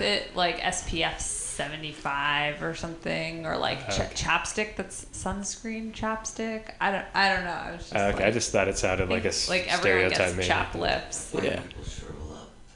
with 0.00 0.08
it 0.08 0.34
like 0.36 0.58
SPF 0.60 1.20
75 1.20 2.62
or 2.62 2.74
something, 2.74 3.46
or 3.46 3.56
like 3.56 3.86
ch- 3.90 4.00
chapstick 4.24 4.76
that's 4.76 5.04
sunscreen 5.12 5.92
chapstick. 5.92 6.72
I 6.80 6.90
don't. 6.92 7.04
I 7.14 7.34
don't 7.34 7.44
know. 7.44 7.50
I 7.50 7.70
was 7.72 7.80
just 7.82 7.94
Uh, 7.94 7.98
okay, 7.98 8.16
like, 8.16 8.24
I 8.24 8.30
just 8.30 8.50
thought 8.52 8.68
it 8.68 8.78
sounded 8.78 9.08
like 9.10 9.24
a 9.24 9.28
s- 9.28 9.48
like 9.48 9.62
everyone 9.72 10.10
stereotype. 10.10 10.18
gets 10.18 10.36
maybe. 10.36 10.48
chapped 10.48 10.74
lips. 10.74 11.34
Yeah. 11.42 11.60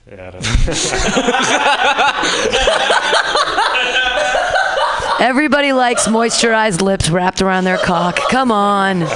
Yeah, 0.06 0.28
I 0.28 0.30
don't 0.32 0.42
know. 0.42 0.50
Everybody 5.26 5.72
likes 5.72 6.06
moisturized 6.06 6.82
lips 6.82 7.08
wrapped 7.08 7.40
around 7.40 7.64
their 7.64 7.78
cock. 7.78 8.18
Come 8.30 8.52
on. 8.52 9.06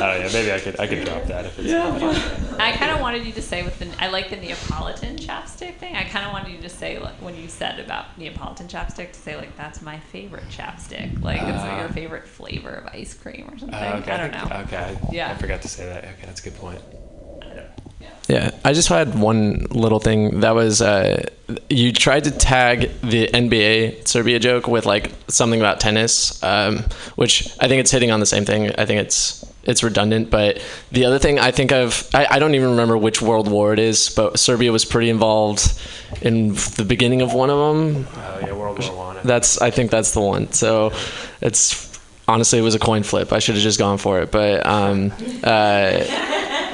Oh 0.00 0.16
yeah, 0.16 0.28
maybe 0.32 0.52
I 0.52 0.58
could 0.60 0.78
I 0.80 0.86
could 0.86 1.04
drop 1.04 1.24
that 1.24 1.46
if 1.46 1.58
it's 1.58 1.68
Yeah. 1.68 2.56
I 2.58 2.72
kind 2.72 2.90
of 2.90 3.00
wanted 3.00 3.24
you 3.26 3.32
to 3.32 3.42
say 3.42 3.62
with 3.62 3.78
the 3.78 3.88
I 4.02 4.08
like 4.08 4.30
the 4.30 4.36
Neapolitan 4.36 5.16
chapstick 5.16 5.76
thing. 5.76 5.94
I 5.96 6.04
kind 6.04 6.26
of 6.26 6.32
wanted 6.32 6.52
you 6.52 6.60
to 6.62 6.68
say 6.68 6.98
like, 6.98 7.14
when 7.22 7.36
you 7.36 7.48
said 7.48 7.80
about 7.80 8.16
Neapolitan 8.18 8.68
chapstick 8.68 9.12
to 9.12 9.20
say 9.20 9.36
like 9.36 9.56
that's 9.56 9.80
my 9.82 9.98
favorite 9.98 10.48
chapstick. 10.48 11.22
Like 11.22 11.40
it's 11.42 11.50
Ah. 11.62 11.80
your 11.80 11.88
favorite 11.90 12.26
flavor 12.26 12.70
of 12.70 12.86
ice 12.94 13.14
cream 13.14 13.48
or 13.52 13.58
something. 13.58 13.74
Uh, 13.78 14.00
okay, 14.02 14.12
I 14.12 14.16
don't 14.16 14.32
think- 14.32 14.50
know. 14.50 14.56
Okay, 14.60 14.96
Yeah. 15.12 15.30
I 15.30 15.34
forgot 15.36 15.62
to 15.62 15.68
say 15.68 15.86
that. 15.86 16.04
Okay, 16.04 16.26
that's 16.26 16.40
a 16.40 16.44
good 16.44 16.56
point. 16.56 16.80
Yeah, 18.28 18.52
I 18.64 18.74
just 18.74 18.88
had 18.88 19.18
one 19.18 19.66
little 19.70 19.98
thing 19.98 20.40
that 20.40 20.54
was 20.54 20.80
uh, 20.80 21.20
you 21.68 21.92
tried 21.92 22.24
to 22.24 22.30
tag 22.30 22.90
the 23.02 23.26
NBA 23.26 24.06
Serbia 24.06 24.38
joke 24.38 24.68
with 24.68 24.86
like 24.86 25.10
something 25.26 25.58
about 25.60 25.80
tennis, 25.80 26.40
um, 26.44 26.84
which 27.16 27.48
I 27.58 27.66
think 27.66 27.80
it's 27.80 27.90
hitting 27.90 28.12
on 28.12 28.20
the 28.20 28.26
same 28.26 28.44
thing. 28.44 28.70
I 28.78 28.84
think 28.84 29.00
it's 29.00 29.44
it's 29.70 29.82
redundant, 29.82 30.30
but 30.30 30.62
the 30.90 31.04
other 31.04 31.18
thing 31.18 31.38
I 31.38 31.50
think 31.50 31.72
of 31.72 32.08
I, 32.12 32.26
I 32.30 32.38
don't 32.38 32.54
even 32.54 32.70
remember 32.70 32.98
which 32.98 33.22
World 33.22 33.50
War 33.50 33.72
it 33.72 33.78
is, 33.78 34.10
but 34.10 34.38
Serbia 34.38 34.72
was 34.72 34.84
pretty 34.84 35.08
involved 35.08 35.72
in 36.20 36.54
the 36.76 36.84
beginning 36.86 37.22
of 37.22 37.32
one 37.32 37.50
of 37.50 37.56
them. 37.58 38.06
Oh 38.14 38.40
yeah, 38.40 38.52
World 38.52 38.78
War 38.80 38.96
One. 38.96 39.16
That's 39.24 39.60
I 39.60 39.70
think 39.70 39.90
that's 39.90 40.12
the 40.12 40.20
one. 40.20 40.52
So 40.52 40.92
it's 41.40 41.98
honestly 42.26 42.58
it 42.58 42.62
was 42.62 42.74
a 42.74 42.78
coin 42.78 43.02
flip. 43.02 43.32
I 43.32 43.38
should 43.38 43.54
have 43.54 43.62
just 43.62 43.78
gone 43.78 43.98
for 43.98 44.20
it, 44.20 44.30
but 44.30 44.66
um, 44.66 45.12
uh, 45.42 46.04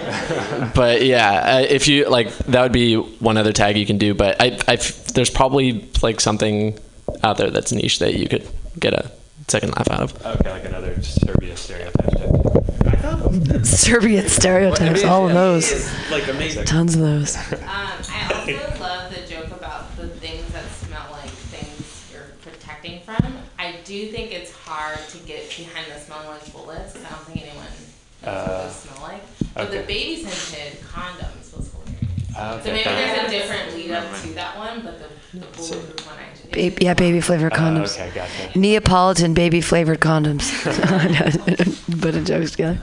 but 0.75 1.03
yeah, 1.03 1.59
uh, 1.59 1.67
if 1.69 1.89
you 1.89 2.09
like, 2.09 2.37
that 2.39 2.63
would 2.63 2.73
be 2.73 2.97
one 2.97 3.37
other 3.37 3.53
tag 3.53 3.77
you 3.77 3.87
can 3.87 3.99
do. 3.99 4.15
But 4.15 4.41
I, 4.41 4.59
I 4.67 4.77
there's 5.15 5.31
probably 5.31 5.89
like 6.03 6.21
something 6.21 6.79
out 7.23 7.37
there 7.37 7.51
that's 7.51 7.73
niche 7.73 7.99
that 8.01 8.15
you 8.15 8.29
could 8.29 8.47
get 8.79 8.95
a 8.95 9.11
second 9.49 9.71
laugh 9.77 9.91
out 9.91 10.01
of. 10.01 10.27
Okay, 10.27 10.51
like 10.51 10.65
another 10.65 11.01
Serbia 11.03 11.57
stereotype. 11.57 12.11
type. 12.19 13.65
Serbian 13.65 14.29
stereotypes, 14.29 15.05
all 15.05 15.29
of 15.29 15.35
those. 15.35 15.91
Like 16.11 16.27
amazing. 16.29 16.65
Tons 16.65 16.95
of 16.95 17.01
those. 17.01 17.37
Um, 17.67 18.03
I 18.11 18.33
also 18.35 18.81
love 18.81 19.15
the 19.15 19.27
joke 19.29 19.47
about 19.49 19.95
the 19.97 20.09
things 20.09 20.47
that 20.53 20.65
smell 20.71 21.07
like 21.13 21.31
things 21.31 22.11
you're 22.13 22.23
protecting 22.43 23.01
from. 23.01 23.37
I 23.59 23.77
do 23.85 24.09
think 24.09 24.33
it's 24.33 24.53
hard 24.53 24.99
to 25.11 25.19
get 25.19 25.49
behind 25.57 25.87
the 25.93 25.99
smelling 26.01 26.29
like 26.29 26.53
bullets 26.53 26.93
because 26.93 27.07
I 27.07 27.11
don't 27.15 27.25
think 27.27 27.43
anyone 27.43 27.65
knows 27.67 28.23
what 28.23 28.33
Uh, 28.33 28.63
those 28.65 28.77
smell 28.77 29.03
like. 29.03 29.23
But 29.55 29.69
okay. 29.69 29.79
the 29.81 29.87
baby 29.87 30.25
scented 30.25 30.81
condoms 30.83 31.57
was 31.57 31.69
hilarious. 32.37 32.65
So 32.65 32.71
okay, 32.71 32.85
maybe 32.85 32.85
there's 32.85 33.29
a 33.29 33.31
different 33.31 33.75
lead 33.75 33.91
up 33.93 34.21
to 34.23 34.29
that 34.35 34.57
one, 34.59 34.81
but 34.83 34.99
the, 34.99 35.39
the 35.39 35.47
bulletproof 35.57 36.07
one 36.07 36.17
I 36.19 36.23
Baby, 36.53 36.85
yeah, 36.85 36.95
baby 36.95 37.21
flavored 37.21 37.53
Uh, 37.53 37.57
condoms. 37.57 37.95
okay, 38.01 38.11
gotcha. 38.15 38.59
Neapolitan 38.59 39.35
baby 39.35 39.61
flavored 39.61 40.01
condoms. 40.01 40.47
Put 42.01 42.15
a 42.15 42.21
jokes 42.23 42.53
together. 42.53 42.79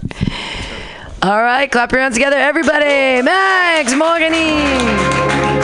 All 1.22 1.42
right, 1.42 1.72
clap 1.72 1.92
your 1.94 2.02
hands 2.02 2.16
together, 2.16 2.36
everybody. 2.38 3.22
Max 3.22 3.94
Morgany. 3.94 5.64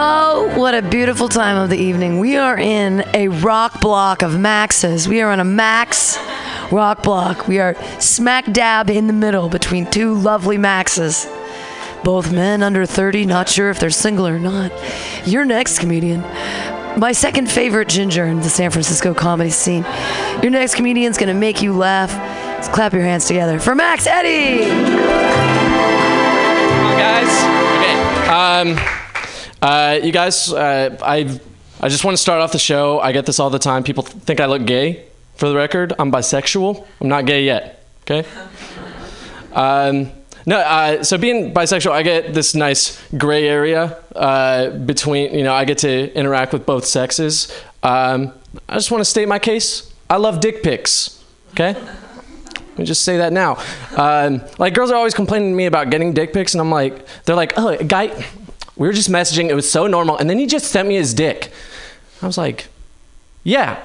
Oh, 0.00 0.52
what 0.56 0.74
a 0.74 0.82
beautiful 0.82 1.28
time 1.28 1.56
of 1.56 1.70
the 1.70 1.76
evening. 1.76 2.20
We 2.20 2.36
are 2.36 2.56
in 2.56 3.04
a 3.14 3.26
rock 3.28 3.80
block 3.80 4.22
of 4.22 4.38
Maxes. 4.38 5.08
We 5.08 5.20
are 5.20 5.30
on 5.32 5.40
a 5.40 5.44
Max 5.44 6.16
rock 6.70 7.02
block. 7.02 7.48
We 7.48 7.58
are 7.58 7.74
smack 8.00 8.52
dab 8.52 8.88
in 8.90 9.06
the 9.08 9.12
middle 9.12 9.48
between 9.48 9.90
two 9.90 10.14
lovely 10.14 10.56
Maxes. 10.58 11.26
Both 12.04 12.32
men 12.32 12.62
under 12.62 12.86
30, 12.86 13.26
not 13.26 13.48
sure 13.48 13.70
if 13.70 13.78
they're 13.80 13.90
single 13.90 14.26
or 14.26 14.38
not. 14.38 14.72
Your 15.26 15.44
next 15.44 15.78
comedian, 15.80 16.20
my 16.98 17.12
second 17.12 17.50
favorite 17.50 17.88
ginger 17.88 18.24
in 18.26 18.38
the 18.38 18.48
San 18.48 18.70
Francisco 18.70 19.14
comedy 19.14 19.50
scene. 19.50 19.84
Your 20.42 20.50
next 20.50 20.74
comedian's 20.74 21.18
gonna 21.18 21.34
make 21.34 21.60
you 21.62 21.72
laugh. 21.72 22.12
Let's 22.56 22.68
clap 22.68 22.92
your 22.92 23.02
hands 23.02 23.26
together 23.26 23.58
for 23.60 23.74
Max 23.74 24.06
Eddie. 24.06 24.64
guys. 26.98 27.28
Okay. 27.78 28.28
Um, 28.28 28.78
uh, 29.62 29.98
you 30.02 30.12
guys, 30.12 30.52
uh, 30.52 30.96
I, 31.02 31.38
I 31.80 31.88
just 31.88 32.04
want 32.04 32.16
to 32.16 32.20
start 32.22 32.40
off 32.40 32.52
the 32.52 32.58
show. 32.58 33.00
I 33.00 33.12
get 33.12 33.26
this 33.26 33.38
all 33.38 33.50
the 33.50 33.58
time. 33.58 33.82
People 33.84 34.02
th- 34.04 34.22
think 34.24 34.40
I 34.40 34.46
look 34.46 34.64
gay. 34.66 35.04
For 35.36 35.48
the 35.48 35.54
record, 35.54 35.92
I'm 35.98 36.10
bisexual. 36.10 36.84
I'm 37.00 37.08
not 37.08 37.26
gay 37.26 37.44
yet. 37.44 37.86
Okay. 38.02 38.28
Um, 39.52 40.10
no, 40.48 40.60
uh, 40.60 41.04
so 41.04 41.18
being 41.18 41.52
bisexual, 41.52 41.90
I 41.90 42.02
get 42.02 42.32
this 42.32 42.54
nice 42.54 42.98
gray 43.18 43.46
area 43.46 43.98
uh, 44.16 44.70
between. 44.70 45.34
You 45.34 45.44
know, 45.44 45.52
I 45.52 45.66
get 45.66 45.76
to 45.78 46.10
interact 46.14 46.54
with 46.54 46.64
both 46.64 46.86
sexes. 46.86 47.52
Um, 47.82 48.32
I 48.66 48.76
just 48.76 48.90
want 48.90 49.02
to 49.02 49.04
state 49.04 49.28
my 49.28 49.38
case. 49.38 49.92
I 50.08 50.16
love 50.16 50.40
dick 50.40 50.62
pics. 50.62 51.22
Okay. 51.50 51.74
Let 51.74 52.78
me 52.78 52.86
just 52.86 53.02
say 53.02 53.18
that 53.18 53.30
now. 53.30 53.62
Um, 53.94 54.40
like 54.58 54.72
girls 54.72 54.90
are 54.90 54.96
always 54.96 55.12
complaining 55.12 55.50
to 55.50 55.54
me 55.54 55.66
about 55.66 55.90
getting 55.90 56.14
dick 56.14 56.32
pics, 56.32 56.54
and 56.54 56.62
I'm 56.62 56.70
like, 56.70 57.06
they're 57.24 57.36
like, 57.36 57.52
oh, 57.58 57.76
guy, 57.84 58.06
we 58.74 58.86
were 58.86 58.94
just 58.94 59.10
messaging. 59.10 59.50
It 59.50 59.54
was 59.54 59.70
so 59.70 59.86
normal, 59.86 60.16
and 60.16 60.30
then 60.30 60.38
he 60.38 60.46
just 60.46 60.68
sent 60.68 60.88
me 60.88 60.94
his 60.94 61.12
dick. 61.12 61.52
I 62.22 62.26
was 62.26 62.38
like, 62.38 62.68
yeah, 63.44 63.84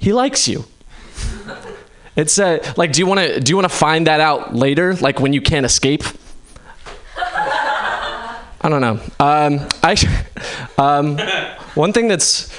he 0.00 0.12
likes 0.12 0.48
you. 0.48 0.64
It's 2.18 2.36
uh, 2.40 2.58
like, 2.76 2.90
do 2.90 2.98
you 3.00 3.06
want 3.06 3.20
to 3.20 3.38
do 3.38 3.50
you 3.50 3.56
want 3.56 3.70
to 3.70 3.76
find 3.76 4.08
that 4.08 4.18
out 4.18 4.52
later, 4.52 4.94
like 4.96 5.20
when 5.20 5.32
you 5.32 5.40
can't 5.40 5.64
escape? 5.64 6.02
I 7.16 8.68
don't 8.68 8.80
know. 8.80 9.00
Um, 9.20 9.68
I, 9.84 9.94
um, 10.78 11.16
one 11.74 11.92
thing 11.92 12.08
that's 12.08 12.52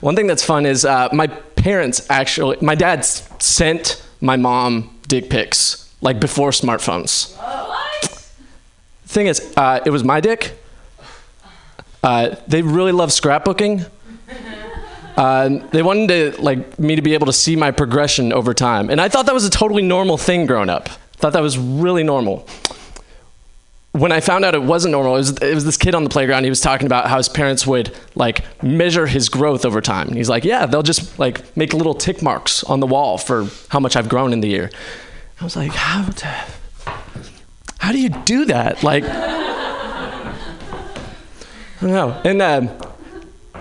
one 0.00 0.16
thing 0.16 0.26
that's 0.26 0.42
fun 0.42 0.64
is 0.64 0.86
uh, 0.86 1.10
my 1.12 1.26
parents 1.26 2.06
actually, 2.08 2.56
my 2.62 2.74
dad 2.74 3.04
sent 3.04 4.02
my 4.22 4.36
mom 4.36 4.98
dick 5.06 5.28
pics 5.28 5.94
like 6.00 6.18
before 6.18 6.52
smartphones. 6.52 7.36
Thing 9.04 9.26
is, 9.26 9.52
uh, 9.58 9.80
it 9.84 9.90
was 9.90 10.04
my 10.04 10.20
dick. 10.20 10.58
Uh, 12.02 12.36
they 12.48 12.62
really 12.62 12.92
love 12.92 13.10
scrapbooking. 13.10 13.90
Uh, 15.16 15.48
they 15.70 15.82
wanted 15.82 16.08
to 16.34 16.42
like 16.42 16.78
me 16.78 16.96
to 16.96 17.02
be 17.02 17.14
able 17.14 17.26
to 17.26 17.32
see 17.32 17.56
my 17.56 17.70
progression 17.70 18.32
over 18.32 18.52
time, 18.52 18.90
and 18.90 19.00
I 19.00 19.08
thought 19.08 19.26
that 19.26 19.34
was 19.34 19.44
a 19.44 19.50
totally 19.50 19.82
normal 19.82 20.18
thing 20.18 20.46
growing 20.46 20.68
up. 20.68 20.88
Thought 21.16 21.32
that 21.32 21.42
was 21.42 21.56
really 21.56 22.02
normal 22.02 22.46
when 23.96 24.12
I 24.12 24.20
found 24.20 24.44
out 24.44 24.54
it 24.54 24.62
wasn't 24.62 24.92
normal, 24.92 25.14
it 25.14 25.18
was, 25.18 25.30
it 25.38 25.54
was 25.54 25.64
this 25.64 25.76
kid 25.78 25.94
on 25.94 26.04
the 26.04 26.10
playground. 26.10 26.44
He 26.44 26.50
was 26.50 26.60
talking 26.60 26.86
about 26.86 27.08
how 27.08 27.16
his 27.16 27.28
parents 27.28 27.66
would 27.66 27.96
like 28.14 28.44
measure 28.62 29.06
his 29.06 29.28
growth 29.28 29.64
over 29.64 29.80
time. 29.80 30.12
He's 30.12 30.28
like, 30.28 30.44
yeah, 30.44 30.66
they'll 30.66 30.82
just 30.82 31.18
like 31.18 31.56
make 31.56 31.72
little 31.72 31.94
tick 31.94 32.22
marks 32.22 32.62
on 32.64 32.80
the 32.80 32.86
wall 32.86 33.16
for 33.18 33.46
how 33.68 33.80
much 33.80 33.96
I've 33.96 34.08
grown 34.08 34.32
in 34.32 34.40
the 34.40 34.48
year. 34.48 34.70
I 35.40 35.44
was 35.44 35.56
like, 35.56 35.72
how, 35.72 36.02
the, 36.02 36.92
how 37.78 37.92
do 37.92 37.98
you 37.98 38.10
do 38.10 38.44
that? 38.46 38.82
Like, 38.82 39.04
I 39.06 40.34
don't 41.80 41.90
know. 41.90 42.20
And 42.24 42.42
um, 42.42 42.68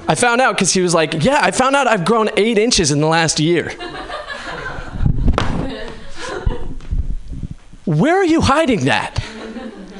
I 0.07 0.15
found 0.15 0.41
out 0.41 0.55
because 0.55 0.73
he 0.73 0.81
was 0.81 0.93
like, 0.93 1.23
yeah, 1.23 1.39
I 1.41 1.51
found 1.51 1.75
out 1.75 1.87
I've 1.87 2.05
grown 2.05 2.29
eight 2.37 2.57
inches 2.57 2.91
in 2.91 3.01
the 3.01 3.07
last 3.07 3.39
year. 3.39 3.71
Where 7.85 8.15
are 8.15 8.25
you 8.25 8.41
hiding 8.41 8.85
that? 8.85 9.23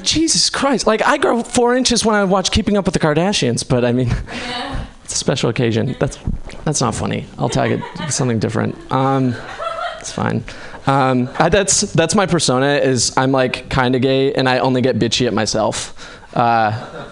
Jesus 0.02 0.50
Christ. 0.50 0.88
Like, 0.88 1.04
I 1.04 1.18
grow 1.18 1.44
four 1.44 1.76
inches 1.76 2.06
when 2.06 2.16
I 2.16 2.24
watch 2.24 2.52
Keeping 2.52 2.78
Up 2.78 2.86
with 2.86 2.94
the 2.94 3.00
Kardashians, 3.00 3.68
but 3.68 3.84
I 3.84 3.92
mean, 3.92 4.10
it's 5.04 5.14
a 5.14 5.18
special 5.18 5.50
occasion. 5.50 5.96
That's, 6.00 6.20
that's 6.64 6.82
not 6.82 6.96
funny. 6.96 7.26
I'll 7.38 7.50
tag 7.50 7.72
it 7.72 8.12
something 8.12 8.40
different. 8.40 8.76
Um, 8.92 9.36
it's 10.00 10.12
fine. 10.12 10.44
Um, 10.88 11.30
I, 11.40 11.50
that's, 11.50 11.82
that's 11.94 12.14
my 12.14 12.28
persona 12.28 12.76
is 12.76 13.16
I'm 13.18 13.32
like 13.32 13.70
kind 13.70 13.96
of 13.96 14.04
gay 14.04 14.34
and 14.34 14.48
I 14.48 14.60
only 14.60 14.82
get 14.82 15.00
bitchy 15.00 15.26
at 15.26 15.34
myself. 15.34 16.12
Uh, 16.36 17.08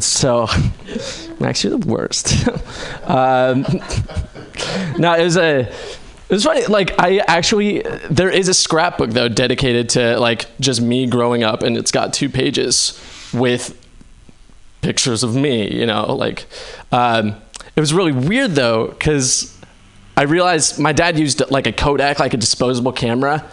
so, 0.00 0.46
Max, 1.40 1.62
you're 1.64 1.76
the 1.76 1.86
worst. 1.86 2.48
um, 3.04 3.62
no, 4.98 5.14
it 5.14 5.24
was 5.24 5.36
a, 5.36 5.60
it 5.60 6.30
was 6.30 6.44
funny. 6.44 6.66
Like 6.66 6.98
I 6.98 7.18
actually, 7.18 7.82
there 8.10 8.30
is 8.30 8.48
a 8.48 8.54
scrapbook 8.54 9.10
though 9.10 9.28
dedicated 9.28 9.88
to 9.90 10.18
like 10.18 10.46
just 10.60 10.80
me 10.80 11.06
growing 11.06 11.42
up, 11.42 11.62
and 11.62 11.76
it's 11.76 11.90
got 11.92 12.12
two 12.12 12.28
pages 12.28 13.00
with 13.32 13.76
pictures 14.82 15.22
of 15.22 15.34
me. 15.34 15.72
You 15.72 15.86
know, 15.86 16.14
like 16.14 16.46
um, 16.92 17.36
it 17.74 17.80
was 17.80 17.92
really 17.94 18.12
weird 18.12 18.52
though 18.52 18.88
because 18.88 19.58
I 20.16 20.22
realized 20.22 20.78
my 20.78 20.92
dad 20.92 21.18
used 21.18 21.42
like 21.50 21.66
a 21.66 21.72
Kodak, 21.72 22.18
like 22.18 22.34
a 22.34 22.38
disposable 22.38 22.92
camera, 22.92 23.44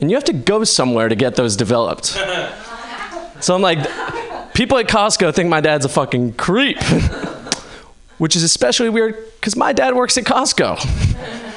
and 0.00 0.10
you 0.10 0.16
have 0.16 0.24
to 0.24 0.32
go 0.32 0.64
somewhere 0.64 1.08
to 1.08 1.14
get 1.14 1.36
those 1.36 1.56
developed. 1.56 2.16
So 3.40 3.54
I'm 3.54 3.62
like, 3.62 3.78
people 4.54 4.78
at 4.78 4.88
Costco 4.88 5.34
think 5.34 5.48
my 5.48 5.60
dad's 5.60 5.84
a 5.84 5.88
fucking 5.88 6.34
creep, 6.34 6.82
which 8.18 8.36
is 8.36 8.42
especially 8.42 8.88
weird 8.88 9.16
because 9.36 9.56
my 9.56 9.72
dad 9.72 9.94
works 9.94 10.18
at 10.18 10.24
Costco. 10.24 10.78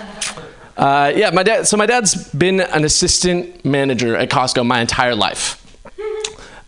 Uh, 0.78 1.14
yeah, 1.16 1.30
my 1.30 1.44
dad. 1.44 1.68
So 1.68 1.78
my 1.78 1.86
dad's 1.86 2.34
been 2.34 2.60
an 2.60 2.84
assistant 2.84 3.64
manager 3.64 4.16
at 4.16 4.32
Costco 4.32 4.66
my 4.66 4.82
entire 4.82 5.14
life. 5.14 5.64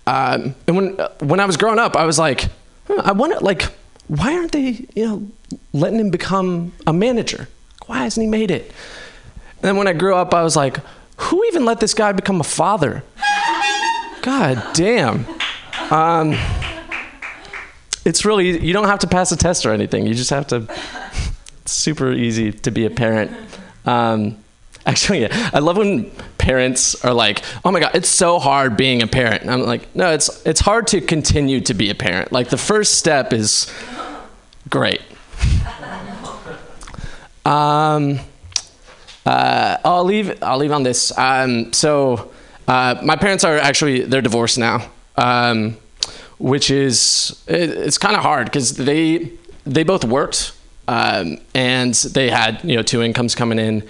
Um, 0.06 0.54
and 0.68 0.76
when 0.76 1.00
uh, 1.00 1.10
when 1.20 1.40
I 1.40 1.46
was 1.46 1.58
growing 1.58 1.80
up, 1.80 1.96
I 1.96 2.06
was 2.06 2.20
like, 2.20 2.46
I 2.90 3.14
wonder, 3.14 3.40
like, 3.40 3.64
why 4.08 4.36
aren't 4.36 4.52
they, 4.52 4.86
you 4.94 5.08
know, 5.08 5.28
letting 5.72 6.00
him 6.00 6.12
become 6.12 6.74
a 6.86 6.94
manager? 6.94 7.48
Why 7.88 8.04
hasn't 8.04 8.24
he 8.24 8.30
made 8.30 8.52
it? 8.52 8.66
And 8.66 9.62
then 9.62 9.78
when 9.78 9.88
I 9.88 9.94
grew 9.94 10.16
up, 10.16 10.34
I 10.34 10.44
was 10.44 10.56
like, 10.56 10.78
who 11.18 11.44
even 11.46 11.66
let 11.66 11.80
this 11.80 11.94
guy 11.94 12.12
become 12.12 12.40
a 12.40 12.44
father? 12.44 13.04
God 14.22 14.64
damn. 14.74 15.26
Um, 15.92 16.36
it's 18.06 18.26
really 18.26 18.64
you 18.66 18.74
don't 18.74 18.88
have 18.88 19.00
to 19.00 19.08
pass 19.08 19.32
a 19.32 19.38
test 19.38 19.66
or 19.66 19.72
anything. 19.72 20.06
You 20.06 20.14
just 20.14 20.30
have 20.30 20.48
to. 20.48 20.68
It's 21.62 21.72
super 21.72 22.12
easy 22.12 22.52
to 22.52 22.72
be 22.72 22.86
a 22.86 22.90
parent. 22.90 23.32
Um, 23.86 24.38
actually, 24.86 25.22
yeah, 25.22 25.50
I 25.54 25.60
love 25.60 25.78
when 25.78 26.12
parents 26.38 27.04
are 27.06 27.14
like, 27.14 27.42
"Oh 27.64 27.72
my 27.72 27.80
god, 27.80 27.92
it's 27.96 28.10
so 28.10 28.40
hard 28.40 28.76
being 28.76 29.02
a 29.02 29.08
parent." 29.08 29.44
And 29.44 29.52
I'm 29.52 29.62
like, 29.64 29.96
"No, 29.96 30.12
it's 30.12 30.46
it's 30.46 30.60
hard 30.60 30.88
to 30.88 31.02
continue 31.02 31.62
to 31.62 31.74
be 31.74 31.90
a 31.90 31.96
parent. 31.96 32.32
Like 32.32 32.50
the 32.50 32.58
first 32.58 32.96
step 32.96 33.32
is 33.34 33.72
great." 34.70 35.02
Um, 37.46 38.20
uh, 39.26 39.78
I'll 39.84 40.04
leave. 40.06 40.42
I'll 40.42 40.58
leave 40.58 40.72
on 40.72 40.84
this. 40.84 41.18
Um, 41.18 41.74
so, 41.74 42.32
uh, 42.68 42.96
my 43.04 43.16
parents 43.16 43.44
are 43.44 43.58
actually 43.58 44.02
they're 44.02 44.22
divorced 44.22 44.58
now, 44.58 44.90
um, 45.16 45.78
which 46.38 46.70
is 46.70 47.42
it, 47.48 47.70
it's 47.70 47.98
kind 47.98 48.16
of 48.16 48.22
hard 48.22 48.46
because 48.46 48.76
they 48.76 49.32
they 49.66 49.84
both 49.84 50.04
worked 50.04 50.54
um, 50.88 51.38
and 51.54 51.94
they 51.94 52.30
had 52.30 52.64
you 52.64 52.76
know 52.76 52.84
two 52.84 53.02
incomes 53.02 53.36
coming 53.36 53.60
in, 53.60 53.88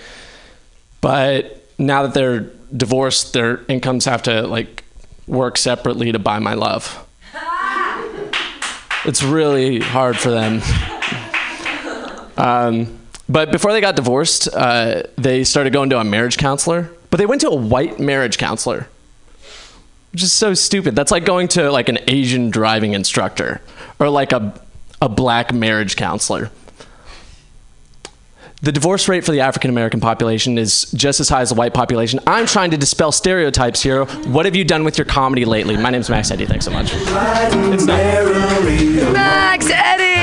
but 1.01 1.67
now 1.77 2.03
that 2.03 2.13
they're 2.13 2.51
divorced, 2.75 3.33
their 3.33 3.61
incomes 3.67 4.05
have 4.05 4.23
to 4.23 4.47
like 4.47 4.83
work 5.27 5.57
separately 5.57 6.11
to 6.11 6.19
buy 6.19 6.39
my 6.39 6.53
love. 6.53 7.07
It's 9.05 9.21
really 9.21 9.81
hard 9.81 10.17
for 10.17 10.29
them. 10.31 10.61
Um, 12.37 12.99
but 13.27 13.51
before 13.51 13.73
they 13.73 13.81
got 13.81 13.95
divorced, 13.95 14.47
uh, 14.53 15.03
they 15.17 15.43
started 15.43 15.73
going 15.73 15.89
to 15.89 15.99
a 15.99 16.03
marriage 16.03 16.37
counselor. 16.37 16.89
But 17.09 17.17
they 17.17 17.25
went 17.25 17.41
to 17.41 17.49
a 17.49 17.55
white 17.55 17.99
marriage 17.99 18.37
counselor, 18.37 18.87
which 20.13 20.23
is 20.23 20.31
so 20.31 20.53
stupid. 20.53 20.95
That's 20.95 21.11
like 21.11 21.25
going 21.25 21.49
to 21.49 21.71
like 21.71 21.89
an 21.89 21.97
Asian 22.07 22.49
driving 22.51 22.93
instructor 22.93 23.61
or 23.99 24.09
like 24.09 24.31
a 24.31 24.53
a 25.01 25.09
black 25.09 25.53
marriage 25.53 25.97
counselor. 25.97 26.49
The 28.61 28.71
divorce 28.71 29.09
rate 29.09 29.25
for 29.25 29.33
the 29.33 29.41
African 29.41 29.69
American 29.69 29.99
population 29.99 30.57
is 30.57 30.89
just 30.91 31.19
as 31.19 31.27
high 31.27 31.41
as 31.41 31.49
the 31.49 31.55
white 31.55 31.73
population. 31.73 32.21
I'm 32.25 32.45
trying 32.45 32.71
to 32.71 32.77
dispel 32.77 33.11
stereotypes 33.11 33.83
here. 33.83 34.05
What 34.05 34.45
have 34.45 34.55
you 34.55 34.63
done 34.63 34.85
with 34.85 34.97
your 34.97 35.03
comedy 35.03 35.43
lately? 35.43 35.75
My 35.75 35.89
name's 35.89 36.09
Max 36.09 36.31
Eddie. 36.31 36.45
Thanks 36.45 36.63
so 36.63 36.71
much. 36.71 36.91
It's 36.93 37.85
not. 37.85 39.13
Max 39.13 39.65
Eddie! 39.69 40.13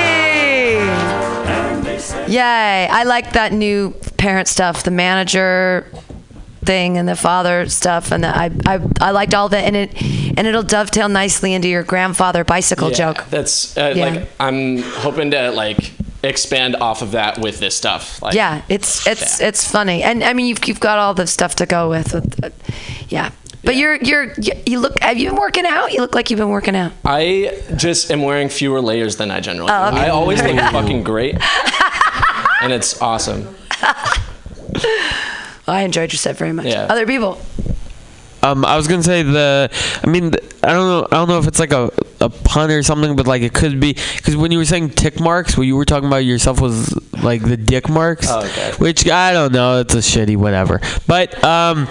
Yay. 2.31 2.87
I 2.87 3.03
like 3.03 3.33
that 3.33 3.53
new 3.53 3.91
parent 4.17 4.47
stuff, 4.47 4.83
the 4.83 4.89
manager 4.89 5.85
thing 6.63 6.97
and 6.97 7.07
the 7.09 7.15
father 7.15 7.67
stuff 7.67 8.11
and 8.11 8.23
the, 8.23 8.27
I, 8.27 8.51
I 8.67 8.79
I 8.99 9.11
liked 9.11 9.33
all 9.33 9.49
that 9.49 9.63
and 9.63 9.75
it 9.75 9.99
and 10.37 10.45
it'll 10.45 10.61
dovetail 10.63 11.09
nicely 11.09 11.53
into 11.53 11.67
your 11.67 11.81
grandfather 11.83 12.43
bicycle 12.43 12.89
Yeah, 12.89 12.95
joke. 13.13 13.25
That's 13.29 13.75
uh, 13.77 13.93
Yeah. 13.95 14.05
like 14.05 14.27
I'm 14.39 14.77
hoping 14.81 15.31
to 15.31 15.49
like 15.51 15.91
expand 16.23 16.75
off 16.75 17.01
of 17.01 17.11
that 17.13 17.39
with 17.39 17.59
this 17.59 17.75
stuff. 17.75 18.21
Like, 18.21 18.35
Yeah, 18.35 18.61
it's 18.69 19.07
it's 19.07 19.39
Yeah. 19.39 19.47
it's 19.47 19.67
funny. 19.69 20.03
And 20.03 20.23
I 20.23 20.33
mean 20.33 20.45
you've 20.45 20.63
you've 20.67 20.79
got 20.79 20.99
all 20.99 21.15
the 21.15 21.25
stuff 21.25 21.55
to 21.55 21.65
go 21.65 21.89
with, 21.89 22.13
with 22.13 22.43
uh, 22.43 22.49
yeah. 23.09 23.31
But 23.63 23.75
you're 23.75 23.95
you're 23.95 24.33
you, 24.39 24.53
you 24.67 24.79
look 24.79 24.99
have 25.01 25.17
you 25.17 25.29
been 25.31 25.39
working 25.39 25.65
out? 25.65 25.91
You 25.93 26.01
look 26.01 26.13
like 26.15 26.29
you've 26.29 26.39
been 26.39 26.49
working 26.49 26.75
out. 26.75 26.91
I 27.05 27.59
just 27.75 28.11
am 28.11 28.21
wearing 28.21 28.49
fewer 28.49 28.81
layers 28.81 29.15
than 29.17 29.31
I 29.31 29.39
generally 29.39 29.67
do. 29.67 29.73
Oh, 29.73 29.87
okay. 29.89 29.97
I 30.05 30.09
always 30.09 30.41
look 30.43 30.55
fucking 30.57 31.03
great, 31.03 31.37
and 32.61 32.71
it's 32.71 33.01
awesome. 33.01 33.55
I 35.67 35.83
enjoyed 35.83 36.11
your 36.11 36.17
set 36.17 36.37
very 36.37 36.53
much. 36.53 36.65
Yeah. 36.65 36.87
Other 36.89 37.05
people. 37.05 37.39
Um, 38.43 38.65
I 38.65 38.75
was 38.75 38.87
gonna 38.87 39.03
say 39.03 39.21
the. 39.21 39.69
I 40.03 40.07
mean, 40.07 40.33
I 40.63 40.73
don't 40.73 40.87
know. 40.87 41.07
I 41.11 41.15
don't 41.15 41.27
know 41.27 41.37
if 41.37 41.47
it's 41.47 41.59
like 41.59 41.71
a, 41.71 41.91
a 42.19 42.29
pun 42.29 42.71
or 42.71 42.81
something, 42.81 43.15
but 43.15 43.27
like 43.27 43.43
it 43.43 43.53
could 43.53 43.79
be 43.79 43.93
because 43.93 44.35
when 44.35 44.51
you 44.51 44.57
were 44.57 44.65
saying 44.65 44.89
tick 44.91 45.19
marks, 45.19 45.55
what 45.55 45.67
you 45.67 45.75
were 45.75 45.85
talking 45.85 46.07
about 46.07 46.25
yourself 46.25 46.59
was 46.59 46.91
like 47.21 47.43
the 47.43 47.55
dick 47.55 47.87
marks. 47.87 48.27
Oh, 48.29 48.39
okay. 48.39 48.71
Which 48.79 49.07
I 49.07 49.31
don't 49.33 49.51
know. 49.53 49.79
It's 49.81 49.93
a 49.93 49.97
shitty 49.99 50.37
whatever. 50.37 50.81
But 51.05 51.43
um, 51.43 51.87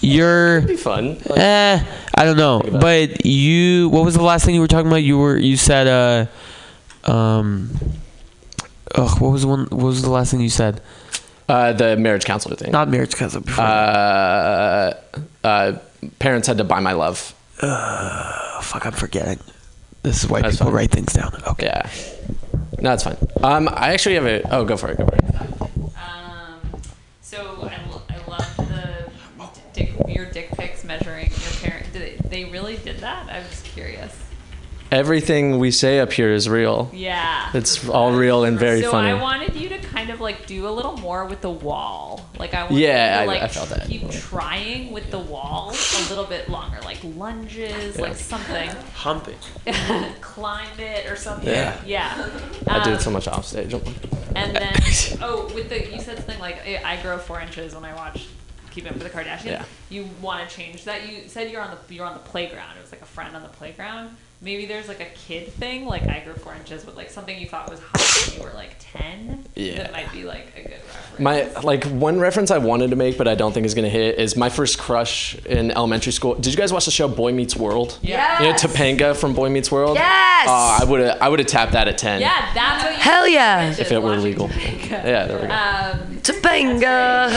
you're. 0.00 0.60
Be 0.60 0.76
fun. 0.76 1.14
Like, 1.26 1.38
Eh, 1.38 1.84
I 2.14 2.24
don't 2.26 2.36
know. 2.36 2.60
about 2.60 2.80
But 2.82 3.24
you, 3.24 3.88
what 3.88 4.04
was 4.04 4.14
the 4.14 4.22
last 4.22 4.44
thing 4.44 4.54
you 4.54 4.60
were 4.60 4.68
talking 4.68 4.86
about? 4.88 4.96
You 5.02 5.16
were 5.16 5.38
you 5.38 5.56
said 5.56 5.86
uh, 7.06 7.10
um, 7.10 7.70
ugh, 8.94 9.18
what 9.20 9.30
was 9.30 9.42
the 9.42 9.48
one? 9.48 9.60
What 9.70 9.84
was 9.84 10.02
the 10.02 10.10
last 10.10 10.30
thing 10.30 10.40
you 10.40 10.50
said? 10.50 10.82
Uh, 11.48 11.72
the 11.72 11.96
marriage 11.96 12.24
counselor 12.24 12.56
thing. 12.56 12.70
Not 12.72 12.88
marriage 12.88 13.14
counselor. 13.14 13.42
Before. 13.44 13.64
Uh, 13.64 14.94
uh, 15.44 15.78
parents 16.18 16.46
had 16.48 16.58
to 16.58 16.64
buy 16.64 16.80
my 16.80 16.92
love. 16.92 17.34
oh, 17.62 18.60
fuck, 18.62 18.86
I'm 18.86 18.92
forgetting. 18.92 19.38
This 20.02 20.22
is 20.24 20.30
why 20.30 20.42
That's 20.42 20.54
people 20.56 20.66
fine. 20.68 20.74
write 20.74 20.90
things 20.90 21.12
down. 21.12 21.32
Okay. 21.48 21.66
Yeah. 21.66 21.90
No, 22.80 22.92
it's 22.92 23.02
fine. 23.04 23.16
Um, 23.42 23.68
I 23.72 23.92
actually 23.92 24.14
have 24.14 24.26
a. 24.26 24.42
Oh, 24.54 24.64
go 24.64 24.76
for 24.76 24.90
it. 24.90 24.98
Go 24.98 25.06
for 25.06 25.14
it. 25.16 25.24
Um, 25.98 26.60
so 27.20 27.68
I, 27.68 27.80
lo- 27.90 28.02
I 28.08 28.30
love 28.30 28.56
the 28.56 29.10
dick, 29.72 29.92
your 30.06 30.26
dick 30.26 30.50
pics 30.52 30.84
measuring 30.84 31.30
your 31.30 31.50
parent. 31.62 31.92
Did 31.92 32.20
they, 32.20 32.28
they 32.44 32.44
really 32.50 32.76
did 32.76 32.98
that? 33.00 33.28
I 33.28 33.40
was 33.40 33.62
curious. 33.62 34.14
Everything 34.90 35.58
we 35.58 35.70
say 35.70 36.00
up 36.00 36.12
here 36.12 36.32
is 36.32 36.48
real. 36.48 36.90
Yeah. 36.94 37.50
It's 37.52 37.86
all 37.88 38.12
real 38.12 38.44
and 38.44 38.58
very 38.58 38.80
so 38.82 38.90
funny. 38.90 39.10
I 39.10 39.20
wanted 39.20 39.54
you 39.54 39.68
to 39.68 39.78
kind 39.78 40.08
of 40.10 40.20
like 40.20 40.46
do 40.46 40.66
a 40.66 40.70
little 40.70 40.96
more 40.96 41.26
with 41.26 41.42
the 41.42 41.50
wall. 41.50 42.26
Like 42.38 42.54
I 42.54 42.62
wanted 42.64 42.78
Yeah, 42.78 43.16
you 43.16 43.20
I- 43.20 43.24
to 43.24 43.30
like 43.40 43.42
I 43.42 43.48
felt 43.48 43.68
that. 43.68 43.86
keep 43.86 44.10
trying 44.10 44.90
with 44.92 45.10
the 45.10 45.18
wall 45.18 45.70
a 45.72 46.08
little 46.08 46.24
bit 46.24 46.48
longer, 46.48 46.78
like 46.84 46.98
lunges, 47.04 47.98
like 47.98 48.16
something. 48.16 48.70
Humping. 48.94 49.36
Climb 50.22 50.78
it 50.80 51.06
or 51.10 51.16
something. 51.16 51.48
Yeah. 51.48 51.78
Yeah. 51.84 52.30
I 52.66 52.82
do 52.82 52.92
Um, 52.94 52.98
so 53.00 53.10
much 53.10 53.28
off 53.28 53.44
stage. 53.44 53.74
And 53.74 53.82
then, 54.56 54.72
oh, 55.20 55.50
with 55.54 55.68
the 55.68 55.90
you 55.92 56.00
said 56.00 56.16
something 56.16 56.38
like 56.38 56.66
I 56.66 56.80
I 56.84 57.02
grow 57.02 57.18
four 57.18 57.40
inches 57.40 57.74
when 57.74 57.84
I 57.84 57.94
watch 57.94 58.26
Keeping 58.70 58.90
Up 58.90 58.94
with 58.98 59.04
the 59.04 59.10
Kardashians. 59.18 59.44
Yeah. 59.44 59.64
You 59.90 60.08
want 60.22 60.48
to 60.48 60.54
change 60.56 60.84
that? 60.84 61.06
You 61.06 61.28
said 61.28 61.50
you're 61.50 61.60
on 61.60 61.76
the 61.86 61.94
you're 61.94 62.06
on 62.06 62.14
the 62.14 62.20
playground. 62.20 62.76
It 62.78 62.80
was 62.82 62.90
like 62.92 63.02
a 63.02 63.06
friend 63.06 63.36
on 63.36 63.42
the 63.42 63.48
playground. 63.48 64.16
Maybe 64.40 64.66
there's 64.66 64.86
like 64.86 65.00
a 65.00 65.06
kid 65.06 65.48
thing, 65.54 65.84
like 65.84 66.06
I 66.06 66.20
grew 66.20 66.34
four 66.34 66.54
inches, 66.54 66.86
with 66.86 66.94
like 66.94 67.10
something 67.10 67.36
you 67.40 67.48
thought 67.48 67.68
was 67.68 67.80
hot 67.80 68.28
when 68.28 68.38
you 68.38 68.48
were 68.48 68.54
like 68.54 68.76
ten. 68.78 69.44
Yeah. 69.56 69.78
That 69.78 69.92
might 69.92 70.12
be 70.12 70.22
like 70.22 70.52
a 70.56 70.62
good 70.62 70.80
reference. 70.86 71.18
My 71.18 71.60
like 71.62 71.84
one 71.86 72.20
reference 72.20 72.52
I 72.52 72.58
wanted 72.58 72.90
to 72.90 72.96
make, 72.96 73.18
but 73.18 73.26
I 73.26 73.34
don't 73.34 73.52
think 73.52 73.66
is 73.66 73.74
gonna 73.74 73.88
hit 73.88 74.16
is 74.16 74.36
my 74.36 74.48
first 74.48 74.78
crush 74.78 75.34
in 75.44 75.72
elementary 75.72 76.12
school. 76.12 76.36
Did 76.36 76.52
you 76.52 76.56
guys 76.56 76.72
watch 76.72 76.84
the 76.84 76.92
show 76.92 77.08
Boy 77.08 77.32
Meets 77.32 77.56
World? 77.56 77.98
Yeah. 78.00 78.40
You 78.40 78.50
know 78.50 78.54
Topanga 78.54 79.16
from 79.16 79.34
Boy 79.34 79.48
Meets 79.48 79.72
World. 79.72 79.96
Yes! 79.96 80.46
Oh, 80.48 80.78
I 80.80 80.84
would 80.88 81.00
have 81.00 81.18
I 81.20 81.28
would 81.28 81.40
have 81.40 81.48
tapped 81.48 81.72
that 81.72 81.88
at 81.88 81.98
ten. 81.98 82.20
Yeah, 82.20 82.52
that's 82.54 82.84
what 82.84 82.92
you 82.92 82.98
Hell 83.00 83.26
yeah. 83.26 83.70
If 83.76 83.90
it 83.90 84.00
were 84.00 84.16
legal. 84.16 84.48
Yeah, 84.88 85.26
there 85.26 85.40
we 85.40 85.48
go. 85.48 85.52
Um, 85.52 86.20
Topanga. 86.22 87.32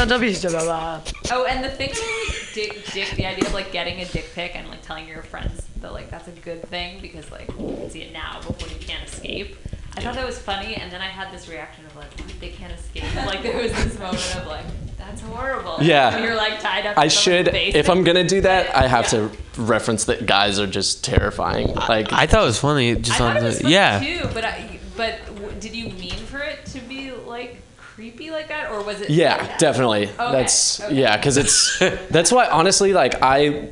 oh, 1.32 1.46
and 1.46 1.64
the 1.64 1.70
thing 1.70 1.90
with 1.90 2.52
dick, 2.54 2.86
dick, 2.94 3.10
the 3.16 3.26
idea 3.26 3.48
of 3.48 3.56
like 3.56 3.72
getting 3.72 4.02
a 4.02 4.06
dick 4.06 4.30
pic 4.36 4.56
and 4.56 4.68
like 4.70 4.84
telling 4.84 5.08
your 5.08 5.24
friends 5.24 5.68
that 5.82 5.94
like 5.94 6.10
that's 6.10 6.28
a 6.28 6.32
good 6.32 6.64
thing 6.70 7.02
because 7.02 7.30
like 7.32 7.48
you 7.60 7.76
can 7.76 7.90
see 7.90 8.02
it 8.02 8.14
now 8.14 8.40
before 8.46 8.68
you 8.70 8.76
can't 8.86 9.04
escape. 9.08 9.56
I 9.98 10.00
thought 10.00 10.16
that 10.16 10.26
was 10.26 10.40
funny, 10.40 10.76
and 10.76 10.90
then 10.90 11.02
I 11.02 11.08
had 11.08 11.34
this 11.34 11.50
reaction 11.50 11.86
of 11.86 11.94
like, 11.98 12.40
they 12.40 12.48
can't 12.48 12.72
escape. 12.72 13.04
Like 13.26 13.44
there 13.44 13.62
was 13.62 13.74
this 13.74 14.00
moment 14.00 14.36
of 14.38 14.48
like, 14.48 14.64
that's 14.98 15.20
horrible. 15.20 15.80
Yeah. 15.82 16.16
And 16.16 16.24
you're 16.24 16.36
like 16.38 16.62
tied 16.62 16.86
up. 16.86 16.98
I 16.98 17.04
to 17.06 17.10
should 17.10 17.50
face. 17.52 17.76
if 17.76 17.90
I'm 17.90 18.06
gonna 18.06 18.24
do 18.26 18.40
that, 18.42 18.74
I 18.74 18.88
have 18.88 19.12
Yeah. 19.12 19.28
to 19.28 19.62
reference 19.62 20.06
that 20.06 20.26
guys 20.26 20.60
are 20.60 20.68
just 20.68 21.04
terrifying. 21.04 21.74
Like 21.76 22.14
I 22.14 22.26
thought 22.26 22.44
it 22.44 22.46
was 22.46 22.60
funny. 22.60 22.92
I 22.92 22.96
Just 22.96 23.18
thought 23.18 23.36
on 23.36 23.44
it 23.44 23.50
the 23.50 23.52
funny 23.64 23.74
yeah. 23.74 24.00
too, 24.00 24.30
but 24.34 24.46
I, 24.46 24.80
but 24.96 25.26
w- 25.36 25.52
did 25.60 25.76
you 25.76 25.90
mean 25.90 26.12
for 26.16 26.40
it 26.40 26.66
to 26.68 26.80
be 26.80 27.12
like 27.12 27.58
creepy 27.78 28.32
like 28.32 28.48
that, 28.48 28.72
or 28.72 28.82
was 28.84 29.02
it? 29.02 29.10
Yeah, 29.10 29.58
definitely. 29.58 30.06
That's 30.18 30.80
okay. 30.82 30.96
yeah, 30.96 31.18
because 31.18 31.36
it's 31.36 31.80
that's 32.10 32.32
why 32.32 32.48
honestly, 32.48 32.94
like 32.94 33.22
I 33.22 33.70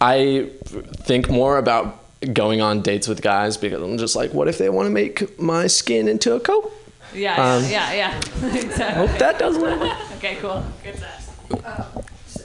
I 0.00 0.50
think 0.66 1.28
more 1.28 1.58
about 1.58 1.98
going 2.32 2.60
on 2.60 2.82
dates 2.82 3.06
with 3.08 3.22
guys 3.22 3.56
because 3.56 3.82
I'm 3.82 3.98
just 3.98 4.16
like, 4.16 4.32
what 4.34 4.48
if 4.48 4.58
they 4.58 4.68
want 4.68 4.86
to 4.86 4.90
make 4.90 5.38
my 5.38 5.66
skin 5.66 6.08
into 6.08 6.34
a 6.34 6.40
coat? 6.40 6.72
Yeah, 7.14 7.34
Um, 7.34 7.64
yeah, 7.64 7.92
yeah, 7.92 8.20
yeah. 8.42 8.54
exactly. 8.56 9.06
Hope 9.06 9.18
that 9.18 9.38
doesn't 9.38 9.62
work. 9.62 9.92
Okay, 10.18 10.36
cool. 10.40 10.64
Good 10.82 10.96
set. 10.98 11.64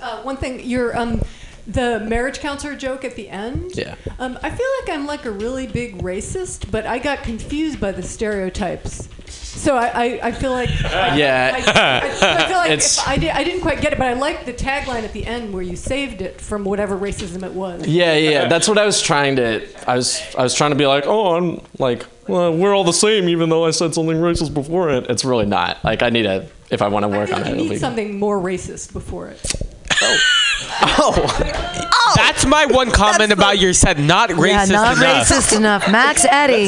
Uh, 0.01 0.21
one 0.21 0.37
thing, 0.37 0.59
your 0.63 0.95
um, 0.97 1.21
the 1.67 1.99
marriage 2.01 2.39
counselor 2.39 2.75
joke 2.75 3.05
at 3.05 3.15
the 3.15 3.29
end. 3.29 3.71
Yeah. 3.75 3.95
Um, 4.19 4.37
I 4.43 4.49
feel 4.49 4.67
like 4.81 4.89
I'm 4.97 5.05
like 5.05 5.25
a 5.25 5.31
really 5.31 5.67
big 5.67 6.01
racist, 6.01 6.69
but 6.71 6.85
I 6.85 6.99
got 6.99 7.23
confused 7.23 7.79
by 7.79 7.91
the 7.91 8.03
stereotypes. 8.03 9.07
So 9.27 9.77
I, 9.77 9.85
I, 9.87 10.19
I 10.27 10.31
feel 10.31 10.51
like 10.51 10.69
I, 10.85 11.15
Yeah. 11.17 11.51
I, 11.55 11.57
I, 12.27 12.43
I 12.43 12.47
feel 12.47 12.57
like 12.57 12.71
It's- 12.71 12.97
if 12.99 13.07
I, 13.07 13.17
did, 13.17 13.29
I 13.29 13.43
didn't 13.43 13.61
quite 13.61 13.81
get 13.81 13.93
it, 13.93 13.99
but 13.99 14.07
I 14.07 14.13
liked 14.13 14.45
the 14.45 14.53
tagline 14.53 15.03
at 15.03 15.13
the 15.13 15.25
end 15.25 15.53
where 15.53 15.61
you 15.63 15.75
saved 15.75 16.21
it 16.21 16.41
from 16.41 16.63
whatever 16.65 16.97
racism 16.97 17.43
it 17.43 17.53
was. 17.53 17.87
Yeah, 17.87 18.15
yeah, 18.17 18.47
that's 18.47 18.67
what 18.67 18.77
I 18.77 18.85
was 18.85 19.01
trying 19.01 19.35
to. 19.37 19.65
I 19.89 19.95
was, 19.95 20.21
I 20.37 20.43
was 20.43 20.53
trying 20.55 20.71
to 20.71 20.75
be 20.77 20.85
like, 20.87 21.05
oh, 21.07 21.35
I'm 21.35 21.61
like, 21.79 22.05
well, 22.27 22.55
we're 22.55 22.73
all 22.75 22.83
the 22.83 22.91
same, 22.93 23.29
even 23.29 23.49
though 23.49 23.65
I 23.65 23.71
said 23.71 23.93
something 23.93 24.17
racist 24.17 24.53
before 24.53 24.89
it. 24.89 25.05
It's 25.09 25.23
really 25.23 25.45
not. 25.45 25.83
Like, 25.83 26.01
I 26.03 26.09
need 26.09 26.23
to, 26.23 26.47
if 26.71 26.81
I 26.81 26.87
want 26.87 27.03
to 27.03 27.09
I 27.13 27.17
work 27.17 27.31
on 27.31 27.41
like 27.41 27.45
it. 27.45 27.47
you 27.49 27.53
it'll 27.55 27.63
need 27.65 27.69
be- 27.71 27.77
something 27.77 28.19
more 28.19 28.39
racist 28.39 28.91
before 28.91 29.27
it. 29.27 29.51
Oh, 31.05 32.13
That's 32.15 32.45
my 32.45 32.65
one 32.65 32.91
comment 32.91 33.31
about 33.31 33.57
your 33.59 33.73
set. 33.73 33.97
Not 33.97 34.29
racist 34.31 34.69
yeah, 34.69 34.75
not 34.75 34.97
enough. 34.97 35.27
racist 35.27 35.57
enough. 35.57 35.91
Max 35.91 36.25
Eddie, 36.25 36.67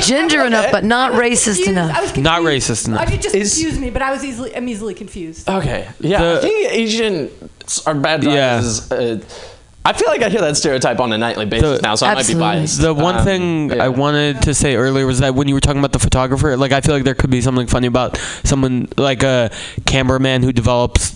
ginger 0.00 0.44
enough, 0.44 0.70
but 0.72 0.84
not 0.84 1.12
racist 1.12 1.56
Confused. 1.56 1.68
Enough. 1.70 2.00
was. 2.02 2.16
Not 2.16 2.42
racist 2.42 2.88
enough. 2.88 3.00
I 3.08 3.12
it 3.12 3.20
just 3.20 3.34
Is- 3.34 3.54
confused 3.54 3.80
me, 3.80 3.90
but 3.90 4.02
I 4.02 4.10
was 4.10 4.24
easily, 4.24 4.54
I'm 4.56 4.68
easily 4.68 4.94
confused. 4.94 5.48
okay. 5.48 5.88
Yeah, 6.00 6.22
The- 6.22 6.38
I 6.38 6.40
think 6.40 6.72
Asians 6.72 7.82
are 7.86 7.94
bad 7.94 8.24
Yeah. 8.24 8.62
Uh, 8.90 9.18
I 9.84 9.92
feel 9.92 10.08
like 10.08 10.22
I 10.22 10.28
hear 10.28 10.40
that 10.40 10.56
stereotype 10.56 10.98
on 10.98 11.12
a 11.12 11.18
nightly 11.18 11.46
basis 11.46 11.76
The- 11.78 11.82
now, 11.82 11.94
so 11.94 12.06
Absolutely. 12.06 12.44
I 12.44 12.48
might 12.48 12.54
be 12.54 12.58
biased. 12.60 12.80
The 12.80 12.92
one 12.94 13.16
Um, 13.18 13.24
thing 13.24 13.70
yeah. 13.70 13.84
I 13.84 13.88
wanted 13.88 14.42
to 14.42 14.54
say 14.54 14.74
earlier 14.74 15.06
was 15.06 15.20
that 15.20 15.34
when 15.36 15.46
you 15.46 15.54
were 15.54 15.60
talking 15.60 15.78
about 15.78 15.92
the 15.92 16.00
photographer, 16.00 16.56
like 16.56 16.72
I 16.72 16.80
feel 16.80 16.94
like 16.94 17.04
there 17.04 17.14
could 17.14 17.30
be 17.30 17.40
something 17.40 17.68
funny 17.68 17.86
about 17.86 18.18
someone 18.44 18.88
like 18.96 19.22
a 19.22 19.50
cameraman 19.84 20.42
who 20.42 20.52
develops 20.52 21.14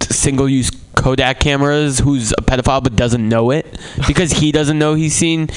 single-use 0.00 0.70
Kodak 0.96 1.40
cameras 1.40 1.98
who's 1.98 2.32
a 2.32 2.42
pedophile 2.42 2.82
but 2.82 2.94
doesn't 2.94 3.26
know 3.26 3.50
it 3.50 3.78
because 4.06 4.32
he 4.32 4.52
doesn't 4.52 4.78
know 4.78 4.94
he's 4.94 5.14
seen 5.14 5.48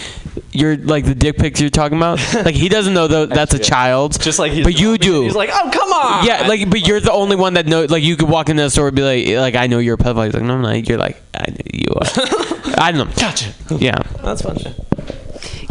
your 0.51 0.77
like 0.77 1.03
the 1.05 1.15
dick 1.15 1.37
pics 1.37 1.59
you're 1.59 1.69
talking 1.69 1.97
about. 1.97 2.19
Like 2.43 2.55
he 2.55 2.67
doesn't 2.67 2.93
know 2.93 3.07
that 3.07 3.29
that's 3.29 3.53
a 3.53 3.59
child. 3.59 4.19
Just 4.19 4.37
like 4.39 4.51
he's 4.51 4.65
but 4.65 4.77
you 4.77 4.97
do. 4.97 5.23
He's 5.23 5.35
like, 5.35 5.49
oh, 5.51 5.69
come 5.71 5.91
on. 5.91 6.25
yeah, 6.25 6.47
like, 6.47 6.69
but 6.69 6.85
you're 6.85 6.99
the 6.99 7.11
only 7.11 7.35
one 7.35 7.53
that 7.53 7.67
knows. 7.67 7.89
Like, 7.89 8.03
you 8.03 8.17
could 8.17 8.27
walk 8.27 8.49
into 8.49 8.63
the 8.63 8.69
store 8.69 8.87
and 8.87 8.95
be 8.95 9.01
like, 9.01 9.27
like, 9.53 9.55
I 9.55 9.67
know 9.67 9.79
you're 9.79 9.95
a 9.95 9.97
pedophile. 9.97 10.25
He's 10.25 10.33
like, 10.33 10.43
no, 10.43 10.55
I'm 10.55 10.61
not. 10.61 10.87
You're 10.87 10.97
like, 10.97 11.21
I 11.33 11.51
know 11.51 11.57
you 11.73 11.93
are. 11.95 12.01
I 12.77 12.91
don't 12.91 13.07
know. 13.07 13.13
Gotcha. 13.15 13.53
Yeah. 13.77 13.97
That's 14.23 14.41
fun. 14.41 14.57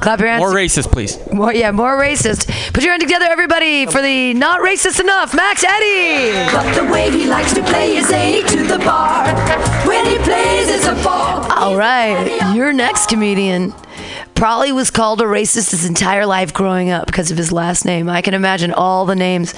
Clap 0.03 0.19
your 0.19 0.29
hands. 0.29 0.41
More 0.41 0.53
racist, 0.53 0.91
please. 0.91 1.17
More, 1.33 1.55
yeah, 1.55 1.71
more 1.71 1.97
racist. 1.97 2.49
Put 2.73 2.83
your 2.83 2.93
hand 2.93 3.03
together, 3.03 3.27
everybody, 3.27 3.87
for 3.87 4.03
the 4.03 4.35
not 4.35 4.61
racist 4.61 4.99
enough, 4.99 5.33
Max 5.33 5.63
Eddie. 5.63 6.33
But 6.53 6.75
the 6.75 6.93
way 6.93 7.11
he 7.11 7.27
likes 7.27 7.53
to 7.55 7.63
play 7.63 7.97
is 7.97 8.11
A 8.11 8.43
to 8.43 8.65
the 8.65 8.79
bar. 8.79 9.27
When 9.87 10.05
he 10.07 10.19
plays, 10.19 10.69
it's 10.69 10.87
a 10.87 10.95
ball. 11.05 11.51
All 11.53 11.77
right, 11.77 12.53
your 12.55 12.73
next 12.73 13.09
comedian 13.09 13.73
probably 14.43 14.73
was 14.73 14.91
called 14.91 15.21
a 15.21 15.25
racist 15.25 15.71
his 15.71 15.85
entire 15.85 16.27
life 16.27 16.53
growing 16.53 16.91
up 16.91 17.07
because 17.07 17.31
of 17.31 17.37
his 17.37 17.53
last 17.53 17.85
name. 17.85 18.09
I 18.09 18.23
can 18.23 18.35
imagine 18.35 18.73
all 18.73 19.07
the 19.07 19.15
names 19.15 19.55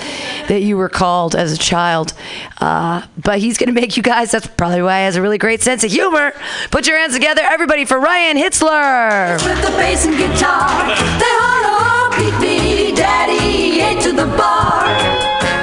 that 0.48 0.60
you 0.60 0.76
were 0.76 0.90
called 0.90 1.34
as 1.34 1.54
a 1.54 1.56
child. 1.56 2.12
Uh, 2.60 3.02
but 3.16 3.38
he's 3.38 3.56
going 3.56 3.68
to 3.68 3.80
make 3.80 3.96
you 3.96 4.02
guys, 4.02 4.32
that's 4.32 4.46
probably 4.46 4.82
why 4.82 4.98
he 4.98 5.04
has 5.06 5.16
a 5.16 5.22
really 5.22 5.38
great 5.38 5.62
sense 5.62 5.84
of 5.84 5.90
humor. 5.90 6.34
Put 6.70 6.86
your 6.86 6.98
hands 6.98 7.14
together, 7.14 7.40
everybody, 7.42 7.86
for 7.86 7.98
Ryan 7.98 8.36
Hitzler. 8.36 9.42
With 9.42 9.62
the 9.64 9.70
bass 9.70 10.04
and 10.04 10.18
guitar, 10.18 10.88
they 10.88 11.34
holler, 11.40 12.10
beat 12.18 12.38
me, 12.46 12.94
daddy, 12.94 13.80
A 13.80 13.98
to 14.02 14.12
the 14.12 14.26
bar. 14.36 14.84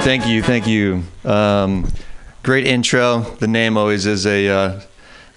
Thank 0.01 0.25
you, 0.25 0.41
thank 0.41 0.65
you. 0.65 1.03
Um, 1.25 1.87
great 2.41 2.65
intro. 2.65 3.19
The 3.19 3.47
name 3.47 3.77
always 3.77 4.07
is 4.07 4.25
a 4.25 4.47
uh, 4.47 4.81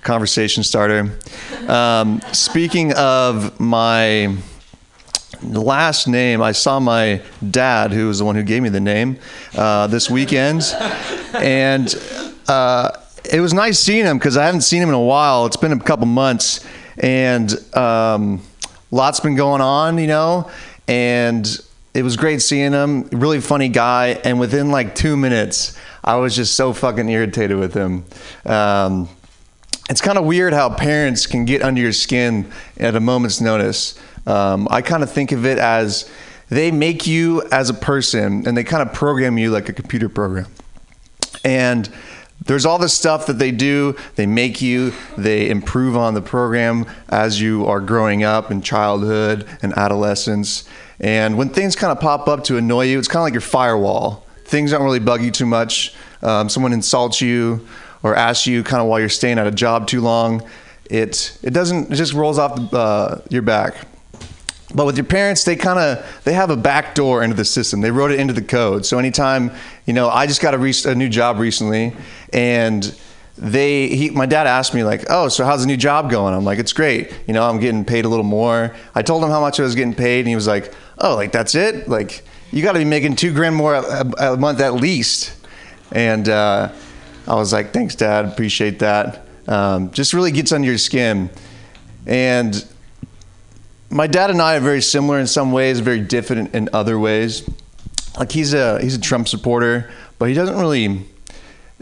conversation 0.05 0.63
starter. 0.63 1.19
Um, 1.67 2.21
speaking 2.33 2.93
of 2.95 3.59
my 3.59 4.37
last 5.43 6.07
name, 6.07 6.43
I 6.43 6.53
saw 6.53 6.79
my 6.79 7.23
dad, 7.51 7.93
who 7.93 8.09
was 8.09 8.19
the 8.19 8.25
one 8.25 8.37
who 8.37 8.43
gave 8.43 8.63
me 8.63 8.69
the 8.69 8.81
name, 8.81 9.19
uh, 9.57 9.87
this 9.89 10.09
weekend, 10.09 10.63
and 11.35 11.95
uh, 12.47 12.91
it 13.31 13.41
was 13.41 13.53
nice 13.55 13.81
seeing 13.81 14.05
him 14.05 14.19
because 14.19 14.37
I 14.37 14.45
haven't 14.45 14.61
seen 14.61 14.83
him 14.83 14.91
in 14.91 14.95
a 14.95 15.01
while. 15.01 15.47
It's 15.47 15.57
been 15.57 15.73
a 15.73 15.81
couple 15.81 16.07
months, 16.07 16.65
and 16.99 17.53
um, 17.75 18.43
lots 18.91 19.21
been 19.21 19.37
going 19.37 19.63
on, 19.63 19.99
you 19.99 20.07
know, 20.07 20.51
and 20.87 21.47
it 21.95 22.03
was 22.03 22.17
great 22.17 22.43
seeing 22.43 22.73
him. 22.73 23.09
Really 23.11 23.41
funny 23.41 23.69
guy, 23.69 24.21
and 24.25 24.39
within 24.39 24.71
like 24.71 24.95
two 24.95 25.17
minutes, 25.17 25.79
I 26.03 26.17
was 26.17 26.37
just 26.37 26.55
so 26.55 26.75
fucking 26.75 27.09
irritated 27.09 27.59
with 27.59 27.73
him. 27.73 28.05
Um, 28.45 29.09
it's 29.91 30.01
kind 30.01 30.17
of 30.17 30.25
weird 30.25 30.53
how 30.53 30.71
parents 30.71 31.27
can 31.27 31.45
get 31.45 31.63
under 31.63 31.81
your 31.81 31.93
skin 31.93 32.51
at 32.79 32.97
a 32.97 33.01
moment's 33.01 33.41
notice. 33.41 33.99
Um, 34.27 34.67
I 34.71 34.81
kind 34.81 35.03
of 35.03 35.11
think 35.11 35.33
of 35.33 35.45
it 35.45 35.59
as 35.59 36.11
they 36.49 36.71
make 36.71 37.07
you 37.07 37.43
as 37.51 37.71
a 37.71 37.75
person 37.75 38.47
and 38.47 38.57
they 38.57 38.65
kind 38.65 38.83
of 38.87 38.95
program 38.95 39.37
you 39.37 39.51
like 39.51 39.69
a 39.69 39.73
computer 39.73 40.09
program. 40.09 40.47
And 41.45 41.91
there's 42.47 42.65
all 42.67 42.79
this 42.79 42.95
stuff 42.95 43.27
that 43.27 43.39
they 43.39 43.51
do. 43.51 43.97
They 44.17 44.27
make 44.27 44.63
you, 44.63 44.93
they 45.17 45.49
improve 45.49 45.97
on 45.97 46.15
the 46.15 46.23
program 46.23 46.87
as 47.09 47.41
you 47.41 47.67
are 47.67 47.81
growing 47.81 48.23
up 48.23 48.51
in 48.51 48.63
childhood 48.63 49.47
and 49.63 49.73
adolescence. 49.75 50.69
And 51.01 51.37
when 51.37 51.51
things 51.51 51.77
kind 51.77 51.93
of 51.93 52.01
pop 52.01 52.29
up 52.29 52.45
to 52.45 52.57
annoy 52.57 52.87
you, 52.87 52.99
it's 52.99 53.09
kind 53.09 53.21
of 53.21 53.25
like 53.25 53.35
your 53.35 53.41
firewall. 53.41 54.27
Things 54.45 54.71
don't 54.71 54.83
really 54.83 55.01
bug 55.01 55.23
you 55.23 55.31
too 55.31 55.47
much. 55.47 55.95
Um, 56.23 56.49
someone 56.49 56.73
insults 56.73 57.21
you 57.21 57.67
or 58.05 58.15
asks 58.15 58.47
you 58.47 58.63
kind 58.63 58.81
of 58.81 58.87
while 58.87 59.01
you're 59.01 59.09
staying 59.09 59.39
at 59.39 59.49
a 59.49 59.51
job 59.51 59.89
too 59.89 60.01
long. 60.01 60.47
It 60.89 61.37
it 61.43 61.51
doesn't. 61.51 61.91
It 61.91 61.97
just 61.97 62.13
rolls 62.13 62.39
off 62.39 62.71
the, 62.71 62.79
uh, 62.79 63.21
your 63.31 63.43
back. 63.43 63.75
But 64.75 64.87
with 64.87 64.97
your 64.97 65.07
parents, 65.07 65.45
they 65.45 65.57
kind 65.57 65.79
of 65.79 66.21
they 66.25 66.35
have 66.35 66.51
a 66.51 66.57
back 66.57 66.95
door 66.95 67.25
into 67.25 67.35
the 67.35 67.45
system. 67.45 67.81
They 67.81 67.91
wrote 67.91 68.13
it 68.13 68.21
into 68.21 68.35
the 68.35 68.43
code. 68.43 68.85
So 68.85 68.99
anytime, 68.99 69.51
you 69.87 69.95
know, 69.95 70.09
I 70.11 70.27
just 70.27 70.43
got 70.43 70.53
a, 70.53 70.59
re- 70.59 70.75
a 70.85 70.95
new 70.95 71.09
job 71.09 71.39
recently, 71.39 71.97
and 72.33 72.95
they 73.39 73.89
he 73.89 74.11
my 74.11 74.27
dad 74.27 74.47
asked 74.47 74.75
me 74.75 74.85
like, 74.85 75.05
"Oh, 75.09 75.29
so 75.29 75.45
how's 75.45 75.63
the 75.63 75.67
new 75.67 75.79
job 75.79 76.11
going?" 76.11 76.35
I'm 76.35 76.45
like, 76.45 76.59
"It's 76.59 76.75
great. 76.75 77.13
You 77.27 77.33
know, 77.33 77.49
I'm 77.49 77.59
getting 77.59 77.85
paid 77.87 78.05
a 78.05 78.09
little 78.09 78.25
more." 78.25 78.75
I 78.95 79.01
told 79.01 79.25
him 79.25 79.31
how 79.31 79.41
much 79.41 79.59
I 79.59 79.63
was 79.63 79.75
getting 79.75 79.95
paid, 79.95 80.21
and 80.21 80.29
he 80.29 80.35
was 80.35 80.47
like, 80.47 80.75
"Oh, 80.99 81.15
like 81.15 81.33
that's 81.33 81.55
it? 81.55 81.89
Like 81.89 82.23
you 82.53 82.63
got 82.63 82.73
to 82.73 82.79
be 82.79 82.85
making 82.85 83.17
two 83.17 83.33
grand 83.33 83.57
more 83.57 83.75
a, 83.75 84.05
a, 84.19 84.35
a 84.35 84.37
month 84.37 84.61
at 84.61 84.75
least." 84.75 85.33
And 85.93 86.29
uh, 86.29 86.73
I 87.27 87.35
was 87.35 87.53
like, 87.53 87.73
"Thanks, 87.73 87.95
Dad. 87.95 88.25
Appreciate 88.25 88.79
that." 88.81 89.27
Um, 89.47 89.91
just 89.91 90.13
really 90.13 90.33
gets 90.33 90.53
under 90.53 90.67
your 90.67 90.79
skin, 90.79 91.31
and 92.07 92.65
my 93.91 94.07
dad 94.07 94.31
and 94.31 94.43
I 94.43 94.57
are 94.57 94.61
very 94.61 94.83
similar 94.83 95.21
in 95.21 95.27
some 95.27 95.53
ways, 95.53 95.81
very 95.81 96.01
different 96.01 96.55
in 96.55 96.69
other 96.73 96.99
ways. 96.99 97.49
Like 98.19 98.33
he's 98.33 98.53
a 98.53 98.81
he's 98.81 98.97
a 98.97 99.01
Trump 99.01 99.29
supporter, 99.29 99.91
but 100.19 100.29
he 100.29 100.35
doesn't 100.35 100.59
really 100.59 101.07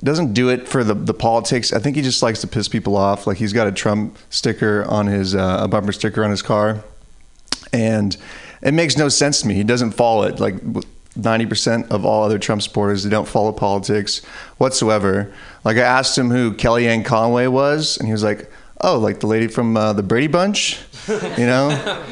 doesn't 0.03 0.33
do 0.33 0.49
it 0.49 0.69
for 0.69 0.83
the, 0.83 0.95
the 0.95 1.15
politics. 1.15 1.73
I 1.73 1.79
think 1.79 1.97
he 1.97 2.03
just 2.03 2.23
likes 2.23 2.41
to 2.41 2.47
piss 2.47 2.69
people 2.69 2.97
off. 2.97 3.27
Like 3.27 3.37
he's 3.37 3.53
got 3.53 3.67
a 3.67 3.73
Trump 3.73 4.19
sticker 4.31 4.85
on 4.89 5.07
his 5.07 5.35
uh, 5.35 5.61
a 5.63 5.69
bumper 5.69 5.93
sticker 5.93 6.25
on 6.25 6.31
his 6.31 6.43
car, 6.43 6.83
and 7.73 8.17
it 8.63 8.75
makes 8.75 8.97
no 8.97 9.09
sense 9.09 9.43
to 9.43 9.49
me. 9.49 9.55
He 9.55 9.65
doesn't 9.65 9.93
follow 9.93 10.25
it. 10.25 10.39
Like 10.39 10.57
ninety 11.17 11.47
percent 11.47 11.91
of 11.91 12.05
all 12.05 12.25
other 12.25 12.39
Trump 12.39 12.63
supporters, 12.63 13.05
they 13.05 13.11
don't 13.11 13.29
follow 13.29 13.53
politics 13.53 14.25
whatsoever. 14.59 15.33
Like 15.65 15.77
I 15.77 15.81
asked 15.81 16.17
him 16.17 16.31
who 16.31 16.53
Kellyanne 16.53 17.05
Conway 17.05 17.47
was, 17.47 17.97
and 17.99 18.07
he 18.07 18.13
was 18.13 18.23
like, 18.23 18.51
"Oh, 18.81 18.99
like 18.99 19.21
the 19.21 19.27
lady 19.27 19.49
from 19.49 19.77
uh, 19.77 19.93
the 19.93 20.03
Brady 20.03 20.29
Bunch," 20.29 20.81
you 21.09 21.47
know. 21.47 22.05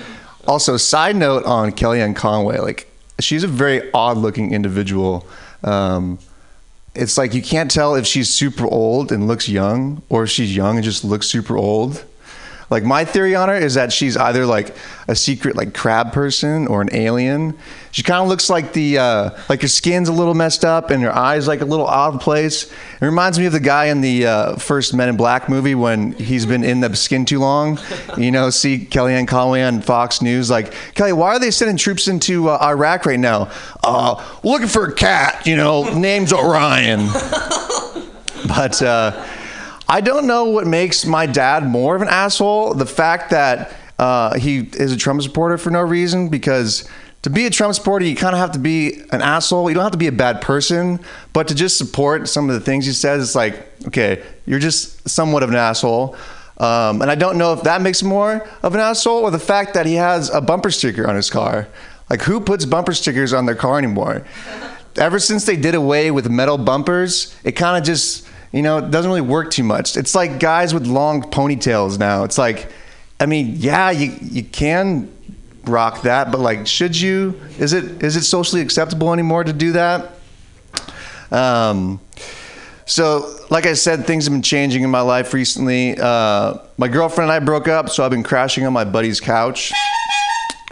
also, 0.47 0.77
side 0.77 1.17
note 1.17 1.45
on 1.45 1.73
Kellyanne 1.73 2.17
Conway, 2.17 2.59
like 2.59 2.91
she's 3.21 3.45
a 3.45 3.49
very 3.49 3.91
odd-looking 3.93 4.53
individual. 4.53 5.27
Um, 5.63 6.19
it's 6.95 7.17
like 7.17 7.35
you 7.35 7.43
can't 7.43 7.71
tell 7.71 7.95
if 7.95 8.07
she's 8.07 8.29
super 8.29 8.67
old 8.67 9.13
and 9.13 9.27
looks 9.27 9.49
young 9.49 10.03
or 10.09 10.25
if 10.25 10.31
she's 10.31 10.55
young 10.55 10.77
and 10.77 10.85
just 10.85 11.05
looks 11.05 11.27
super 11.27 11.57
old. 11.57 12.05
Like 12.69 12.85
my 12.85 13.05
theory 13.05 13.35
on 13.35 13.49
her 13.49 13.57
is 13.57 13.75
that 13.75 13.93
she's 13.93 14.17
either 14.17 14.47
like 14.47 14.75
a 15.09 15.17
secret 15.17 15.57
like 15.57 15.75
crab 15.75 16.13
person 16.13 16.67
or 16.67 16.81
an 16.81 16.89
alien. 16.93 17.59
She 17.93 18.05
kind 18.05 18.23
of 18.23 18.29
looks 18.29 18.49
like 18.49 18.73
the 18.73 18.99
uh, 18.99 19.31
like 19.49 19.63
her 19.63 19.69
skin's 19.69 20.09
a 20.09 20.13
little 20.13 20.35
messed 20.35 20.65
up 20.65 20.91
and 20.91 21.03
her 21.03 21.15
eyes 21.15 21.49
like 21.49 21.61
a 21.61 21.65
little 21.65 21.89
out 21.89 22.15
of 22.15 22.21
place. 22.21 22.71
It 22.71 23.05
reminds 23.05 23.39
me 23.39 23.47
of 23.47 23.53
the 23.53 23.61
guy 23.61 23.87
in 23.87 24.01
the 24.01 24.27
uh, 24.27 24.57
first 24.57 24.95
Men 24.95 25.09
in 25.09 25.17
Black 25.17 25.49
movie 25.49 25.75
when 25.75 26.13
he's 26.13 26.47
been 26.47 26.63
in 26.63 26.81
the 26.81 26.95
skin 26.95 27.25
too 27.25 27.41
long. 27.41 27.81
You 28.17 28.31
know, 28.31 28.51
see 28.51 28.79
Kellyanne 28.79 29.27
Conway 29.27 29.63
on 29.63 29.81
Fox 29.81 30.23
News 30.23 30.51
like 30.51 30.73
Kelly, 30.95 31.13
why 31.13 31.31
are 31.31 31.41
they 31.41 31.51
sending 31.51 31.77
troops 31.77 32.07
into 32.07 32.49
uh, 32.49 32.59
Iraq 32.63 33.07
right 33.07 33.19
now? 33.19 33.51
Uh, 33.83 34.25
looking 34.45 34.69
for 34.69 34.87
a 34.87 34.95
cat. 34.95 35.47
You 35.47 35.57
know, 35.57 35.93
name's 35.99 36.33
Orion. 36.33 37.09
But 38.49 38.83
uh, 38.83 39.27
I 39.89 40.01
don't 40.01 40.27
know 40.27 40.47
what 40.47 40.67
makes 40.67 41.05
my 41.05 41.27
dad 41.27 41.65
more 41.65 41.95
of 41.95 42.03
an 42.03 42.09
asshole. 42.09 42.75
The 42.75 42.87
fact 42.87 43.31
that 43.31 43.77
uh, 43.99 44.39
he 44.39 44.61
is 44.61 44.93
a 44.93 44.97
Trump 44.97 45.23
supporter 45.23 45.59
for 45.59 45.71
no 45.71 45.81
reason, 45.83 46.29
because 46.29 46.89
to 47.23 47.31
be 47.31 47.45
a 47.47 47.51
Trump 47.51 47.75
supporter, 47.75 48.05
you 48.05 48.17
kind 48.17 48.35
of 48.35 48.41
have 48.41 48.53
to 48.53 48.59
be 48.59 49.03
an 49.11 49.21
asshole. 49.21 49.69
You 49.69 49.75
don't 49.75 49.83
have 49.83 49.93
to 49.93 49.99
be 49.99 50.07
a 50.07 50.13
bad 50.13 50.41
person, 50.41 51.01
but 51.33 51.49
to 51.49 51.55
just 51.55 51.77
support 51.77 52.29
some 52.29 52.49
of 52.49 52.55
the 52.55 52.61
things 52.61 52.87
he 52.87 52.93
says, 52.93 53.23
it's 53.23 53.35
like, 53.35 53.67
okay, 53.89 54.23
you're 54.47 54.59
just 54.59 55.09
somewhat 55.09 55.43
of 55.43 55.51
an 55.51 55.57
asshole. 55.57 56.17
Um, 56.57 57.03
and 57.03 57.11
I 57.11 57.15
don't 57.15 57.37
know 57.37 57.53
if 57.53 57.63
that 57.63 57.83
makes 57.83 58.03
more 58.03 58.49
of 58.63 58.75
an 58.75 58.81
asshole 58.81 59.23
or 59.23 59.31
the 59.31 59.39
fact 59.39 59.75
that 59.75 59.87
he 59.87 59.95
has 59.95 60.31
a 60.31 60.41
bumper 60.41 60.71
sticker 60.71 61.07
on 61.07 61.15
his 61.15 61.31
car. 61.31 61.69
Like, 62.09 62.23
who 62.23 62.41
puts 62.41 62.65
bumper 62.65 62.93
stickers 62.93 63.33
on 63.33 63.47
their 63.47 63.55
car 63.55 63.79
anymore? 63.79 64.27
Ever 64.97 65.19
since 65.19 65.45
they 65.45 65.57
did 65.57 65.75
away 65.75 66.11
with 66.11 66.29
metal 66.29 66.59
bumpers, 66.59 67.35
it 67.45 67.53
kind 67.53 67.79
of 67.79 67.85
just, 67.85 68.27
you 68.51 68.63
know, 68.63 68.81
doesn't 68.81 69.11
really 69.11 69.21
work 69.21 69.51
too 69.51 69.63
much. 69.63 69.97
It's 69.97 70.15
like 70.15 70.41
guys 70.41 70.75
with 70.75 70.87
long 70.87 71.23
ponytails 71.23 71.99
now. 71.99 72.25
It's 72.25 72.37
like, 72.37 72.71
I 73.21 73.27
mean, 73.27 73.55
yeah, 73.57 73.91
you, 73.91 74.17
you 74.21 74.43
can 74.43 75.11
rock 75.65 76.03
that, 76.03 76.31
but 76.31 76.41
like, 76.41 76.67
should 76.67 76.99
you? 76.99 77.41
Is 77.59 77.73
it 77.73 78.03
is 78.03 78.17
it 78.17 78.23
socially 78.23 78.63
acceptable 78.63 79.13
anymore 79.13 79.45
to 79.45 79.53
do 79.53 79.73
that? 79.73 80.13
Um, 81.31 82.01
so, 82.91 83.37
like 83.51 83.67
I 83.67 83.75
said, 83.75 84.05
things 84.05 84.25
have 84.25 84.33
been 84.33 84.43
changing 84.43 84.83
in 84.83 84.91
my 84.91 85.01
life 85.01 85.33
recently. 85.33 85.97
Uh, 85.97 86.59
my 86.77 86.89
girlfriend 86.89 87.31
and 87.31 87.33
I 87.33 87.45
broke 87.45 87.69
up, 87.69 87.89
so 87.89 88.05
I've 88.05 88.11
been 88.11 88.25
crashing 88.25 88.67
on 88.67 88.73
my 88.73 88.85
buddy's 88.85 89.21
couch. 89.21 89.73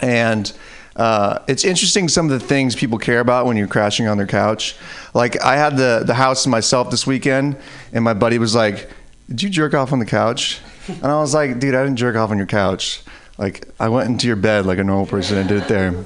And 0.01 0.53
uh, 0.97 1.39
it's 1.47 1.65
interesting 1.65 2.09
some 2.09 2.29
of 2.29 2.41
the 2.41 2.45
things 2.45 2.75
people 2.75 2.99
care 2.99 3.21
about 3.21 3.47
when 3.47 3.57
you're 3.57 3.69
crashing 3.69 4.09
on 4.09 4.17
their 4.17 4.27
couch. 4.27 4.75
Like, 5.15 5.41
I 5.43 5.57
had 5.57 5.77
the, 5.77 6.03
the 6.05 6.15
house 6.15 6.43
to 6.43 6.49
myself 6.49 6.91
this 6.91 7.07
weekend, 7.07 7.57
and 7.93 8.03
my 8.03 8.15
buddy 8.15 8.39
was 8.39 8.53
like, 8.53 8.91
Did 9.29 9.43
you 9.43 9.49
jerk 9.49 9.75
off 9.75 9.93
on 9.93 10.01
the 10.01 10.07
couch? 10.07 10.61
And 10.89 11.07
I 11.07 11.21
was 11.21 11.35
like, 11.35 11.61
Dude, 11.61 11.77
I 11.77 11.85
didn't 11.85 11.99
jerk 11.99 12.17
off 12.17 12.31
on 12.31 12.39
your 12.39 12.49
couch. 12.49 13.03
Like, 13.39 13.69
I 13.81 13.89
went 13.89 14.09
into 14.09 14.27
your 14.27 14.37
bed 14.37 14.67
like 14.67 14.79
a 14.79 14.85
normal 14.85 15.07
person 15.07 15.39
and 15.39 15.49
did 15.49 15.63
it 15.63 15.69
there. 15.69 16.05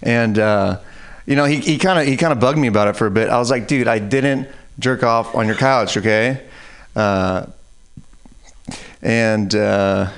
And, 0.00 0.38
uh, 0.38 0.80
you 1.26 1.36
know, 1.36 1.44
he, 1.44 1.56
he 1.56 1.78
kind 1.78 1.98
of 1.98 2.06
he 2.06 2.16
kind 2.16 2.32
of 2.32 2.40
bugged 2.40 2.58
me 2.58 2.68
about 2.68 2.88
it 2.88 2.96
for 2.96 3.06
a 3.06 3.10
bit. 3.10 3.28
I 3.28 3.38
was 3.38 3.50
like, 3.50 3.66
dude, 3.66 3.88
I 3.88 3.98
didn't 3.98 4.48
jerk 4.78 5.02
off 5.02 5.34
on 5.34 5.46
your 5.46 5.56
couch, 5.56 5.96
okay? 5.96 6.46
Uh, 6.94 7.46
and 9.02 9.54
uh, 9.54 10.10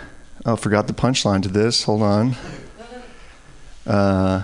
oh, 0.45 0.57
forgot 0.57 0.87
the 0.87 0.93
punchline 0.93 1.43
to 1.43 1.49
this. 1.49 1.85
Hold 1.85 2.03
on. 2.03 2.37
Uh, 3.87 4.43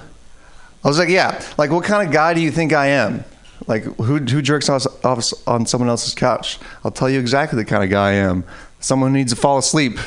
I 0.84 0.88
was 0.88 0.98
like, 0.98 1.08
yeah, 1.08 1.42
like 1.58 1.70
what 1.70 1.84
kind 1.84 2.06
of 2.06 2.12
guy 2.12 2.34
do 2.34 2.40
you 2.40 2.50
think 2.50 2.72
I 2.72 2.86
am? 2.88 3.24
Like 3.66 3.84
who 3.84 4.18
who 4.18 4.42
jerks 4.42 4.68
off, 4.68 4.86
off 5.04 5.32
on 5.46 5.66
someone 5.66 5.88
else's 5.88 6.14
couch? 6.14 6.58
I'll 6.84 6.90
tell 6.90 7.08
you 7.10 7.20
exactly 7.20 7.56
the 7.56 7.64
kind 7.64 7.84
of 7.84 7.90
guy 7.90 8.10
I 8.10 8.14
am. 8.14 8.44
Someone 8.80 9.12
who 9.12 9.18
needs 9.18 9.32
to 9.32 9.40
fall 9.40 9.58
asleep. 9.58 9.98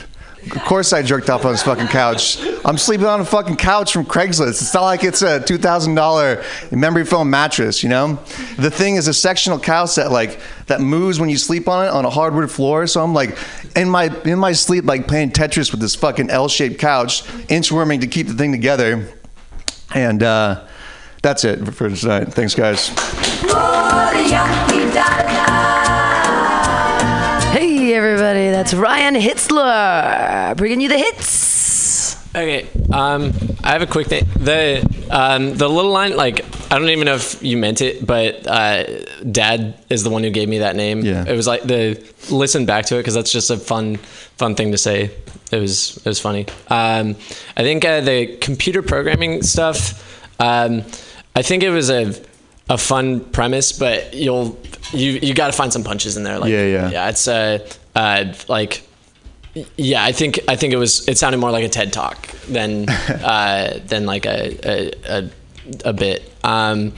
Of 0.51 0.63
course, 0.63 0.93
I 0.93 1.01
jerked 1.01 1.29
off 1.29 1.43
on 1.43 1.51
his 1.51 1.63
fucking 1.63 1.87
couch. 1.87 2.39
I'm 2.63 2.77
sleeping 2.77 3.07
on 3.07 3.19
a 3.19 3.25
fucking 3.25 3.55
couch 3.55 3.93
from 3.93 4.05
Craigslist. 4.05 4.61
It's 4.61 4.73
not 4.73 4.83
like 4.83 5.03
it's 5.03 5.21
a 5.21 5.39
two 5.39 5.57
thousand 5.57 5.95
dollar 5.95 6.43
memory 6.71 7.03
foam 7.05 7.29
mattress. 7.29 7.81
You 7.81 7.89
know, 7.89 8.19
the 8.57 8.69
thing 8.69 8.95
is 8.95 9.07
a 9.07 9.13
sectional 9.13 9.59
couch 9.59 9.95
that 9.95 10.11
like 10.11 10.39
that 10.67 10.81
moves 10.81 11.19
when 11.19 11.29
you 11.29 11.37
sleep 11.37 11.67
on 11.67 11.87
it 11.87 11.89
on 11.89 12.05
a 12.05 12.09
hardwood 12.09 12.51
floor. 12.51 12.85
So 12.87 13.03
I'm 13.03 13.13
like 13.13 13.37
in 13.75 13.89
my 13.89 14.15
in 14.23 14.37
my 14.39 14.51
sleep 14.51 14.85
like 14.85 15.07
playing 15.07 15.31
Tetris 15.31 15.71
with 15.71 15.81
this 15.81 15.95
fucking 15.95 16.29
L-shaped 16.29 16.79
couch, 16.79 17.23
inchworming 17.47 18.01
to 18.01 18.07
keep 18.07 18.27
the 18.27 18.33
thing 18.33 18.51
together. 18.51 19.07
And 19.93 20.21
uh, 20.21 20.65
that's 21.21 21.43
it 21.43 21.65
for 21.73 21.89
tonight. 21.89 22.33
Thanks, 22.33 22.53
guys. 22.55 22.91
That's 28.55 28.73
Ryan 28.73 29.15
Hitzler 29.15 30.55
bringing 30.55 30.79
you 30.79 30.87
the 30.87 30.97
hits. 30.97 32.15
Okay, 32.29 32.67
um, 32.91 33.33
I 33.63 33.71
have 33.71 33.81
a 33.81 33.87
quick 33.87 34.07
thing. 34.07 34.25
The 34.37 34.81
um, 35.09 35.55
the 35.55 35.67
little 35.69 35.91
line, 35.91 36.15
like, 36.15 36.45
I 36.71 36.77
don't 36.79 36.89
even 36.89 37.05
know 37.05 37.15
if 37.15 37.41
you 37.43 37.57
meant 37.57 37.81
it, 37.81 38.05
but 38.05 38.47
uh, 38.47 38.83
Dad 39.29 39.77
is 39.89 40.03
the 40.03 40.09
one 40.09 40.23
who 40.23 40.29
gave 40.29 40.47
me 40.49 40.59
that 40.59 40.75
name. 40.75 41.01
Yeah. 41.01 41.25
It 41.27 41.35
was 41.35 41.47
like 41.47 41.63
the 41.63 42.01
listen 42.29 42.65
back 42.65 42.85
to 42.87 42.95
it 42.95 42.99
because 42.99 43.13
that's 43.13 43.31
just 43.31 43.49
a 43.51 43.57
fun 43.57 43.97
fun 44.37 44.55
thing 44.55 44.71
to 44.71 44.77
say. 44.77 45.11
It 45.51 45.59
was 45.59 45.97
it 45.97 46.05
was 46.05 46.19
funny. 46.19 46.45
Um, 46.69 47.15
I 47.57 47.63
think 47.63 47.83
uh, 47.85 48.01
the 48.01 48.37
computer 48.37 48.81
programming 48.81 49.41
stuff. 49.43 50.01
Um, 50.39 50.83
I 51.35 51.41
think 51.41 51.63
it 51.63 51.69
was 51.71 51.89
a 51.89 52.13
a 52.69 52.77
fun 52.77 53.19
premise, 53.31 53.71
but 53.77 54.13
you'll 54.13 54.57
you 54.91 55.11
you 55.21 55.33
got 55.33 55.47
to 55.47 55.53
find 55.53 55.71
some 55.71 55.83
punches 55.83 56.17
in 56.17 56.23
there. 56.23 56.39
Like, 56.39 56.51
Yeah, 56.51 56.65
yeah. 56.65 56.89
yeah. 56.89 57.09
It's 57.09 57.27
uh, 57.27 57.59
uh 57.95 58.33
like 58.47 58.81
yeah, 59.77 60.03
I 60.03 60.11
think 60.11 60.39
I 60.49 60.55
think 60.57 60.73
it 60.73 60.77
was 60.77 61.07
it 61.07 61.17
sounded 61.17 61.37
more 61.37 61.51
like 61.51 61.63
a 61.63 61.69
TED 61.69 61.93
talk 61.93 62.27
than 62.49 62.89
uh, 63.09 63.79
than 63.85 64.05
like 64.05 64.25
a 64.25 64.57
a, 64.63 64.91
a, 65.19 65.29
a 65.85 65.93
bit. 65.93 66.29
Um, 66.43 66.93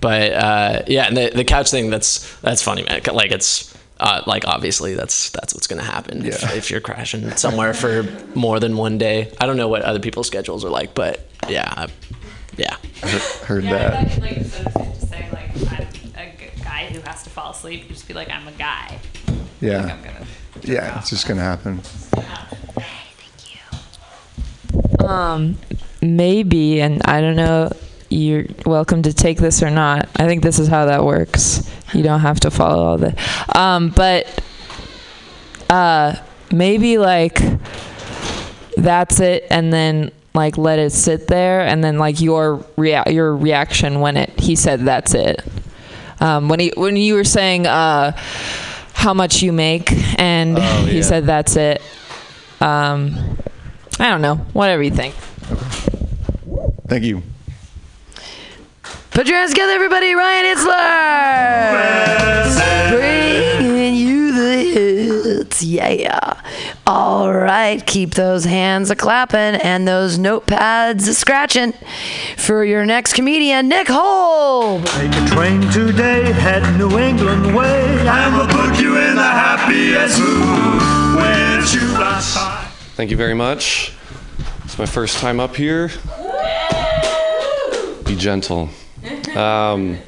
but 0.00 0.32
uh, 0.32 0.82
yeah, 0.86 1.06
and 1.08 1.16
the 1.16 1.30
the 1.34 1.44
couch 1.44 1.70
thing 1.70 1.90
that's 1.90 2.38
that's 2.40 2.62
funny, 2.62 2.82
man. 2.84 3.00
Like 3.12 3.32
it's. 3.32 3.74
Uh, 3.98 4.22
like 4.26 4.46
obviously 4.46 4.92
that's 4.92 5.30
that's 5.30 5.54
what's 5.54 5.66
gonna 5.66 5.82
happen 5.82 6.22
if, 6.26 6.42
Yeah. 6.42 6.52
if 6.52 6.70
you're 6.70 6.82
crashing 6.82 7.34
somewhere 7.38 7.72
for 7.72 8.02
more 8.34 8.60
than 8.60 8.76
one 8.76 8.98
day. 8.98 9.32
I 9.40 9.46
don't 9.46 9.56
know 9.56 9.68
what 9.68 9.80
other 9.80 10.00
people's 10.00 10.26
schedules 10.26 10.66
are 10.66 10.68
like, 10.68 10.92
but 10.94 11.26
yeah, 11.48 11.72
I- 11.74 11.88
yeah. 12.58 12.76
Heard 13.46 13.64
Yeah, 13.64 13.70
that. 13.70 14.10
thought, 14.10 14.20
like, 14.20 14.36
instead 14.36 14.66
of 14.66 14.74
just 14.74 15.08
saying, 15.08 15.32
like, 15.32 15.48
I'm 15.72 15.86
a 16.14 16.30
g- 16.36 16.62
guy 16.62 16.90
who 16.92 17.00
has 17.08 17.22
to 17.22 17.30
fall 17.30 17.52
asleep, 17.52 17.84
you 17.84 17.88
just 17.88 18.06
be 18.06 18.12
like, 18.12 18.28
I'm 18.30 18.46
a 18.46 18.52
guy. 18.52 19.00
Like, 19.28 19.36
Yeah, 19.62 19.78
I'm 19.80 20.02
gonna. 20.04 20.26
Yeah, 20.62 20.98
it's 20.98 21.10
just 21.10 21.26
gonna 21.26 21.42
happen. 21.42 21.80
Um, 25.06 25.56
maybe, 26.02 26.80
and 26.80 27.02
I 27.04 27.20
don't 27.20 27.36
know. 27.36 27.70
You're 28.08 28.44
welcome 28.64 29.02
to 29.02 29.12
take 29.12 29.38
this 29.38 29.62
or 29.62 29.70
not. 29.70 30.08
I 30.16 30.26
think 30.26 30.42
this 30.42 30.58
is 30.58 30.68
how 30.68 30.86
that 30.86 31.04
works. 31.04 31.68
You 31.92 32.02
don't 32.02 32.20
have 32.20 32.40
to 32.40 32.50
follow 32.50 32.84
all 32.84 32.98
the. 32.98 33.14
Um, 33.54 33.90
but 33.90 34.42
uh, 35.68 36.14
maybe 36.52 36.98
like 36.98 37.40
that's 38.76 39.20
it, 39.20 39.46
and 39.50 39.72
then 39.72 40.12
like 40.34 40.56
let 40.56 40.78
it 40.78 40.90
sit 40.92 41.26
there, 41.26 41.62
and 41.62 41.82
then 41.82 41.98
like 41.98 42.20
your 42.20 42.64
rea- 42.76 43.04
your 43.08 43.34
reaction 43.36 44.00
when 44.00 44.16
it 44.16 44.38
he 44.38 44.54
said 44.54 44.80
that's 44.80 45.14
it. 45.14 45.42
Um, 46.20 46.48
when 46.48 46.60
he 46.60 46.72
when 46.76 46.96
you 46.96 47.14
were 47.14 47.24
saying 47.24 47.66
uh, 47.66 48.12
how 48.96 49.12
much 49.14 49.42
you 49.42 49.52
make, 49.52 49.92
and 50.18 50.58
Oh, 50.58 50.84
he 50.88 50.96
yeah. 50.96 51.02
said 51.02 51.26
that's 51.26 51.54
it. 51.56 51.80
Um, 52.60 53.36
I 54.00 54.08
don't 54.08 54.22
know. 54.22 54.36
Whatever 54.52 54.82
you 54.82 54.90
think. 54.90 55.14
Thank 56.88 57.04
you. 57.04 57.22
Put 59.10 59.26
your 59.28 59.36
hands 59.38 59.50
together, 59.52 59.72
everybody. 59.72 60.14
Ryan 60.14 60.56
Hitzler. 60.56 61.76
Bringing 62.90 63.94
you 63.94 64.32
the 64.32 64.56
hits. 65.38 65.62
Yeah. 65.62 66.35
All 66.88 67.32
right. 67.32 67.84
Keep 67.84 68.14
those 68.14 68.44
hands 68.44 68.90
a 68.90 68.96
clapping 68.96 69.60
and 69.60 69.88
those 69.88 70.18
notepads 70.18 71.08
a 71.08 71.14
scratching 71.14 71.72
for 72.36 72.64
your 72.64 72.86
next 72.86 73.14
comedian, 73.14 73.68
Nick 73.68 73.88
Holb. 73.88 74.84
Take 74.84 75.10
a 75.10 75.26
train 75.26 75.62
today, 75.72 76.30
head 76.30 76.78
New 76.78 76.96
England 76.96 77.56
way, 77.56 78.06
and 78.06 78.36
we'll 78.36 78.46
put 78.46 78.80
you 78.80 78.96
in 78.98 79.16
the 79.16 79.22
happiest 79.22 80.20
mood. 80.20 81.16
With 81.16 81.74
you 81.74 81.98
last 81.98 82.36
time. 82.36 82.68
Thank 82.94 83.10
you 83.10 83.16
very 83.16 83.34
much. 83.34 83.92
It's 84.64 84.78
my 84.78 84.86
first 84.86 85.18
time 85.18 85.40
up 85.40 85.56
here. 85.56 85.90
Be 88.04 88.14
gentle. 88.16 88.68
Um, 89.36 89.98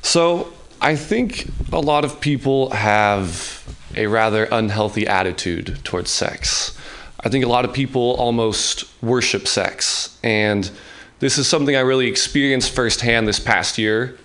so, 0.00 0.52
I 0.80 0.94
think 0.94 1.50
a 1.72 1.80
lot 1.80 2.04
of 2.04 2.20
people 2.20 2.70
have 2.70 3.49
a 3.96 4.06
rather 4.06 4.44
unhealthy 4.44 5.06
attitude 5.06 5.78
towards 5.84 6.10
sex. 6.10 6.76
I 7.22 7.28
think 7.28 7.44
a 7.44 7.48
lot 7.48 7.64
of 7.64 7.72
people 7.72 8.14
almost 8.16 8.84
worship 9.02 9.46
sex. 9.46 10.18
And 10.22 10.70
this 11.18 11.36
is 11.36 11.46
something 11.46 11.76
I 11.76 11.80
really 11.80 12.06
experienced 12.06 12.74
firsthand 12.74 13.28
this 13.28 13.38
past 13.38 13.76
year. 13.76 14.18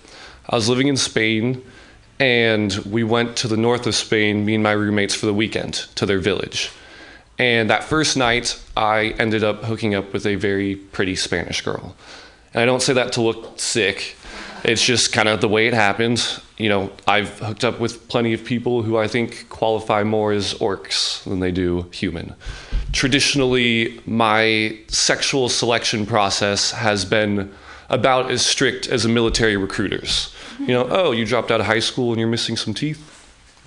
I 0.49 0.55
was 0.55 0.69
living 0.69 0.87
in 0.87 0.95
Spain 0.95 1.63
and 2.19 2.73
we 2.89 3.03
went 3.03 3.35
to 3.37 3.47
the 3.47 3.57
north 3.57 3.85
of 3.87 3.95
Spain, 3.95 4.45
me 4.45 4.55
and 4.55 4.63
my 4.63 4.71
roommates, 4.71 5.13
for 5.13 5.25
the 5.25 5.33
weekend 5.33 5.73
to 5.95 6.05
their 6.05 6.19
village. 6.19 6.71
And 7.37 7.69
that 7.69 7.83
first 7.83 8.15
night, 8.15 8.61
I 8.77 9.07
ended 9.19 9.43
up 9.43 9.65
hooking 9.65 9.93
up 9.93 10.13
with 10.13 10.25
a 10.25 10.35
very 10.35 10.77
pretty 10.77 11.17
Spanish 11.17 11.61
girl. 11.61 11.95
And 12.53 12.61
I 12.61 12.65
don't 12.65 12.81
say 12.81 12.93
that 12.93 13.11
to 13.13 13.21
look 13.21 13.59
sick. 13.59 14.15
It's 14.63 14.83
just 14.83 15.11
kind 15.11 15.27
of 15.27 15.41
the 15.41 15.49
way 15.49 15.67
it 15.67 15.73
happened. 15.73 16.25
You 16.57 16.69
know, 16.69 16.91
I've 17.05 17.39
hooked 17.39 17.65
up 17.65 17.79
with 17.81 18.07
plenty 18.07 18.33
of 18.33 18.45
people 18.45 18.81
who 18.81 18.97
I 18.97 19.07
think 19.07 19.49
qualify 19.49 20.03
more 20.03 20.31
as 20.31 20.53
orcs 20.55 21.23
than 21.25 21.41
they 21.41 21.51
do 21.51 21.89
human. 21.91 22.33
Traditionally, 22.93 23.99
my 24.05 24.77
sexual 24.87 25.49
selection 25.49 26.05
process 26.05 26.71
has 26.71 27.03
been 27.03 27.51
about 27.89 28.31
as 28.31 28.45
strict 28.45 28.87
as 28.87 29.03
a 29.03 29.09
military 29.09 29.57
recruiter's. 29.57 30.33
You 30.59 30.67
know, 30.67 30.87
oh, 30.89 31.11
you 31.11 31.25
dropped 31.25 31.51
out 31.51 31.59
of 31.59 31.65
high 31.65 31.79
school 31.79 32.11
and 32.11 32.19
you're 32.19 32.29
missing 32.29 32.55
some 32.55 32.73
teeth? 32.73 33.11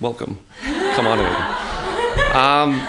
Welcome. 0.01 0.39
Come 0.63 1.05
on 1.05 1.19
in. 1.19 2.35
Um, 2.35 2.87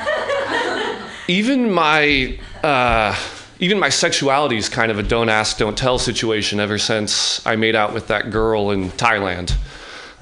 even 1.29 1.71
my 1.71 2.39
uh, 2.63 3.15
even 3.59 3.79
my 3.79 3.91
sexuality 3.91 4.57
is 4.57 4.69
kind 4.69 4.91
of 4.91 4.99
a 4.99 5.03
don't 5.03 5.29
ask, 5.29 5.59
don't 5.59 5.77
tell 5.77 5.99
situation 5.99 6.59
ever 6.59 6.79
since 6.79 7.45
I 7.47 7.57
made 7.57 7.77
out 7.77 7.93
with 7.93 8.09
that 8.09 8.31
girl 8.31 8.71
in 8.71 8.91
Thailand. 8.93 9.55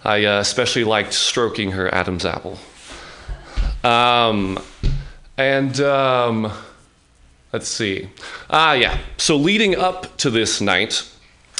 I 0.08 0.24
uh, 0.24 0.40
especially 0.40 0.84
liked 0.84 1.12
stroking 1.12 1.72
her 1.72 1.94
Adam's 1.94 2.24
apple. 2.24 2.58
Um, 3.84 4.58
and 5.36 5.78
um, 5.82 6.50
let's 7.52 7.68
see. 7.68 8.08
Ah, 8.48 8.72
yeah. 8.72 8.96
So 9.18 9.36
leading 9.36 9.76
up 9.76 10.16
to 10.16 10.30
this 10.30 10.62
night, 10.62 11.06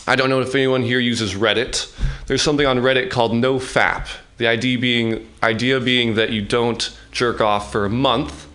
I 0.07 0.17
don't 0.17 0.31
know 0.31 0.41
if 0.41 0.55
anyone 0.55 0.83
here 0.83 0.99
uses 0.99 1.35
Reddit. 1.35 1.95
There's 2.27 2.41
something 2.41 2.65
on 2.65 2.79
Reddit 2.79 3.11
called 3.11 3.33
NoFap. 3.33 4.09
The 4.39 4.47
idea 4.47 4.79
being 4.79 5.29
idea 5.43 5.79
being 5.79 6.15
that 6.15 6.31
you 6.31 6.41
don't 6.41 6.97
jerk 7.13 7.43
off 7.43 7.71
for 7.71 7.85
a 7.85 7.91
month. 7.91 8.47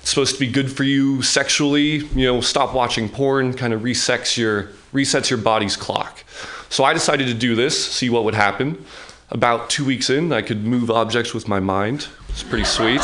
It's 0.00 0.08
supposed 0.08 0.32
to 0.32 0.40
be 0.40 0.50
good 0.50 0.72
for 0.72 0.84
you 0.84 1.20
sexually. 1.20 1.96
You 2.16 2.24
know, 2.32 2.40
stop 2.40 2.72
watching 2.72 3.10
porn. 3.10 3.52
Kind 3.52 3.74
of 3.74 3.82
resets 3.82 4.38
your 4.38 4.70
resets 4.94 5.28
your 5.28 5.38
body's 5.38 5.76
clock. 5.76 6.24
So 6.70 6.82
I 6.82 6.94
decided 6.94 7.26
to 7.26 7.34
do 7.34 7.54
this, 7.54 7.92
see 7.92 8.08
what 8.08 8.24
would 8.24 8.34
happen. 8.34 8.84
About 9.30 9.70
two 9.70 9.84
weeks 9.84 10.10
in, 10.10 10.32
I 10.32 10.42
could 10.42 10.64
move 10.64 10.90
objects 10.90 11.32
with 11.34 11.48
my 11.48 11.58
mind. 11.58 12.08
It's 12.28 12.42
pretty 12.42 12.64
sweet. 12.64 13.00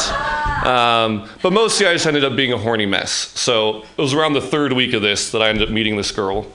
Um, 0.65 1.29
but 1.43 1.53
mostly, 1.53 1.87
I 1.87 1.95
just 1.95 2.07
ended 2.07 2.25
up 2.25 2.37
being 2.37 2.53
a 2.53 2.59
horny 2.59 2.87
mess. 2.87 3.11
So 3.11 3.83
it 3.97 4.01
was 4.01 4.13
around 4.13 4.35
the 4.35 4.41
third 4.41 4.73
week 4.73 4.93
of 4.93 5.03
this 5.03 5.31
that 5.33 5.41
I 5.41 5.49
ended 5.49 5.69
up 5.69 5.73
meeting 5.73 5.97
this 5.97 6.13
girl. 6.13 6.47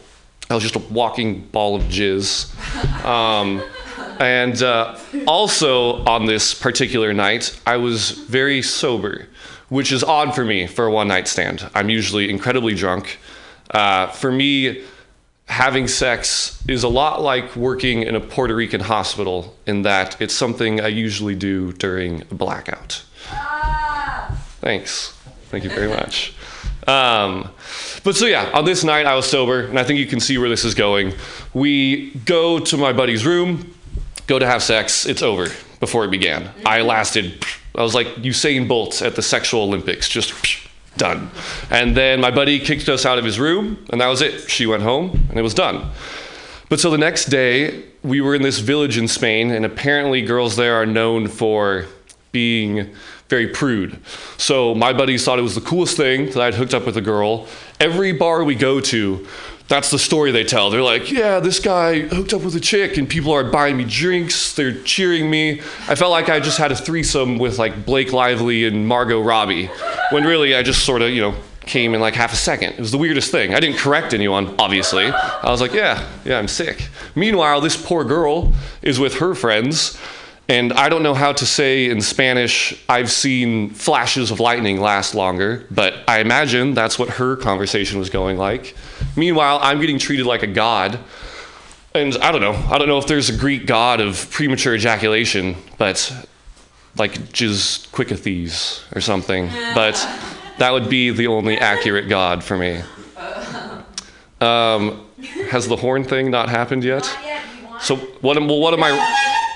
I 0.50 0.54
was 0.54 0.64
just 0.64 0.76
a 0.76 0.94
walking 0.94 1.48
ball 1.48 1.76
of 1.76 1.84
jizz. 1.84 2.54
Um, 3.04 3.64
and 4.20 4.62
uh, 4.62 4.98
also 5.28 6.04
on 6.06 6.26
this 6.26 6.54
particular 6.54 7.14
night, 7.14 7.60
I 7.66 7.78
was 7.78 8.12
very 8.12 8.62
sober, 8.62 9.28
which 9.70 9.92
is 9.92 10.04
odd 10.04 10.36
for 10.36 10.46
me 10.46 10.68
for 10.68 10.86
a 10.86 10.92
one 10.92 11.08
night 11.08 11.28
stand. 11.28 11.70
I'm 11.74 11.90
usually 11.90 12.30
incredibly 12.30 12.76
drunk. 12.76 13.20
Uh, 13.72 14.08
for 14.08 14.32
me, 14.32 14.84
having 15.48 15.88
sex 15.88 16.62
is 16.68 16.84
a 16.84 16.88
lot 16.88 17.22
like 17.22 17.56
working 17.56 18.04
in 18.04 18.16
a 18.16 18.20
Puerto 18.20 18.56
Rican 18.56 18.82
hospital 18.82 19.56
in 19.66 19.84
that 19.84 20.20
it's 20.22 20.34
something 20.34 20.82
I 20.82 20.88
usually 20.88 21.36
do 21.36 21.72
during 21.74 22.22
a 22.24 22.36
blackout. 22.36 23.04
Thanks. 24.62 25.12
Thank 25.50 25.64
you 25.64 25.70
very 25.70 25.88
much. 25.88 26.34
Um, 26.88 27.50
but 28.04 28.16
so 28.16 28.26
yeah, 28.26 28.50
on 28.54 28.66
this 28.66 28.84
night 28.84 29.06
I 29.06 29.16
was 29.16 29.26
sober, 29.26 29.62
and 29.62 29.80
I 29.80 29.84
think 29.84 30.00
you 30.00 30.06
can 30.06 30.20
see 30.20 30.38
where 30.38 30.50
this 30.50 30.66
is 30.66 30.76
going. 30.76 31.14
We 31.54 32.12
go 32.26 32.60
to 32.60 32.78
my 32.78 32.94
buddy's 32.94 33.26
room, 33.26 33.74
go 34.28 34.38
to 34.40 34.46
have 34.46 34.62
sex. 34.62 35.06
It's 35.06 35.22
over 35.22 35.48
before 35.80 36.06
it 36.06 36.12
began. 36.12 36.50
I 36.66 36.82
lasted. 36.82 37.44
I 37.76 37.82
was 37.82 37.96
like 37.96 38.08
Usain 38.16 38.68
Bolt 38.68 39.02
at 39.02 39.16
the 39.16 39.22
sexual 39.22 39.64
Olympics, 39.64 40.08
just 40.10 40.34
done. 40.98 41.30
And 41.70 41.96
then 41.96 42.22
my 42.22 42.32
buddy 42.32 42.60
kicked 42.60 42.90
us 42.90 43.06
out 43.06 43.18
of 43.18 43.26
his 43.26 43.40
room, 43.40 43.86
and 43.90 44.02
that 44.02 44.08
was 44.08 44.22
it. 44.22 44.50
She 44.50 44.66
went 44.66 44.84
home, 44.84 45.28
and 45.30 45.38
it 45.38 45.42
was 45.42 45.54
done. 45.54 45.92
But 46.70 46.80
so 46.80 46.90
the 46.90 46.98
next 46.98 47.26
day, 47.26 47.84
we 48.04 48.22
were 48.22 48.36
in 48.36 48.42
this 48.42 48.60
village 48.60 48.98
in 48.98 49.08
Spain, 49.08 49.52
and 49.52 49.66
apparently 49.66 50.22
girls 50.22 50.56
there 50.56 50.76
are 50.76 50.86
known 50.86 51.28
for 51.28 51.86
being 52.32 52.94
very 53.30 53.48
prude. 53.48 54.00
So 54.38 54.76
my 54.76 54.94
buddies 54.94 55.24
thought 55.24 55.40
it 55.40 55.44
was 55.44 55.56
the 55.56 55.62
coolest 55.62 55.98
thing 55.98 56.28
that 56.28 56.40
I'd 56.40 56.54
hooked 56.54 56.74
up 56.74 56.86
with 56.86 56.98
a 56.98 57.02
girl. 57.02 57.48
Every 57.80 58.12
bar 58.12 58.44
we 58.44 58.56
go 58.56 58.80
to, 58.80 59.28
that's 59.68 59.90
the 59.90 60.00
story 60.00 60.32
they 60.32 60.44
tell. 60.44 60.70
They're 60.70 60.82
like, 60.82 61.12
yeah, 61.12 61.40
this 61.40 61.60
guy 61.60 62.00
hooked 62.02 62.34
up 62.34 62.42
with 62.44 62.56
a 62.56 62.60
chick, 62.60 62.98
and 62.98 63.10
people 63.10 63.32
are 63.32 63.44
buying 63.44 63.78
me 63.78 63.86
drinks. 63.86 64.54
They're 64.54 64.82
cheering 64.84 65.30
me. 65.30 65.62
I 65.88 65.96
felt 65.96 66.12
like 66.12 66.30
I 66.30 66.40
just 66.40 66.58
had 66.58 66.72
a 66.72 66.76
threesome 66.76 67.38
with 67.38 67.58
like 67.58 67.86
Blake 67.86 68.14
Lively 68.14 68.66
and 68.66 68.88
Margot 68.88 69.22
Robbie, 69.22 69.70
when 70.12 70.24
really 70.24 70.56
I 70.56 70.64
just 70.64 70.86
sort 70.86 71.02
of, 71.02 71.10
you 71.10 71.22
know, 71.22 71.36
came 71.62 71.96
in 71.96 72.00
like 72.00 72.14
half 72.14 72.32
a 72.32 72.36
second. 72.36 72.74
It 72.74 72.80
was 72.80 72.92
the 72.92 73.00
weirdest 73.00 73.32
thing. 73.32 73.56
I 73.56 73.60
didn't 73.60 73.78
correct 73.78 74.14
anyone, 74.14 74.54
obviously. 74.60 75.08
I 75.08 75.50
was 75.50 75.62
like, 75.62 75.74
yeah, 75.74 76.08
yeah, 76.24 76.38
I'm 76.38 76.48
sick. 76.48 76.88
Meanwhile, 77.16 77.62
this 77.62 77.76
poor 77.76 78.04
girl 78.04 78.54
is 78.84 79.00
with 79.00 79.16
her 79.16 79.34
friends, 79.34 79.98
and 80.48 80.74
I 80.74 80.90
don't 80.90 81.02
know 81.02 81.16
how 81.16 81.34
to 81.34 81.46
say 81.46 81.90
in 81.90 82.02
Spanish, 82.02 82.80
I've 82.88 83.12
seen 83.12 83.72
flashes 83.72 84.30
of 84.30 84.40
lightning 84.40 84.80
last 84.80 85.16
longer, 85.16 85.66
but 85.72 85.96
I 86.08 86.20
imagine 86.20 86.76
that's 86.76 87.00
what 87.00 87.10
her 87.10 87.36
conversation 87.36 87.98
was 87.98 88.12
going 88.12 88.38
like. 88.38 88.76
Meanwhile, 89.16 89.60
I'm 89.64 89.82
getting 89.82 89.98
treated 89.98 90.26
like 90.28 90.44
a 90.44 90.48
god. 90.48 91.00
And 91.96 92.16
I 92.18 92.32
don't 92.32 92.42
know. 92.42 92.54
I 92.54 92.78
don't 92.78 92.88
know 92.88 92.98
if 93.00 93.08
there's 93.08 93.30
a 93.30 93.38
Greek 93.38 93.66
god 93.66 94.02
of 94.02 94.30
premature 94.30 94.76
ejaculation, 94.76 95.56
but 95.78 96.28
like 96.98 97.14
Jizz 97.14 97.92
Quickathes 97.92 98.84
or 98.94 99.02
something. 99.02 99.50
But 99.74 99.96
that 100.60 100.72
would 100.72 100.90
be 100.90 101.10
the 101.10 101.28
only 101.28 101.58
accurate 101.58 102.08
god 102.08 102.44
for 102.44 102.58
me. 102.58 102.82
Um, 104.42 105.06
has 105.50 105.68
the 105.68 105.76
horn 105.76 106.04
thing 106.04 106.30
not 106.30 106.50
happened 106.50 106.84
yet? 106.84 107.10
So 107.82 107.96
what 108.22 108.38
am 108.38 108.48
well, 108.48 108.60
what 108.60 108.74
am 108.74 108.84
I 108.84 108.92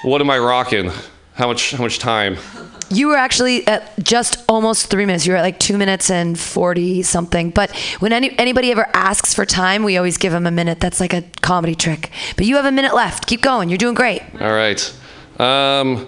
what 0.04 0.22
am 0.22 0.30
I 0.30 0.40
rocking? 0.40 0.92
How 1.34 1.48
much 1.48 1.72
how 1.72 1.84
much 1.84 2.00
time? 2.00 2.38
You 2.92 3.10
were 3.10 3.18
actually 3.18 3.68
at 3.68 3.98
just 4.04 4.44
almost 4.50 4.88
three 4.88 5.06
minutes. 5.06 5.26
You 5.26 5.34
were 5.34 5.38
at 5.38 5.44
like 5.44 5.60
two 5.60 5.78
minutes 5.78 6.10
and 6.10 6.40
40 6.40 7.04
something. 7.04 7.52
But 7.52 7.76
when 8.00 8.12
any, 8.12 8.38
anybody 8.40 8.72
ever 8.72 8.88
asks 8.96 9.34
for 9.34 9.46
time, 9.46 9.84
we 9.84 9.96
always 9.96 10.18
give 10.18 10.34
them 10.34 10.48
a 10.48 10.52
minute. 10.52 10.80
That's 10.80 11.00
like 11.00 11.14
a 11.14 11.24
comedy 11.42 11.76
trick. 11.76 12.10
But 12.36 12.48
you 12.48 12.56
have 12.56 12.66
a 12.66 12.72
minute 12.72 12.96
left. 12.96 13.28
Keep 13.28 13.42
going. 13.42 13.70
You're 13.70 13.78
doing 13.78 13.94
great. 13.94 14.24
All 14.42 14.54
right. 14.54 14.82
Um, 15.38 16.08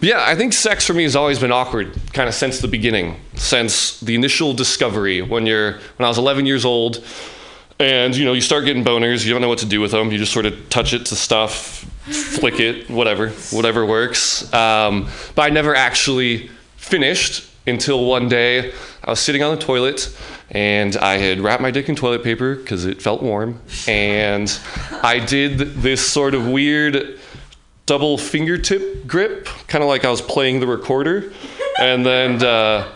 but 0.00 0.08
yeah, 0.08 0.22
I 0.26 0.34
think 0.34 0.52
sex 0.52 0.86
for 0.86 0.92
me 0.92 1.04
has 1.04 1.16
always 1.16 1.38
been 1.38 1.52
awkward, 1.52 1.98
kind 2.12 2.28
of 2.28 2.34
since 2.34 2.60
the 2.60 2.68
beginning, 2.68 3.16
since 3.34 3.98
the 4.00 4.14
initial 4.14 4.52
discovery. 4.52 5.22
When 5.22 5.46
you're 5.46 5.72
when 5.72 6.04
I 6.04 6.08
was 6.08 6.18
11 6.18 6.46
years 6.46 6.64
old, 6.64 7.02
and 7.78 8.16
you 8.16 8.24
know 8.24 8.32
you 8.32 8.40
start 8.40 8.64
getting 8.64 8.84
boners, 8.84 9.24
you 9.24 9.32
don't 9.32 9.40
know 9.40 9.48
what 9.48 9.58
to 9.58 9.66
do 9.66 9.80
with 9.80 9.92
them. 9.92 10.10
You 10.10 10.18
just 10.18 10.32
sort 10.32 10.46
of 10.46 10.68
touch 10.68 10.92
it 10.92 11.06
to 11.06 11.16
stuff, 11.16 11.84
flick 12.04 12.60
it, 12.60 12.90
whatever, 12.90 13.30
whatever 13.50 13.86
works. 13.86 14.52
Um, 14.52 15.08
but 15.34 15.42
I 15.42 15.50
never 15.50 15.74
actually 15.74 16.50
finished 16.76 17.48
until 17.66 18.04
one 18.04 18.28
day 18.28 18.72
I 19.04 19.10
was 19.10 19.20
sitting 19.20 19.42
on 19.42 19.54
the 19.54 19.60
toilet 19.60 20.16
and 20.50 20.96
I 20.96 21.18
had 21.18 21.40
wrapped 21.40 21.62
my 21.62 21.70
dick 21.70 21.88
in 21.88 21.94
toilet 21.94 22.24
paper 22.24 22.54
because 22.54 22.86
it 22.86 23.02
felt 23.02 23.22
warm, 23.22 23.60
and 23.86 24.58
I 25.02 25.18
did 25.18 25.58
this 25.58 26.06
sort 26.06 26.34
of 26.34 26.48
weird 26.48 27.18
double 27.84 28.16
fingertip 28.16 29.06
grip, 29.06 29.46
kind 29.66 29.82
of 29.82 29.88
like 29.88 30.04
I 30.04 30.10
was 30.10 30.22
playing 30.22 30.60
the 30.60 30.66
recorder, 30.66 31.32
and 31.78 32.04
then 32.04 32.42
uh, 32.42 32.90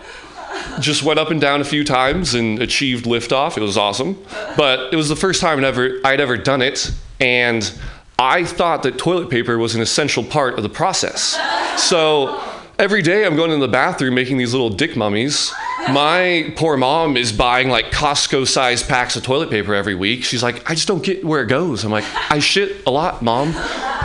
just 0.81 1.03
went 1.03 1.18
up 1.18 1.31
and 1.31 1.40
down 1.40 1.61
a 1.61 1.64
few 1.64 1.85
times 1.85 2.35
and 2.35 2.61
achieved 2.61 3.05
liftoff. 3.05 3.57
It 3.57 3.62
was 3.62 3.77
awesome, 3.77 4.22
but 4.57 4.92
it 4.92 4.96
was 4.96 5.09
the 5.09 5.16
first 5.16 5.40
time 5.40 5.59
I'd 5.59 5.64
ever 5.64 6.01
I'd 6.05 6.20
ever 6.20 6.37
done 6.37 6.62
it, 6.62 6.92
and 7.20 7.72
I 8.18 8.44
thought 8.44 8.83
that 8.85 8.98
toilet 8.98 9.31
paper 9.31 9.59
was 9.59 9.75
an 9.75 9.81
essential 9.81 10.22
part 10.22 10.57
of 10.57 10.62
the 10.62 10.68
process. 10.68 11.38
So 11.77 12.40
every 12.79 13.03
day 13.03 13.25
I'm 13.27 13.37
going 13.37 13.51
in 13.51 13.61
the 13.61 13.68
bathroom 13.68 14.14
making 14.14 14.38
these 14.38 14.53
little 14.53 14.70
dick 14.70 14.96
mummies. 14.96 15.53
My 15.90 16.53
poor 16.57 16.77
mom 16.77 17.16
is 17.16 17.33
buying 17.33 17.68
like 17.68 17.87
Costco 17.87 18.46
sized 18.46 18.88
packs 18.88 19.16
of 19.16 19.25
toilet 19.25 19.51
paper 19.51 19.75
every 19.75 19.94
week. 19.94 20.25
She's 20.25 20.42
like, 20.42 20.68
I 20.70 20.75
just 20.75 20.87
don't 20.87 21.03
get 21.03 21.25
where 21.25 21.42
it 21.42 21.48
goes. 21.48 21.85
I'm 21.85 21.90
like, 21.90 22.05
I 22.31 22.38
shit 22.38 22.87
a 22.87 22.90
lot, 22.90 23.22
mom. 23.22 23.55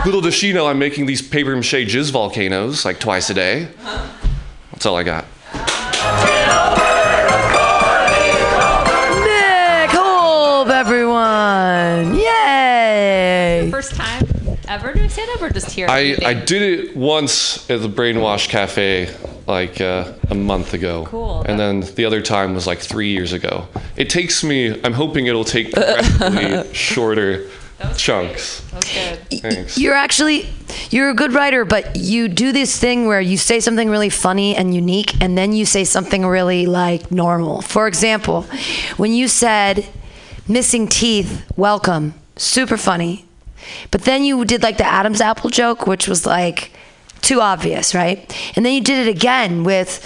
Little 0.04 0.20
does 0.20 0.34
she 0.34 0.52
know 0.52 0.66
I'm 0.66 0.78
making 0.78 1.06
these 1.06 1.22
paper 1.22 1.54
mache 1.54 1.86
jizz 1.86 2.10
volcanoes 2.10 2.84
like 2.84 2.98
twice 2.98 3.30
a 3.30 3.34
day. 3.34 3.68
That's 4.72 4.86
all 4.86 4.96
I 4.96 5.02
got. 5.02 5.26
First 13.78 13.94
time 13.94 14.26
ever 14.66 14.92
doing 14.92 15.08
stand 15.08 15.30
up 15.36 15.40
or 15.40 15.50
just 15.50 15.70
here? 15.70 15.86
I, 15.88 16.16
I 16.26 16.34
did 16.34 16.62
it 16.62 16.96
once 16.96 17.70
at 17.70 17.80
the 17.80 17.88
Brainwash 17.88 18.48
Cafe 18.48 19.08
like 19.46 19.80
uh, 19.80 20.14
a 20.28 20.34
month 20.34 20.74
ago. 20.74 21.04
Cool. 21.06 21.42
And 21.42 21.60
then 21.60 21.82
the 21.94 22.04
other 22.04 22.20
time 22.20 22.54
was 22.54 22.66
like 22.66 22.80
three 22.80 23.12
years 23.12 23.32
ago. 23.32 23.68
It 23.94 24.10
takes 24.10 24.42
me, 24.42 24.82
I'm 24.82 24.94
hoping 24.94 25.26
it'll 25.26 25.44
take 25.44 25.72
progressively 25.72 26.74
shorter 26.74 27.48
chunks. 27.96 28.62
Thanks. 28.72 29.78
You're 29.78 29.94
actually 29.94 30.48
you're 30.90 31.10
a 31.10 31.14
good 31.14 31.32
writer, 31.32 31.64
but 31.64 31.94
you 31.94 32.26
do 32.26 32.50
this 32.50 32.76
thing 32.80 33.06
where 33.06 33.20
you 33.20 33.36
say 33.36 33.60
something 33.60 33.88
really 33.88 34.10
funny 34.10 34.56
and 34.56 34.74
unique, 34.74 35.22
and 35.22 35.38
then 35.38 35.52
you 35.52 35.64
say 35.64 35.84
something 35.84 36.26
really 36.26 36.66
like 36.66 37.12
normal. 37.12 37.62
For 37.62 37.86
example, 37.86 38.42
when 38.96 39.12
you 39.12 39.28
said 39.28 39.86
"missing 40.48 40.88
teeth," 40.88 41.44
welcome, 41.56 42.14
super 42.34 42.76
funny, 42.76 43.27
but 43.90 44.02
then 44.02 44.24
you 44.24 44.44
did 44.44 44.62
like 44.62 44.78
the 44.78 44.86
Adam's 44.86 45.20
apple 45.20 45.50
joke, 45.50 45.86
which 45.86 46.08
was 46.08 46.26
like 46.26 46.70
too 47.20 47.40
obvious, 47.40 47.94
right? 47.94 48.18
And 48.56 48.64
then 48.64 48.72
you 48.72 48.80
did 48.80 49.06
it 49.06 49.10
again 49.10 49.64
with 49.64 50.04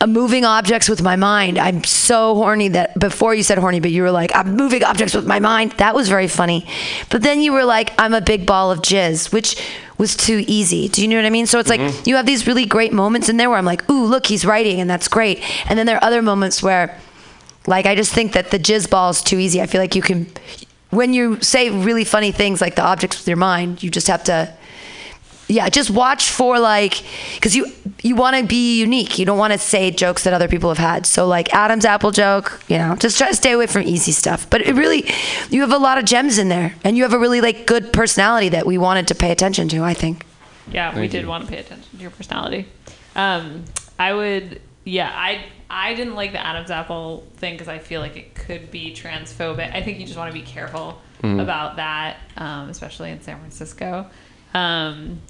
uh, 0.00 0.06
moving 0.06 0.44
objects 0.44 0.88
with 0.88 1.02
my 1.02 1.16
mind. 1.16 1.58
I'm 1.58 1.84
so 1.84 2.34
horny 2.34 2.68
that 2.68 2.98
before 2.98 3.34
you 3.34 3.42
said 3.42 3.58
horny, 3.58 3.80
but 3.80 3.90
you 3.90 4.02
were 4.02 4.10
like, 4.10 4.34
I'm 4.34 4.56
moving 4.56 4.84
objects 4.84 5.14
with 5.14 5.26
my 5.26 5.38
mind. 5.38 5.72
That 5.72 5.94
was 5.94 6.08
very 6.08 6.28
funny. 6.28 6.66
But 7.10 7.22
then 7.22 7.40
you 7.40 7.52
were 7.52 7.64
like, 7.64 7.92
I'm 7.98 8.14
a 8.14 8.20
big 8.20 8.46
ball 8.46 8.70
of 8.70 8.80
jizz, 8.80 9.32
which 9.32 9.60
was 9.96 10.16
too 10.16 10.44
easy. 10.46 10.88
Do 10.88 11.02
you 11.02 11.08
know 11.08 11.16
what 11.16 11.24
I 11.24 11.30
mean? 11.30 11.46
So 11.46 11.58
it's 11.58 11.68
like 11.70 12.06
you 12.06 12.16
have 12.16 12.26
these 12.26 12.46
really 12.46 12.66
great 12.66 12.92
moments 12.92 13.28
in 13.28 13.36
there 13.36 13.48
where 13.48 13.58
I'm 13.58 13.64
like, 13.64 13.88
ooh, 13.88 14.06
look, 14.06 14.26
he's 14.26 14.44
writing, 14.44 14.80
and 14.80 14.90
that's 14.90 15.08
great. 15.08 15.42
And 15.68 15.78
then 15.78 15.86
there 15.86 15.96
are 15.96 16.04
other 16.04 16.22
moments 16.22 16.62
where, 16.62 16.98
like, 17.66 17.86
I 17.86 17.94
just 17.94 18.12
think 18.12 18.32
that 18.32 18.50
the 18.50 18.58
jizz 18.58 18.90
ball 18.90 19.10
is 19.10 19.22
too 19.22 19.38
easy. 19.38 19.62
I 19.62 19.66
feel 19.66 19.80
like 19.80 19.94
you 19.94 20.02
can, 20.02 20.26
when 20.96 21.14
you 21.14 21.40
say 21.40 21.70
really 21.70 22.04
funny 22.04 22.32
things 22.32 22.60
like 22.60 22.76
the 22.76 22.82
objects 22.82 23.18
with 23.18 23.28
your 23.28 23.36
mind, 23.36 23.82
you 23.82 23.90
just 23.90 24.08
have 24.08 24.24
to 24.24 24.54
yeah, 25.46 25.68
just 25.68 25.90
watch 25.90 26.30
for 26.30 26.58
like, 26.58 27.02
because 27.34 27.54
you 27.54 27.66
you 28.02 28.16
want 28.16 28.36
to 28.36 28.44
be 28.44 28.80
unique. 28.80 29.18
You 29.18 29.26
don't 29.26 29.38
want 29.38 29.52
to 29.52 29.58
say 29.58 29.90
jokes 29.90 30.24
that 30.24 30.32
other 30.32 30.48
people 30.48 30.70
have 30.70 30.78
had. 30.78 31.06
So 31.06 31.26
like 31.26 31.52
Adam's 31.52 31.84
apple 31.84 32.10
joke, 32.10 32.60
you 32.68 32.78
know, 32.78 32.96
just 32.96 33.18
try 33.18 33.28
to 33.28 33.34
stay 33.34 33.52
away 33.52 33.66
from 33.66 33.82
easy 33.82 34.12
stuff. 34.12 34.48
But 34.48 34.62
it 34.62 34.74
really, 34.74 35.04
you 35.50 35.60
have 35.60 35.72
a 35.72 35.78
lot 35.78 35.98
of 35.98 36.04
gems 36.04 36.38
in 36.38 36.48
there, 36.48 36.74
and 36.82 36.96
you 36.96 37.02
have 37.02 37.12
a 37.12 37.18
really 37.18 37.40
like 37.40 37.66
good 37.66 37.92
personality 37.92 38.48
that 38.50 38.66
we 38.66 38.78
wanted 38.78 39.08
to 39.08 39.14
pay 39.14 39.30
attention 39.30 39.68
to. 39.68 39.82
I 39.82 39.94
think. 39.94 40.24
Yeah, 40.70 40.90
we 40.90 41.02
Thank 41.02 41.12
did 41.12 41.26
want 41.26 41.44
to 41.44 41.50
pay 41.50 41.58
attention 41.58 41.90
to 41.90 41.96
your 41.98 42.10
personality. 42.10 42.66
Um, 43.14 43.64
I 43.98 44.14
would, 44.14 44.60
yeah, 44.84 45.10
I 45.14 45.44
I 45.70 45.94
didn't 45.94 46.14
like 46.14 46.32
the 46.32 46.44
Adam's 46.44 46.70
apple 46.70 47.26
thing 47.36 47.54
because 47.54 47.68
I 47.68 47.78
feel 47.78 48.00
like 48.00 48.16
it 48.16 48.34
could 48.34 48.70
be 48.70 48.92
transphobic. 48.94 49.74
I 49.74 49.82
think 49.82 49.98
you 49.98 50.06
just 50.06 50.18
want 50.18 50.32
to 50.32 50.38
be 50.38 50.44
careful 50.46 51.00
Mhm. 51.22 51.40
about 51.42 51.76
that, 51.76 52.18
um, 52.36 52.68
especially 52.68 53.10
in 53.10 53.20
San 53.22 53.38
Francisco. 53.38 54.06
Um, 54.52 55.20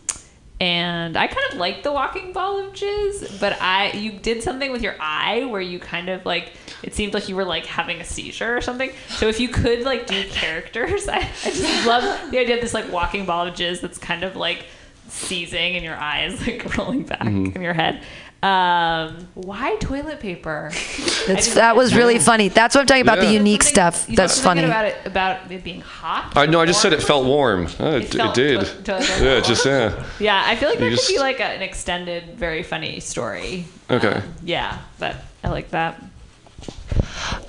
and 0.61 1.17
I 1.17 1.27
kind 1.27 1.53
of 1.53 1.59
like 1.59 1.83
the 1.83 1.91
walking 1.93 2.33
ball 2.33 2.59
of 2.65 2.73
jizz, 2.75 3.41
but 3.41 3.61
I 3.61 3.91
you 3.93 4.13
did 4.13 4.43
something 4.43 4.71
with 4.71 4.83
your 4.83 4.95
eye 5.01 5.45
where 5.47 5.61
you 5.61 5.79
kind 5.81 6.09
of 6.09 6.25
like 6.25 6.53
it 6.83 6.95
seemed 6.95 7.13
like 7.15 7.29
you 7.29 7.35
were 7.37 7.45
like 7.45 7.67
having 7.67 8.01
a 8.01 8.05
seizure 8.05 8.57
or 8.57 8.61
something. 8.61 8.91
So 9.09 9.29
if 9.29 9.41
you 9.41 9.49
could 9.49 9.83
like 9.83 10.07
do 10.07 10.25
characters, 10.31 11.09
I, 11.09 11.19
I 11.19 11.51
just 11.51 11.87
love 11.87 12.31
the 12.31 12.39
idea 12.39 12.55
of 12.57 12.61
this 12.61 12.75
like 12.75 12.91
walking 12.93 13.25
ball 13.27 13.47
of 13.47 13.55
jizz 13.55 13.81
that's 13.81 13.99
kind 13.99 14.23
of 14.23 14.37
like 14.37 14.67
seizing 15.09 15.75
and 15.77 15.85
your 15.85 15.97
eyes 15.97 16.41
like 16.47 16.77
rolling 16.79 17.03
back 17.03 17.21
Mhm. 17.23 17.55
in 17.57 17.63
your 17.63 17.75
head. 17.75 18.03
Um, 18.45 19.27
why 19.35 19.77
toilet 19.77 20.21
paper? 20.21 20.71
That's, 21.27 21.55
that 21.55 21.77
was 21.77 21.95
really 21.95 22.19
funny. 22.19 22.49
That's 22.49 22.75
what 22.75 22.83
I'm 22.83 22.87
talking 22.87 23.01
about. 23.03 23.19
The 23.21 23.33
unique 23.33 23.63
stuff. 23.63 24.07
You 24.09 24.17
That's 24.17 24.39
funny. 24.39 24.63
about 24.65 24.85
it 24.85 24.97
about 25.07 25.51
it 25.51 25.65
being 25.65 25.81
hot. 25.81 26.33
I 26.37 26.45
know. 26.45 26.61
I 26.61 26.67
just 26.67 26.83
said 26.83 26.93
it 26.93 27.03
felt 27.03 27.25
warm. 27.25 27.65
It, 27.65 27.81
it, 27.81 28.15
felt 28.15 28.35
did. 28.35 28.61
to- 28.61 28.83
to- 28.83 29.25
yeah, 29.25 29.41
just 29.41 29.65
yeah. 29.65 30.05
Yeah, 30.21 30.43
I 30.45 30.57
feel 30.57 30.69
like 30.69 30.79
You 30.79 30.85
that 30.87 30.91
just- 30.91 31.07
could 31.07 31.15
be 31.15 31.19
like 31.21 31.41
a, 31.41 31.45
an 31.45 31.63
extended, 31.63 32.37
very 32.37 32.63
funny 32.63 33.01
story. 33.01 33.65
Okay. 33.91 34.21
Yeah, 34.43 34.79
but 34.99 35.17
I 35.43 35.49
like 35.49 35.71
that. 35.71 36.03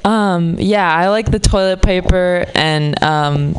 Um, 0.05 0.55
yeah, 0.59 0.89
I 0.93 1.09
like 1.09 1.29
the 1.31 1.39
toilet 1.39 1.81
paper 1.81 2.45
and 2.55 3.01
um, 3.03 3.55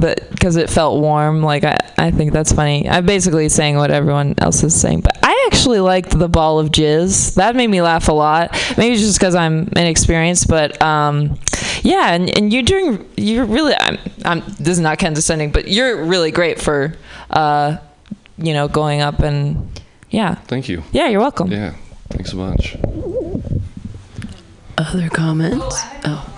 because 0.00 0.56
it 0.56 0.70
felt 0.70 1.00
warm. 1.00 1.42
Like 1.42 1.64
I, 1.64 1.76
I 1.96 2.10
think 2.10 2.32
that's 2.32 2.52
funny. 2.52 2.88
I'm 2.88 3.06
basically 3.06 3.48
saying 3.48 3.76
what 3.76 3.90
everyone 3.90 4.34
else 4.38 4.62
is 4.62 4.78
saying, 4.78 5.00
but 5.00 5.18
I 5.22 5.48
actually 5.50 5.80
liked 5.80 6.10
the 6.10 6.28
ball 6.28 6.58
of 6.58 6.70
jizz. 6.70 7.34
That 7.34 7.56
made 7.56 7.68
me 7.68 7.82
laugh 7.82 8.08
a 8.08 8.12
lot. 8.12 8.52
Maybe 8.76 8.96
just 8.96 9.18
because 9.18 9.34
I'm 9.34 9.68
inexperienced, 9.76 10.48
but 10.48 10.80
um, 10.82 11.38
yeah. 11.82 12.12
And, 12.12 12.36
and 12.36 12.52
you're 12.52 12.62
doing. 12.62 13.08
You're 13.16 13.44
really. 13.44 13.74
I'm. 13.78 13.98
I'm. 14.24 14.40
This 14.58 14.68
is 14.68 14.80
not 14.80 14.98
condescending, 14.98 15.50
but 15.50 15.68
you're 15.68 16.04
really 16.04 16.30
great 16.30 16.60
for, 16.60 16.94
uh, 17.30 17.78
you 18.36 18.52
know, 18.52 18.68
going 18.68 19.00
up 19.00 19.20
and 19.20 19.80
yeah. 20.10 20.36
Thank 20.36 20.68
you. 20.68 20.82
Yeah, 20.92 21.08
you're 21.08 21.20
welcome. 21.20 21.50
Yeah. 21.50 21.74
Thanks 22.10 22.30
so 22.30 22.36
much. 22.36 22.76
Other 24.78 25.08
comments? 25.08 25.82
Oh. 26.04 26.37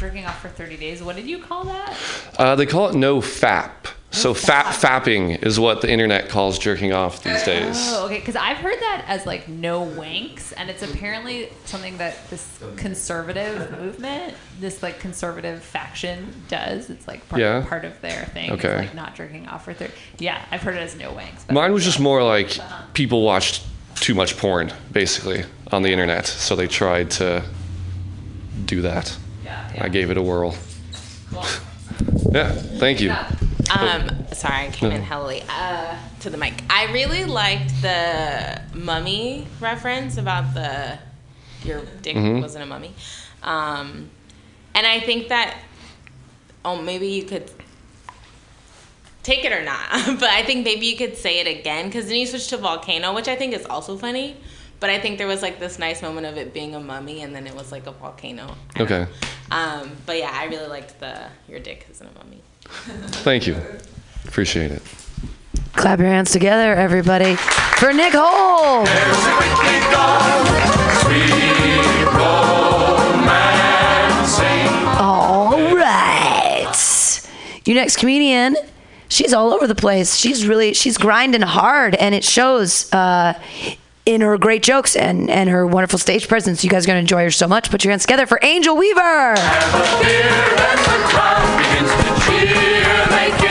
More 0.00 0.10
question. 0.10 0.24
The 0.24 0.26
like 0.26 0.26
not 0.26 0.26
drinking 0.26 0.26
off 0.26 0.40
for 0.40 0.48
30 0.48 0.76
days. 0.76 1.02
What 1.02 1.16
did 1.16 1.26
you 1.28 1.38
call 1.38 1.64
that? 1.64 1.96
Uh, 2.38 2.54
they 2.56 2.66
call 2.66 2.88
it 2.88 2.94
no 2.94 3.20
fap. 3.20 3.70
So 4.10 4.32
fap 4.32 4.64
fapping 4.64 5.42
is 5.44 5.60
what 5.60 5.82
the 5.82 5.90
internet 5.90 6.30
calls 6.30 6.58
jerking 6.58 6.92
off 6.94 7.22
these 7.22 7.42
days. 7.44 7.76
Oh, 7.92 8.06
okay. 8.06 8.18
Because 8.18 8.36
I've 8.36 8.56
heard 8.56 8.80
that 8.80 9.04
as 9.06 9.26
like 9.26 9.48
no 9.48 9.84
wanks, 9.84 10.54
and 10.56 10.70
it's 10.70 10.82
apparently 10.82 11.50
something 11.66 11.98
that 11.98 12.16
this 12.30 12.58
conservative 12.76 13.70
movement, 13.78 14.34
this 14.60 14.82
like 14.82 14.98
conservative 14.98 15.62
faction 15.62 16.32
does. 16.48 16.88
It's 16.88 17.06
like 17.06 17.28
part, 17.28 17.42
Yeah. 17.42 17.64
part 17.68 17.84
of 17.84 18.00
their 18.00 18.24
thing. 18.26 18.50
Okay. 18.52 18.68
It's 18.70 18.78
like 18.86 18.94
not 18.94 19.14
jerking 19.14 19.46
off 19.46 19.66
for 19.66 19.74
30. 19.74 19.92
Yeah, 20.18 20.42
I've 20.50 20.62
heard 20.62 20.74
it 20.76 20.80
as 20.80 20.96
no 20.96 21.12
wanks. 21.12 21.50
Mine 21.52 21.72
was 21.74 21.84
just 21.84 22.00
more 22.00 22.22
like 22.22 22.58
people 22.94 23.22
watched 23.22 23.62
too 23.96 24.14
much 24.14 24.38
porn, 24.38 24.72
basically, 24.90 25.44
on 25.70 25.82
the 25.82 25.92
internet. 25.92 26.26
So 26.26 26.56
they 26.56 26.66
tried 26.66 27.10
to 27.12 27.44
do 28.64 28.80
that. 28.82 29.16
I 29.80 29.88
gave 29.88 30.10
it 30.10 30.16
a 30.16 30.22
whirl. 30.22 30.56
yeah, 32.32 32.52
thank 32.52 33.00
you. 33.00 33.10
Um, 33.76 34.26
sorry, 34.32 34.66
I 34.66 34.70
came 34.72 34.92
in 34.92 35.04
late. 35.26 35.44
Uh, 35.48 35.96
to 36.20 36.30
the 36.30 36.36
mic. 36.36 36.54
I 36.68 36.90
really 36.92 37.24
liked 37.24 37.70
the 37.82 38.60
mummy 38.74 39.46
reference 39.60 40.16
about 40.16 40.54
the 40.54 40.98
your 41.64 41.82
dick 42.02 42.16
Mhm. 42.16 42.40
wasn't 42.40 42.64
a 42.64 42.66
mummy, 42.66 42.92
um, 43.42 44.10
and 44.74 44.86
I 44.86 45.00
think 45.00 45.28
that 45.28 45.56
oh 46.64 46.80
maybe 46.80 47.08
you 47.08 47.24
could 47.24 47.50
take 49.22 49.44
it 49.44 49.52
or 49.52 49.62
not, 49.62 49.88
but 50.20 50.30
I 50.30 50.42
think 50.44 50.64
maybe 50.64 50.86
you 50.86 50.96
could 50.96 51.16
say 51.16 51.40
it 51.40 51.46
again 51.46 51.86
because 51.86 52.06
then 52.06 52.16
you 52.16 52.26
switched 52.26 52.50
to 52.50 52.56
volcano, 52.56 53.14
which 53.14 53.28
I 53.28 53.36
think 53.36 53.54
is 53.54 53.66
also 53.66 53.96
funny. 53.96 54.36
But 54.80 54.90
I 54.90 55.00
think 55.00 55.18
there 55.18 55.26
was 55.26 55.42
like 55.42 55.58
this 55.58 55.78
nice 55.78 56.02
moment 56.02 56.26
of 56.26 56.36
it 56.36 56.54
being 56.54 56.74
a 56.74 56.80
mummy, 56.80 57.22
and 57.22 57.34
then 57.34 57.46
it 57.46 57.54
was 57.54 57.72
like 57.72 57.86
a 57.86 57.92
volcano. 57.92 58.54
Okay. 58.78 59.06
Um, 59.50 59.90
but 60.06 60.18
yeah, 60.18 60.30
I 60.32 60.44
really 60.46 60.68
liked 60.68 61.00
the 61.00 61.26
your 61.48 61.58
dick 61.60 61.86
isn't 61.90 62.06
a 62.06 62.18
mummy. 62.18 62.42
Thank 63.22 63.46
you. 63.46 63.56
Appreciate 64.26 64.70
it. 64.70 64.82
Clap 65.74 65.98
your 65.98 66.08
hands 66.08 66.30
together, 66.30 66.74
everybody, 66.74 67.34
for 67.36 67.92
Nick 67.92 68.12
Holmes. 68.14 68.88
All 75.00 75.74
right. 75.76 77.30
Your 77.64 77.76
next 77.76 77.96
comedian, 77.96 78.56
she's 79.08 79.32
all 79.32 79.52
over 79.52 79.66
the 79.66 79.74
place. 79.74 80.16
She's 80.16 80.46
really 80.46 80.74
she's 80.74 80.98
grinding 80.98 81.42
hard, 81.42 81.94
and 81.94 82.14
it 82.14 82.24
shows 82.24 82.92
uh, 82.92 83.34
in 84.08 84.22
her 84.22 84.38
great 84.38 84.62
jokes 84.62 84.96
and 84.96 85.28
and 85.28 85.50
her 85.50 85.66
wonderful 85.66 85.98
stage 85.98 86.28
presence. 86.28 86.64
You 86.64 86.70
guys 86.70 86.84
are 86.84 86.86
gonna 86.88 86.98
enjoy 87.00 87.24
her 87.24 87.30
so 87.30 87.46
much. 87.46 87.70
Put 87.70 87.84
your 87.84 87.90
hands 87.92 88.02
together 88.04 88.26
for 88.26 88.38
Angel 88.42 88.74
Weaver. 88.74 89.34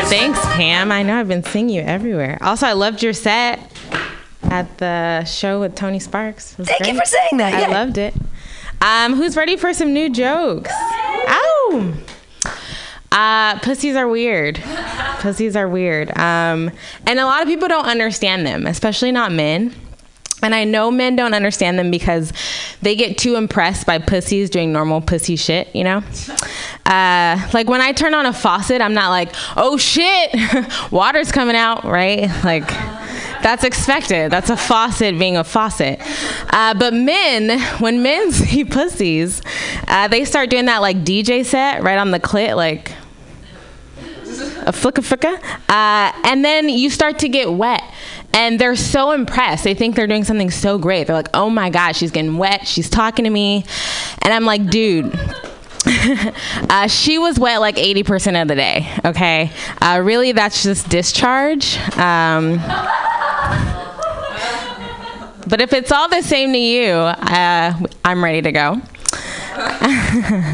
Thanks, 0.10 0.40
Pam. 0.56 0.92
I 0.92 1.04
know 1.04 1.20
I've 1.20 1.28
been 1.28 1.44
seeing 1.44 1.70
you 1.70 1.82
everywhere. 1.82 2.38
Also, 2.42 2.66
I 2.66 2.74
loved 2.74 3.04
your 3.04 3.14
set 3.14 3.60
at 4.44 4.78
the 4.78 5.24
show 5.26 5.60
with 5.60 5.76
Tony 5.76 6.00
Sparks. 6.00 6.54
Thank 6.54 6.88
you 6.88 6.98
for 6.98 7.06
saying 7.06 7.38
that. 7.38 7.54
I 7.54 7.62
Yeah. 7.62 7.68
loved 7.68 7.98
it. 7.98 8.14
Um, 8.82 9.16
who's 9.16 9.36
ready 9.36 9.58
for 9.58 9.74
some 9.74 9.94
new 9.94 10.10
jokes? 10.10 10.72
Ow! 11.28 11.94
Uh, 13.12 13.60
pussies 13.60 13.96
are 13.96 14.08
weird. 14.08 14.60
pussies 15.20 15.56
are 15.56 15.68
weird. 15.68 16.10
Um, 16.18 16.72
and 17.06 17.20
a 17.20 17.26
lot 17.26 17.42
of 17.42 17.48
people 17.48 17.68
don't 17.68 17.86
understand 17.88 18.46
them, 18.46 18.66
especially 18.68 19.12
not 19.12 19.32
men. 19.32 19.74
And 20.44 20.54
I 20.54 20.66
know 20.66 20.92
men 20.92 21.16
don't 21.16 21.34
understand 21.34 21.80
them 21.80 21.90
because 21.90 22.32
they 22.82 22.96
get 22.96 23.18
too 23.18 23.36
impressed 23.36 23.88
by 23.88 23.98
pussies 23.98 24.52
doing 24.52 24.72
normal 24.72 25.02
pussy 25.02 25.36
shit, 25.36 25.74
you 25.76 25.84
know? 25.84 26.04
Uh, 26.88 27.38
like 27.54 27.68
when 27.68 27.82
I 27.82 27.92
turn 27.92 28.14
on 28.14 28.26
a 28.26 28.32
faucet, 28.32 28.82
I'm 28.82 28.94
not 28.94 29.10
like, 29.10 29.36
oh 29.58 29.76
shit, 29.76 30.34
water's 30.92 31.34
coming 31.34 31.58
out, 31.58 31.84
right? 31.84 32.30
Like, 32.46 32.66
that's 33.42 33.64
expected. 33.64 34.32
That's 34.32 34.50
a 34.50 34.58
faucet 34.58 35.20
being 35.20 35.38
a 35.38 35.44
faucet. 35.44 36.00
Uh, 36.50 36.74
but 36.74 36.94
men, 36.94 37.60
when 37.80 38.04
men 38.04 38.32
see 38.34 38.64
pussies, 38.64 39.42
uh, 39.88 40.08
they 40.08 40.26
start 40.26 40.50
doing 40.50 40.66
that 40.66 40.82
like 40.82 41.04
DJ 41.04 41.46
set 41.46 41.84
right 41.84 41.98
on 41.98 42.12
the 42.12 42.20
clit, 42.20 42.56
like 42.56 42.94
a 44.66 44.72
flicka 44.72 45.02
flicka. 45.02 45.42
Uh, 45.70 46.12
and 46.24 46.44
then 46.44 46.70
you 46.70 46.90
start 46.90 47.20
to 47.20 47.30
get 47.30 47.52
wet. 47.52 47.84
And 48.38 48.60
they're 48.60 48.76
so 48.76 49.14
impressed. 49.14 49.64
They 49.64 49.74
think 49.74 49.96
they're 49.96 50.06
doing 50.06 50.24
something 50.24 50.52
so 50.52 50.78
great. 50.78 51.08
They're 51.08 51.16
like, 51.16 51.30
oh 51.34 51.50
my 51.50 51.72
God, 51.72 51.94
she's 51.94 52.12
getting 52.12 52.38
wet. 52.38 52.68
She's 52.68 52.88
talking 52.88 53.26
to 53.26 53.32
me. 53.32 53.66
And 54.22 54.32
I'm 54.32 54.46
like, 54.46 54.70
dude. 54.70 55.12
uh, 56.70 56.86
she 56.86 57.18
was 57.18 57.40
wet 57.40 57.62
like 57.62 57.78
80% 57.78 58.40
of 58.40 58.48
the 58.48 58.54
day, 58.54 58.94
okay? 59.04 59.52
Uh, 59.82 60.02
really, 60.04 60.34
that's 60.34 60.62
just 60.62 60.88
discharge. 60.88 61.78
Um, 61.98 62.58
but 65.48 65.60
if 65.60 65.74
it's 65.74 65.92
all 65.92 66.08
the 66.08 66.22
same 66.22 66.54
to 66.54 66.60
you, 66.60 66.92
uh, 66.92 67.74
I'm 68.06 68.24
ready 68.24 68.44
to 68.44 68.52
go. 68.52 68.80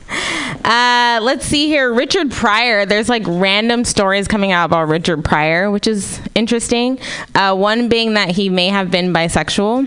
Uh, 0.65 1.21
let's 1.23 1.45
see 1.45 1.67
here. 1.67 1.93
Richard 1.93 2.31
Pryor. 2.31 2.87
There's 2.87 3.09
like 3.09 3.23
random 3.27 3.85
stories 3.85 4.27
coming 4.27 4.51
out 4.51 4.65
about 4.65 4.89
Richard 4.89 5.23
Pryor, 5.23 5.71
which 5.71 5.87
is 5.87 6.21
interesting. 6.35 6.99
Uh, 7.35 7.55
one 7.55 7.89
being 7.91 8.15
that 8.15 8.31
he 8.31 8.49
may 8.49 8.69
have 8.69 8.91
been 8.91 9.13
bisexual. 9.13 9.87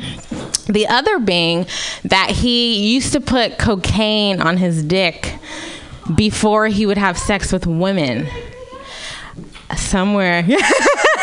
The 0.68 0.88
other 0.88 1.18
being 1.18 1.66
that 2.04 2.30
he 2.30 2.94
used 2.94 3.14
to 3.14 3.22
put 3.22 3.58
cocaine 3.58 4.40
on 4.40 4.58
his 4.58 4.84
dick 4.84 5.34
before 6.16 6.68
he 6.68 6.86
would 6.86 6.98
have 6.98 7.18
sex 7.18 7.52
with 7.52 7.66
women. 7.66 8.28
Somewhere. 9.76 10.46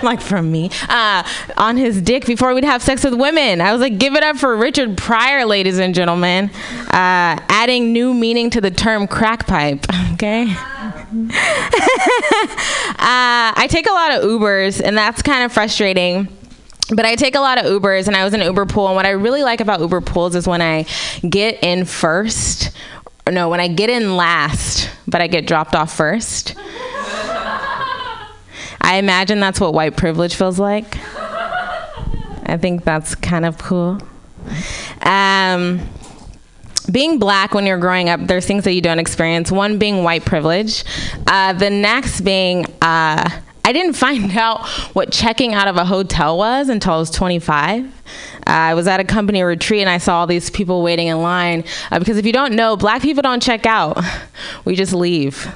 like 0.02 0.20
from 0.20 0.50
me 0.50 0.70
uh, 0.88 1.22
on 1.56 1.76
his 1.76 2.00
dick 2.00 2.26
before 2.26 2.54
we'd 2.54 2.64
have 2.64 2.82
sex 2.82 3.04
with 3.04 3.14
women. 3.14 3.60
I 3.60 3.72
was 3.72 3.80
like, 3.80 3.98
give 3.98 4.14
it 4.14 4.22
up 4.22 4.36
for 4.36 4.56
Richard 4.56 4.96
Pryor, 4.96 5.44
ladies 5.44 5.78
and 5.78 5.94
gentlemen, 5.94 6.50
uh, 6.88 7.38
adding 7.48 7.92
new 7.92 8.14
meaning 8.14 8.50
to 8.50 8.60
the 8.60 8.70
term 8.70 9.06
crack 9.06 9.46
pipe. 9.46 9.86
Okay. 10.14 10.46
Uh, 13.00 13.56
I 13.56 13.66
take 13.70 13.88
a 13.88 13.92
lot 13.92 14.12
of 14.12 14.24
Ubers, 14.24 14.82
and 14.84 14.96
that's 14.96 15.22
kind 15.22 15.44
of 15.44 15.52
frustrating. 15.52 16.28
But 16.94 17.06
I 17.06 17.14
take 17.16 17.34
a 17.34 17.40
lot 17.40 17.58
of 17.58 17.64
Ubers, 17.64 18.06
and 18.06 18.14
I 18.14 18.24
was 18.24 18.34
in 18.34 18.42
Uber 18.42 18.66
pool. 18.66 18.86
And 18.88 18.96
what 18.96 19.06
I 19.06 19.10
really 19.10 19.42
like 19.42 19.60
about 19.60 19.80
Uber 19.80 20.02
pools 20.02 20.34
is 20.34 20.46
when 20.46 20.60
I 20.60 20.84
get 21.26 21.62
in 21.62 21.86
first, 21.86 22.70
no, 23.30 23.48
when 23.48 23.60
I 23.60 23.68
get 23.68 23.88
in 23.88 24.16
last, 24.16 24.90
but 25.06 25.22
I 25.22 25.26
get 25.26 25.46
dropped 25.46 25.74
off 25.74 25.96
first. 25.96 26.54
I 28.90 28.96
imagine 28.96 29.38
that's 29.38 29.60
what 29.60 29.72
white 29.72 29.96
privilege 29.96 30.34
feels 30.34 30.58
like. 30.58 30.98
I 30.98 32.58
think 32.60 32.82
that's 32.82 33.14
kind 33.14 33.44
of 33.44 33.56
cool. 33.56 34.00
Um, 35.02 35.80
being 36.90 37.20
black 37.20 37.54
when 37.54 37.66
you're 37.66 37.78
growing 37.78 38.08
up, 38.08 38.18
there's 38.26 38.46
things 38.46 38.64
that 38.64 38.72
you 38.72 38.80
don't 38.80 38.98
experience. 38.98 39.52
One 39.52 39.78
being 39.78 40.02
white 40.02 40.24
privilege. 40.24 40.82
Uh, 41.28 41.52
the 41.52 41.70
next 41.70 42.22
being, 42.22 42.66
uh, 42.82 43.30
I 43.64 43.72
didn't 43.72 43.92
find 44.06 44.36
out 44.36 44.66
what 44.92 45.12
checking 45.12 45.54
out 45.54 45.68
of 45.68 45.76
a 45.76 45.84
hotel 45.84 46.36
was 46.36 46.68
until 46.68 46.94
I 46.94 46.98
was 46.98 47.12
25. 47.12 47.84
Uh, 47.84 47.90
I 48.44 48.74
was 48.74 48.88
at 48.88 48.98
a 48.98 49.04
company 49.04 49.44
retreat 49.44 49.82
and 49.82 49.88
I 49.88 49.98
saw 49.98 50.18
all 50.18 50.26
these 50.26 50.50
people 50.50 50.82
waiting 50.82 51.06
in 51.06 51.22
line. 51.22 51.62
Uh, 51.92 52.00
because 52.00 52.16
if 52.16 52.26
you 52.26 52.32
don't 52.32 52.54
know, 52.54 52.76
black 52.76 53.02
people 53.02 53.22
don't 53.22 53.40
check 53.40 53.66
out, 53.66 54.02
we 54.64 54.74
just 54.74 54.92
leave. 54.92 55.46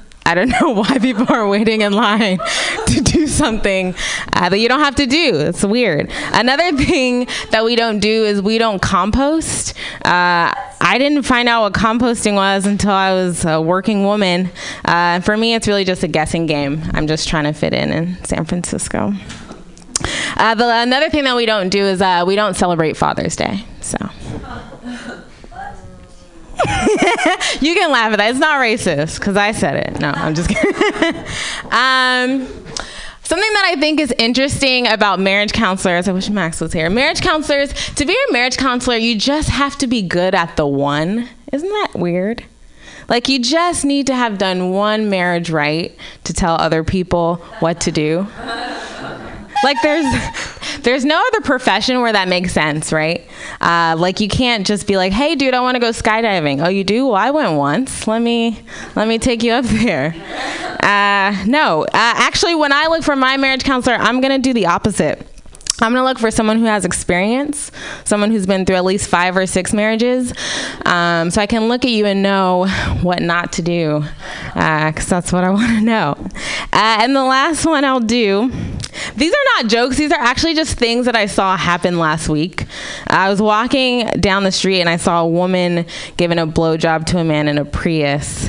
I 0.24 0.34
don't 0.34 0.48
know 0.60 0.70
why 0.70 0.98
people 0.98 1.26
are 1.28 1.48
waiting 1.48 1.80
in 1.82 1.92
line 1.92 2.38
to 2.86 3.00
do 3.00 3.26
something 3.26 3.94
uh, 4.32 4.48
that 4.48 4.58
you 4.58 4.68
don't 4.68 4.80
have 4.80 4.96
to 4.96 5.06
do. 5.06 5.36
It's 5.40 5.64
weird. 5.64 6.10
Another 6.32 6.72
thing 6.72 7.26
that 7.50 7.64
we 7.64 7.76
don't 7.76 7.98
do 7.98 8.24
is 8.24 8.40
we 8.40 8.58
don't 8.58 8.80
compost. 8.80 9.74
Uh, 10.04 10.52
I 10.84 10.96
didn't 10.98 11.22
find 11.22 11.48
out 11.48 11.62
what 11.62 11.72
composting 11.74 12.34
was 12.34 12.66
until 12.66 12.90
I 12.90 13.12
was 13.12 13.44
a 13.44 13.60
working 13.60 14.04
woman. 14.04 14.50
Uh, 14.84 15.20
for 15.20 15.36
me, 15.36 15.54
it's 15.54 15.68
really 15.68 15.84
just 15.84 16.02
a 16.02 16.08
guessing 16.08 16.46
game. 16.46 16.82
I'm 16.92 17.06
just 17.06 17.28
trying 17.28 17.44
to 17.44 17.52
fit 17.52 17.72
in 17.72 17.92
in 17.92 18.24
San 18.24 18.44
Francisco. 18.44 19.12
Uh, 20.36 20.54
the, 20.54 20.68
another 20.82 21.10
thing 21.10 21.24
that 21.24 21.36
we 21.36 21.46
don't 21.46 21.68
do 21.68 21.84
is 21.84 22.02
uh, 22.02 22.24
we 22.26 22.34
don't 22.34 22.54
celebrate 22.54 22.96
Father's 22.96 23.36
Day. 23.36 23.64
So. 23.80 23.96
you 27.60 27.74
can 27.74 27.90
laugh 27.90 28.12
at 28.12 28.18
that. 28.18 28.30
It's 28.30 28.38
not 28.38 28.60
racist 28.60 29.18
because 29.18 29.36
I 29.36 29.52
said 29.52 29.76
it. 29.76 30.00
No, 30.00 30.10
I'm 30.10 30.34
just 30.34 30.48
kidding. 30.48 30.74
um, 31.70 32.46
something 33.22 33.52
that 33.54 33.64
I 33.66 33.76
think 33.78 34.00
is 34.00 34.12
interesting 34.18 34.86
about 34.86 35.20
marriage 35.20 35.52
counselors, 35.52 36.08
I 36.08 36.12
wish 36.12 36.28
Max 36.30 36.60
was 36.60 36.72
here. 36.72 36.88
Marriage 36.90 37.20
counselors, 37.20 37.72
to 37.94 38.04
be 38.04 38.16
a 38.28 38.32
marriage 38.32 38.56
counselor, 38.56 38.96
you 38.96 39.16
just 39.16 39.48
have 39.48 39.76
to 39.78 39.86
be 39.86 40.02
good 40.02 40.34
at 40.34 40.56
the 40.56 40.66
one. 40.66 41.28
Isn't 41.52 41.68
that 41.68 41.92
weird? 41.94 42.44
Like, 43.08 43.28
you 43.28 43.40
just 43.40 43.84
need 43.84 44.06
to 44.06 44.14
have 44.14 44.38
done 44.38 44.70
one 44.70 45.10
marriage 45.10 45.50
right 45.50 45.94
to 46.24 46.32
tell 46.32 46.54
other 46.54 46.84
people 46.84 47.36
what 47.58 47.80
to 47.80 47.92
do. 47.92 48.26
Like, 49.62 49.80
there's. 49.82 50.06
There's 50.82 51.04
no 51.04 51.22
other 51.28 51.42
profession 51.42 52.00
where 52.00 52.12
that 52.12 52.26
makes 52.26 52.52
sense, 52.52 52.92
right? 52.92 53.24
Uh, 53.60 53.94
like 53.96 54.18
you 54.18 54.26
can't 54.26 54.66
just 54.66 54.88
be 54.88 54.96
like, 54.96 55.12
"Hey, 55.12 55.36
dude, 55.36 55.54
I 55.54 55.60
want 55.60 55.76
to 55.76 55.80
go 55.80 55.90
skydiving." 55.90 56.64
Oh, 56.64 56.68
you 56.68 56.82
do? 56.82 57.06
Well, 57.06 57.14
I 57.14 57.30
went 57.30 57.52
once. 57.56 58.08
Let 58.08 58.20
me 58.20 58.60
let 58.96 59.06
me 59.06 59.18
take 59.18 59.44
you 59.44 59.52
up 59.52 59.64
there. 59.64 60.12
Uh, 60.82 61.44
no, 61.46 61.84
uh, 61.84 61.88
actually, 61.92 62.56
when 62.56 62.72
I 62.72 62.88
look 62.88 63.04
for 63.04 63.14
my 63.14 63.36
marriage 63.36 63.62
counselor, 63.62 63.94
I'm 63.96 64.20
gonna 64.20 64.40
do 64.40 64.52
the 64.52 64.66
opposite. 64.66 65.24
I'm 65.80 65.92
gonna 65.92 66.04
look 66.04 66.18
for 66.18 66.30
someone 66.30 66.58
who 66.58 66.66
has 66.66 66.84
experience, 66.84 67.72
someone 68.04 68.30
who's 68.30 68.46
been 68.46 68.64
through 68.64 68.76
at 68.76 68.84
least 68.84 69.08
five 69.08 69.36
or 69.36 69.46
six 69.46 69.72
marriages, 69.72 70.32
um, 70.84 71.30
so 71.30 71.40
I 71.40 71.46
can 71.46 71.68
look 71.68 71.84
at 71.84 71.90
you 71.90 72.06
and 72.06 72.22
know 72.22 72.66
what 73.02 73.20
not 73.20 73.52
to 73.54 73.62
do, 73.62 74.04
because 74.54 75.06
that's 75.08 75.32
what 75.32 75.44
I 75.44 75.50
want 75.58 75.78
to 75.78 75.80
know. 75.80 76.14
Uh, 76.72 76.98
and 77.00 77.16
the 77.16 77.24
last 77.24 77.66
one 77.66 77.84
I'll 77.84 78.00
do. 78.00 78.50
These 79.16 79.32
are 79.32 79.62
not 79.62 79.70
jokes. 79.70 79.96
These 79.96 80.12
are 80.12 80.20
actually 80.20 80.54
just 80.54 80.78
things 80.78 81.06
that 81.06 81.16
I 81.16 81.26
saw 81.26 81.56
happen 81.56 81.98
last 81.98 82.28
week. 82.28 82.66
I 83.06 83.28
was 83.30 83.40
walking 83.40 84.06
down 84.20 84.44
the 84.44 84.52
street 84.52 84.80
and 84.80 84.88
I 84.88 84.96
saw 84.96 85.22
a 85.22 85.28
woman 85.28 85.86
giving 86.16 86.38
a 86.38 86.46
blowjob 86.46 87.06
to 87.06 87.18
a 87.18 87.24
man 87.24 87.48
in 87.48 87.58
a 87.58 87.64
Prius 87.64 88.48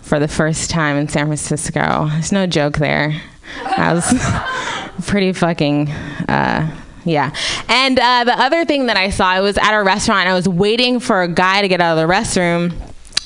for 0.00 0.18
the 0.18 0.28
first 0.28 0.70
time 0.70 0.96
in 0.96 1.08
San 1.08 1.26
Francisco. 1.26 2.08
There's 2.10 2.32
no 2.32 2.46
joke 2.46 2.78
there. 2.78 3.20
I 3.64 3.92
was 3.92 4.04
pretty 5.06 5.32
fucking. 5.32 5.90
Uh, 5.90 6.74
yeah. 7.04 7.34
And 7.68 7.98
uh, 7.98 8.24
the 8.24 8.38
other 8.38 8.64
thing 8.64 8.86
that 8.86 8.96
I 8.96 9.10
saw, 9.10 9.26
I 9.28 9.40
was 9.40 9.56
at 9.56 9.74
a 9.74 9.82
restaurant. 9.82 10.28
I 10.28 10.34
was 10.34 10.48
waiting 10.48 11.00
for 11.00 11.22
a 11.22 11.28
guy 11.28 11.62
to 11.62 11.68
get 11.68 11.80
out 11.80 11.96
of 11.96 12.06
the 12.06 12.12
restroom. 12.12 12.74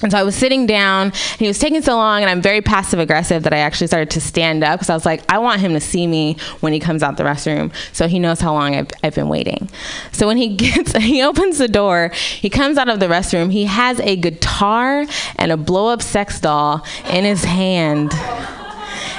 And 0.03 0.11
so 0.11 0.19
I 0.19 0.25
was 0.25 0.35
sitting 0.35 0.67
down, 0.67 1.07
and 1.07 1.39
he 1.39 1.47
was 1.47 1.61
taking 1.61 1.81
so 1.81 1.95
long, 1.95 2.23
and 2.23 2.31
I'm 2.31 2.43
very 2.43 2.61
passive 2.61 2.99
aggressive 2.99 3.45
that 3.45 3.53
I 3.53 3.59
actually 3.59 3.87
started 3.87 4.11
to 4.11 4.21
stand 4.21 4.65
up 4.65 4.81
because 4.81 4.91
I 4.91 4.95
was 4.95 5.07
like, 5.07 5.23
I 5.31 5.39
want 5.39 5.61
him 5.61 5.75
to 5.75 5.81
see 5.81 6.09
me 6.09 6.37
when 6.61 6.73
he 6.73 6.81
comes 6.81 7.05
out 7.05 7.17
the 7.17 7.23
restroom, 7.23 7.73
so 7.93 8.09
he 8.09 8.19
knows 8.19 8.41
how 8.41 8.53
long 8.53 8.75
I've, 8.75 8.89
I've 9.05 9.15
been 9.15 9.29
waiting. 9.29 9.71
So 10.11 10.27
when 10.27 10.39
he 10.39 10.57
gets, 10.57 10.97
he 10.97 11.23
opens 11.23 11.59
the 11.59 11.69
door, 11.69 12.11
he 12.15 12.51
comes 12.51 12.79
out 12.79 12.89
of 12.89 12.99
the 12.99 13.07
restroom, 13.07 13.53
he 13.53 13.67
has 13.67 14.01
a 14.01 14.17
guitar 14.17 15.07
and 15.37 15.53
a 15.53 15.57
blow 15.57 15.87
up 15.87 16.03
sex 16.03 16.41
doll 16.41 16.85
in 17.09 17.25
his 17.25 17.45
hand, 17.45 18.13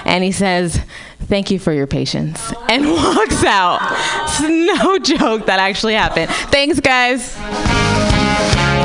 and 0.04 0.22
he 0.22 0.34
says, 0.34 0.82
Thank 1.28 1.52
you 1.52 1.60
for 1.60 1.72
your 1.74 1.88
patience, 1.88 2.54
and 2.70 2.86
walks 2.92 3.44
out. 3.44 3.80
It's 4.24 4.42
no 4.42 5.00
joke 5.00 5.46
that 5.48 5.60
actually 5.60 5.94
happened. 5.94 6.30
Thanks, 6.52 6.80
guys. 6.80 7.36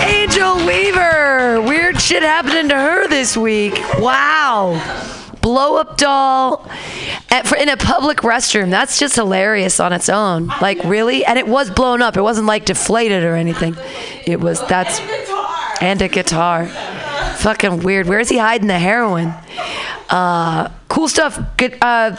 Angel 0.02 0.56
Weaver. 0.66 1.60
Weird 1.62 2.00
shit 2.00 2.22
happening 2.22 2.68
to 2.68 2.74
her 2.74 3.08
this 3.08 3.36
week. 3.36 3.74
Wow. 3.98 4.80
Blow 5.42 5.76
up 5.76 5.96
doll 5.96 6.68
at, 7.30 7.46
for, 7.46 7.56
in 7.56 7.68
a 7.68 7.76
public 7.76 8.18
restroom. 8.18 8.70
That's 8.70 8.98
just 8.98 9.14
hilarious 9.14 9.80
on 9.80 9.92
its 9.92 10.08
own. 10.08 10.48
Like, 10.60 10.82
really? 10.84 11.24
And 11.24 11.38
it 11.38 11.46
was 11.46 11.70
blown 11.70 12.02
up. 12.02 12.16
It 12.16 12.22
wasn't 12.22 12.46
like 12.46 12.64
deflated 12.64 13.24
or 13.24 13.34
anything. 13.34 13.76
It 14.26 14.40
was, 14.40 14.64
that's. 14.66 15.00
And 15.80 16.02
a 16.02 16.08
guitar. 16.08 16.66
Fucking 17.38 17.80
weird. 17.80 18.08
Where 18.08 18.18
is 18.18 18.28
he 18.28 18.38
hiding 18.38 18.66
the 18.66 18.78
heroin? 18.78 19.32
Uh, 20.08 20.68
cool 20.88 21.08
stuff. 21.08 21.38
Good. 21.56 21.78
Uh, 21.82 22.16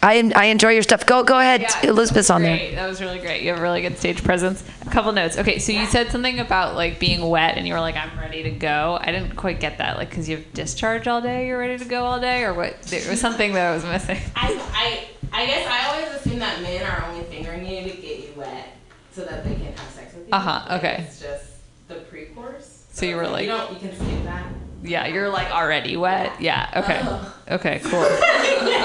I, 0.00 0.30
I 0.36 0.44
enjoy 0.46 0.70
your 0.70 0.84
stuff. 0.84 1.04
Go 1.06 1.24
go 1.24 1.38
ahead, 1.40 1.66
Elizabeth's 1.82 2.30
on 2.30 2.42
there. 2.42 2.72
That 2.76 2.86
was 2.88 3.00
really 3.00 3.18
great. 3.18 3.42
You 3.42 3.48
have 3.50 3.58
a 3.58 3.62
really 3.62 3.80
good 3.82 3.98
stage 3.98 4.22
presence. 4.22 4.62
A 4.86 4.90
couple 4.90 5.10
notes. 5.10 5.36
Okay, 5.36 5.58
so 5.58 5.72
you 5.72 5.86
said 5.86 6.12
something 6.12 6.38
about 6.38 6.76
like 6.76 7.00
being 7.00 7.28
wet, 7.28 7.56
and 7.58 7.66
you 7.66 7.74
were 7.74 7.80
like, 7.80 7.96
"I'm 7.96 8.16
ready 8.16 8.44
to 8.44 8.50
go." 8.50 8.96
I 9.00 9.10
didn't 9.10 9.34
quite 9.34 9.58
get 9.58 9.78
that. 9.78 9.96
Like, 9.96 10.10
because 10.10 10.28
you 10.28 10.36
have 10.36 10.52
discharge 10.54 11.08
all 11.08 11.20
day, 11.20 11.48
you're 11.48 11.58
ready 11.58 11.76
to 11.78 11.84
go 11.84 12.04
all 12.04 12.20
day, 12.20 12.44
or 12.44 12.54
what? 12.54 12.80
There 12.82 13.10
was 13.10 13.20
something 13.20 13.54
that 13.54 13.72
I 13.72 13.74
was 13.74 13.84
missing. 13.84 14.18
I, 14.36 14.60
I, 14.72 15.08
I 15.42 15.46
guess 15.46 15.66
I 15.68 15.88
always 15.88 16.20
assume 16.20 16.38
that 16.38 16.62
men 16.62 16.86
are 16.86 17.04
only 17.10 17.24
fingering 17.24 17.66
you 17.66 17.82
to 17.90 17.96
get 18.00 18.20
you 18.20 18.28
wet 18.36 18.76
so 19.12 19.24
that 19.24 19.42
they 19.44 19.54
can 19.56 19.72
have 19.72 19.90
sex 19.90 20.14
with 20.14 20.28
you. 20.28 20.32
Uh-huh, 20.32 20.76
okay. 20.76 21.04
It's 21.08 21.20
just 21.20 21.44
the 21.88 21.96
pre-course. 21.96 22.84
So 22.92 23.04
you 23.04 23.16
were 23.16 23.26
like- 23.26 23.46
you 23.46 23.48
don't, 23.50 23.72
you 23.72 23.78
can 23.80 23.96
skip 23.96 24.24
that. 24.24 24.44
Yeah, 24.82 25.06
you're 25.06 25.28
like 25.28 25.50
already 25.50 25.96
wet. 25.96 26.40
Yeah. 26.40 26.70
Okay. 26.76 27.00
Ugh. 27.02 27.32
Okay. 27.50 27.80
Cool. 27.82 28.00
uh, 28.00 28.06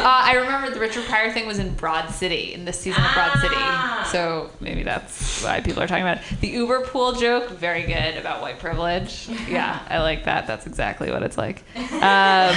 I 0.03 0.35
remember 0.39 0.71
the 0.71 0.79
Richard 0.79 1.05
Pryor 1.05 1.31
thing 1.31 1.45
was 1.45 1.59
in 1.59 1.73
Broad 1.75 2.09
City 2.09 2.53
in 2.53 2.65
this 2.65 2.79
season 2.79 3.03
of 3.03 3.13
Broad 3.13 3.37
City. 3.39 4.09
So 4.09 4.49
maybe 4.59 4.83
that's 4.83 5.43
why 5.43 5.61
people 5.61 5.83
are 5.83 5.87
talking 5.87 6.03
about 6.03 6.17
it. 6.17 6.39
The 6.39 6.47
Uber 6.47 6.81
pool 6.81 7.13
joke, 7.13 7.51
very 7.51 7.83
good 7.83 8.17
about 8.17 8.41
white 8.41 8.59
privilege. 8.59 9.29
Yeah, 9.47 9.79
I 9.87 9.99
like 9.99 10.25
that. 10.25 10.47
That's 10.47 10.65
exactly 10.65 11.11
what 11.11 11.21
it's 11.23 11.37
like. 11.37 11.63
Um, 11.75 12.55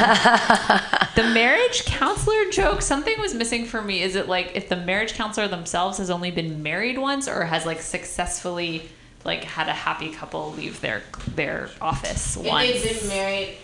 the 1.16 1.30
marriage 1.34 1.84
counselor 1.84 2.50
joke, 2.50 2.80
something 2.82 3.20
was 3.20 3.34
missing 3.34 3.66
for 3.66 3.82
me. 3.82 4.02
Is 4.02 4.16
it 4.16 4.28
like 4.28 4.52
if 4.54 4.68
the 4.68 4.76
marriage 4.76 5.14
counselor 5.14 5.48
themselves 5.48 5.98
has 5.98 6.10
only 6.10 6.30
been 6.30 6.62
married 6.62 6.98
once 6.98 7.28
or 7.28 7.44
has 7.44 7.66
like 7.66 7.80
successfully 7.80 8.88
like 9.26 9.44
had 9.44 9.68
a 9.68 9.72
happy 9.72 10.10
couple 10.10 10.52
leave 10.52 10.80
their 10.80 11.02
their 11.34 11.68
office 11.80 12.36
If 12.36 12.44
once? 12.46 12.82
they've 12.82 13.00
been 13.00 13.08
married, 13.08 13.56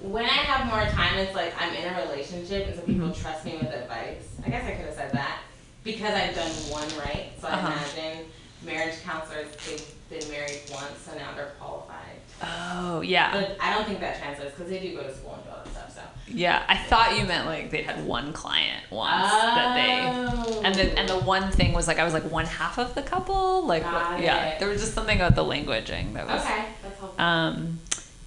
when 0.00 0.24
I 0.24 0.28
have 0.50 0.66
more 0.66 0.84
time, 0.94 1.18
it's 1.18 1.34
like 1.34 1.54
I'm 1.58 1.72
in 1.74 1.94
a 1.94 2.02
relationship, 2.02 2.66
and 2.66 2.74
so 2.76 2.82
people 2.82 3.08
Mm-hmm. 3.08 3.22
trust 3.22 3.44
me 3.46 3.56
with 3.56 3.72
advice. 3.72 4.36
I 4.44 4.50
guess 4.50 4.64
I 4.66 4.72
could 4.72 4.86
have 4.86 4.94
said 4.94 5.12
that 5.12 5.38
because 5.82 6.12
I've 6.12 6.34
done 6.34 6.50
one 6.70 6.88
right. 6.98 7.30
So 7.40 7.48
Uh-huh. 7.48 7.66
I 7.68 7.72
imagine 7.72 8.26
marriage 8.62 8.96
counselors 9.02 9.46
they've 9.66 10.20
been 10.20 10.30
married 10.30 10.60
once, 10.70 10.98
so 11.06 11.16
now 11.16 11.30
they're 11.34 11.54
qualified. 11.58 12.18
Oh 12.46 13.00
yeah. 13.00 13.32
But 13.32 13.56
I 13.60 13.74
don't 13.74 13.86
think 13.86 14.00
that 14.00 14.20
translates 14.20 14.52
because 14.52 14.70
they 14.70 14.78
do 14.80 14.94
go 14.96 15.02
to 15.02 15.14
school 15.14 15.34
and 15.34 15.44
do 15.44 15.50
all 15.50 15.56
that 15.64 15.70
stuff. 15.72 15.94
So 15.94 16.00
Yeah, 16.28 16.62
I 16.68 16.76
thought 16.76 17.18
you 17.18 17.24
meant 17.26 17.46
like 17.46 17.70
they 17.70 17.82
had 17.82 18.04
one 18.06 18.32
client 18.32 18.82
once 18.90 19.30
that 19.30 19.74
they, 19.74 20.62
and 20.64 20.74
the 20.74 20.98
and 20.98 21.08
the 21.08 21.18
one 21.18 21.50
thing 21.50 21.72
was 21.72 21.86
like 21.88 21.98
I 21.98 22.04
was 22.04 22.14
like 22.14 22.30
one 22.30 22.46
half 22.46 22.78
of 22.78 22.94
the 22.94 23.02
couple, 23.02 23.66
like 23.66 23.84
what, 23.84 24.20
yeah, 24.20 24.58
there 24.58 24.68
was 24.68 24.80
just 24.80 24.94
something 24.94 25.16
about 25.18 25.34
the 25.34 25.44
languaging 25.44 26.14
that 26.14 26.26
was. 26.26 26.42
okay, 26.42 26.66
that's 26.82 26.98
helpful. 26.98 27.20
Um, 27.24 27.80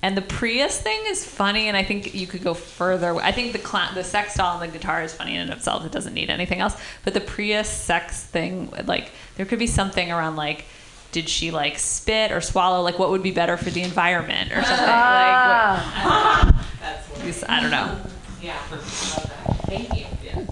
and 0.03 0.15
the 0.15 0.21
Prius 0.21 0.79
thing 0.79 0.99
is 1.07 1.25
funny, 1.25 1.67
and 1.67 1.75
I 1.75 1.83
think 1.83 2.13
you 2.13 2.27
could 2.27 2.43
go 2.43 2.53
further. 2.53 3.15
I 3.15 3.31
think 3.31 3.51
the 3.51 3.59
cla- 3.59 3.91
the 3.95 4.03
sex 4.03 4.35
doll 4.35 4.61
and 4.61 4.71
the 4.71 4.77
guitar 4.77 5.01
is 5.01 5.13
funny 5.15 5.33
in 5.33 5.41
and 5.41 5.49
of 5.51 5.57
itself. 5.57 5.83
It 5.85 5.91
doesn't 5.91 6.13
need 6.13 6.29
anything 6.29 6.59
else. 6.59 6.79
But 7.03 7.15
the 7.15 7.19
Prius 7.21 7.67
sex 7.67 8.23
thing, 8.23 8.71
like 8.85 9.09
there 9.37 9.45
could 9.47 9.59
be 9.59 9.67
something 9.67 10.11
around 10.11 10.35
like. 10.35 10.65
Did 11.11 11.29
she 11.29 11.51
like 11.51 11.79
spit 11.79 12.31
or 12.31 12.41
swallow? 12.41 12.81
Like, 12.81 12.99
what 12.99 13.09
would 13.09 13.23
be 13.23 13.31
better 13.31 13.57
for 13.57 13.69
the 13.69 13.81
environment 13.81 14.51
or 14.51 14.61
something? 14.63 14.85
Ah. 14.87 16.45
Like, 16.81 16.97
what, 16.97 17.05
things. 17.19 17.43
I 17.47 17.61
don't 17.61 17.71
know. 17.71 17.97
Yeah. 18.41 18.57
Thank 19.67 19.93
you. 19.95 20.05
Yeah. 20.23 20.45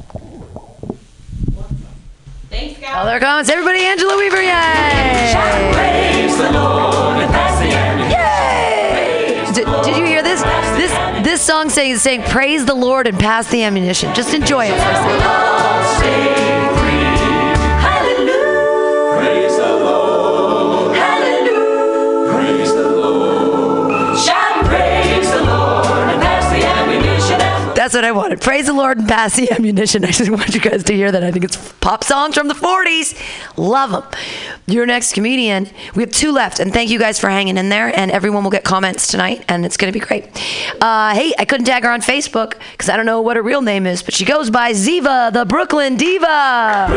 Thanks, 2.50 2.80
guys. 2.80 2.92
Oh, 2.96 3.00
Other 3.00 3.20
comments? 3.20 3.50
Everybody, 3.50 3.80
Angela 3.82 4.18
Weaver, 4.18 4.42
yay! 4.42 5.34
Praise 5.74 6.38
the 6.38 6.52
Lord 6.52 7.18
and 7.18 7.32
pass 7.32 7.60
the 7.60 7.72
ammunition. 7.76 9.54
Did, 9.54 9.66
did 9.84 9.98
you 9.98 10.06
hear 10.06 10.24
this? 10.24 10.42
This 10.78 10.92
this 11.24 11.42
song 11.42 11.70
saying 11.70 11.98
saying 11.98 12.24
praise 12.24 12.66
the 12.66 12.76
Lord 12.76 13.08
and 13.08 13.18
pass 13.20 13.50
the 13.50 13.64
ammunition. 13.64 14.14
Just 14.14 14.34
enjoy 14.34 14.66
it 14.66 14.72
for 14.72 14.90
a 14.90 16.00
second. 16.00 16.45
That's 27.86 27.94
what 27.94 28.04
I 28.04 28.14
wanted. 28.14 28.42
Praise 28.42 28.66
the 28.66 28.74
Lord 28.74 28.98
and 28.98 29.08
pass 29.08 29.36
the 29.36 29.52
ammunition. 29.56 30.04
I 30.04 30.10
just 30.10 30.32
want 30.32 30.56
you 30.56 30.60
guys 30.60 30.84
to 30.86 30.94
hear 30.94 31.12
that. 31.12 31.24
I 31.24 31.30
think 31.30 31.46
it's 31.46 31.56
pop 31.82 32.04
songs 32.04 32.34
from 32.34 32.48
the 32.48 32.56
40s. 32.56 33.16
Love 33.58 33.92
them. 33.92 34.04
Your 34.66 34.88
next 34.88 35.14
comedian. 35.14 35.70
We 35.94 36.02
have 36.02 36.12
two 36.12 36.32
left, 36.32 36.60
and 36.60 36.74
thank 36.74 36.90
you 36.90 36.98
guys 36.98 37.20
for 37.20 37.30
hanging 37.30 37.58
in 37.58 37.70
there. 37.70 37.96
And 37.96 38.10
everyone 38.10 38.44
will 38.44 38.50
get 38.50 38.64
comments 38.64 39.06
tonight, 39.06 39.46
and 39.48 39.68
it's 39.68 39.78
going 39.78 39.94
to 39.94 40.00
be 40.00 40.04
great. 40.04 40.26
Uh, 40.82 41.14
hey, 41.14 41.32
I 41.38 41.46
couldn't 41.46 41.68
tag 41.68 41.84
her 41.84 41.92
on 41.92 42.02
Facebook 42.02 42.56
because 42.72 42.90
I 42.90 42.98
don't 42.98 43.06
know 43.06 43.22
what 43.22 43.36
her 43.36 43.44
real 43.44 43.62
name 43.62 43.86
is, 43.86 44.02
but 44.02 44.16
she 44.16 44.26
goes 44.26 44.50
by 44.50 44.72
Ziva, 44.72 45.32
the 45.32 45.46
Brooklyn 45.46 45.96
Diva. 45.96 46.88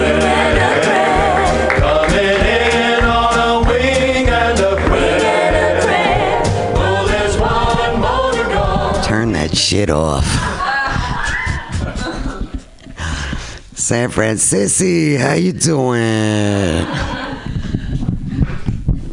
Turn 9.04 9.32
that 9.32 9.54
shit 9.54 9.90
off. 9.90 10.47
San 13.88 14.10
Francisco, 14.10 15.16
how 15.16 15.32
you 15.32 15.54
doing? 15.54 16.84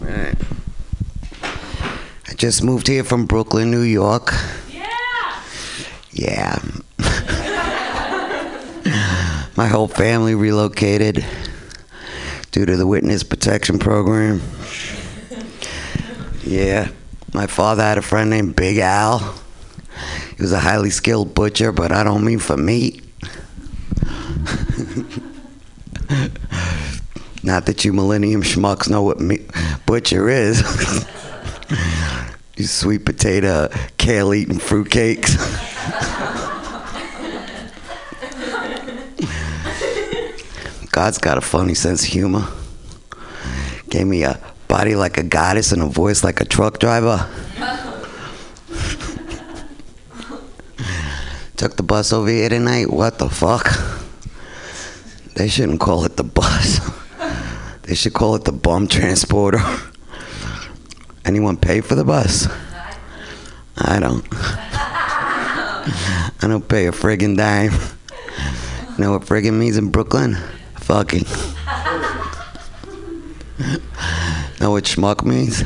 Right. 0.02 0.36
I 2.28 2.34
just 2.36 2.62
moved 2.62 2.88
here 2.88 3.06
from 3.06 3.26
Brooklyn, 3.26 3.72
New 3.72 3.84
York. 3.84 4.34
Yeah. 4.70 4.86
Yeah. 6.12 6.60
My 9.56 9.68
whole 9.68 9.88
family 9.88 10.36
relocated 10.36 11.26
due 12.52 12.66
to 12.66 12.76
the 12.76 12.86
witness 12.86 13.24
protection 13.24 13.80
program. 13.80 14.42
Yeah. 16.44 16.90
My 17.34 17.48
father 17.48 17.84
had 17.84 17.98
a 17.98 18.02
friend 18.02 18.30
named 18.30 18.58
Big 18.58 18.80
Al. 18.80 19.36
He 20.36 20.42
was 20.42 20.52
a 20.52 20.60
highly 20.60 20.90
skilled 20.90 21.34
butcher, 21.34 21.72
but 21.72 21.94
I 21.94 22.04
don't 22.04 22.26
mean 22.26 22.40
for 22.40 22.58
meat. 22.58 23.05
Not 27.44 27.68
that 27.68 27.86
you 27.86 27.94
millennium 27.94 28.42
schmucks 28.42 28.90
know 28.90 29.04
what 29.04 29.20
meat 29.20 29.50
butcher 29.86 30.28
is. 30.30 30.62
you 32.58 32.66
sweet 32.66 33.06
potato, 33.06 33.70
kale 33.98 34.34
eating 34.34 34.58
fruitcakes. 34.58 35.36
God's 40.92 41.18
got 41.18 41.38
a 41.38 41.42
funny 41.42 41.76
sense 41.76 42.04
of 42.04 42.10
humor. 42.10 42.48
Gave 43.90 44.08
me 44.08 44.24
a 44.24 44.40
body 44.68 44.96
like 44.96 45.18
a 45.18 45.24
goddess 45.24 45.72
and 45.72 45.82
a 45.82 45.88
voice 45.88 46.24
like 46.24 46.42
a 46.42 46.46
truck 46.46 46.80
driver. 46.80 47.30
Took 51.58 51.76
the 51.78 51.84
bus 51.84 52.12
over 52.12 52.30
here 52.30 52.50
tonight. 52.50 52.90
What 52.90 53.20
the 53.20 53.30
fuck? 53.30 53.95
They 55.36 55.48
shouldn't 55.50 55.80
call 55.82 56.06
it 56.06 56.18
the 56.18 56.24
bus. 56.24 56.80
They 57.84 57.94
should 57.94 58.14
call 58.14 58.34
it 58.34 58.46
the 58.46 58.52
bum 58.52 58.88
transporter. 58.88 59.60
Anyone 61.26 61.56
pay 61.56 61.82
for 61.82 61.94
the 61.94 62.04
bus? 62.04 62.48
I 63.78 64.00
don't. 64.00 64.26
I 66.42 66.48
don't 66.48 66.68
pay 66.68 66.88
a 66.88 66.92
friggin' 66.92 67.38
dime. 67.38 67.74
You 67.74 68.98
know 68.98 69.12
what 69.12 69.22
friggin' 69.22 69.54
means 69.54 69.78
in 69.78 69.92
Brooklyn? 69.92 70.36
Fucking. 70.80 71.26
know 74.60 74.72
what 74.72 74.86
schmuck 74.86 75.24
means? 75.24 75.64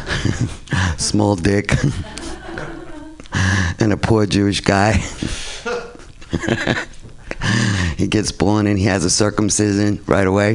Small 1.01 1.38
dick. 1.38 1.72
and 3.80 3.93
a 3.93 3.97
poor 3.97 4.26
Jewish 4.26 4.59
guy. 4.59 5.01
He 7.97 8.08
gets 8.08 8.32
born 8.32 8.68
and 8.68 8.80
he 8.80 8.86
has 8.86 9.06
a 9.06 9.10
circumcision 9.10 10.04
right 10.08 10.28
away. 10.28 10.54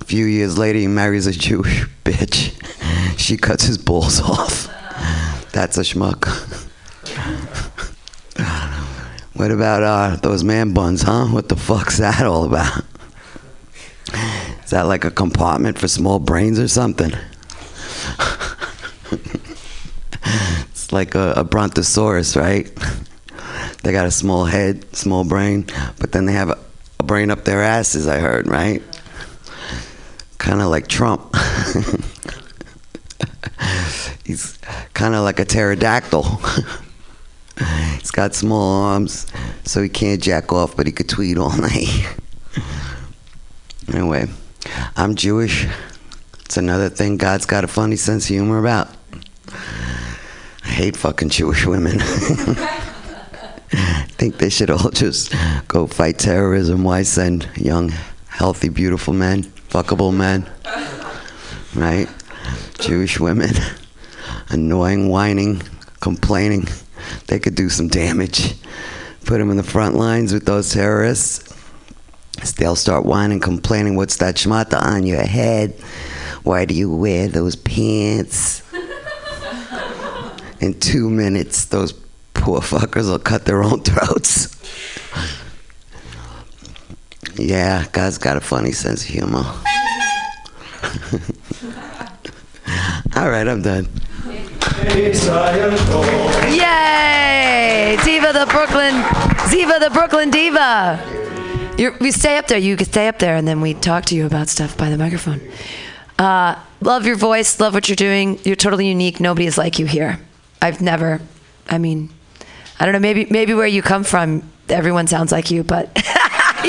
A 0.00 0.04
few 0.04 0.26
years 0.26 0.58
later, 0.58 0.78
he 0.78 0.86
marries 0.86 1.26
a 1.26 1.32
Jewish 1.32 1.84
bitch. 2.04 2.58
She 3.18 3.36
cuts 3.36 3.64
his 3.64 3.78
balls 3.78 4.20
off. 4.20 4.68
That's 5.52 5.78
a 5.78 5.82
schmuck. 5.82 6.28
What 9.34 9.50
about 9.50 9.82
uh, 9.82 10.16
those 10.16 10.44
man 10.44 10.72
buns, 10.72 11.02
huh? 11.02 11.26
What 11.26 11.48
the 11.48 11.56
fuck's 11.56 11.98
that 11.98 12.24
all 12.26 12.44
about? 12.44 12.84
Is 14.64 14.70
that 14.70 14.86
like 14.86 15.04
a 15.04 15.10
compartment 15.10 15.78
for 15.78 15.88
small 15.88 16.18
brains 16.18 16.58
or 16.58 16.68
something? 16.68 17.10
it's 20.70 20.92
like 20.92 21.14
a, 21.14 21.32
a 21.36 21.44
brontosaurus, 21.44 22.36
right? 22.36 22.70
They 23.82 23.92
got 23.92 24.06
a 24.06 24.10
small 24.10 24.44
head, 24.44 24.94
small 24.94 25.24
brain, 25.24 25.66
but 25.98 26.12
then 26.12 26.26
they 26.26 26.32
have 26.32 26.50
a, 26.50 26.58
a 27.00 27.02
brain 27.02 27.30
up 27.30 27.44
their 27.44 27.62
asses, 27.62 28.06
I 28.06 28.18
heard, 28.20 28.46
right? 28.46 28.82
Kind 30.38 30.60
of 30.60 30.68
like 30.68 30.86
Trump. 30.86 31.34
He's 34.24 34.56
kind 34.94 35.14
of 35.14 35.24
like 35.24 35.40
a 35.40 35.44
pterodactyl. 35.44 36.22
He's 37.98 38.10
got 38.12 38.34
small 38.34 38.82
arms, 38.84 39.26
so 39.64 39.82
he 39.82 39.88
can't 39.88 40.22
jack 40.22 40.52
off, 40.52 40.76
but 40.76 40.86
he 40.86 40.92
could 40.92 41.08
tweet 41.08 41.36
all 41.36 41.56
night. 41.58 42.06
anyway, 43.88 44.28
I'm 44.96 45.16
Jewish. 45.16 45.66
It's 46.44 46.56
another 46.56 46.88
thing 46.88 47.16
God's 47.16 47.46
got 47.46 47.64
a 47.64 47.68
funny 47.68 47.96
sense 47.96 48.24
of 48.24 48.28
humor 48.28 48.58
about. 48.58 48.88
I 50.64 50.68
hate 50.68 50.96
fucking 50.96 51.30
Jewish 51.30 51.66
women. 51.66 52.00
I 53.72 54.06
think 54.08 54.38
they 54.38 54.50
should 54.50 54.70
all 54.70 54.90
just 54.90 55.34
go 55.68 55.86
fight 55.86 56.18
terrorism. 56.18 56.84
Why 56.84 57.02
send 57.02 57.48
young, 57.56 57.92
healthy, 58.28 58.68
beautiful 58.68 59.14
men, 59.14 59.44
fuckable 59.70 60.14
men? 60.14 60.48
Right? 61.74 62.08
Jewish 62.78 63.18
women, 63.18 63.54
annoying, 64.48 65.08
whining, 65.08 65.62
complaining. 66.00 66.68
They 67.28 67.38
could 67.38 67.54
do 67.54 67.68
some 67.68 67.88
damage. 67.88 68.54
Put 69.24 69.38
them 69.38 69.50
in 69.50 69.56
the 69.56 69.62
front 69.62 69.94
lines 69.94 70.32
with 70.32 70.44
those 70.44 70.72
terrorists. 70.72 71.48
They'll 72.58 72.76
start 72.76 73.06
whining, 73.06 73.40
complaining. 73.40 73.96
What's 73.96 74.16
that 74.16 74.34
schmata 74.36 74.82
on 74.82 75.06
your 75.06 75.22
head? 75.22 75.78
Why 76.42 76.64
do 76.64 76.74
you 76.74 76.94
wear 76.94 77.28
those 77.28 77.54
pants? 77.54 78.62
In 80.60 80.78
two 80.78 81.08
minutes, 81.08 81.66
those 81.66 81.92
poor 82.42 82.60
fuckers 82.60 83.08
will 83.08 83.20
cut 83.20 83.44
their 83.44 83.62
own 83.62 83.80
throats. 83.84 84.58
yeah, 87.36 87.86
God's 87.92 88.18
got 88.18 88.36
a 88.36 88.40
funny 88.40 88.72
sense 88.72 89.04
of 89.04 89.08
humor. 89.08 89.44
All 93.16 93.30
right, 93.30 93.46
I'm 93.46 93.62
done. 93.62 93.88
Yay! 96.50 97.96
Diva 98.04 98.32
the 98.32 98.46
Brooklyn, 98.50 98.94
Ziva 99.46 99.78
the 99.78 99.90
Brooklyn 99.92 100.30
Diva. 100.30 101.00
You're, 101.78 101.96
we 102.00 102.10
stay 102.10 102.38
up 102.38 102.48
there. 102.48 102.58
You 102.58 102.76
can 102.76 102.86
stay 102.86 103.06
up 103.06 103.20
there, 103.20 103.36
and 103.36 103.46
then 103.46 103.60
we 103.60 103.74
talk 103.74 104.06
to 104.06 104.16
you 104.16 104.26
about 104.26 104.48
stuff 104.48 104.76
by 104.76 104.90
the 104.90 104.98
microphone. 104.98 105.40
Uh, 106.18 106.60
love 106.80 107.06
your 107.06 107.16
voice. 107.16 107.60
Love 107.60 107.74
what 107.74 107.88
you're 107.88 107.96
doing. 107.96 108.40
You're 108.44 108.56
totally 108.56 108.88
unique. 108.88 109.20
Nobody 109.20 109.46
is 109.46 109.56
like 109.56 109.78
you 109.78 109.86
here. 109.86 110.18
I've 110.60 110.80
never. 110.80 111.20
I 111.68 111.78
mean, 111.78 112.10
I 112.82 112.84
don't 112.84 112.94
know. 112.94 112.98
Maybe 112.98 113.28
maybe 113.30 113.54
where 113.54 113.68
you 113.68 113.80
come 113.80 114.02
from, 114.02 114.42
everyone 114.68 115.06
sounds 115.06 115.30
like 115.30 115.52
you, 115.52 115.62
but 115.62 115.96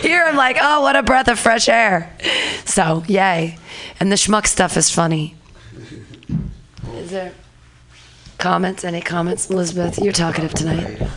here 0.00 0.24
I'm 0.24 0.36
like, 0.36 0.56
oh, 0.60 0.82
what 0.82 0.94
a 0.94 1.02
breath 1.02 1.26
of 1.26 1.36
fresh 1.36 1.68
air. 1.68 2.16
So 2.64 3.02
yay! 3.08 3.58
And 3.98 4.12
the 4.12 4.14
schmuck 4.14 4.46
stuff 4.46 4.76
is 4.76 4.88
funny. 4.88 5.34
Is 6.94 7.10
there 7.10 7.32
comments? 8.38 8.84
Any 8.84 9.00
comments, 9.00 9.50
Elizabeth? 9.50 9.98
You're 9.98 10.12
talkative 10.12 10.54
tonight. 10.54 11.08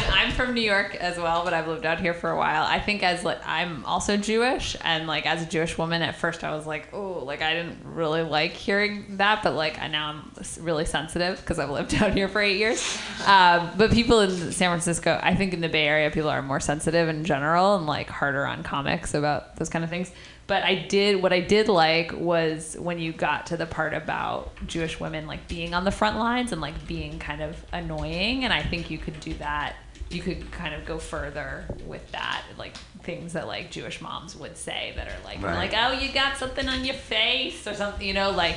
From 0.36 0.52
New 0.52 0.60
York 0.60 0.94
as 0.96 1.16
well, 1.16 1.44
but 1.44 1.54
I've 1.54 1.66
lived 1.66 1.86
out 1.86 1.98
here 1.98 2.12
for 2.12 2.28
a 2.30 2.36
while. 2.36 2.64
I 2.64 2.78
think 2.78 3.02
as 3.02 3.24
like 3.24 3.40
I'm 3.46 3.86
also 3.86 4.18
Jewish, 4.18 4.76
and 4.82 5.06
like 5.06 5.24
as 5.24 5.42
a 5.42 5.46
Jewish 5.46 5.78
woman, 5.78 6.02
at 6.02 6.16
first 6.16 6.44
I 6.44 6.54
was 6.54 6.66
like, 6.66 6.90
oh, 6.92 7.24
like 7.24 7.40
I 7.40 7.54
didn't 7.54 7.78
really 7.84 8.20
like 8.20 8.52
hearing 8.52 9.16
that, 9.16 9.42
but 9.42 9.54
like 9.54 9.78
I 9.78 9.88
now 9.88 10.10
I'm 10.10 10.32
really 10.62 10.84
sensitive 10.84 11.40
because 11.40 11.58
I've 11.58 11.70
lived 11.70 11.94
out 12.02 12.12
here 12.12 12.28
for 12.28 12.42
eight 12.42 12.58
years. 12.58 12.98
Um, 13.26 13.70
but 13.78 13.90
people 13.92 14.20
in 14.20 14.52
San 14.52 14.68
Francisco, 14.70 15.18
I 15.22 15.34
think 15.34 15.54
in 15.54 15.62
the 15.62 15.70
Bay 15.70 15.86
Area, 15.86 16.10
people 16.10 16.28
are 16.28 16.42
more 16.42 16.60
sensitive 16.60 17.08
in 17.08 17.24
general 17.24 17.76
and 17.76 17.86
like 17.86 18.10
harder 18.10 18.44
on 18.44 18.62
comics 18.62 19.14
about 19.14 19.56
those 19.56 19.70
kind 19.70 19.84
of 19.84 19.90
things. 19.90 20.12
But 20.46 20.62
I 20.62 20.74
did 20.74 21.22
what 21.22 21.32
I 21.32 21.40
did 21.40 21.68
like 21.68 22.12
was 22.12 22.76
when 22.78 22.98
you 22.98 23.12
got 23.12 23.46
to 23.46 23.56
the 23.56 23.66
part 23.66 23.94
about 23.94 24.52
Jewish 24.66 25.00
women 25.00 25.26
like 25.26 25.48
being 25.48 25.72
on 25.72 25.84
the 25.84 25.90
front 25.90 26.18
lines 26.18 26.52
and 26.52 26.60
like 26.60 26.86
being 26.86 27.18
kind 27.18 27.40
of 27.40 27.56
annoying, 27.72 28.44
and 28.44 28.52
I 28.52 28.62
think 28.62 28.90
you 28.90 28.98
could 28.98 29.18
do 29.20 29.32
that. 29.34 29.76
You 30.10 30.22
could 30.22 30.50
kind 30.52 30.74
of 30.74 30.84
go 30.84 30.98
further 30.98 31.64
with 31.86 32.12
that, 32.12 32.42
like 32.56 32.76
things 33.02 33.32
that 33.32 33.46
like 33.46 33.70
Jewish 33.70 34.00
moms 34.00 34.36
would 34.36 34.56
say 34.56 34.92
that 34.96 35.08
are 35.08 35.24
like, 35.24 35.42
Right. 35.42 35.54
like, 35.56 35.74
oh, 35.76 35.92
you 35.92 36.12
got 36.12 36.36
something 36.36 36.68
on 36.68 36.84
your 36.84 36.94
face 36.94 37.66
or 37.66 37.74
something, 37.74 38.06
you 38.06 38.14
know, 38.14 38.30
like 38.30 38.56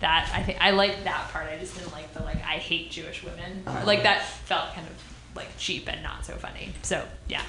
that. 0.00 0.30
I 0.34 0.42
think 0.42 0.58
I 0.60 0.70
like 0.72 1.04
that 1.04 1.30
part. 1.30 1.48
I 1.50 1.56
just 1.58 1.74
didn't 1.76 1.92
like 1.92 2.12
the 2.12 2.22
like 2.22 2.36
I 2.44 2.58
hate 2.58 2.90
Jewish 2.90 3.22
women. 3.22 3.62
Uh-huh. 3.66 3.86
Like 3.86 4.02
that 4.02 4.24
felt 4.24 4.74
kind 4.74 4.86
of 4.86 4.92
like 5.34 5.48
cheap 5.58 5.88
and 5.90 6.02
not 6.02 6.24
so 6.26 6.34
funny. 6.34 6.72
So 6.82 7.02
yeah, 7.28 7.42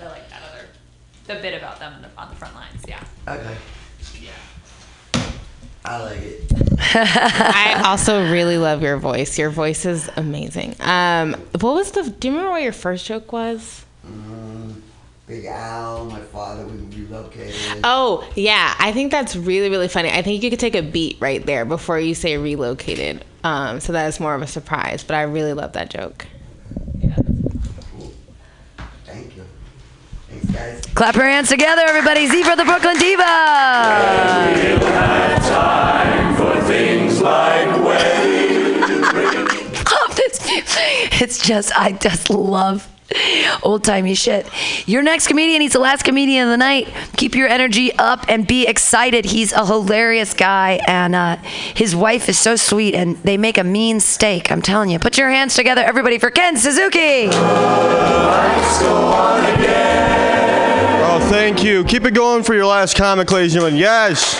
I 0.00 0.04
like 0.06 0.28
that 0.30 0.42
other 0.52 0.66
the 1.26 1.34
bit 1.42 1.54
about 1.54 1.80
them 1.80 1.92
on 1.94 2.02
the, 2.02 2.08
on 2.16 2.28
the 2.28 2.36
front 2.36 2.54
lines. 2.54 2.84
Yeah. 2.86 3.02
Okay. 3.26 3.56
I 5.86 6.02
like 6.02 6.18
it. 6.18 6.42
I 6.94 7.82
also 7.86 8.30
really 8.30 8.58
love 8.58 8.82
your 8.82 8.96
voice. 8.96 9.38
Your 9.38 9.50
voice 9.50 9.86
is 9.86 10.10
amazing. 10.16 10.74
Um, 10.80 11.34
what 11.60 11.74
was 11.74 11.92
the? 11.92 12.10
Do 12.10 12.28
you 12.28 12.34
remember 12.34 12.50
what 12.52 12.62
your 12.62 12.72
first 12.72 13.06
joke 13.06 13.32
was? 13.32 13.84
Mm, 14.06 14.80
Big 15.26 15.44
Al, 15.44 16.06
my 16.06 16.20
father, 16.20 16.66
we 16.66 16.76
relocated. 17.02 17.54
Oh 17.84 18.28
yeah, 18.34 18.74
I 18.78 18.92
think 18.92 19.10
that's 19.12 19.36
really 19.36 19.70
really 19.70 19.88
funny. 19.88 20.10
I 20.10 20.22
think 20.22 20.42
you 20.42 20.50
could 20.50 20.60
take 20.60 20.74
a 20.74 20.82
beat 20.82 21.18
right 21.20 21.44
there 21.44 21.64
before 21.64 22.00
you 22.00 22.14
say 22.14 22.36
relocated. 22.36 23.24
Um, 23.44 23.78
so 23.80 23.92
that 23.92 24.08
is 24.08 24.18
more 24.18 24.34
of 24.34 24.42
a 24.42 24.46
surprise. 24.46 25.04
But 25.04 25.14
I 25.14 25.22
really 25.22 25.52
love 25.52 25.72
that 25.74 25.88
joke. 25.90 26.26
Thank 29.04 29.36
you. 29.36 29.44
Thanks, 30.28 30.46
guys. 30.50 30.85
Clap 30.96 31.14
your 31.14 31.26
hands 31.26 31.50
together, 31.50 31.82
everybody. 31.86 32.26
Ziva 32.26 32.56
the 32.56 32.64
Brooklyn 32.64 32.96
Diva. 32.96 33.22
time 35.46 36.34
for 36.36 36.58
things 36.62 37.20
like 37.20 37.68
wedding. 37.84 38.80
love. 38.80 40.18
It's 41.20 41.38
just, 41.46 41.78
I 41.78 41.92
just 41.92 42.30
love 42.30 42.88
old 43.62 43.84
timey 43.84 44.14
shit. 44.14 44.46
Your 44.88 45.02
next 45.02 45.26
comedian, 45.26 45.60
he's 45.60 45.74
the 45.74 45.80
last 45.80 46.02
comedian 46.02 46.44
of 46.44 46.50
the 46.50 46.56
night. 46.56 46.88
Keep 47.18 47.34
your 47.34 47.48
energy 47.48 47.92
up 47.98 48.24
and 48.30 48.46
be 48.46 48.66
excited. 48.66 49.26
He's 49.26 49.52
a 49.52 49.66
hilarious 49.66 50.32
guy, 50.32 50.80
and 50.86 51.14
uh, 51.14 51.36
his 51.74 51.94
wife 51.94 52.30
is 52.30 52.38
so 52.38 52.56
sweet, 52.56 52.94
and 52.94 53.18
they 53.18 53.36
make 53.36 53.58
a 53.58 53.64
mean 53.64 54.00
steak. 54.00 54.50
I'm 54.50 54.62
telling 54.62 54.88
you. 54.88 54.98
Put 54.98 55.18
your 55.18 55.28
hands 55.28 55.54
together, 55.56 55.82
everybody, 55.82 56.18
for 56.18 56.30
Ken 56.30 56.56
Suzuki. 56.56 57.28
Oh, 57.32 58.16
thank 61.20 61.62
you. 61.62 61.84
Keep 61.84 62.04
it 62.04 62.14
going 62.14 62.42
for 62.42 62.54
your 62.54 62.66
last 62.66 62.96
comic, 62.96 63.30
ladies 63.30 63.54
and 63.54 63.60
gentlemen. 63.60 63.80
Yes. 63.80 64.34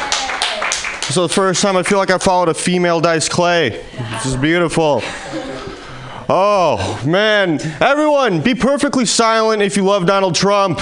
So 1.14 1.26
the 1.26 1.32
first 1.32 1.62
time 1.62 1.76
I 1.76 1.82
feel 1.82 1.98
like 1.98 2.10
I 2.10 2.18
followed 2.18 2.48
a 2.48 2.54
female 2.54 3.00
Dice 3.00 3.28
Clay. 3.28 3.70
This 3.70 4.26
is 4.26 4.36
beautiful. 4.36 5.00
Oh, 6.28 7.02
man. 7.06 7.60
Everyone, 7.80 8.40
be 8.40 8.54
perfectly 8.54 9.06
silent 9.06 9.62
if 9.62 9.76
you 9.76 9.84
love 9.84 10.06
Donald 10.06 10.34
Trump. 10.34 10.80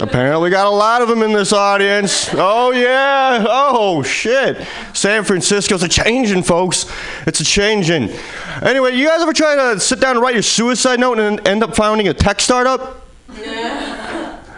Apparently, 0.00 0.50
got 0.50 0.66
a 0.66 0.70
lot 0.70 1.02
of 1.02 1.08
them 1.08 1.22
in 1.22 1.32
this 1.32 1.52
audience. 1.52 2.30
Oh, 2.32 2.72
yeah. 2.72 3.44
Oh, 3.46 4.02
shit. 4.02 4.66
San 4.92 5.24
Francisco's 5.24 5.82
a 5.82 5.88
changing, 5.88 6.42
folks. 6.42 6.90
It's 7.26 7.40
a 7.40 7.44
changing. 7.44 8.10
Anyway, 8.62 8.96
you 8.96 9.06
guys 9.06 9.20
ever 9.20 9.32
try 9.32 9.54
to 9.54 9.78
sit 9.78 10.00
down 10.00 10.12
and 10.16 10.20
write 10.20 10.34
your 10.34 10.42
suicide 10.42 10.98
note 10.98 11.18
and 11.18 11.46
end 11.46 11.62
up 11.62 11.76
founding 11.76 12.08
a 12.08 12.14
tech 12.14 12.40
startup? 12.40 13.02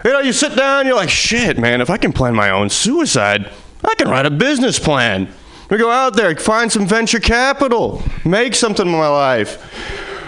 You 0.06 0.12
know, 0.12 0.20
you 0.20 0.32
sit 0.32 0.54
down, 0.54 0.86
you're 0.86 0.94
like, 0.94 1.10
shit, 1.10 1.58
man, 1.58 1.80
if 1.80 1.90
I 1.90 1.96
can 1.96 2.12
plan 2.12 2.32
my 2.32 2.50
own 2.50 2.70
suicide, 2.70 3.50
I 3.82 3.92
can 3.96 4.08
write 4.08 4.24
a 4.24 4.30
business 4.30 4.78
plan. 4.78 5.26
We 5.68 5.78
go 5.78 5.90
out 5.90 6.14
there, 6.14 6.32
find 6.36 6.70
some 6.70 6.86
venture 6.86 7.18
capital, 7.18 8.04
make 8.24 8.54
something 8.54 8.86
of 8.86 8.92
my 8.92 9.08
life. 9.08 9.58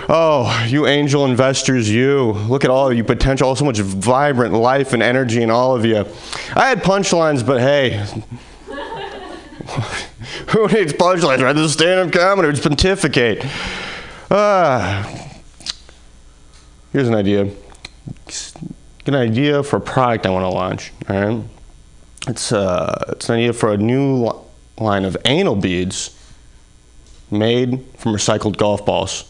Oh, 0.09 0.66
you 0.68 0.89
angel 0.89 1.26
investors, 1.26 1.89
you. 1.89 2.33
Look 2.33 2.64
at 2.64 2.70
all 2.70 2.91
of 2.91 2.97
you 2.97 3.05
potential, 3.05 3.55
so 3.55 3.64
much 3.64 3.79
vibrant 3.79 4.53
life 4.53 4.95
and 4.95 5.01
energy 5.01 5.43
in 5.43 5.51
all 5.51 5.76
of 5.76 5.85
you. 5.85 6.05
I 6.57 6.70
had 6.70 6.83
punchlines, 6.83 7.47
but 7.47 7.61
hey, 7.61 8.05
who 10.49 10.66
needs 10.66 10.93
punchlines, 10.93 11.41
right? 11.41 11.53
This 11.53 11.66
is 11.66 11.74
stand 11.74 12.01
up 12.01 12.12
comedy, 12.12 12.49
it's 12.49 12.59
pontificate. 12.59 13.47
Ah. 14.29 15.09
here's 16.91 17.07
an 17.07 17.14
idea 17.14 17.49
an 19.09 19.15
idea 19.15 19.63
for 19.63 19.77
a 19.77 19.81
product 19.81 20.27
I 20.27 20.31
want 20.31 20.45
to 20.45 20.49
launch. 20.49 20.93
All 21.09 21.21
right, 21.21 21.45
it's 22.27 22.53
uh, 22.53 23.05
it's 23.09 23.29
an 23.29 23.37
idea 23.37 23.53
for 23.53 23.73
a 23.73 23.77
new 23.77 24.25
li- 24.25 24.39
line 24.79 25.05
of 25.05 25.17
anal 25.25 25.57
beads 25.57 26.15
made 27.31 27.85
from 27.97 28.13
recycled 28.15 28.57
golf 28.57 28.85
balls. 28.87 29.25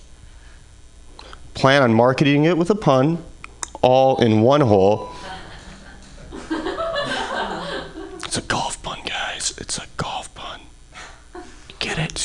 Plan 1.54 1.82
on 1.82 1.94
marketing 1.94 2.44
it 2.44 2.56
with 2.56 2.70
a 2.70 2.74
pun, 2.74 3.24
all 3.82 4.22
in 4.22 4.42
one 4.42 4.60
hole. 4.60 5.10
It's 8.24 8.36
a 8.36 8.42
golf 8.42 8.80
pun, 8.82 8.98
guys. 9.06 9.54
It's 9.58 9.78
a 9.78 9.86
golf 9.96 10.32
pun. 10.34 10.60
Get 11.78 11.98
it? 11.98 12.18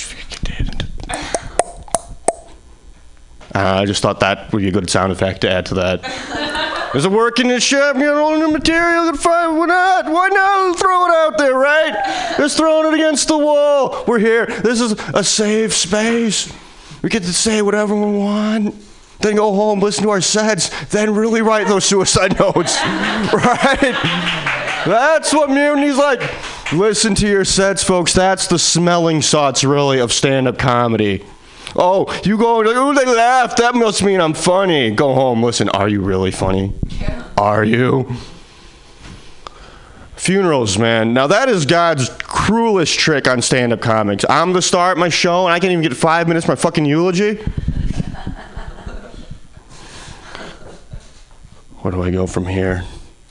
Uh, 3.56 3.82
I 3.82 3.86
just 3.86 4.02
thought 4.02 4.20
that 4.22 4.52
would 4.52 4.64
be 4.64 4.68
a 4.68 4.72
good 4.72 4.90
sound 4.90 5.12
effect 5.12 5.42
to 5.42 5.52
add 5.52 5.68
to 5.68 5.76
that. 5.76 6.80
There's 6.94 7.06
a 7.06 7.10
work 7.10 7.40
in 7.40 7.48
this 7.48 7.64
shop, 7.64 7.96
you 7.96 8.04
know, 8.04 8.36
new 8.38 8.52
material, 8.52 9.10
can 9.10 9.18
find, 9.18 9.58
why 9.58 9.66
not? 9.66 10.06
Why 10.06 10.30
not 10.30 10.78
throw 10.78 11.06
it 11.08 11.12
out 11.12 11.40
there, 11.40 11.56
right? 11.56 12.36
Just 12.38 12.56
throwing 12.56 12.94
it 12.94 12.94
against 12.94 13.28
the 13.28 13.38
wall. 13.38 14.04
We're 14.08 14.20
here. 14.20 14.46
This 14.46 14.80
is 14.80 14.92
a 15.16 15.24
safe 15.24 15.74
space. 15.74 16.54
We 17.02 17.10
get 17.10 17.24
to 17.24 17.34
say 17.34 17.64
whatever 17.64 17.96
we 17.96 18.16
want. 18.16 18.76
Then 19.22 19.38
go 19.38 19.56
home, 19.56 19.80
listen 19.80 20.04
to 20.04 20.12
our 20.12 20.22
sets, 20.22 20.70
then 20.88 21.16
really 21.16 21.42
write 21.42 21.66
those 21.66 21.86
suicide 21.86 22.38
notes, 22.40 22.80
right? 23.34 23.98
That's 24.86 25.34
what 25.34 25.50
Mutiny's 25.50 25.98
like. 25.98 26.22
Listen 26.74 27.16
to 27.16 27.28
your 27.28 27.46
sets, 27.46 27.84
folks. 27.84 28.14
That's 28.14 28.46
the 28.46 28.60
smelling 28.60 29.24
salts, 29.24 29.64
really, 29.64 30.00
of 30.00 30.14
stand 30.14 30.48
up 30.48 30.60
comedy. 30.60 31.26
Oh, 31.76 32.22
you 32.24 32.38
go, 32.38 32.64
oh, 32.64 32.94
they 32.94 33.06
laugh. 33.06 33.56
That 33.56 33.76
must 33.76 34.04
mean 34.04 34.22
I'm 34.22 34.34
funny. 34.34 34.92
Go 34.92 35.14
home. 35.14 35.42
Listen, 35.42 35.70
are 35.70 35.90
you 35.90 36.02
really 36.02 36.32
funny? 36.32 36.74
Yeah. 36.88 37.28
Are 37.38 37.64
you? 37.64 38.12
Funerals, 40.16 40.78
man. 40.78 41.14
Now, 41.14 41.28
that 41.28 41.50
is 41.50 41.66
God's 41.66 42.10
cruelest 42.24 42.98
trick 42.98 43.28
on 43.28 43.42
stand 43.42 43.74
up 43.74 43.82
comics. 43.82 44.24
I'm 44.30 44.54
the 44.54 44.62
star 44.62 44.92
at 44.92 44.98
my 44.98 45.10
show, 45.10 45.46
and 45.46 45.54
I 45.54 45.60
can't 45.60 45.72
even 45.72 45.84
get 45.84 45.98
five 45.98 46.28
minutes 46.28 46.48
my 46.48 46.56
fucking 46.56 46.86
eulogy. 46.86 47.36
Where 51.82 51.92
do 51.92 52.02
I 52.02 52.12
go 52.12 52.28
from 52.28 52.46
here? 52.46 52.86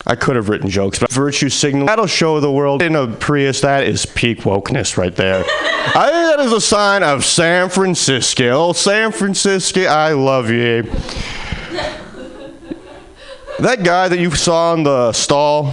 I 0.06 0.16
could 0.16 0.34
have 0.36 0.48
written 0.48 0.68
jokes, 0.68 0.98
but 0.98 1.12
virtue 1.12 1.48
signal 1.48 1.86
that'll 1.86 2.06
show 2.06 2.40
the 2.40 2.50
world 2.50 2.82
in 2.82 2.96
a 2.96 3.06
Prius 3.06 3.60
that 3.60 3.84
is 3.84 4.04
peak 4.04 4.40
wokeness 4.40 4.96
right 4.96 5.14
there. 5.14 5.44
I 5.94 6.10
think 6.10 6.36
that 6.36 6.40
is 6.40 6.52
a 6.52 6.60
sign 6.60 7.02
of 7.02 7.24
San 7.24 7.68
Francisco. 7.68 8.72
San 8.72 9.12
Francisco, 9.12 9.84
I 9.84 10.12
love 10.12 10.50
you. 10.50 10.82
That 13.60 13.84
guy 13.84 14.08
that 14.08 14.18
you 14.18 14.30
saw 14.32 14.74
in 14.74 14.82
the 14.82 15.12
stall 15.12 15.72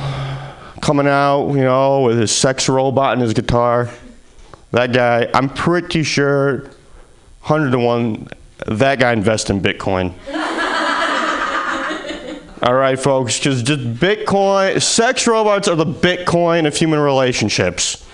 coming 0.79 1.07
out, 1.07 1.49
you 1.49 1.63
know, 1.63 2.01
with 2.01 2.19
his 2.19 2.31
sex 2.31 2.69
robot 2.69 3.13
and 3.13 3.21
his 3.21 3.33
guitar, 3.33 3.89
that 4.71 4.93
guy, 4.93 5.27
I'm 5.33 5.49
pretty 5.49 6.03
sure, 6.03 6.59
100 7.41 7.71
to 7.71 7.79
1, 7.79 8.27
that 8.67 8.99
guy 8.99 9.13
invests 9.13 9.49
in 9.49 9.61
Bitcoin. 9.61 10.13
All 12.61 12.73
right, 12.73 12.99
folks, 12.99 13.39
because 13.39 13.63
just 13.63 13.79
Bitcoin. 13.79 14.81
Sex 14.81 15.27
robots 15.27 15.69
are 15.69 15.77
the 15.77 15.85
Bitcoin 15.85 16.67
of 16.67 16.75
human 16.75 16.99
relationships. 16.99 18.05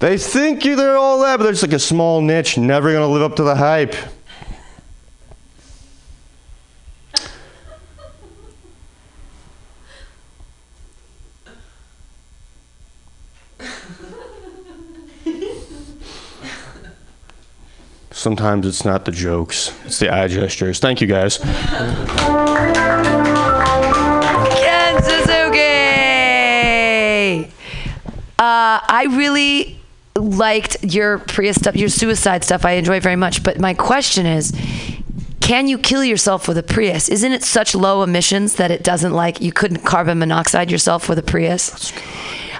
They 0.00 0.18
think 0.18 0.64
you 0.64 0.74
they're 0.74 0.96
all 0.96 1.20
that, 1.20 1.36
but 1.36 1.44
they're 1.44 1.52
just 1.52 1.62
like 1.62 1.72
a 1.72 1.78
small 1.78 2.20
niche, 2.20 2.58
never 2.58 2.92
gonna 2.92 3.06
live 3.06 3.22
up 3.22 3.36
to 3.36 3.44
the 3.44 3.54
hype. 3.54 3.94
Sometimes 18.26 18.66
it's 18.66 18.84
not 18.84 19.04
the 19.04 19.12
jokes, 19.12 19.72
it's 19.84 20.00
the 20.00 20.12
eye 20.12 20.26
gestures. 20.26 20.80
Thank 20.80 21.00
you 21.00 21.06
guys. 21.06 21.38
Ken 21.38 21.48
Suzuki. 25.00 25.58
Uh, 28.36 28.80
I 28.82 29.06
really 29.10 29.78
liked 30.16 30.82
your 30.82 31.20
Prius 31.20 31.54
stuff, 31.54 31.76
your 31.76 31.88
suicide 31.88 32.42
stuff. 32.42 32.64
I 32.64 32.72
enjoy 32.72 32.98
very 32.98 33.14
much. 33.14 33.44
But 33.44 33.60
my 33.60 33.74
question 33.74 34.26
is, 34.26 34.52
can 35.38 35.68
you 35.68 35.78
kill 35.78 36.02
yourself 36.02 36.48
with 36.48 36.58
a 36.58 36.64
Prius? 36.64 37.08
Isn't 37.08 37.30
it 37.30 37.44
such 37.44 37.76
low 37.76 38.02
emissions 38.02 38.56
that 38.56 38.72
it 38.72 38.82
doesn't 38.82 39.12
like 39.12 39.40
you 39.40 39.52
couldn't 39.52 39.84
carbon 39.84 40.18
monoxide 40.18 40.72
yourself 40.72 41.08
with 41.08 41.20
a 41.20 41.22
Prius? 41.22 41.92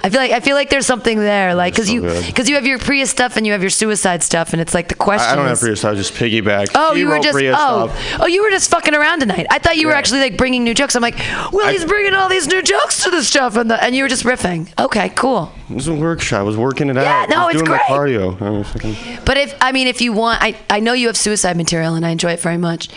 I 0.03 0.11
feel 0.11 0.21
like 0.21 0.33
I 0.33 0.41
feel 0.41 0.55
like 0.55 0.71
there's 0.71 0.87
something 0.87 1.19
there, 1.19 1.55
like 1.55 1.75
because 1.75 1.89
so 1.89 1.95
you 1.95 2.03
because 2.27 2.49
you 2.49 2.55
have 2.57 2.67
your 2.67 2.79
Prius 2.79 3.11
stuff 3.11 3.37
and 3.37 3.47
you 3.47 3.53
have 3.53 3.63
your 3.63 3.71
suicide 3.71 4.23
stuff, 4.23 4.53
and 4.53 4.61
it's 4.61 4.75
like 4.75 4.89
the 4.89 4.95
question. 4.95 5.29
I, 5.29 5.33
I 5.33 5.37
don't 5.37 5.47
have 5.47 5.61
Prius, 5.61 5.85
I 5.85 5.91
was 5.91 5.99
just 5.99 6.15
piggyback. 6.15 6.71
Oh, 6.75 6.95
you 6.95 7.09
were 7.09 7.19
just 7.19 7.33
Prius 7.33 7.57
oh 7.59 7.89
stuff. 7.89 8.21
oh 8.21 8.27
you 8.27 8.43
were 8.43 8.51
just 8.51 8.71
fucking 8.71 8.95
around 8.95 9.21
tonight. 9.21 9.47
I 9.51 9.59
thought 9.59 9.77
you 9.77 9.87
were 9.87 9.95
actually 9.95 10.21
like 10.21 10.37
bringing 10.37 10.65
new 10.65 10.75
jokes. 10.75 10.95
I'm 10.95 11.03
like, 11.03 11.19
well, 11.53 11.71
he's 11.71 11.85
bringing 11.85 12.15
all 12.15 12.29
these 12.29 12.47
new 12.47 12.63
jokes 12.63 13.03
to 13.05 13.11
the 13.11 13.23
stuff, 13.23 13.57
and 13.57 13.71
the, 13.71 13.83
and 13.83 13.95
you 13.95 14.03
were 14.03 14.09
just 14.09 14.25
riffing. 14.25 14.69
Okay, 14.79 15.09
cool. 15.11 15.53
It 15.69 15.75
was 15.75 15.89
a 15.89 15.95
workshop. 15.95 16.39
I 16.41 16.43
was 16.43 16.57
working 16.57 16.89
it 16.91 16.97
out. 16.97 17.03
Yeah, 17.03 17.27
no, 17.29 17.43
I 17.43 17.47
was 17.47 17.55
it's 17.57 17.63
doing 17.65 17.77
great. 17.77 17.91
my 17.91 17.97
cardio. 17.97 18.41
I 18.41 18.51
was 18.51 18.69
fucking- 18.69 18.97
But 19.25 19.37
if 19.37 19.55
I 19.61 19.73
mean, 19.73 19.89
if 19.89 20.01
you 20.01 20.13
want, 20.13 20.41
I 20.43 20.55
I 20.71 20.81
know 20.81 20.93
you 20.93 21.09
have 21.09 21.17
suicide 21.17 21.57
material, 21.57 21.95
and 21.95 22.07
I 22.07 22.11
enjoy 22.11 22.31
it 22.33 22.41
very 22.41 22.57
much. 22.57 22.89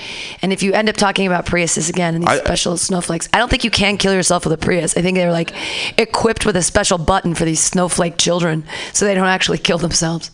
And 0.41 0.53
if 0.53 0.61
you 0.61 0.73
end 0.73 0.87
up 0.87 0.95
talking 0.95 1.25
about 1.27 1.45
Priuses 1.45 1.89
again 1.89 2.13
and 2.15 2.23
these 2.23 2.29
I- 2.39 2.43
special 2.43 2.77
snowflakes, 2.77 3.27
I 3.33 3.37
don't 3.39 3.49
think 3.49 3.63
you 3.63 3.71
can 3.71 3.97
kill 3.97 4.13
yourself 4.13 4.45
with 4.45 4.53
a 4.53 4.57
Prius. 4.57 4.95
I 4.95 5.01
think 5.01 5.17
they're 5.17 5.31
like 5.31 5.51
equipped 5.97 6.45
with 6.45 6.55
a 6.55 6.61
special 6.63 6.97
button 6.97 7.33
for 7.35 7.45
these 7.45 7.59
snowflake 7.61 8.17
children, 8.17 8.63
so 8.93 9.05
they 9.05 9.13
don't 9.15 9.27
actually 9.27 9.57
kill 9.57 9.77
themselves. 9.77 10.31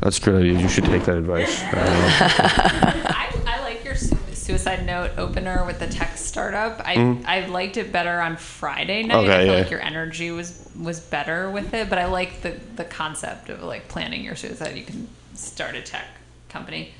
That's 0.00 0.18
a 0.18 0.20
good. 0.22 0.40
idea. 0.42 0.58
You 0.58 0.68
should 0.68 0.84
take 0.84 1.04
that 1.04 1.16
advice. 1.16 1.62
I. 1.64 3.32
I, 3.46 3.56
I 3.58 3.62
like 3.62 3.84
your 3.84 3.94
suicide 3.94 4.86
note 4.86 5.10
opener 5.16 5.64
with 5.66 5.78
the 5.80 5.86
tech 5.86 6.16
startup. 6.38 6.80
I, 6.86 6.96
Mhm. 6.96 7.24
I 7.26 7.46
liked 7.46 7.76
it 7.76 7.92
better 7.92 8.20
on 8.20 8.36
Friday 8.36 9.02
night. 9.02 9.16
Okay, 9.24 9.34
I 9.34 9.38
feel 9.38 9.46
yeah. 9.54 9.58
like 9.60 9.70
your 9.70 9.80
energy 9.82 10.30
was 10.30 10.68
was 10.78 11.00
better 11.00 11.50
with 11.50 11.74
it, 11.74 11.90
but 11.90 11.98
I 11.98 12.06
like 12.06 12.42
the 12.42 12.52
the 12.76 12.84
concept 12.84 13.48
of 13.50 13.62
like 13.62 13.88
planning 13.88 14.22
your 14.24 14.36
suicide. 14.36 14.76
You 14.76 14.84
can 14.84 15.08
start 15.34 15.74
a 15.74 15.82
tech 15.82 16.06
company. 16.48 16.92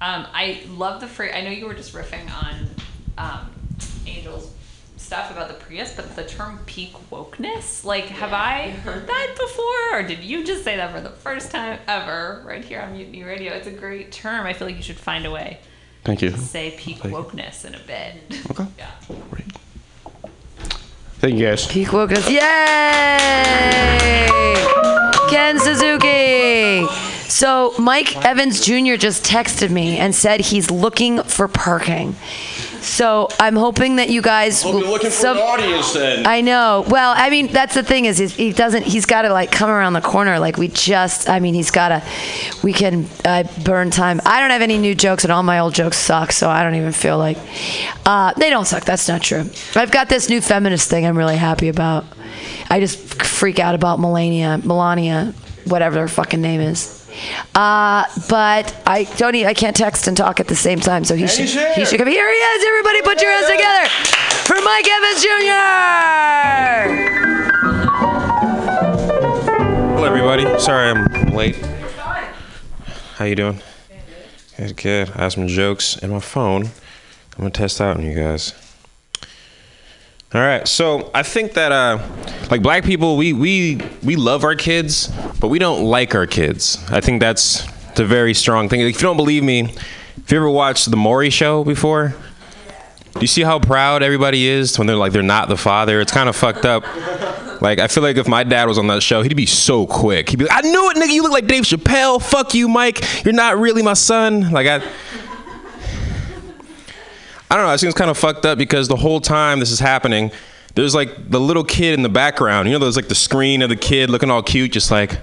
Um, 0.00 0.26
I 0.32 0.60
love 0.68 1.00
the 1.00 1.06
phrase. 1.08 1.32
I 1.34 1.40
know 1.40 1.50
you 1.50 1.66
were 1.66 1.74
just 1.74 1.92
riffing 1.94 2.26
on 2.42 2.68
um, 3.16 3.50
Angel's 4.06 4.50
stuff 4.96 5.30
about 5.30 5.48
the 5.48 5.54
Prius, 5.54 5.92
but 5.94 6.14
the 6.16 6.24
term 6.24 6.58
peak 6.66 6.92
wokeness, 7.10 7.84
like, 7.84 8.06
have 8.06 8.32
I 8.32 8.70
heard 8.70 9.06
that 9.06 9.34
before, 9.38 9.98
or 9.98 10.02
did 10.02 10.20
you 10.20 10.44
just 10.44 10.64
say 10.64 10.76
that 10.76 10.92
for 10.92 11.00
the 11.00 11.10
first 11.10 11.50
time 11.50 11.78
ever 11.88 12.42
right 12.46 12.64
here 12.64 12.80
on 12.80 12.92
Mutiny 12.92 13.22
Radio? 13.22 13.52
It's 13.52 13.66
a 13.66 13.70
great 13.70 14.12
term. 14.12 14.46
I 14.46 14.52
feel 14.52 14.66
like 14.66 14.76
you 14.76 14.82
should 14.82 14.96
find 14.98 15.24
a 15.26 15.30
way 15.30 15.58
Thank 16.04 16.20
you. 16.22 16.30
say 16.36 16.70
peak 16.76 16.98
Thank 16.98 17.14
you. 17.14 17.20
wokeness 17.22 17.64
in 17.64 17.74
a 17.74 17.78
bit. 17.80 18.40
Okay. 18.50 18.66
Yeah. 18.78 18.90
Thank 21.18 21.36
you 21.36 21.46
guys. 21.46 21.66
Peak 21.66 21.88
wokeness, 21.88 22.28
yay! 22.30 22.40
Ken 25.30 25.58
Suzuki. 25.58 26.86
So 27.30 27.72
Mike 27.78 28.14
Evans 28.24 28.60
Jr. 28.64 28.96
just 28.96 29.24
texted 29.24 29.70
me 29.70 29.96
and 29.96 30.14
said 30.14 30.40
he's 30.40 30.70
looking 30.70 31.22
for 31.22 31.48
parking. 31.48 32.14
So 32.84 33.28
I'm 33.40 33.56
hoping 33.56 33.96
that 33.96 34.10
you 34.10 34.20
guys. 34.22 34.62
You're 34.64 34.74
will- 34.74 34.80
looking 34.82 35.10
for 35.10 35.16
some- 35.16 35.36
an 35.38 35.42
audience 35.42 35.92
then. 35.94 36.26
I 36.26 36.42
know. 36.42 36.84
Well, 36.88 37.14
I 37.16 37.30
mean, 37.30 37.46
that's 37.48 37.74
the 37.74 37.82
thing 37.82 38.04
is, 38.04 38.18
he 38.18 38.52
doesn't. 38.52 38.82
He's 38.84 39.06
got 39.06 39.22
to 39.22 39.32
like 39.32 39.50
come 39.50 39.70
around 39.70 39.94
the 39.94 40.00
corner. 40.02 40.38
Like 40.38 40.56
we 40.58 40.68
just. 40.68 41.28
I 41.28 41.40
mean, 41.40 41.54
he's 41.54 41.70
got 41.70 41.88
to. 41.88 42.02
We 42.62 42.72
can 42.72 43.06
uh, 43.24 43.44
burn 43.64 43.90
time. 43.90 44.20
I 44.26 44.40
don't 44.40 44.50
have 44.50 44.62
any 44.62 44.78
new 44.78 44.94
jokes, 44.94 45.24
and 45.24 45.32
all 45.32 45.42
my 45.42 45.58
old 45.60 45.74
jokes 45.74 45.96
suck. 45.96 46.30
So 46.32 46.48
I 46.50 46.62
don't 46.62 46.74
even 46.74 46.92
feel 46.92 47.16
like. 47.18 47.38
Uh, 48.04 48.32
they 48.36 48.50
don't 48.50 48.66
suck. 48.66 48.84
That's 48.84 49.08
not 49.08 49.22
true. 49.22 49.48
I've 49.74 49.90
got 49.90 50.08
this 50.08 50.28
new 50.28 50.40
feminist 50.40 50.90
thing. 50.90 51.06
I'm 51.06 51.16
really 51.16 51.36
happy 51.36 51.68
about. 51.68 52.04
I 52.68 52.80
just 52.80 52.98
freak 53.24 53.58
out 53.58 53.74
about 53.74 53.98
Melania, 54.00 54.60
Melania, 54.62 55.32
whatever 55.66 56.00
her 56.00 56.08
fucking 56.08 56.40
name 56.40 56.60
is. 56.60 57.03
Uh, 57.54 58.04
but 58.28 58.76
I 58.86 59.04
don't. 59.16 59.34
I 59.36 59.54
can't 59.54 59.76
text 59.76 60.06
and 60.06 60.16
talk 60.16 60.40
at 60.40 60.48
the 60.48 60.56
same 60.56 60.80
time. 60.80 61.04
So 61.04 61.14
he 61.14 61.26
should. 61.26 61.48
He 61.48 61.84
should 61.84 61.98
come. 61.98 62.08
Here 62.08 62.28
he 62.28 62.38
is. 62.38 62.64
Everybody, 62.66 63.02
put 63.02 63.20
your 63.22 63.30
hands 63.32 63.46
together 63.46 63.88
for 64.44 64.60
Mike 64.62 64.88
Evans 64.88 65.22
Jr. 65.22 66.74
Hello, 69.94 70.04
everybody. 70.04 70.58
Sorry 70.58 70.90
I'm 70.90 71.04
late. 71.34 71.56
How 73.16 73.24
you 73.24 73.36
doing? 73.36 73.60
Good, 74.56 74.76
good. 74.76 75.10
I 75.10 75.22
have 75.22 75.32
some 75.32 75.46
jokes 75.48 75.96
in 75.96 76.10
my 76.10 76.20
phone. 76.20 76.64
I'm 76.66 77.38
gonna 77.38 77.50
test 77.50 77.80
out 77.80 77.96
on 77.96 78.04
you 78.04 78.14
guys. 78.14 78.54
All 80.34 80.40
right, 80.40 80.66
so 80.66 81.12
I 81.14 81.22
think 81.22 81.52
that 81.52 81.70
uh, 81.70 82.00
like 82.50 82.60
black 82.60 82.82
people, 82.82 83.16
we 83.16 83.32
we 83.32 83.80
we 84.02 84.16
love 84.16 84.42
our 84.42 84.56
kids, 84.56 85.12
but 85.38 85.46
we 85.46 85.60
don't 85.60 85.84
like 85.84 86.16
our 86.16 86.26
kids. 86.26 86.84
I 86.90 87.00
think 87.00 87.20
that's 87.20 87.64
the 87.92 88.04
very 88.04 88.34
strong 88.34 88.68
thing. 88.68 88.80
If 88.80 88.96
you 88.96 89.02
don't 89.02 89.16
believe 89.16 89.44
me, 89.44 89.60
if 90.16 90.32
you 90.32 90.36
ever 90.38 90.50
watched 90.50 90.90
the 90.90 90.96
Maury 90.96 91.30
Show 91.30 91.62
before, 91.62 92.16
do 93.12 93.20
you 93.20 93.28
see 93.28 93.42
how 93.42 93.60
proud 93.60 94.02
everybody 94.02 94.48
is 94.48 94.76
when 94.76 94.88
they're 94.88 94.96
like 94.96 95.12
they're 95.12 95.22
not 95.22 95.48
the 95.48 95.56
father? 95.56 96.00
It's 96.00 96.10
kind 96.10 96.28
of 96.28 96.34
fucked 96.34 96.64
up. 96.64 96.82
Like 97.62 97.78
I 97.78 97.86
feel 97.86 98.02
like 98.02 98.16
if 98.16 98.26
my 98.26 98.42
dad 98.42 98.66
was 98.66 98.76
on 98.76 98.88
that 98.88 99.04
show, 99.04 99.22
he'd 99.22 99.36
be 99.36 99.46
so 99.46 99.86
quick. 99.86 100.30
He'd 100.30 100.38
be 100.40 100.46
like, 100.46 100.64
"I 100.64 100.68
knew 100.68 100.90
it, 100.90 100.96
nigga. 100.96 101.12
You 101.12 101.22
look 101.22 101.30
like 101.30 101.46
Dave 101.46 101.62
Chappelle. 101.62 102.20
Fuck 102.20 102.54
you, 102.54 102.66
Mike. 102.66 103.24
You're 103.24 103.34
not 103.34 103.56
really 103.56 103.82
my 103.82 103.94
son." 103.94 104.50
Like 104.50 104.66
I. 104.66 104.84
I 107.54 107.56
don't 107.56 107.66
know. 107.66 107.72
I 107.72 107.76
think 107.76 107.90
it's 107.90 107.96
kind 107.96 108.10
of 108.10 108.18
fucked 108.18 108.44
up 108.46 108.58
because 108.58 108.88
the 108.88 108.96
whole 108.96 109.20
time 109.20 109.60
this 109.60 109.70
is 109.70 109.78
happening, 109.78 110.32
there's 110.74 110.92
like 110.92 111.30
the 111.30 111.38
little 111.38 111.62
kid 111.62 111.94
in 111.94 112.02
the 112.02 112.08
background. 112.08 112.66
You 112.66 112.72
know, 112.72 112.80
there's 112.80 112.96
like 112.96 113.06
the 113.06 113.14
screen 113.14 113.62
of 113.62 113.68
the 113.68 113.76
kid 113.76 114.10
looking 114.10 114.28
all 114.28 114.42
cute, 114.42 114.72
just 114.72 114.90
like 114.90 115.20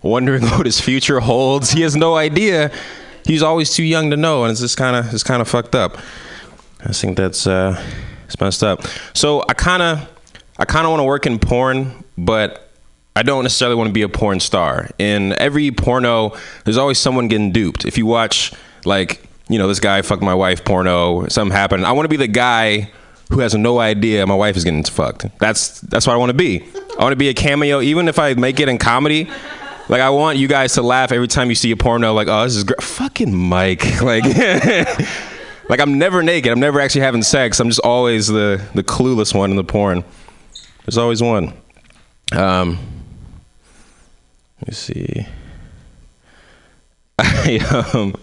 wondering 0.00 0.42
what 0.50 0.64
his 0.64 0.80
future 0.80 1.18
holds. 1.18 1.72
He 1.72 1.80
has 1.80 1.96
no 1.96 2.14
idea. 2.14 2.70
He's 3.24 3.42
always 3.42 3.74
too 3.74 3.82
young 3.82 4.10
to 4.10 4.16
know, 4.16 4.44
and 4.44 4.52
it's 4.52 4.60
just 4.60 4.76
kind 4.76 4.94
of 4.94 5.12
it's 5.12 5.24
kind 5.24 5.42
of 5.42 5.48
fucked 5.48 5.74
up. 5.74 5.98
I 6.84 6.92
think 6.92 7.16
that's 7.16 7.48
uh, 7.48 7.84
it's 8.26 8.40
messed 8.40 8.62
up. 8.62 8.84
So 9.12 9.44
I 9.48 9.54
kind 9.54 9.82
of 9.82 10.08
I 10.60 10.66
kind 10.66 10.86
of 10.86 10.90
want 10.90 11.00
to 11.00 11.04
work 11.04 11.26
in 11.26 11.40
porn, 11.40 12.04
but 12.16 12.70
I 13.16 13.24
don't 13.24 13.42
necessarily 13.42 13.74
want 13.74 13.88
to 13.88 13.92
be 13.92 14.02
a 14.02 14.08
porn 14.08 14.38
star. 14.38 14.88
In 15.00 15.32
every 15.40 15.72
porno, 15.72 16.36
there's 16.62 16.76
always 16.76 16.98
someone 16.98 17.26
getting 17.26 17.50
duped. 17.50 17.84
If 17.84 17.98
you 17.98 18.06
watch 18.06 18.52
like 18.84 19.26
you 19.48 19.58
know 19.58 19.68
this 19.68 19.80
guy 19.80 20.02
fucked 20.02 20.22
my 20.22 20.34
wife 20.34 20.64
porno, 20.64 21.28
something 21.28 21.56
happened. 21.56 21.86
I 21.86 21.92
want 21.92 22.04
to 22.04 22.08
be 22.08 22.16
the 22.16 22.26
guy 22.26 22.90
who 23.30 23.40
has 23.40 23.54
no 23.54 23.78
idea 23.78 24.26
my 24.26 24.34
wife 24.34 24.56
is 24.56 24.64
getting 24.64 24.84
fucked. 24.84 25.26
That's 25.38 25.80
that's 25.80 26.06
what 26.06 26.14
I 26.14 26.16
want 26.16 26.30
to 26.30 26.34
be. 26.36 26.62
I 26.98 27.02
want 27.02 27.12
to 27.12 27.16
be 27.16 27.28
a 27.28 27.34
cameo, 27.34 27.80
even 27.80 28.08
if 28.08 28.18
I 28.18 28.34
make 28.34 28.60
it 28.60 28.68
in 28.68 28.78
comedy. 28.78 29.28
Like 29.88 30.00
I 30.00 30.10
want 30.10 30.38
you 30.38 30.48
guys 30.48 30.74
to 30.74 30.82
laugh 30.82 31.12
every 31.12 31.28
time 31.28 31.48
you 31.48 31.54
see 31.54 31.70
a 31.70 31.76
porno. 31.76 32.12
Like, 32.12 32.28
oh, 32.28 32.44
this 32.44 32.56
is 32.56 32.64
great. 32.64 32.82
Fucking 32.82 33.34
Mike. 33.34 33.84
Like, 34.02 34.24
like 35.68 35.80
I'm 35.80 35.98
never 35.98 36.22
naked. 36.22 36.52
I'm 36.52 36.60
never 36.60 36.80
actually 36.80 37.02
having 37.02 37.22
sex. 37.22 37.60
I'm 37.60 37.68
just 37.68 37.80
always 37.80 38.26
the 38.26 38.64
the 38.74 38.82
clueless 38.82 39.34
one 39.34 39.50
in 39.50 39.56
the 39.56 39.64
porn. 39.64 40.04
There's 40.84 40.98
always 40.98 41.22
one. 41.22 41.52
Um, 42.32 42.78
let 44.60 44.68
me 44.68 44.74
see. 44.74 45.26
I, 47.18 47.58
um, 47.94 48.14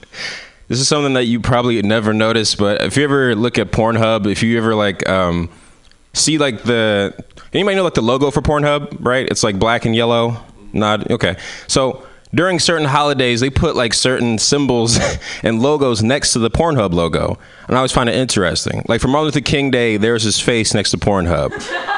this 0.68 0.80
is 0.80 0.88
something 0.88 1.14
that 1.14 1.26
you 1.26 1.40
probably 1.40 1.82
never 1.82 2.14
noticed, 2.14 2.58
but 2.58 2.82
if 2.82 2.98
you 2.98 3.04
ever 3.04 3.36
look 3.36 3.58
at 3.58 3.72
Pornhub, 3.72 4.32
if 4.32 4.44
you 4.44 4.58
ever 4.58 4.76
like 4.76 5.08
um, 5.08 5.50
see 6.14 6.38
like 6.38 6.64
the 6.64 7.14
anybody 7.54 7.76
know 7.76 7.84
like 7.84 7.94
the 7.94 8.02
logo 8.02 8.32
for 8.32 8.42
Pornhub, 8.42 8.98
right? 9.00 9.28
It's 9.30 9.44
like 9.44 9.60
black 9.60 9.86
and 9.86 9.96
yellow. 9.96 10.38
Not 10.72 11.12
okay. 11.12 11.36
So 11.68 12.06
during 12.34 12.60
certain 12.60 12.88
holidays, 12.88 13.42
they 13.42 13.50
put 13.50 13.76
like 13.76 13.94
certain 13.94 14.40
symbols 14.40 14.98
and 15.44 15.62
logos 15.62 16.02
next 16.02 16.34
to 16.34 16.40
the 16.40 16.50
Pornhub 16.50 16.94
logo, 16.94 17.38
and 17.68 17.76
I 17.76 17.80
always 17.80 17.92
find 17.92 18.10
it 18.10 18.16
interesting. 18.16 18.84
Like 18.88 19.02
for 19.02 19.08
Martin 19.08 19.26
Luther 19.26 19.42
King 19.42 19.70
Day, 19.70 19.98
there's 19.98 20.24
his 20.24 20.40
face 20.40 20.74
next 20.74 20.92
to 20.92 20.98
Pornhub. 20.98 21.52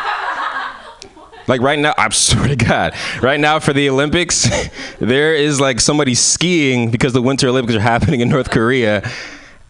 Like 1.48 1.62
right 1.62 1.80
now, 1.80 1.94
I 1.98 2.10
swear 2.10 2.48
to 2.48 2.56
God, 2.56 2.94
right 3.22 3.40
now 3.40 3.60
for 3.60 3.74
the 3.74 3.90
Olympics, 3.90 4.50
there 5.00 5.36
is 5.36 5.60
like 5.60 5.80
somebody 5.80 6.16
skiing 6.16 6.92
because 6.92 7.14
the 7.14 7.22
Winter 7.22 7.48
Olympics 7.50 7.76
are 7.76 7.82
happening 7.82 8.22
in 8.22 8.30
North 8.30 8.50
Korea. 8.50 9.10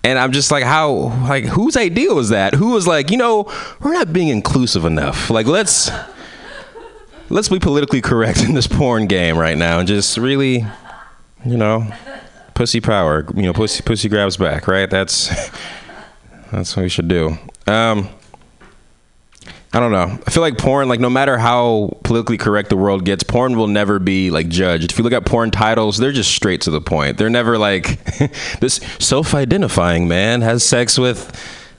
And 0.03 0.19
I'm 0.19 0.31
just 0.31 0.51
like, 0.51 0.63
how, 0.63 0.91
like, 1.27 1.45
whose 1.45 1.75
idea 1.75 2.13
was 2.13 2.29
that? 2.29 2.53
Who 2.53 2.71
was 2.71 2.85
like, 2.85 3.09
you 3.09 3.17
know, 3.17 3.51
we're 3.81 3.93
not 3.93 4.13
being 4.13 4.27
inclusive 4.27 4.85
enough. 4.85 5.31
Like, 5.31 5.47
let's, 5.47 5.89
let's 7.31 7.49
be 7.49 7.57
politically 7.57 8.01
correct 8.01 8.43
in 8.43 8.53
this 8.53 8.67
porn 8.67 9.07
game 9.07 9.35
right 9.35 9.57
now 9.57 9.79
and 9.79 9.87
just 9.87 10.19
really, 10.19 10.63
you 11.43 11.57
know, 11.57 11.91
pussy 12.53 12.79
power. 12.79 13.25
You 13.35 13.41
know, 13.43 13.53
pussy, 13.53 13.81
pussy 13.81 14.07
grabs 14.07 14.37
back, 14.37 14.67
right? 14.67 14.87
That's, 14.87 15.29
that's 16.51 16.75
what 16.77 16.83
we 16.83 16.89
should 16.89 17.07
do. 17.07 17.39
Um, 17.65 18.07
I 19.75 19.81
don't 19.81 19.91
know. 19.91 20.17
I 20.25 20.31
feel 20.31 20.39
like 20.39 20.57
porn, 20.57 20.87
like 20.87 21.01
no 21.01 21.09
matter 21.09 21.37
how 21.37 21.99
politically 22.05 22.37
correct 22.37 22.69
the 22.69 22.77
world 22.77 23.03
gets, 23.03 23.23
porn 23.23 23.57
will 23.57 23.67
never 23.67 23.99
be 23.99 24.31
like 24.31 24.47
judged. 24.47 24.93
If 24.93 24.97
you 24.97 25.03
look 25.03 25.11
at 25.11 25.25
porn 25.25 25.51
titles, 25.51 25.97
they're 25.97 26.13
just 26.13 26.33
straight 26.33 26.61
to 26.61 26.71
the 26.71 26.79
point. 26.79 27.17
They're 27.17 27.29
never 27.29 27.57
like 27.57 28.01
this 28.61 28.75
self-identifying 28.99 30.07
man 30.07 30.39
has 30.43 30.63
sex 30.63 30.97
with, 30.97 31.37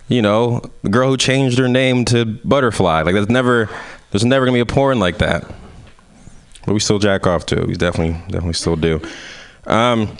you 0.08 0.20
know, 0.20 0.60
the 0.82 0.90
girl 0.90 1.08
who 1.08 1.16
changed 1.16 1.58
her 1.58 1.68
name 1.68 2.04
to 2.06 2.26
Butterfly. 2.26 3.00
Like 3.00 3.14
that's 3.14 3.30
never. 3.30 3.70
There's 4.10 4.26
never 4.26 4.44
gonna 4.44 4.56
be 4.56 4.60
a 4.60 4.66
porn 4.66 5.00
like 5.00 5.16
that. 5.18 5.50
But 6.66 6.74
we 6.74 6.80
still 6.80 6.98
jack 6.98 7.26
off 7.26 7.46
to 7.46 7.62
it. 7.62 7.66
We 7.66 7.76
definitely, 7.76 8.20
definitely 8.30 8.52
still 8.52 8.76
do. 8.76 9.00
Um, 9.66 10.18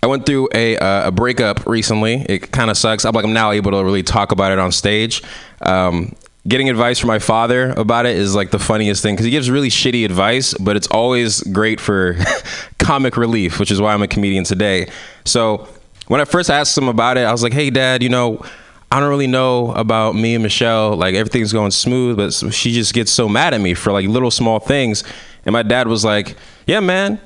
I 0.00 0.06
went 0.06 0.26
through 0.26 0.48
a 0.54 0.76
uh, 0.78 1.08
a 1.08 1.10
breakup 1.10 1.66
recently. 1.66 2.24
It 2.28 2.52
kind 2.52 2.70
of 2.70 2.76
sucks. 2.76 3.04
I'm 3.04 3.14
like 3.14 3.24
I'm 3.24 3.32
now 3.32 3.50
able 3.50 3.72
to 3.72 3.84
really 3.84 4.04
talk 4.04 4.30
about 4.30 4.52
it 4.52 4.60
on 4.60 4.70
stage. 4.70 5.24
Um, 5.60 6.14
getting 6.46 6.68
advice 6.68 6.98
from 6.98 7.08
my 7.08 7.18
father 7.18 7.70
about 7.70 8.06
it 8.06 8.16
is 8.16 8.34
like 8.34 8.50
the 8.50 8.58
funniest 8.58 9.02
thing 9.02 9.14
because 9.14 9.24
he 9.24 9.30
gives 9.30 9.50
really 9.50 9.68
shitty 9.68 10.04
advice, 10.04 10.54
but 10.54 10.76
it's 10.76 10.88
always 10.88 11.40
great 11.42 11.80
for 11.80 12.16
comic 12.78 13.16
relief, 13.16 13.60
which 13.60 13.70
is 13.70 13.80
why 13.80 13.94
I'm 13.94 14.02
a 14.02 14.08
comedian 14.08 14.44
today. 14.44 14.90
So 15.24 15.68
when 16.08 16.20
I 16.20 16.24
first 16.24 16.50
asked 16.50 16.76
him 16.76 16.88
about 16.88 17.16
it, 17.16 17.22
I 17.22 17.32
was 17.32 17.42
like, 17.42 17.52
"Hey, 17.52 17.70
Dad, 17.70 18.02
you 18.02 18.08
know." 18.08 18.44
I 18.90 19.00
don't 19.00 19.08
really 19.08 19.26
know 19.26 19.72
about 19.72 20.14
me 20.14 20.34
and 20.34 20.42
Michelle. 20.42 20.94
Like 20.96 21.14
everything's 21.14 21.50
going 21.50 21.70
smooth, 21.70 22.18
but 22.18 22.52
she 22.52 22.74
just 22.74 22.92
gets 22.92 23.10
so 23.10 23.26
mad 23.26 23.54
at 23.54 23.60
me 23.62 23.72
for 23.72 23.90
like 23.90 24.06
little 24.06 24.30
small 24.30 24.58
things. 24.58 25.02
And 25.46 25.54
my 25.54 25.62
dad 25.62 25.88
was 25.88 26.04
like, 26.04 26.36
"Yeah, 26.66 26.80
man. 26.80 27.18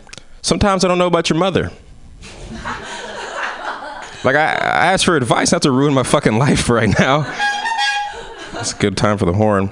Sometimes 0.43 0.85
I 0.85 0.89
don't 0.89 0.99
know 0.99 1.09
about 1.09 1.29
your 1.29 1.41
mother." 1.41 1.73
Like 4.25 4.35
I, 4.35 4.55
I 4.55 4.87
asked 4.93 5.05
for 5.05 5.17
advice 5.17 5.53
not 5.53 5.63
to 5.63 5.71
ruin 5.71 5.95
my 5.95 6.03
fucking 6.03 6.37
life 6.37 6.69
right 6.71 6.93
now. 6.99 7.33
It's 8.67 8.75
a 8.77 8.79
good 8.79 8.97
time 8.97 9.17
for 9.17 9.27
the 9.27 9.33
horn. 9.33 9.71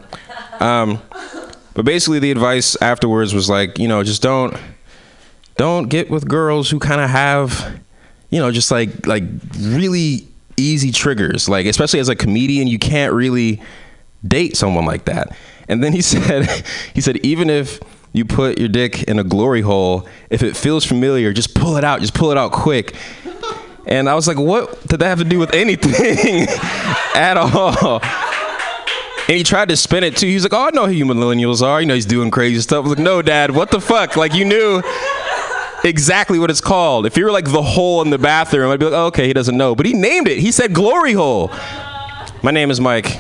Um, 0.61 1.03
but 1.75 1.85
basically, 1.85 2.21
the 2.21 2.31
advice 2.31 2.81
afterwards 2.81 3.35
was 3.35 3.51
like, 3.51 3.77
you 3.77 3.89
know, 3.89 4.05
just 4.05 4.23
don't, 4.23 4.57
don't 5.57 5.89
get 5.89 6.11
with 6.11 6.29
girls 6.29 6.71
who 6.71 6.79
kind 6.79 7.01
of 7.01 7.11
have, 7.11 7.81
you 8.31 8.39
know, 8.39 8.53
just 8.53 8.71
like 8.71 9.05
like 9.05 9.25
really 9.59 10.29
easy 10.57 10.93
triggers. 10.93 11.49
Like 11.49 11.67
especially 11.67 11.99
as 11.99 12.09
a 12.09 12.15
comedian, 12.15 12.69
you 12.69 12.79
can't 12.79 13.13
really 13.13 13.61
date 14.25 14.57
someone 14.57 14.85
like 14.85 15.07
that. 15.07 15.37
And 15.69 15.83
then 15.83 15.93
he 15.93 16.01
said, 16.03 16.49
he 16.95 17.01
said 17.01 17.17
even 17.27 17.51
if 17.51 17.81
you 18.13 18.25
put 18.25 18.61
your 18.61 18.69
dick 18.69 19.03
in 19.03 19.19
a 19.19 19.25
glory 19.25 19.63
hole, 19.63 20.07
if 20.31 20.45
it 20.45 20.57
feels 20.57 20.85
familiar, 20.85 21.33
just 21.33 21.57
pull 21.57 21.77
it 21.77 21.83
out. 21.83 22.01
Just 22.01 22.15
pull 22.15 22.31
it 22.31 22.39
out 22.39 22.53
quick. 22.53 22.95
And 23.87 24.09
I 24.09 24.15
was 24.15 24.29
like, 24.29 24.39
what 24.39 24.87
did 24.87 25.01
that 25.01 25.07
have 25.07 25.19
to 25.19 25.25
do 25.25 25.41
with 25.41 25.53
anything 25.53 26.47
at 27.17 27.37
all? 27.37 28.01
And 29.27 29.39
he 29.39 29.43
tried 29.43 29.71
to 29.71 29.77
spin 29.77 30.05
it 30.05 30.19
too. 30.19 30.27
He 30.27 30.35
was 30.35 30.43
like, 30.43 30.53
oh, 30.53 30.67
I 30.67 30.71
know 30.71 30.87
who 30.87 30.93
you 30.93 31.07
millennials 31.07 31.63
are. 31.63 31.81
You 31.81 31.87
know, 31.87 31.95
he's 31.95 32.05
doing 32.05 32.31
crazy 32.31 32.61
stuff. 32.61 32.85
Like, 32.85 32.99
no, 32.99 33.23
dad, 33.23 33.53
what 33.53 33.71
the 33.71 33.81
fuck? 33.81 34.17
Like, 34.17 34.35
you 34.35 34.45
knew 34.45 34.83
exactly 35.83 36.39
what 36.39 36.51
it's 36.51 36.61
called. 36.61 37.07
If 37.07 37.17
you 37.17 37.25
were 37.25 37.31
like 37.31 37.51
the 37.51 37.63
hole 37.63 38.03
in 38.03 38.11
the 38.11 38.19
bathroom, 38.19 38.71
I'd 38.71 38.79
be 38.79 38.85
like, 38.85 38.95
oh, 38.95 39.07
okay, 39.07 39.27
he 39.27 39.33
doesn't 39.33 39.57
know. 39.57 39.75
But 39.75 39.87
he 39.87 39.95
named 39.95 40.29
it. 40.29 40.41
He 40.41 40.53
said 40.53 40.75
glory 40.75 41.15
hole. 41.15 41.51
My 42.43 42.51
name 42.51 42.71
is 42.71 42.81
Mike. 42.81 43.19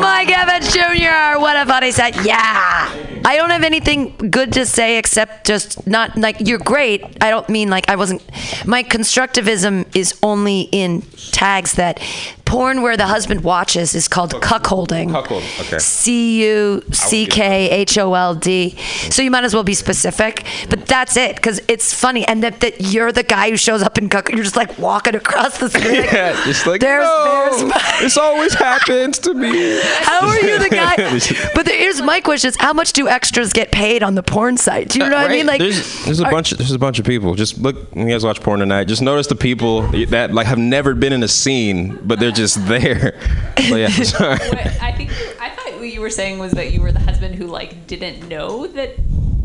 Mike 0.00 0.30
Evans 0.30 0.72
Jr. 0.72 1.40
What 1.40 1.56
a 1.56 1.66
funny 1.66 1.90
set. 1.90 2.14
Yeah. 2.24 2.94
I 3.24 3.36
don't 3.36 3.50
have 3.50 3.64
anything 3.64 4.16
good 4.30 4.52
to 4.52 4.64
say 4.64 4.98
except 4.98 5.46
just 5.46 5.86
not 5.86 6.16
like 6.16 6.36
you're 6.40 6.58
great. 6.60 7.04
I 7.20 7.30
don't 7.30 7.48
mean 7.48 7.68
like 7.68 7.88
I 7.88 7.96
wasn't. 7.96 8.22
My 8.64 8.82
constructivism 8.82 9.94
is 9.94 10.18
only 10.22 10.62
in 10.72 11.02
tags 11.32 11.72
that 11.74 12.00
porn 12.48 12.80
where 12.82 12.96
the 12.96 13.06
husband 13.06 13.44
watches 13.44 13.94
is 13.94 14.08
called 14.08 14.32
cuckolding. 14.40 15.10
Cuckold. 15.12 15.42
Okay. 15.60 15.78
C 15.78 16.42
U 16.44 16.82
C 16.92 17.26
K 17.26 17.68
H 17.70 17.98
O 17.98 18.14
L 18.14 18.34
D. 18.34 18.74
Mm-hmm. 18.74 19.10
So 19.10 19.22
you 19.22 19.30
might 19.30 19.44
as 19.44 19.52
well 19.54 19.64
be 19.64 19.74
specific, 19.74 20.44
but 20.70 20.86
that's 20.86 21.16
it 21.16 21.36
because 21.36 21.60
it's 21.68 21.92
funny, 21.92 22.26
and 22.26 22.42
that, 22.42 22.60
that 22.60 22.80
you're 22.80 23.12
the 23.12 23.22
guy 23.22 23.50
who 23.50 23.56
shows 23.56 23.82
up 23.82 23.98
in 23.98 24.08
cuck. 24.08 24.30
You're 24.30 24.42
just 24.44 24.56
like 24.56 24.78
walking 24.78 25.14
across 25.14 25.58
the 25.58 25.68
screen. 25.68 26.00
Like, 26.00 26.12
Yeah, 26.18 26.32
just 26.44 26.66
like 26.66 26.80
there's, 26.80 27.04
no, 27.04 27.48
there's 27.50 27.64
my- 27.64 27.96
this 28.00 28.16
always 28.16 28.54
happens 28.54 29.18
to 29.20 29.34
me. 29.34 29.80
How 30.02 30.26
are 30.26 30.40
you 30.40 30.58
the 30.58 30.70
guy? 30.70 30.96
But 31.54 31.66
there, 31.66 31.76
here's 31.78 32.00
my 32.00 32.20
question: 32.20 32.48
is 32.48 32.56
How 32.56 32.72
much 32.72 32.92
do 32.94 33.08
extras 33.08 33.52
get 33.52 33.70
paid 33.72 34.02
on 34.02 34.14
the 34.14 34.22
porn 34.22 34.56
site? 34.56 34.88
Do 34.88 34.98
you 35.00 35.08
know 35.08 35.16
what 35.16 35.30
I 35.30 35.34
mean? 35.34 35.46
Like, 35.46 35.60
there's, 35.60 36.04
there's 36.04 36.20
a 36.20 36.24
are- 36.26 36.30
bunch. 36.30 36.50
There's 36.50 36.72
a 36.72 36.78
bunch 36.78 36.98
of 36.98 37.04
people. 37.06 37.34
Just 37.34 37.58
look. 37.58 37.76
You 37.94 38.08
guys 38.08 38.24
watch 38.24 38.40
porn 38.40 38.60
tonight, 38.60 38.84
just 38.84 39.02
notice 39.02 39.26
the 39.26 39.34
people 39.34 39.82
that 40.06 40.32
like 40.32 40.46
have 40.46 40.58
never 40.58 40.94
been 40.94 41.12
in 41.12 41.22
a 41.22 41.28
scene, 41.28 41.98
but 42.04 42.18
they're 42.20 42.30
just 42.38 42.66
there. 42.66 43.14
But 43.68 43.76
yeah, 43.80 43.88
sorry. 43.88 44.38
What 44.38 44.66
I 44.80 44.92
think 44.92 45.10
I 45.40 45.50
thought 45.50 45.74
what 45.80 45.88
you 45.92 46.00
were 46.00 46.10
saying 46.10 46.38
was 46.38 46.52
that 46.52 46.72
you 46.72 46.80
were 46.80 46.92
the 46.92 47.00
husband 47.00 47.34
who 47.34 47.48
like 47.48 47.88
didn't 47.88 48.28
know 48.28 48.68
that 48.68 48.94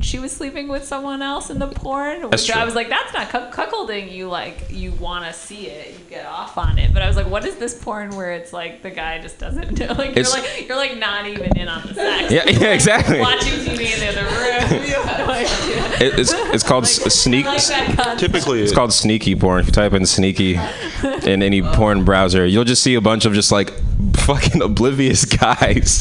she 0.04 0.20
was 0.20 0.32
sleeping 0.32 0.68
with 0.68 0.84
someone 0.84 1.22
else 1.22 1.50
in 1.50 1.60
the 1.60 1.68
porn. 1.68 2.22
Which 2.30 2.48
That's 2.48 2.50
I 2.52 2.66
was 2.66 2.76
like, 2.76 2.90
that's 2.90 3.14
not 3.14 3.30
cuck- 3.30 3.54
cuckolding. 3.54 4.12
You 4.12 4.28
like 4.30 4.68
you 4.70 4.92
want 4.94 5.26
to 5.26 5.34
see 5.34 5.68
it, 5.68 5.94
you 5.94 6.00
get 6.10 6.26
off 6.26 6.58
on 6.58 6.78
it. 6.78 6.94
But 6.94 7.02
I 7.02 7.08
was 7.08 7.16
like, 7.16 7.28
what 7.28 7.46
is 7.46 7.56
this 7.56 7.82
porn 7.82 8.12
where 8.16 8.34
it's 8.34 8.52
like 8.54 8.82
the 8.82 8.92
guy 8.92 9.20
just 9.20 9.40
doesn't 9.40 9.80
know? 9.80 9.94
Like 9.98 10.12
It's- 10.18 10.34
you're 10.34 10.44
like 10.44 10.68
you're 10.68 10.78
like 10.78 10.98
not 10.98 11.26
even 11.28 11.58
in 11.58 11.68
on 11.68 11.82
the 11.88 11.94
sex. 11.94 12.32
Yeah, 12.32 12.44
You're, 12.44 12.54
yeah, 12.54 12.60
like, 12.60 12.76
exactly. 12.76 13.20
Watching 13.20 13.54
TV 13.54 13.94
in 13.94 14.00
the 14.00 14.10
other 14.10 14.24
room. 14.24 14.84
You 14.86 14.94
have 14.96 15.28
no 15.28 15.34
idea. 15.34 16.08
It, 16.08 16.20
it's 16.20 16.34
it's 16.34 16.64
called 16.64 16.84
s 16.84 17.02
sneak. 17.14 17.46
like. 17.46 18.18
Typically, 18.18 18.62
It's 18.62 18.74
called 18.74 18.92
sneaky 18.94 19.36
porn. 19.36 19.62
If 19.62 19.68
you 19.68 19.72
type 19.72 19.94
in 19.94 20.06
sneaky 20.06 20.56
in 21.24 21.42
any 21.42 21.62
porn 21.62 22.04
browser, 22.04 22.46
you'll 22.46 22.64
just 22.66 22.84
see 22.84 22.96
a 22.96 23.02
bunch 23.02 23.26
of 23.26 23.34
just 23.34 23.52
like 23.52 23.72
fucking 24.12 24.62
oblivious 24.62 25.26
guys 25.44 26.00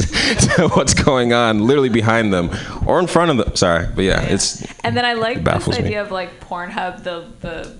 to 0.57 0.68
what's 0.74 0.94
going 0.94 1.32
on, 1.32 1.61
literally 1.66 1.88
behind 1.88 2.32
them 2.32 2.50
or 2.86 2.98
in 2.98 3.07
front 3.07 3.30
of 3.30 3.36
them. 3.36 3.55
Sorry, 3.57 3.86
but 3.94 4.03
yeah, 4.05 4.22
it's 4.22 4.62
And 4.84 4.96
then 4.96 5.05
I 5.05 5.12
like 5.14 5.36
this 5.38 5.44
baffles 5.44 5.78
me. 5.78 5.84
idea 5.86 6.03
of 6.03 6.11
like 6.11 6.40
Pornhub, 6.40 7.03
the 7.05 7.26
the 7.40 7.74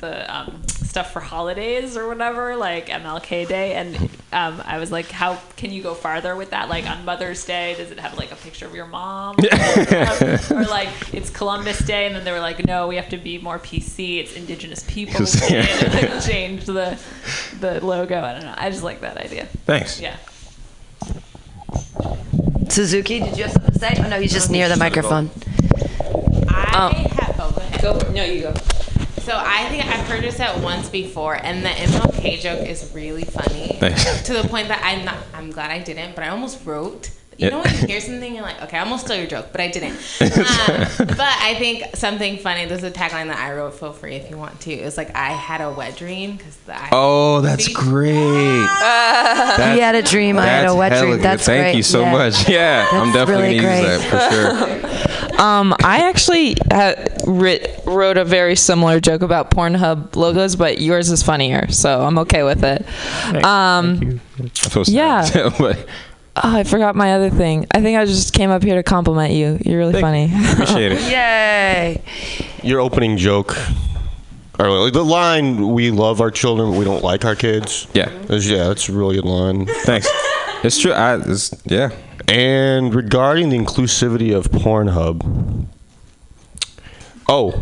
the 0.00 0.34
um, 0.36 0.62
stuff 0.66 1.12
for 1.12 1.20
holidays 1.20 1.96
or 1.96 2.08
whatever, 2.08 2.56
like 2.56 2.88
MLK 2.88 3.46
Day. 3.48 3.74
And 3.74 4.08
um, 4.30 4.62
I 4.66 4.78
was 4.78 4.92
like, 4.92 5.10
how 5.10 5.38
can 5.56 5.72
you 5.72 5.82
go 5.82 5.94
farther 5.94 6.36
with 6.36 6.50
that? 6.50 6.68
Like 6.68 6.88
on 6.88 7.04
Mother's 7.06 7.44
Day, 7.46 7.74
does 7.76 7.90
it 7.90 7.98
have 7.98 8.18
like 8.18 8.30
a 8.30 8.36
picture 8.36 8.66
of 8.66 8.74
your 8.74 8.86
mom? 8.86 9.36
Um, 9.38 9.38
or 10.50 10.64
like 10.64 10.90
it's 11.14 11.30
Columbus 11.30 11.78
Day, 11.78 12.06
and 12.06 12.14
then 12.14 12.24
they 12.24 12.32
were 12.32 12.40
like, 12.40 12.64
no, 12.66 12.86
we 12.88 12.96
have 12.96 13.08
to 13.08 13.16
be 13.16 13.38
more 13.38 13.58
PC. 13.58 14.18
It's 14.18 14.34
Indigenous 14.34 14.84
Peoples 14.86 15.32
Day. 15.48 15.66
And 15.66 15.94
like, 15.94 16.22
changed 16.22 16.66
the 16.66 17.00
the 17.60 17.84
logo. 17.84 18.22
I 18.22 18.32
don't 18.34 18.42
know. 18.42 18.54
I 18.56 18.68
just 18.68 18.82
like 18.82 19.00
that 19.00 19.16
idea. 19.16 19.46
Thanks. 19.64 19.98
Yeah. 19.98 20.16
Suzuki, 22.68 23.20
did 23.20 23.38
you 23.38 23.44
have 23.44 23.52
something 23.52 23.72
to 23.72 23.78
say? 23.78 23.94
Oh 23.98 24.08
no, 24.08 24.20
he's 24.20 24.32
just 24.32 24.50
near 24.50 24.68
the 24.68 24.76
microphone. 24.76 25.30
I 26.50 26.92
have. 26.92 27.40
Oh, 27.40 27.50
go 27.50 27.62
ahead. 27.62 27.80
Go. 27.80 28.12
No, 28.12 28.24
you 28.24 28.42
go. 28.42 28.54
So 29.28 29.36
I 29.36 29.68
think 29.68 29.84
I've 29.84 30.06
heard 30.08 30.22
this 30.24 30.40
at 30.40 30.58
once 30.62 30.88
before, 30.88 31.34
and 31.34 31.62
the 31.62 31.68
MLK 31.68 32.40
joke 32.40 32.66
is 32.66 32.90
really 32.94 33.24
funny 33.24 33.76
Thanks. 33.78 34.22
to 34.22 34.32
the 34.32 34.48
point 34.48 34.68
that 34.68 34.80
I'm 34.82 35.04
not. 35.04 35.18
I'm 35.34 35.50
glad 35.50 35.70
I 35.70 35.80
didn't, 35.80 36.14
but 36.14 36.24
I 36.24 36.28
almost 36.28 36.64
wrote. 36.64 37.10
You 37.36 37.44
Yeah. 37.46 37.50
know 37.50 37.60
when 37.60 37.72
you 37.74 37.86
hear 37.86 38.00
something, 38.00 38.34
you're 38.34 38.42
like, 38.42 38.60
okay, 38.62 38.78
I 38.78 38.80
almost 38.80 39.04
stole 39.04 39.18
your 39.18 39.26
joke, 39.26 39.48
but 39.52 39.60
I 39.60 39.68
didn't. 39.68 39.98
Um, 40.20 41.06
but 41.08 41.20
I 41.20 41.54
think 41.58 41.94
something 41.94 42.38
funny. 42.38 42.64
There's 42.64 42.82
a 42.84 42.90
tagline 42.90 43.26
that 43.28 43.38
I 43.38 43.52
wrote. 43.54 43.74
Feel 43.74 43.92
free 43.92 44.14
if 44.16 44.30
you 44.30 44.38
want 44.38 44.60
to. 44.62 44.72
It 44.72 44.84
was 44.84 44.96
like 44.96 45.14
I 45.14 45.30
had 45.32 45.60
a 45.60 45.70
wet 45.70 45.94
dream 45.96 46.36
because 46.36 46.56
the. 46.66 46.74
I, 46.74 46.88
Oh, 46.92 47.40
that's 47.42 47.68
great. 47.68 48.14
he 48.14 49.80
had 49.80 49.94
a 49.94 50.02
dream. 50.02 50.38
I 50.38 50.46
had 50.46 50.66
a 50.70 50.74
wet 50.74 50.98
dream. 50.98 51.16
good. 51.16 51.22
That's 51.22 51.44
Thank 51.44 51.64
great. 51.64 51.76
you 51.76 51.82
so 51.82 52.00
Yeah. 52.00 52.12
much. 52.12 52.48
Yeah, 52.48 52.86
I'm 52.92 53.12
definitely 53.12 53.58
really 53.58 53.60
gonna 53.60 53.82
great. 53.82 53.92
use 53.92 54.10
that 54.10 54.30
for 54.30 54.88
sure. 54.96 55.04
Um, 55.38 55.72
I 55.84 56.08
actually 56.08 56.56
had 56.70 57.22
writ, 57.26 57.80
wrote 57.86 58.16
a 58.18 58.24
very 58.24 58.56
similar 58.56 58.98
joke 59.00 59.22
about 59.22 59.50
Pornhub 59.52 60.16
logos, 60.16 60.56
but 60.56 60.80
yours 60.80 61.10
is 61.10 61.22
funnier, 61.22 61.70
so 61.70 62.00
I'm 62.02 62.18
okay 62.18 62.42
with 62.42 62.64
it. 62.64 62.84
Um, 63.44 64.20
So 64.54 64.82
sad. 64.82 65.34
Yeah. 65.34 65.50
but 65.58 65.78
oh, 66.36 66.56
I 66.56 66.64
forgot 66.64 66.96
my 66.96 67.12
other 67.14 67.30
thing. 67.30 67.66
I 67.70 67.80
think 67.80 67.98
I 67.98 68.04
just 68.04 68.32
came 68.34 68.50
up 68.50 68.62
here 68.62 68.74
to 68.74 68.82
compliment 68.82 69.32
you. 69.32 69.58
You're 69.64 69.78
really 69.78 70.00
funny. 70.00 70.24
appreciate 70.52 70.92
it. 70.92 71.00
Yay! 71.10 72.02
your 72.62 72.80
opening 72.80 73.16
joke, 73.16 73.56
or 74.58 74.90
the 74.90 75.04
line, 75.04 75.72
"We 75.72 75.90
love 75.92 76.20
our 76.20 76.30
children, 76.32 76.70
but 76.72 76.78
we 76.78 76.84
don't 76.84 77.04
like 77.04 77.24
our 77.24 77.36
kids." 77.36 77.86
Yeah. 77.94 78.10
Is- 78.28 78.50
yeah, 78.50 78.66
that's 78.68 78.88
a 78.88 78.92
really 78.92 79.14
good 79.16 79.24
line. 79.24 79.66
Thanks. 79.84 80.08
It's 80.64 80.78
true. 80.80 80.90
I, 80.92 81.20
it's, 81.20 81.52
yeah. 81.66 81.90
And 82.28 82.94
regarding 82.94 83.48
the 83.48 83.58
inclusivity 83.58 84.36
of 84.36 84.50
Pornhub, 84.50 85.66
oh, 87.26 87.52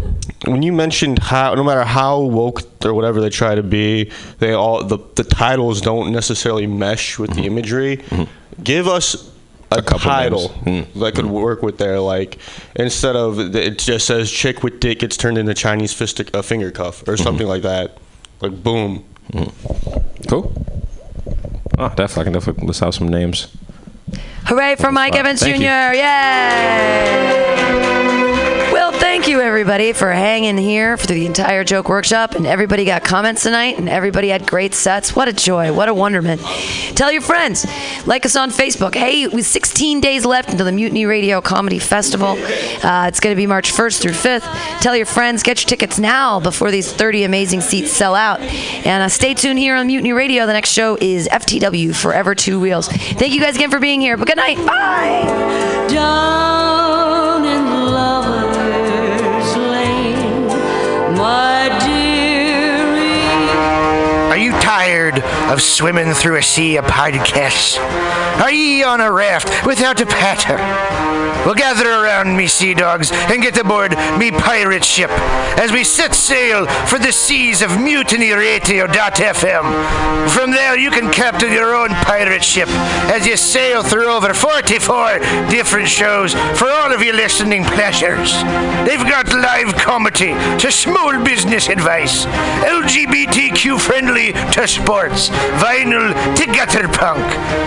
when 0.44 0.62
you 0.62 0.72
mentioned 0.72 1.20
how, 1.20 1.54
no 1.54 1.62
matter 1.62 1.84
how 1.84 2.20
woke 2.20 2.62
or 2.84 2.92
whatever 2.92 3.20
they 3.20 3.30
try 3.30 3.54
to 3.54 3.62
be, 3.62 4.10
they 4.40 4.52
all 4.52 4.82
the 4.82 4.98
the 5.14 5.22
titles 5.22 5.80
don't 5.80 6.12
necessarily 6.12 6.66
mesh 6.66 7.16
with 7.16 7.30
the 7.30 7.36
mm-hmm. 7.36 7.44
imagery. 7.44 7.96
Mm-hmm. 7.98 8.62
Give 8.62 8.88
us 8.88 9.30
a, 9.70 9.82
couple 9.82 9.98
title 10.00 10.52
names. 10.64 10.86
Mm. 10.88 11.00
that 11.00 11.14
could 11.14 11.26
work 11.26 11.62
with 11.62 11.78
there. 11.78 12.00
Like 12.00 12.38
instead 12.74 13.14
of 13.14 13.38
it 13.54 13.78
just 13.78 14.06
says 14.06 14.30
"chick 14.30 14.64
with 14.64 14.80
dick" 14.80 14.98
gets 15.00 15.16
turned 15.16 15.38
into 15.38 15.54
Chinese 15.54 15.92
fist 15.92 16.20
a 16.34 16.42
finger 16.42 16.72
cuff 16.72 17.06
or 17.06 17.16
something 17.16 17.46
mm-hmm. 17.46 17.50
like 17.50 17.62
that. 17.62 17.98
Like 18.40 18.62
boom. 18.62 19.04
Mm. 19.32 20.28
Cool. 20.28 20.52
Oh, 21.78 21.88
definitely. 21.90 22.20
I 22.20 22.24
can 22.24 22.32
definitely 22.32 22.66
list 22.66 22.82
out 22.82 22.94
some 22.94 23.08
names. 23.08 23.54
Hooray 24.46 24.76
for 24.76 24.92
Mike 24.92 25.16
Evans 25.16 25.40
Jr. 25.40 25.46
Thank 25.46 25.62
you. 25.62 26.00
Yay! 26.00 27.26
Thank 29.06 29.28
you 29.28 29.40
everybody 29.40 29.92
for 29.92 30.10
hanging 30.10 30.58
here 30.58 30.96
for 30.96 31.06
the 31.06 31.26
entire 31.26 31.62
joke 31.62 31.88
workshop, 31.88 32.34
and 32.34 32.44
everybody 32.44 32.84
got 32.84 33.04
comments 33.04 33.44
tonight, 33.44 33.78
and 33.78 33.88
everybody 33.88 34.28
had 34.28 34.48
great 34.48 34.74
sets. 34.74 35.14
What 35.14 35.28
a 35.28 35.32
joy! 35.32 35.72
What 35.72 35.88
a 35.88 35.94
wonderment! 35.94 36.40
Tell 36.96 37.12
your 37.12 37.22
friends, 37.22 37.64
like 38.04 38.26
us 38.26 38.34
on 38.34 38.50
Facebook. 38.50 38.96
Hey, 38.96 39.28
with 39.28 39.46
16 39.46 40.00
days 40.00 40.26
left 40.26 40.50
until 40.50 40.66
the 40.66 40.72
Mutiny 40.72 41.06
Radio 41.06 41.40
Comedy 41.40 41.78
Festival, 41.78 42.30
uh, 42.30 43.06
it's 43.06 43.20
going 43.20 43.32
to 43.32 43.36
be 43.36 43.46
March 43.46 43.72
1st 43.72 44.02
through 44.02 44.12
5th. 44.12 44.80
Tell 44.80 44.96
your 44.96 45.06
friends, 45.06 45.44
get 45.44 45.62
your 45.62 45.68
tickets 45.68 46.00
now 46.00 46.40
before 46.40 46.72
these 46.72 46.92
30 46.92 47.22
amazing 47.22 47.60
seats 47.60 47.92
sell 47.92 48.16
out, 48.16 48.40
and 48.40 49.04
uh, 49.04 49.08
stay 49.08 49.34
tuned 49.34 49.60
here 49.60 49.76
on 49.76 49.86
Mutiny 49.86 50.12
Radio. 50.12 50.46
The 50.46 50.52
next 50.52 50.70
show 50.70 50.98
is 51.00 51.28
FTW 51.28 51.94
Forever 51.94 52.34
Two 52.34 52.58
Wheels. 52.58 52.88
Thank 52.88 53.32
you 53.32 53.40
guys 53.40 53.54
again 53.54 53.70
for 53.70 53.78
being 53.78 54.00
here. 54.00 54.16
But 54.16 54.26
good 54.26 54.36
night. 54.36 54.56
Bye. 54.66 55.86
Down 55.88 57.44
in 57.44 57.66
my 61.26 61.68
dearie. 61.80 61.95
You 64.46 64.52
tired 64.60 65.18
of 65.50 65.60
swimming 65.60 66.12
through 66.12 66.36
a 66.36 66.42
sea 66.42 66.76
of 66.76 66.84
podcasts? 66.84 67.80
Are 68.40 68.52
ye 68.52 68.84
on 68.84 69.00
a 69.00 69.10
raft 69.10 69.66
without 69.66 70.00
a 70.00 70.06
paddle? 70.06 70.56
Well, 71.46 71.54
gather 71.54 71.88
around 71.88 72.36
me, 72.36 72.48
sea 72.48 72.74
dogs, 72.74 73.12
and 73.12 73.40
get 73.40 73.56
aboard 73.56 73.92
me 74.18 74.32
pirate 74.32 74.84
ship 74.84 75.10
as 75.58 75.70
we 75.70 75.84
set 75.84 76.14
sail 76.14 76.66
for 76.86 76.98
the 76.98 77.12
seas 77.12 77.62
of 77.62 77.80
Mutiny 77.80 78.30
mutinyradio.fm. 78.30 80.28
From 80.30 80.50
there, 80.50 80.76
you 80.76 80.90
can 80.90 81.12
captain 81.12 81.52
your 81.52 81.74
own 81.74 81.90
pirate 81.90 82.42
ship 82.42 82.68
as 83.08 83.26
you 83.26 83.36
sail 83.36 83.82
through 83.84 84.10
over 84.10 84.34
44 84.34 85.20
different 85.48 85.88
shows 85.88 86.34
for 86.58 86.68
all 86.68 86.92
of 86.92 87.00
your 87.02 87.14
listening 87.14 87.64
pleasures. 87.64 88.32
They've 88.84 88.98
got 89.08 89.32
live 89.32 89.74
comedy 89.76 90.34
to 90.58 90.72
small 90.72 91.22
business 91.24 91.68
advice, 91.68 92.26
LGBTQ 92.26 93.80
friendly 93.80 94.32
to 94.52 94.66
sports, 94.66 95.28
vinyl 95.60 96.12
to 96.36 96.46
gutter 96.46 96.88
punk. 96.88 97.24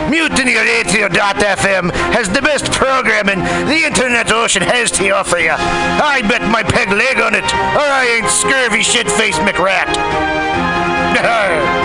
Mutiny 0.10 0.54
MutinyRadio.fm 0.54 1.92
has 2.14 2.30
the 2.30 2.42
best 2.42 2.72
programming 2.72 3.40
the 3.68 3.84
internet 3.86 4.32
ocean 4.32 4.62
has 4.62 4.92
to 4.92 5.10
offer 5.10 5.38
you. 5.38 5.52
I 5.52 6.22
bet 6.28 6.42
my 6.50 6.64
peg 6.64 6.90
leg 6.90 7.20
on 7.20 7.36
it, 7.36 7.44
or 7.44 7.86
I 7.86 8.06
ain't 8.18 8.30
scurvy 8.30 8.84
shit 8.84 9.10
faced 9.12 9.40
McRat. 9.42 9.90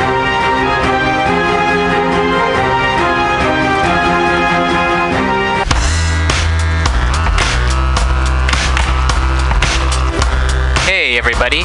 Hey, 10.86 11.16
everybody. 11.18 11.64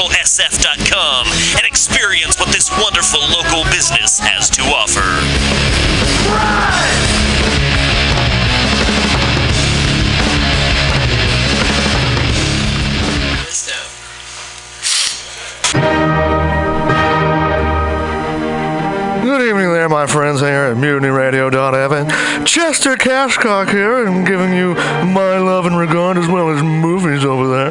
www.subliminalsf.com 0.00 1.26
and 1.56 1.66
experience 1.66 2.38
what 2.38 2.48
this 2.48 2.70
wonderful 2.70 3.20
local 3.20 3.64
business 3.64 4.18
has 4.18 4.48
to 4.50 4.62
offer. 4.62 5.00
Good 19.22 19.42
evening 19.42 19.72
there, 19.72 19.88
my 19.88 20.06
friends 20.06 20.40
here 20.40 20.48
at 20.48 20.76
MutinyRadio.fm. 20.76 22.46
Chester 22.46 22.96
Cashcock 22.96 23.70
here, 23.70 24.06
and 24.06 24.26
giving 24.26 24.54
you 24.54 24.74
my 24.74 25.38
love 25.38 25.66
and 25.66 25.76
regard 25.76 26.16
as 26.16 26.26
well 26.26 26.48
as 26.50 26.62
movies 26.62 27.24
over 27.24 27.48
there. 27.48 27.70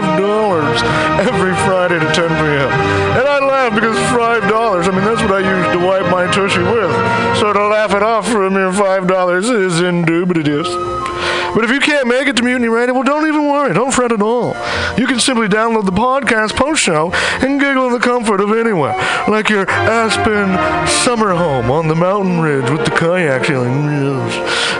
$5 0.01 1.27
every 1.27 1.53
Friday 1.65 1.99
to 1.99 2.05
10 2.05 2.15
p.m. 2.15 2.69
And 3.17 3.27
I 3.27 3.39
laugh 3.39 3.73
because 3.73 3.95
$5, 4.11 4.41
I 4.41 4.91
mean, 4.91 5.05
that's 5.05 5.21
what 5.21 5.31
I 5.31 5.39
use 5.39 5.79
to 5.79 5.85
wipe 5.85 6.09
my 6.11 6.31
tushy 6.31 6.63
with. 6.63 6.91
So 7.37 7.53
to 7.53 7.67
laugh 7.67 7.93
it 7.93 8.03
off 8.03 8.27
for 8.27 8.45
a 8.45 8.51
mere 8.51 8.71
$5 8.71 9.63
is 9.65 9.81
indubitious. 9.81 10.67
But 11.53 11.65
if 11.65 11.71
you 11.71 11.79
can't 11.81 12.07
make 12.07 12.27
it 12.27 12.37
to 12.37 12.43
Mutiny 12.43 12.69
Radio, 12.69 12.93
well, 12.93 13.03
don't 13.03 13.27
even 13.27 13.43
worry. 13.49 13.73
Don't 13.73 13.93
fret 13.93 14.13
at 14.13 14.21
all. 14.21 14.55
You 14.97 15.05
can 15.05 15.19
simply 15.19 15.49
download 15.49 15.83
the 15.85 15.91
podcast 15.91 16.55
post 16.55 16.81
show 16.81 17.11
and 17.13 17.59
giggle 17.59 17.87
in 17.87 17.93
the 17.93 17.99
comfort 17.99 18.39
of 18.39 18.53
anywhere, 18.53 18.95
like 19.27 19.49
your 19.49 19.69
Aspen 19.69 20.87
summer 20.87 21.35
home 21.35 21.69
on 21.69 21.89
the 21.89 21.95
mountain 21.95 22.39
ridge 22.39 22.69
with 22.69 22.85
the 22.85 22.91
kayak 22.91 23.45
feeling. 23.45 23.83
Yes. 23.83 24.60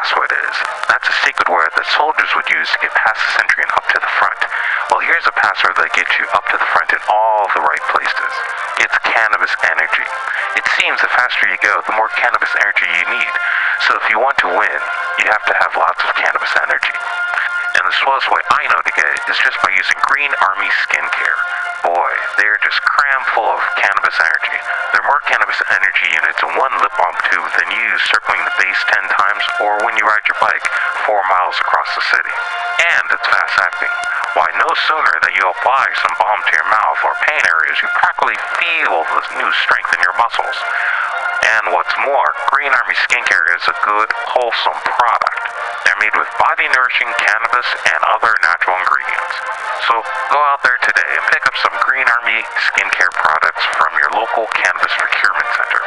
Password 0.00 0.32
is. 0.32 0.56
That's 0.88 1.04
a 1.12 1.16
secret 1.28 1.44
word 1.52 1.68
that 1.76 1.84
soldiers 1.92 2.32
would 2.32 2.48
use 2.48 2.72
to 2.72 2.80
get 2.80 2.88
past 2.96 3.20
the 3.20 3.32
sentry 3.36 3.60
and 3.60 3.72
up 3.76 3.84
to 3.92 4.00
the 4.00 4.08
front. 4.16 4.40
Well, 4.88 5.04
here's 5.04 5.28
a 5.28 5.36
password 5.36 5.76
that 5.76 5.92
gets 5.92 6.08
you 6.16 6.24
up 6.32 6.48
to 6.48 6.56
the 6.56 6.64
front 6.72 6.88
in 6.96 7.04
all 7.12 7.44
the 7.52 7.60
right 7.60 7.84
places. 7.92 8.32
It's 8.80 8.96
cannabis 9.04 9.52
energy. 9.68 10.08
It 10.56 10.64
seems 10.80 11.04
the 11.04 11.12
faster 11.12 11.52
you 11.52 11.60
go, 11.60 11.84
the 11.84 11.92
more 12.00 12.08
cannabis 12.16 12.48
energy 12.64 12.88
you 12.88 13.04
need. 13.12 13.34
So 13.84 14.00
if 14.00 14.08
you 14.08 14.16
want 14.16 14.40
to 14.40 14.48
win, 14.48 14.80
you 15.20 15.28
have 15.28 15.44
to 15.44 15.54
have 15.60 15.76
lots 15.76 16.00
of 16.00 16.16
cannabis 16.16 16.52
energy. 16.64 16.96
And 17.76 17.84
the 17.84 17.96
slowest 18.00 18.32
way 18.32 18.40
I 18.56 18.72
know 18.72 18.80
to 18.80 18.92
get 18.96 19.04
it 19.04 19.20
is 19.28 19.36
just 19.36 19.60
by 19.60 19.68
using 19.76 20.00
Green 20.08 20.32
Army 20.40 20.72
Skincare. 20.88 21.69
Boy, 21.80 22.12
they're 22.36 22.60
just 22.60 22.80
crammed 22.84 23.28
full 23.32 23.48
of 23.48 23.62
cannabis 23.80 24.16
energy. 24.20 24.58
There 24.92 25.00
are 25.00 25.08
more 25.08 25.22
cannabis 25.24 25.56
energy 25.72 26.08
units 26.12 26.40
in 26.44 26.52
one 26.60 26.74
lip 26.76 26.92
balm 27.00 27.16
tube 27.32 27.48
than 27.56 27.68
you 27.72 27.88
circling 28.04 28.42
the 28.44 28.56
base 28.60 28.80
10 28.92 29.00
times 29.08 29.44
or 29.64 29.80
when 29.88 29.96
you 29.96 30.04
ride 30.04 30.26
your 30.28 30.36
bike 30.44 30.66
4 31.08 31.16
miles 31.24 31.56
across 31.56 31.88
the 31.96 32.04
city. 32.12 32.34
And 32.84 33.04
it's 33.16 33.24
fast 33.24 33.56
acting. 33.64 33.92
Why, 34.36 34.52
no 34.60 34.68
sooner 34.86 35.14
than 35.24 35.32
you 35.40 35.44
apply 35.48 35.88
some 36.04 36.14
balm 36.20 36.40
to 36.44 36.52
your 36.52 36.68
mouth 36.68 37.00
or 37.00 37.16
pain 37.24 37.42
areas, 37.48 37.80
you 37.80 37.88
practically 37.96 38.38
feel 38.60 39.00
the 39.16 39.22
new 39.40 39.50
strength 39.64 39.90
in 39.96 40.04
your 40.04 40.14
muscles. 40.20 40.56
And 41.56 41.72
what's 41.72 41.96
more, 42.04 42.28
Green 42.52 42.70
Army 42.70 42.96
Skincare 43.08 43.56
is 43.56 43.64
a 43.66 43.76
good, 43.88 44.08
wholesome 44.36 44.80
product. 44.84 45.39
They're 45.84 45.98
made 46.00 46.14
with 46.16 46.28
body 46.38 46.68
nourishing 46.70 47.10
cannabis 47.18 47.66
and 47.88 48.00
other 48.12 48.32
natural 48.44 48.76
ingredients. 48.80 49.34
So 49.88 50.02
go 50.30 50.38
out 50.52 50.62
there 50.62 50.78
today 50.84 51.10
and 51.16 51.24
pick 51.32 51.46
up 51.46 51.56
some 51.60 51.72
Green 51.82 52.06
Army 52.06 52.42
skincare 52.70 53.10
products 53.16 53.64
from 53.80 53.92
your 53.98 54.10
local 54.14 54.46
cannabis 54.54 54.92
procurement 54.96 55.48
center. 55.56 55.82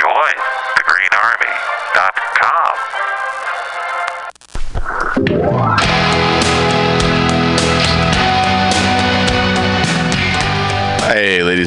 Join 0.00 0.36
thegreenarmy.com. 0.80 3.05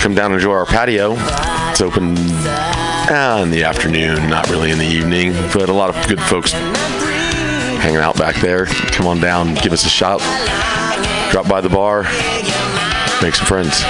Come 0.00 0.14
down 0.14 0.26
and 0.26 0.34
enjoy 0.34 0.52
our 0.52 0.64
patio. 0.64 1.14
It's 1.70 1.80
open 1.80 2.16
uh, 2.16 3.40
in 3.42 3.50
the 3.50 3.64
afternoon, 3.64 4.28
not 4.30 4.48
really 4.48 4.70
in 4.70 4.78
the 4.78 4.86
evening, 4.86 5.32
but 5.52 5.68
a 5.68 5.72
lot 5.72 5.94
of 5.94 6.08
good 6.08 6.20
folks 6.20 6.52
hanging 6.52 7.96
out 7.96 8.16
back 8.16 8.36
there. 8.36 8.66
Come 8.66 9.06
on 9.06 9.20
down, 9.20 9.54
give 9.56 9.72
us 9.72 9.84
a 9.84 9.88
shout. 9.88 10.20
Drop 11.30 11.48
by 11.48 11.60
the 11.60 11.68
bar, 11.68 12.04
make 13.22 13.34
some 13.34 13.46
friends. 13.46 13.82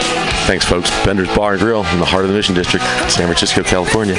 Thanks, 0.49 0.65
folks. 0.65 0.89
Bender's 1.05 1.29
Bar 1.37 1.53
and 1.53 1.61
Grill 1.61 1.85
in 1.85 1.99
the 2.01 2.07
heart 2.07 2.25
of 2.25 2.31
the 2.31 2.35
Mission 2.35 2.55
District, 2.55 2.83
San 3.11 3.27
Francisco, 3.27 3.63
California. 3.63 4.15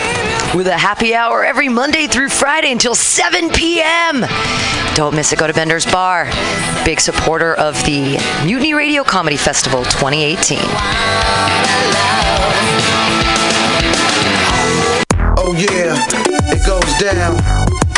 with 0.53 0.67
a 0.67 0.77
happy 0.77 1.15
hour 1.15 1.43
every 1.43 1.69
Monday 1.69 2.05
through 2.05 2.29
Friday 2.29 2.71
until 2.71 2.93
7 2.93 3.49
p.m. 3.49 4.23
Don't 4.93 5.15
miss 5.15 5.33
it. 5.33 5.39
Go 5.39 5.47
to 5.47 5.53
Bender's 5.55 5.87
Bar. 5.87 6.25
Big 6.85 7.01
supporter 7.01 7.55
of 7.55 7.83
the 7.83 8.19
Mutiny 8.45 8.75
Radio 8.75 9.03
Comedy 9.03 9.37
Festival 9.37 9.83
2018. 9.85 10.59
Oh 15.35 15.55
yeah, 15.57 15.95
it 16.53 16.63
goes 16.63 16.99
down. 16.99 17.58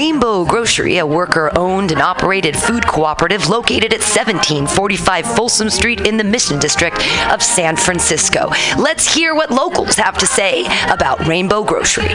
Rainbow 0.00 0.46
Grocery, 0.46 0.96
a 0.96 1.04
worker 1.04 1.50
owned 1.54 1.92
and 1.92 2.00
operated 2.00 2.56
food 2.56 2.86
cooperative 2.86 3.50
located 3.50 3.92
at 3.92 4.00
1745 4.00 5.26
Folsom 5.36 5.68
Street 5.68 6.06
in 6.06 6.16
the 6.16 6.24
Mission 6.24 6.58
District 6.58 6.96
of 7.30 7.42
San 7.42 7.76
Francisco. 7.76 8.48
Let's 8.78 9.14
hear 9.14 9.34
what 9.34 9.50
locals 9.50 9.96
have 9.96 10.16
to 10.16 10.26
say 10.26 10.64
about 10.88 11.26
Rainbow 11.26 11.64
Grocery. 11.64 12.08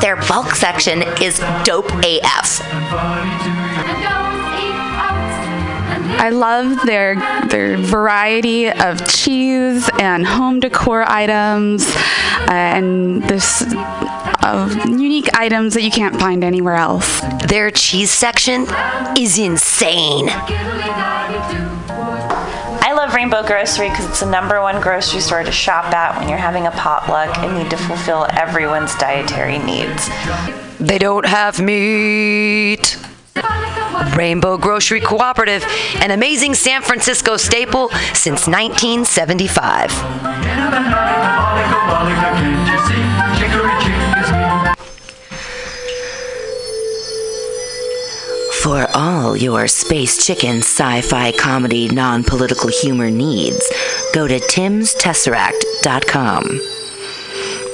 Their 0.00 0.14
bulk 0.28 0.54
section 0.54 1.02
is 1.20 1.40
dope 1.64 1.90
AF. 2.04 3.67
I 6.18 6.30
love 6.30 6.84
their 6.84 7.14
their 7.48 7.76
variety 7.76 8.70
of 8.70 9.08
cheese 9.08 9.88
and 10.00 10.26
home 10.26 10.60
decor 10.60 11.04
items 11.08 11.86
uh, 11.86 12.46
and 12.50 13.22
this 13.24 13.62
of 14.42 14.74
unique 14.88 15.28
items 15.34 15.74
that 15.74 15.82
you 15.82 15.90
can't 15.90 16.18
find 16.18 16.42
anywhere 16.42 16.74
else. 16.74 17.20
Their 17.46 17.70
cheese 17.70 18.10
section 18.10 18.66
is 19.16 19.38
insane. 19.38 20.28
I 22.80 22.94
love 22.96 23.14
Rainbow 23.14 23.46
Grocery 23.46 23.90
because 23.90 24.06
it's 24.06 24.20
the 24.20 24.30
number 24.30 24.60
one 24.60 24.80
grocery 24.80 25.20
store 25.20 25.42
to 25.42 25.52
shop 25.52 25.92
at 25.92 26.18
when 26.18 26.28
you're 26.28 26.38
having 26.38 26.66
a 26.66 26.70
potluck 26.70 27.36
and 27.38 27.56
need 27.56 27.70
to 27.70 27.76
fulfill 27.76 28.26
everyone's 28.30 28.94
dietary 28.96 29.58
needs. 29.58 30.08
They 30.80 30.98
don't 30.98 31.26
have 31.26 31.60
meat. 31.60 32.96
Rainbow 34.16 34.56
Grocery 34.58 35.00
Cooperative, 35.00 35.64
an 36.00 36.10
amazing 36.10 36.54
San 36.54 36.82
Francisco 36.82 37.36
staple 37.36 37.88
since 38.14 38.46
1975. 38.46 39.92
For 48.62 48.86
all 48.94 49.36
your 49.36 49.68
space 49.68 50.26
chicken 50.26 50.58
sci 50.58 51.00
fi 51.02 51.32
comedy 51.32 51.88
non 51.88 52.24
political 52.24 52.68
humor 52.68 53.10
needs, 53.10 53.66
go 54.12 54.26
to 54.26 54.38
timstesseract.com. 54.38 56.77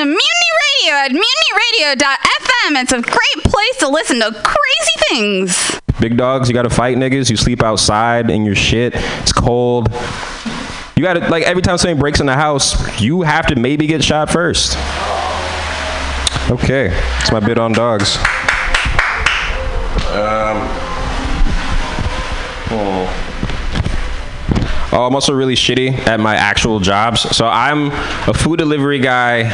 Everybody 0.00 0.16
to 0.16 0.20
Mutiny 0.30 0.50
Radio 0.80 0.94
at 0.94 1.10
mutinyradio.fm. 2.00 2.82
It's 2.82 2.92
a 2.92 3.02
great 3.02 3.44
place 3.44 3.76
to 3.78 3.88
listen 3.88 4.20
to 4.20 4.32
crazy 4.42 4.92
things. 5.08 5.80
Big 6.00 6.16
dogs, 6.16 6.48
you 6.48 6.54
gotta 6.54 6.70
fight 6.70 6.96
niggas. 6.96 7.28
You 7.28 7.36
sleep 7.36 7.62
outside 7.62 8.30
in 8.30 8.44
your 8.44 8.54
shit. 8.54 8.94
It's 8.94 9.32
cold. 9.32 9.88
You 10.96 11.02
gotta 11.02 11.28
like 11.28 11.42
every 11.44 11.62
time 11.62 11.76
something 11.76 11.98
breaks 11.98 12.20
in 12.20 12.26
the 12.26 12.34
house, 12.34 13.00
you 13.00 13.22
have 13.22 13.46
to 13.48 13.56
maybe 13.56 13.86
get 13.86 14.02
shot 14.02 14.30
first. 14.30 14.76
Okay, 16.50 16.88
that's 16.88 17.32
my 17.32 17.40
bit 17.40 17.58
on 17.58 17.72
dogs. 17.72 18.16
Um, 20.12 20.66
oh. 22.72 23.29
Oh, 24.92 25.06
I'm 25.06 25.14
also 25.14 25.32
really 25.32 25.54
shitty 25.54 26.06
at 26.08 26.18
my 26.18 26.34
actual 26.34 26.80
jobs. 26.80 27.20
So 27.36 27.46
I'm 27.46 27.92
a 28.28 28.34
food 28.34 28.58
delivery 28.58 28.98
guy 28.98 29.50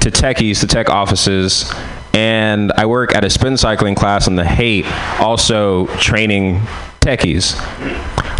to 0.00 0.10
techies, 0.10 0.60
to 0.60 0.66
tech 0.66 0.90
offices, 0.90 1.72
and 2.12 2.72
I 2.72 2.86
work 2.86 3.14
at 3.14 3.24
a 3.24 3.30
spin 3.30 3.56
cycling 3.56 3.94
class 3.94 4.26
in 4.26 4.34
the 4.34 4.44
Haight, 4.44 4.84
also 5.20 5.86
training 5.98 6.60
techies. 7.00 7.54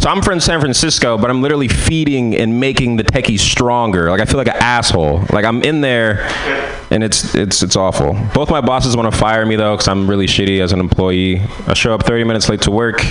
So 0.02 0.10
I'm 0.10 0.22
from 0.22 0.40
San 0.40 0.58
Francisco, 0.58 1.16
but 1.16 1.30
I'm 1.30 1.40
literally 1.40 1.68
feeding 1.68 2.34
and 2.34 2.58
making 2.58 2.96
the 2.96 3.04
techies 3.04 3.38
stronger. 3.38 4.10
Like 4.10 4.20
I 4.20 4.24
feel 4.24 4.38
like 4.38 4.48
an 4.48 4.56
asshole. 4.56 5.24
Like 5.32 5.44
I'm 5.44 5.62
in 5.62 5.82
there, 5.82 6.28
and 6.90 7.04
it's 7.04 7.36
it's 7.36 7.62
it's 7.62 7.76
awful. 7.76 8.14
Both 8.34 8.50
my 8.50 8.60
bosses 8.60 8.96
want 8.96 9.12
to 9.12 9.16
fire 9.16 9.46
me 9.46 9.54
though, 9.54 9.74
because 9.74 9.86
I'm 9.86 10.10
really 10.10 10.26
shitty 10.26 10.60
as 10.60 10.72
an 10.72 10.80
employee. 10.80 11.42
I 11.68 11.74
show 11.74 11.94
up 11.94 12.04
30 12.04 12.24
minutes 12.24 12.48
late 12.48 12.62
to 12.62 12.72
work 12.72 13.04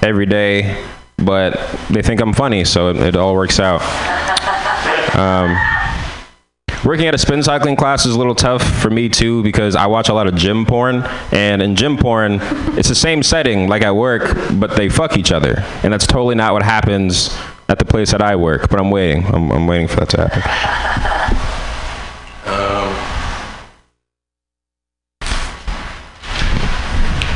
every 0.00 0.26
day, 0.26 0.80
but 1.18 1.54
they 1.90 2.02
think 2.02 2.20
I'm 2.20 2.32
funny, 2.32 2.64
so 2.64 2.90
it, 2.90 2.96
it 2.96 3.16
all 3.16 3.34
works 3.34 3.60
out. 3.60 3.82
Um, 5.16 5.56
Working 6.84 7.06
at 7.06 7.14
a 7.14 7.18
spin 7.18 7.42
cycling 7.42 7.74
class 7.74 8.06
is 8.06 8.14
a 8.14 8.18
little 8.18 8.36
tough 8.36 8.62
for 8.62 8.88
me 8.88 9.08
too 9.08 9.42
because 9.42 9.74
I 9.74 9.86
watch 9.86 10.08
a 10.08 10.14
lot 10.14 10.28
of 10.28 10.36
gym 10.36 10.64
porn, 10.64 11.02
and 11.32 11.60
in 11.60 11.74
gym 11.74 11.96
porn, 11.96 12.38
it's 12.78 12.88
the 12.88 12.94
same 12.94 13.24
setting 13.24 13.68
like 13.68 13.82
at 13.82 13.96
work, 13.96 14.36
but 14.60 14.76
they 14.76 14.88
fuck 14.88 15.18
each 15.18 15.32
other, 15.32 15.56
and 15.82 15.92
that's 15.92 16.06
totally 16.06 16.36
not 16.36 16.52
what 16.52 16.62
happens 16.62 17.36
at 17.68 17.80
the 17.80 17.84
place 17.84 18.12
that 18.12 18.22
I 18.22 18.36
work. 18.36 18.70
But 18.70 18.78
I'm 18.78 18.90
waiting. 18.90 19.26
I'm, 19.26 19.50
I'm 19.50 19.66
waiting 19.66 19.88
for 19.88 19.96
that 19.96 20.08
to 20.10 20.28
happen. 20.28 21.17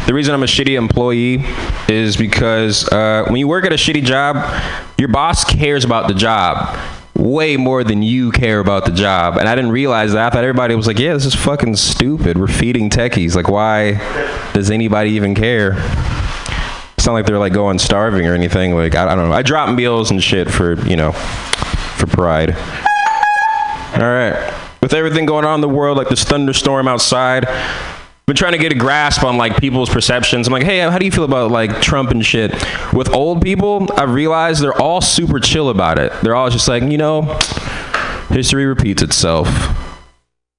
The 0.07 0.15
reason 0.15 0.35
I'm 0.35 0.43
a 0.43 0.47
shitty 0.47 0.77
employee 0.77 1.45
is 1.89 2.17
because 2.17 2.89
uh, 2.89 3.25
when 3.27 3.37
you 3.37 3.47
work 3.49 3.65
at 3.65 3.73
a 3.73 3.77
shitty 3.77 4.05
job, 4.05 4.37
your 4.99 5.09
boss 5.09 5.45
cares 5.45 5.85
about 5.85 6.09
the 6.09 6.15
job 6.15 6.77
way 7.15 7.57
more 7.57 7.85
than 7.85 8.03
you 8.03 8.33
care 8.33 8.59
about 8.59 8.85
the 8.85 8.91
job. 8.91 9.37
And 9.37 9.49
I 9.49 9.55
didn't 9.55 9.71
realize 9.71 10.13
that. 10.13 10.27
I 10.27 10.31
thought 10.35 10.45
everybody 10.45 10.75
was 10.75 10.87
like, 10.87 10.99
yeah, 10.99 11.15
this 11.15 11.25
is 11.25 11.35
fucking 11.35 11.77
stupid. 11.77 12.37
We're 12.37 12.49
feeding 12.49 12.91
techies. 12.91 13.37
Like, 13.37 13.49
why 13.49 13.93
does 14.55 14.71
anybody 14.71 15.11
even 15.11 15.35
care? 15.35 15.75
It's 16.97 17.07
not 17.07 17.13
like 17.13 17.27
they're 17.27 17.39
like 17.39 17.53
going 17.53 17.79
starving 17.79 18.27
or 18.27 18.35
anything. 18.35 18.75
Like, 18.75 18.95
I, 18.95 19.13
I 19.13 19.15
don't 19.15 19.29
know. 19.29 19.35
I 19.35 19.43
drop 19.43 19.75
meals 19.75 20.11
and 20.11 20.23
shit 20.23 20.51
for, 20.51 20.75
you 20.87 20.97
know, 20.97 21.13
for 21.13 22.07
pride. 22.07 22.55
All 23.95 24.09
right. 24.09 24.53
With 24.81 24.95
everything 24.95 25.27
going 25.27 25.45
on 25.45 25.57
in 25.57 25.61
the 25.61 25.69
world, 25.69 25.97
like 25.97 26.09
this 26.09 26.25
thunderstorm 26.25 26.89
outside, 26.89 27.47
been 28.33 28.39
trying 28.39 28.53
to 28.53 28.59
get 28.59 28.73
a 28.73 28.75
grasp 28.75 29.25
on 29.25 29.37
like 29.37 29.59
people's 29.59 29.91
perceptions. 29.91 30.47
I'm 30.47 30.55
like, 30.55 30.63
hey, 30.63 30.79
how 30.79 30.97
do 30.97 31.05
you 31.05 31.11
feel 31.11 31.25
about 31.25 31.51
like 31.51 31.83
Trump 31.83 32.11
and 32.11 32.25
shit? 32.25 32.53
With 32.95 33.11
old 33.11 33.43
people, 33.43 33.89
I 33.95 34.05
realize 34.05 34.59
they're 34.59 34.81
all 34.81 35.03
super 35.03 35.39
chill 35.39 35.69
about 35.69 35.99
it. 35.99 36.13
They're 36.23 36.35
all 36.35 36.49
just 36.49 36.67
like, 36.67 36.83
you 36.85 36.97
know, 36.97 37.39
history 38.31 38.65
repeats 38.65 39.03
itself. 39.03 39.49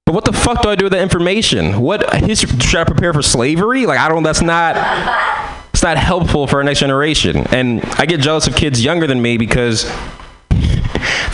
But 0.06 0.14
what 0.14 0.24
the 0.24 0.32
fuck 0.32 0.62
do 0.62 0.68
I 0.68 0.76
do 0.76 0.84
with 0.84 0.92
that 0.92 1.02
information? 1.02 1.80
What 1.80 2.14
history 2.14 2.56
should 2.60 2.78
I 2.78 2.84
prepare 2.84 3.12
for 3.12 3.22
slavery? 3.22 3.86
Like 3.86 3.98
I 3.98 4.08
don't. 4.08 4.22
That's 4.22 4.42
not. 4.42 4.76
It's 5.72 5.82
not 5.82 5.96
helpful 5.96 6.46
for 6.46 6.58
our 6.58 6.62
next 6.62 6.78
generation. 6.78 7.38
And 7.48 7.84
I 7.98 8.06
get 8.06 8.20
jealous 8.20 8.46
of 8.46 8.54
kids 8.54 8.84
younger 8.84 9.08
than 9.08 9.20
me 9.20 9.36
because 9.36 9.90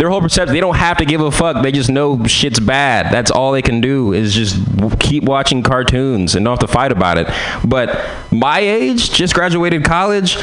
their 0.00 0.08
whole 0.08 0.22
perception 0.22 0.54
they 0.54 0.60
don't 0.60 0.76
have 0.76 0.96
to 0.96 1.04
give 1.04 1.20
a 1.20 1.30
fuck. 1.30 1.62
They 1.62 1.72
just 1.72 1.90
know 1.90 2.24
shit's 2.24 2.58
bad. 2.58 3.12
That's 3.12 3.30
all 3.30 3.52
they 3.52 3.60
can 3.60 3.82
do 3.82 4.14
is 4.14 4.34
just 4.34 4.56
keep 4.98 5.24
watching 5.24 5.62
cartoons 5.62 6.34
and 6.34 6.42
don't 6.42 6.58
have 6.58 6.66
to 6.66 6.72
fight 6.72 6.90
about 6.90 7.18
it. 7.18 7.28
But 7.66 8.00
my 8.32 8.60
age 8.60 9.10
just 9.10 9.34
graduated 9.34 9.84
college 9.84 10.38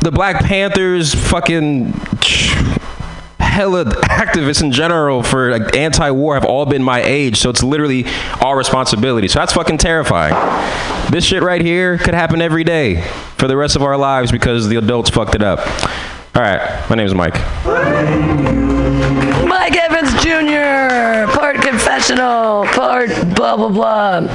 the 0.00 0.10
black 0.10 0.44
panthers 0.44 1.14
fucking 1.14 1.92
hella 3.38 3.84
activists 3.84 4.62
in 4.62 4.70
general 4.70 5.22
for 5.22 5.56
like 5.56 5.74
anti-war 5.76 6.34
have 6.34 6.44
all 6.44 6.66
been 6.66 6.82
my 6.82 7.00
age. 7.02 7.38
So 7.38 7.48
it's 7.48 7.62
literally 7.62 8.06
our 8.40 8.56
responsibility. 8.56 9.28
So 9.28 9.38
that's 9.38 9.52
fucking 9.52 9.78
terrifying. 9.78 10.34
This 11.10 11.24
shit 11.24 11.42
right 11.42 11.62
here 11.62 11.96
could 11.98 12.14
happen 12.14 12.42
every 12.42 12.64
day 12.64 13.02
for 13.36 13.46
the 13.46 13.56
rest 13.56 13.76
of 13.76 13.82
our 13.82 13.96
lives 13.96 14.32
because 14.32 14.68
the 14.68 14.76
adults 14.76 15.10
fucked 15.10 15.34
it 15.36 15.42
up. 15.42 15.60
All 16.34 16.42
right. 16.42 16.90
My 16.90 16.96
name 16.96 17.06
is 17.06 17.14
mike 17.14 18.75
Mike 19.46 19.76
Evans 19.76 20.12
Jr., 20.22 21.30
part 21.32 21.56
confessional, 21.62 22.64
part 22.66 23.08
blah, 23.34 23.56
blah, 23.56 23.68
blah. 23.68 24.26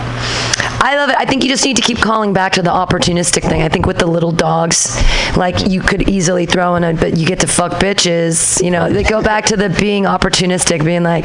I 0.84 0.96
love 0.96 1.10
it. 1.12 1.16
I 1.20 1.26
think 1.26 1.44
you 1.44 1.50
just 1.50 1.64
need 1.64 1.76
to 1.76 1.82
keep 1.84 2.00
calling 2.00 2.34
back 2.34 2.54
to 2.54 2.64
the 2.64 2.72
opportunistic 2.72 3.48
thing. 3.48 3.62
I 3.62 3.70
think 3.70 3.86
with 3.86 4.00
the 4.00 4.08
little 4.08 4.32
dogs, 4.32 4.98
like 5.38 5.68
you 5.68 5.80
could 5.80 6.10
easily 6.10 6.48
throw 6.48 6.74
in 6.76 6.84
a, 6.84 6.94
but 6.94 7.18
you 7.18 7.28
get 7.28 7.40
to 7.42 7.48
fuck 7.48 7.74
bitches. 7.74 8.64
You 8.64 8.72
know, 8.72 8.92
they 8.92 9.04
go 9.04 9.22
back 9.22 9.46
to 9.46 9.58
the 9.58 9.70
being 9.70 10.06
opportunistic, 10.06 10.84
being 10.84 11.04
like, 11.04 11.24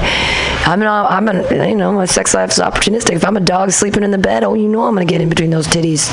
I'm 0.67 0.81
not, 0.81 1.11
I'm 1.11 1.29
a, 1.29 1.69
you 1.69 1.75
know, 1.75 1.91
my 1.93 2.05
sex 2.05 2.35
life 2.35 2.51
is 2.51 2.59
opportunistic. 2.59 3.15
If 3.15 3.25
I'm 3.25 3.39
a 3.39 3.41
dog 3.41 3.71
sleeping 3.71 4.03
in 4.03 4.11
the 4.11 4.19
bed, 4.19 4.45
oh, 4.45 4.53
you 4.53 4.69
know, 4.69 4.83
I'm 4.83 4.95
gonna 4.95 5.07
get 5.07 5.23
in 5.23 5.31
between 5.31 5.51
those 5.51 5.67
titties. 5.67 6.07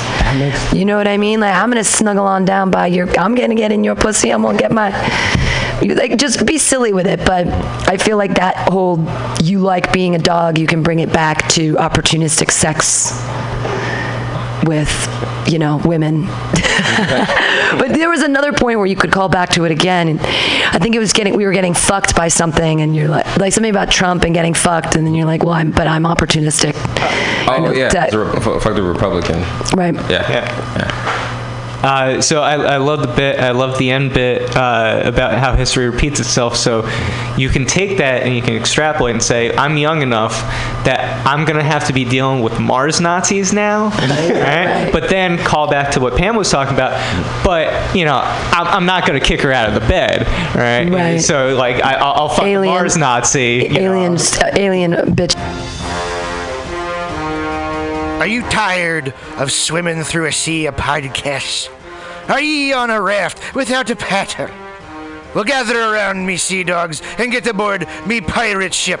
You 0.74 0.86
know 0.86 0.96
what 0.96 1.06
I 1.06 1.18
mean? 1.18 1.40
Like 1.40 1.54
I'm 1.54 1.68
gonna 1.68 1.84
snuggle 1.84 2.26
on 2.26 2.46
down 2.46 2.70
by 2.70 2.86
your, 2.86 3.08
I'm 3.18 3.34
gonna 3.34 3.54
get 3.54 3.72
in 3.72 3.84
your 3.84 3.94
pussy. 3.94 4.30
I'm 4.30 4.42
gonna 4.42 4.56
get 4.56 4.72
my. 4.72 4.90
You, 5.82 5.94
like 5.96 6.16
just 6.16 6.46
be 6.46 6.56
silly 6.58 6.92
with 6.92 7.06
it 7.06 7.18
but 7.26 7.46
i 7.88 7.96
feel 7.96 8.16
like 8.16 8.34
that 8.36 8.56
whole 8.70 8.98
you 9.42 9.58
like 9.58 9.92
being 9.92 10.14
a 10.14 10.18
dog 10.18 10.58
you 10.58 10.66
can 10.66 10.82
bring 10.82 11.00
it 11.00 11.12
back 11.12 11.48
to 11.50 11.74
opportunistic 11.74 12.50
sex 12.50 13.10
with 14.66 14.88
you 15.46 15.58
know 15.58 15.76
women 15.84 16.22
but 17.76 17.88
there 17.88 18.08
was 18.08 18.22
another 18.22 18.52
point 18.52 18.78
where 18.78 18.86
you 18.86 18.96
could 18.96 19.12
call 19.12 19.28
back 19.28 19.50
to 19.50 19.64
it 19.64 19.70
again 19.72 20.08
and 20.08 20.20
i 20.72 20.78
think 20.78 20.94
it 20.94 20.98
was 20.98 21.12
getting 21.12 21.36
we 21.36 21.44
were 21.44 21.52
getting 21.52 21.74
fucked 21.74 22.16
by 22.16 22.28
something 22.28 22.80
and 22.80 22.96
you're 22.96 23.08
like 23.08 23.26
like 23.36 23.52
something 23.52 23.70
about 23.70 23.90
trump 23.90 24.22
and 24.24 24.32
getting 24.32 24.54
fucked 24.54 24.94
and 24.96 25.06
then 25.06 25.14
you're 25.14 25.26
like 25.26 25.42
well 25.44 25.52
i'm 25.54 25.70
but 25.70 25.86
i'm 25.86 26.04
opportunistic 26.04 26.72
Oh 27.46 27.70
yeah, 27.72 27.90
that- 27.90 28.10
the 28.10 28.20
Re- 28.20 28.40
fuck 28.40 28.62
fuck 28.62 28.74
the 28.74 28.82
Republican. 28.82 29.40
right 29.76 29.94
Yeah. 30.10 30.30
Yeah. 30.30 31.43
Uh, 31.84 32.22
so 32.22 32.40
I, 32.40 32.54
I 32.54 32.76
love 32.78 33.02
the 33.02 33.12
bit. 33.14 33.38
I 33.38 33.50
love 33.50 33.76
the 33.76 33.90
end 33.90 34.14
bit 34.14 34.56
uh, 34.56 35.02
about 35.04 35.34
how 35.38 35.54
history 35.54 35.86
repeats 35.88 36.18
itself. 36.18 36.56
So 36.56 36.88
you 37.36 37.50
can 37.50 37.66
take 37.66 37.98
that 37.98 38.22
and 38.22 38.34
you 38.34 38.40
can 38.40 38.54
extrapolate 38.54 39.12
and 39.14 39.22
say, 39.22 39.54
I'm 39.54 39.76
young 39.76 40.00
enough 40.00 40.32
that 40.86 41.26
I'm 41.26 41.44
gonna 41.44 41.62
have 41.62 41.86
to 41.88 41.92
be 41.92 42.04
dealing 42.06 42.42
with 42.42 42.58
Mars 42.58 43.02
Nazis 43.02 43.52
now, 43.52 43.88
right? 43.90 44.88
But 44.92 45.10
then 45.10 45.36
call 45.36 45.68
back 45.68 45.92
to 45.92 46.00
what 46.00 46.16
Pam 46.16 46.36
was 46.36 46.50
talking 46.50 46.72
about. 46.72 46.92
But 47.44 47.94
you 47.94 48.06
know, 48.06 48.18
I'm, 48.24 48.66
I'm 48.66 48.86
not 48.86 49.06
gonna 49.06 49.20
kick 49.20 49.42
her 49.42 49.52
out 49.52 49.68
of 49.68 49.74
the 49.74 49.86
bed, 49.86 50.26
right? 50.54 50.88
Right. 50.90 51.18
So 51.20 51.54
like, 51.54 51.84
I, 51.84 51.94
I'll, 51.94 52.12
I'll 52.14 52.28
fuck 52.30 52.44
Alien- 52.44 52.74
a 52.74 52.78
Mars 52.78 52.96
Nazi. 52.96 53.68
you 53.70 53.80
know. 53.80 53.94
alien 53.94 54.14
uh, 54.16 54.50
alien 54.56 54.92
bitch 55.14 55.34
Are 58.20 58.26
you 58.26 58.42
tired 58.42 59.12
of 59.36 59.52
swimming 59.52 60.02
through 60.02 60.26
a 60.26 60.32
sea 60.32 60.66
of 60.66 60.76
podcasts? 60.76 61.68
Are 62.30 62.40
ye 62.40 62.72
on 62.72 62.88
a 62.88 63.00
raft 63.00 63.54
without 63.54 63.90
a 63.90 63.96
paddle? 63.96 64.48
Well, 65.34 65.44
gather 65.44 65.78
around 65.78 66.24
me, 66.24 66.36
sea 66.36 66.62
dogs, 66.62 67.02
and 67.18 67.32
get 67.32 67.46
aboard 67.46 67.88
me 68.06 68.20
pirate 68.20 68.72
ship 68.72 69.00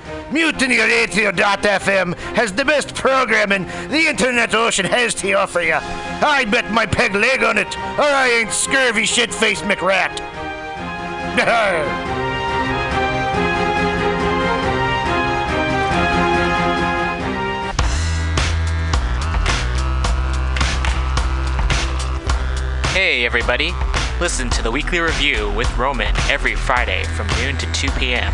MutinyRadio.fm 0.31 2.15
has 2.35 2.53
the 2.53 2.65
best 2.65 2.95
programming 2.95 3.65
the 3.89 4.07
internet 4.07 4.55
ocean 4.55 4.85
has 4.85 5.13
to 5.15 5.33
offer 5.33 5.61
you. 5.61 5.75
I 5.75 6.45
bet 6.45 6.71
my 6.71 6.85
peg 6.85 7.13
leg 7.15 7.43
on 7.43 7.57
it, 7.57 7.77
or 7.77 8.03
I 8.03 8.29
ain't 8.29 8.51
scurvy 8.51 9.05
shit-faced 9.05 9.63
McRat. 9.63 10.19
Hey, 22.93 23.25
everybody. 23.25 23.71
Listen 24.19 24.49
to 24.49 24.61
the 24.61 24.69
weekly 24.69 24.99
review 24.99 25.49
with 25.53 25.77
Roman 25.77 26.13
every 26.29 26.55
Friday 26.55 27.05
from 27.15 27.25
noon 27.39 27.57
to 27.57 27.71
2 27.71 27.89
p.m. 27.91 28.33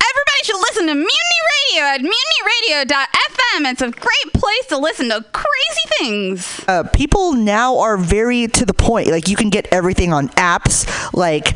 Everybody 0.00 0.42
should 0.44 0.56
listen 0.56 0.86
to 0.86 0.94
Mutiny 0.94 1.40
Radio 1.68 1.82
at 1.84 2.00
mutinyradio.fm. 2.00 3.70
It's 3.70 3.82
a 3.82 3.90
great 3.90 4.32
place 4.32 4.66
to 4.68 4.78
listen 4.78 5.10
to 5.10 5.22
crazy 5.32 5.88
things. 5.98 6.64
uh, 6.68 6.84
people 6.94 7.32
now 7.34 7.78
are 7.78 7.96
very 7.98 8.46
to 8.46 8.64
the 8.64 8.72
point. 8.74 9.08
Like 9.08 9.28
you 9.28 9.36
can 9.36 9.50
get 9.50 9.66
everything 9.72 10.12
on 10.12 10.28
apps 10.30 10.86
like 11.12 11.54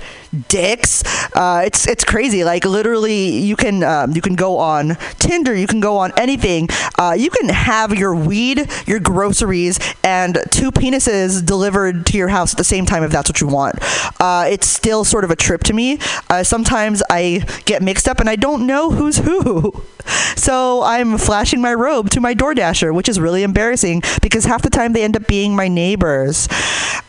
Dix. 0.48 1.02
Uh, 1.36 1.62
it's 1.66 1.86
it's 1.86 2.04
crazy. 2.04 2.42
Like 2.42 2.64
literally, 2.64 3.38
you 3.38 3.54
can 3.54 3.82
um, 3.82 4.12
you 4.12 4.22
can 4.22 4.34
go 4.34 4.56
on 4.56 4.96
Tinder. 5.18 5.54
You 5.54 5.66
can 5.66 5.80
go 5.80 5.98
on 5.98 6.12
anything. 6.16 6.68
Uh, 6.98 7.14
you 7.18 7.28
can 7.28 7.50
have 7.50 7.94
your 7.94 8.14
weed, 8.14 8.70
your 8.86 8.98
groceries, 8.98 9.78
and 10.02 10.38
two 10.50 10.72
penises 10.72 11.44
delivered 11.44 12.06
to 12.06 12.16
your 12.16 12.28
house 12.28 12.52
at 12.54 12.58
the 12.58 12.64
same 12.64 12.86
time 12.86 13.02
if 13.02 13.10
that's 13.10 13.28
what 13.28 13.42
you 13.42 13.46
want. 13.46 13.76
Uh, 14.20 14.46
it's 14.48 14.66
still 14.66 15.04
sort 15.04 15.24
of 15.24 15.30
a 15.30 15.36
trip 15.36 15.64
to 15.64 15.74
me. 15.74 15.98
Uh, 16.30 16.42
sometimes 16.42 17.02
I 17.10 17.44
get 17.66 17.82
mixed 17.82 18.08
up 18.08 18.18
and 18.18 18.28
I 18.30 18.36
don't 18.36 18.66
know 18.66 18.90
who's 18.90 19.18
who. 19.18 19.82
So 20.36 20.82
I'm 20.82 21.18
flashing 21.18 21.60
my 21.60 21.72
robe 21.72 22.10
to 22.10 22.20
my 22.20 22.34
DoorDasher, 22.34 22.92
which 22.92 23.08
is 23.08 23.20
really 23.20 23.44
embarrassing 23.44 24.02
because 24.20 24.44
half 24.44 24.62
the 24.62 24.70
time 24.70 24.92
they 24.92 25.04
end 25.04 25.16
up 25.16 25.28
being 25.28 25.54
my 25.54 25.68
neighbors. 25.68 26.48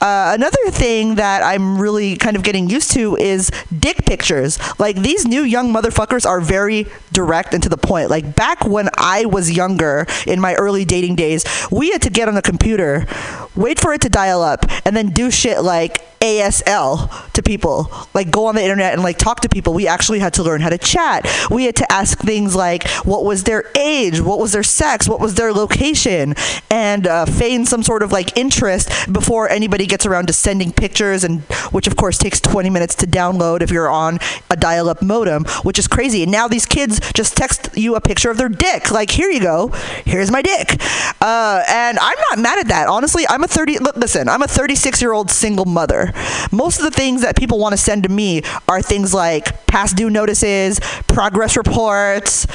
Uh, 0.03 0.33
another 0.33 0.69
thing 0.69 1.15
that 1.15 1.41
I'm 1.43 1.79
really 1.79 2.17
kind 2.17 2.35
of 2.35 2.43
getting 2.43 2.69
used 2.69 2.91
to 2.91 3.15
is 3.15 3.49
dick 3.79 4.05
pictures. 4.05 4.59
Like 4.77 4.97
these 4.97 5.25
new 5.25 5.43
young 5.43 5.73
motherfuckers 5.73 6.25
are 6.25 6.41
very 6.41 6.87
direct 7.13 7.53
and 7.53 7.63
to 7.63 7.69
the 7.69 7.77
point. 7.77 8.09
Like 8.09 8.35
back 8.35 8.65
when 8.65 8.89
I 8.97 9.25
was 9.25 9.49
younger 9.49 10.05
in 10.27 10.41
my 10.41 10.55
early 10.55 10.83
dating 10.83 11.15
days, 11.15 11.45
we 11.71 11.91
had 11.91 12.01
to 12.01 12.09
get 12.09 12.27
on 12.27 12.35
the 12.35 12.41
computer, 12.41 13.07
wait 13.55 13.79
for 13.79 13.93
it 13.93 14.01
to 14.01 14.09
dial 14.09 14.41
up, 14.41 14.65
and 14.83 14.93
then 14.93 15.11
do 15.11 15.31
shit 15.31 15.63
like 15.63 16.01
ASL 16.23 17.31
to 17.33 17.43
people. 17.43 17.91
Like 18.13 18.31
go 18.31 18.45
on 18.45 18.55
the 18.55 18.63
internet 18.63 18.93
and 18.93 19.03
like 19.03 19.17
talk 19.17 19.41
to 19.41 19.49
people. 19.49 19.73
We 19.73 19.87
actually 19.87 20.19
had 20.19 20.33
to 20.35 20.43
learn 20.43 20.61
how 20.61 20.69
to 20.69 20.77
chat. 20.77 21.27
We 21.51 21.65
had 21.65 21.75
to 21.77 21.91
ask 21.91 22.17
things 22.19 22.55
like 22.55 22.87
what 23.03 23.25
was 23.25 23.43
their 23.43 23.65
age, 23.77 24.21
what 24.21 24.39
was 24.39 24.53
their 24.53 24.63
sex, 24.63 25.07
what 25.07 25.19
was 25.19 25.35
their 25.35 25.51
location, 25.51 26.35
and 26.69 27.05
uh, 27.05 27.25
feign 27.25 27.65
some 27.65 27.83
sort 27.83 28.03
of 28.03 28.13
like 28.13 28.37
interest 28.37 28.89
before 29.11 29.49
anybody 29.49 29.85
gets 29.93 30.07
around 30.07 30.25
to 30.25 30.33
sending 30.33 30.71
pictures, 30.71 31.23
and 31.23 31.41
which 31.71 31.85
of 31.85 31.95
course 31.95 32.17
takes 32.17 32.41
20 32.41 32.67
minutes 32.71 32.95
to 32.95 33.05
download 33.05 33.61
if 33.61 33.69
you're 33.69 33.89
on 33.89 34.17
a 34.49 34.55
dial-up 34.55 35.03
modem, 35.03 35.45
which 35.61 35.77
is 35.77 35.87
crazy. 35.87 36.23
And 36.23 36.31
now 36.31 36.47
these 36.47 36.65
kids 36.65 36.99
just 37.13 37.37
text 37.37 37.69
you 37.77 37.93
a 37.95 38.01
picture 38.01 38.31
of 38.31 38.37
their 38.37 38.49
dick. 38.49 38.89
Like 38.89 39.11
here 39.11 39.29
you 39.29 39.39
go, 39.39 39.67
here's 40.03 40.31
my 40.31 40.41
dick. 40.41 40.81
Uh, 41.21 41.63
and 41.69 41.99
I'm 41.99 42.17
not 42.31 42.39
mad 42.39 42.57
at 42.57 42.67
that. 42.69 42.87
Honestly, 42.87 43.23
I'm 43.29 43.43
a 43.43 43.47
30. 43.47 43.77
Look, 43.77 43.95
listen, 43.95 44.27
I'm 44.27 44.41
a 44.41 44.47
36 44.47 44.99
year 44.99 45.13
old 45.13 45.29
single 45.29 45.65
mother. 45.65 46.11
Most 46.51 46.79
of 46.79 46.85
the 46.85 46.91
things 46.91 47.21
that 47.21 47.37
people 47.37 47.59
want 47.59 47.73
to 47.73 47.77
send 47.77 48.01
to 48.03 48.09
me 48.09 48.41
are 48.67 48.81
things 48.81 49.13
like 49.13 49.67
past 49.67 49.95
due 49.95 50.09
notices, 50.09 50.79
progress 51.07 51.55
reports, 51.55 52.47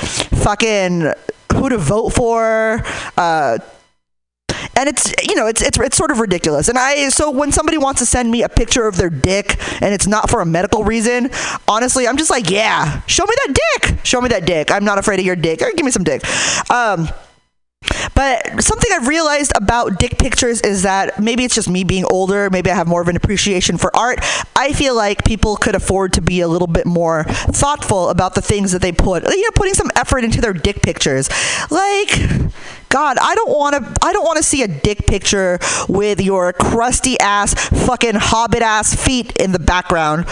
fucking 0.43 1.13
who 1.53 1.69
to 1.69 1.79
vote 1.79 2.11
for, 2.11 2.83
uh, 3.17 3.59
and 4.79 4.89
it's 4.89 5.13
you 5.29 5.35
know 5.35 5.47
it's 5.49 5.61
it's 5.61 5.77
it's 5.79 5.97
sort 5.97 6.11
of 6.11 6.21
ridiculous. 6.21 6.69
And 6.69 6.79
I 6.79 7.09
so 7.09 7.31
when 7.31 7.51
somebody 7.51 7.77
wants 7.77 8.01
to 8.01 8.07
send 8.07 8.31
me 8.31 8.43
a 8.43 8.49
picture 8.49 8.87
of 8.87 8.97
their 8.97 9.11
dick 9.11 9.59
and 9.83 9.93
it's 9.93 10.07
not 10.07 10.31
for 10.31 10.41
a 10.41 10.47
medical 10.47 10.85
reason, 10.85 11.31
honestly, 11.67 12.07
I'm 12.07 12.17
just 12.17 12.31
like, 12.31 12.49
yeah, 12.49 13.03
show 13.07 13.25
me 13.25 13.35
that 13.47 13.59
dick. 13.81 13.99
Show 14.05 14.21
me 14.21 14.29
that 14.29 14.47
dick. 14.47 14.71
I'm 14.71 14.85
not 14.85 14.99
afraid 14.99 15.19
of 15.19 15.27
your 15.27 15.37
dick. 15.37 15.59
Give 15.59 15.85
me 15.85 15.91
some 15.91 16.05
dick. 16.05 16.23
Um, 16.71 17.09
but 18.19 18.65
something 18.65 18.91
I've 18.93 19.07
realized 19.07 19.53
about 19.55 20.01
dick 20.01 20.19
pictures 20.19 20.61
is 20.63 20.83
that 20.83 21.23
maybe 21.23 21.45
it's 21.45 21.55
just 21.55 21.71
me 21.71 21.85
being 21.85 22.05
older, 22.11 22.51
maybe 22.51 22.69
I 22.69 22.75
have 22.75 22.89
more 22.89 23.01
of 23.01 23.07
an 23.07 23.15
appreciation 23.15 23.79
for 23.79 23.97
art. 23.97 24.19
I 24.57 24.73
feel 24.73 24.97
like 24.97 25.25
people 25.25 25.55
could 25.55 25.77
afford 25.77 26.15
to 26.15 26.21
be 26.21 26.41
a 26.41 26.49
little 26.49 26.67
bit 26.67 26.85
more 26.85 27.23
thoughtful 27.23 28.09
about 28.11 28.35
the 28.35 28.43
things 28.43 28.73
that 28.73 28.83
they 28.83 28.91
put, 28.91 29.23
you 29.23 29.43
know, 29.43 29.53
putting 29.55 29.75
some 29.75 29.93
effort 29.95 30.25
into 30.25 30.41
their 30.41 30.53
dick 30.53 30.83
pictures. 30.83 31.31
Like, 31.71 32.09
God, 32.89 33.19
I 33.21 33.35
don't 33.35 33.51
want 33.51 33.77
to. 33.77 34.07
I 34.07 34.13
don't 34.13 34.25
want 34.25 34.39
to 34.39 34.43
see 34.43 34.63
a 34.63 34.69
dick 34.69 35.07
picture 35.07 35.59
with 35.89 36.21
your 36.21 36.55
crusty 36.55 37.21
ass, 37.21 37.53
fucking 37.87 38.15
hobbit 38.15 38.63
ass 38.63 38.95
feet 38.95 39.37
in 39.37 39.53
the 39.53 39.59
background. 39.59 40.25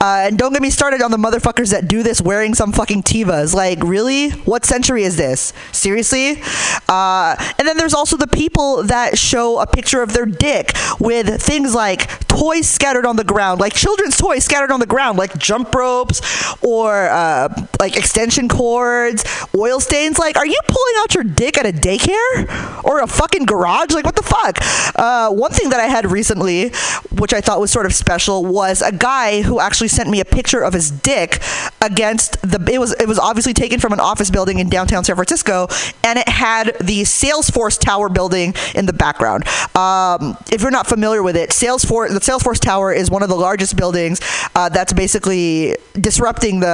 Uh, 0.00 0.26
and 0.26 0.36
don't 0.36 0.52
get 0.52 0.62
me 0.62 0.70
started 0.70 1.00
on 1.00 1.12
the 1.12 1.16
motherfuckers 1.16 1.70
that 1.70 1.86
do 1.86 2.02
this 2.02 2.20
wearing 2.20 2.54
some 2.54 2.72
fucking 2.72 3.04
tivas. 3.04 3.54
Like, 3.54 3.82
really? 3.84 4.30
What 4.30 4.64
century 4.64 5.04
is 5.04 5.16
this? 5.16 5.52
Seriously? 5.70 6.42
Uh, 6.88 7.21
and 7.58 7.66
then 7.66 7.76
there's 7.76 7.94
also 7.94 8.16
the 8.16 8.26
people 8.26 8.82
that 8.84 9.18
show 9.18 9.60
a 9.60 9.66
picture 9.66 10.02
of 10.02 10.12
their 10.12 10.26
dick 10.26 10.72
with 10.98 11.42
things 11.42 11.74
like 11.74 12.08
toys 12.28 12.68
scattered 12.68 13.06
on 13.06 13.16
the 13.16 13.24
ground, 13.24 13.60
like 13.60 13.74
children's 13.74 14.16
toys 14.16 14.44
scattered 14.44 14.70
on 14.70 14.80
the 14.80 14.86
ground, 14.86 15.18
like 15.18 15.36
jump 15.38 15.74
ropes 15.74 16.20
or 16.62 17.08
uh, 17.08 17.48
like 17.80 17.96
extension 17.96 18.48
cords, 18.48 19.24
oil 19.54 19.80
stains. 19.80 20.18
Like, 20.18 20.36
are 20.36 20.46
you 20.46 20.58
pulling 20.66 20.94
out 20.98 21.14
your 21.14 21.24
dick 21.24 21.58
at 21.58 21.66
a 21.66 21.72
daycare 21.72 22.84
or 22.84 23.00
a 23.00 23.06
fucking 23.06 23.44
garage? 23.44 23.90
Like, 23.90 24.04
what 24.04 24.16
the 24.16 24.22
fuck? 24.22 24.58
Uh, 24.96 25.30
one 25.30 25.52
thing 25.52 25.70
that 25.70 25.80
I 25.80 25.86
had 25.86 26.10
recently, 26.10 26.70
which 27.18 27.32
I 27.32 27.40
thought 27.40 27.60
was 27.60 27.70
sort 27.70 27.86
of 27.86 27.94
special, 27.94 28.44
was 28.44 28.82
a 28.82 28.92
guy 28.92 29.42
who 29.42 29.60
actually 29.60 29.88
sent 29.88 30.08
me 30.08 30.20
a 30.20 30.24
picture 30.24 30.62
of 30.62 30.72
his 30.72 30.90
dick 30.90 31.42
against 31.80 32.40
the. 32.42 32.62
It 32.72 32.78
was 32.78 32.92
it 32.98 33.06
was 33.06 33.18
obviously 33.18 33.52
taken 33.52 33.80
from 33.80 33.92
an 33.92 34.00
office 34.00 34.30
building 34.30 34.58
in 34.58 34.68
downtown 34.68 35.04
San 35.04 35.16
Francisco, 35.16 35.68
and 36.04 36.18
it 36.18 36.28
had 36.28 36.76
the 36.80 37.04
Salesforce 37.12 37.78
Tower 37.78 38.08
building 38.08 38.54
in 38.74 38.86
the 38.86 38.92
background. 38.92 39.46
Um, 39.76 40.36
if 40.50 40.62
you're 40.62 40.70
not 40.70 40.86
familiar 40.86 41.22
with 41.22 41.36
it, 41.36 41.50
Salesforce 41.50 42.08
the 42.08 42.20
Salesforce 42.20 42.60
Tower 42.60 42.92
is 42.92 43.10
one 43.10 43.22
of 43.22 43.28
the 43.28 43.36
largest 43.36 43.76
buildings 43.76 44.20
uh, 44.54 44.68
that's 44.68 44.92
basically 44.92 45.76
disrupting 45.94 46.60
the 46.60 46.72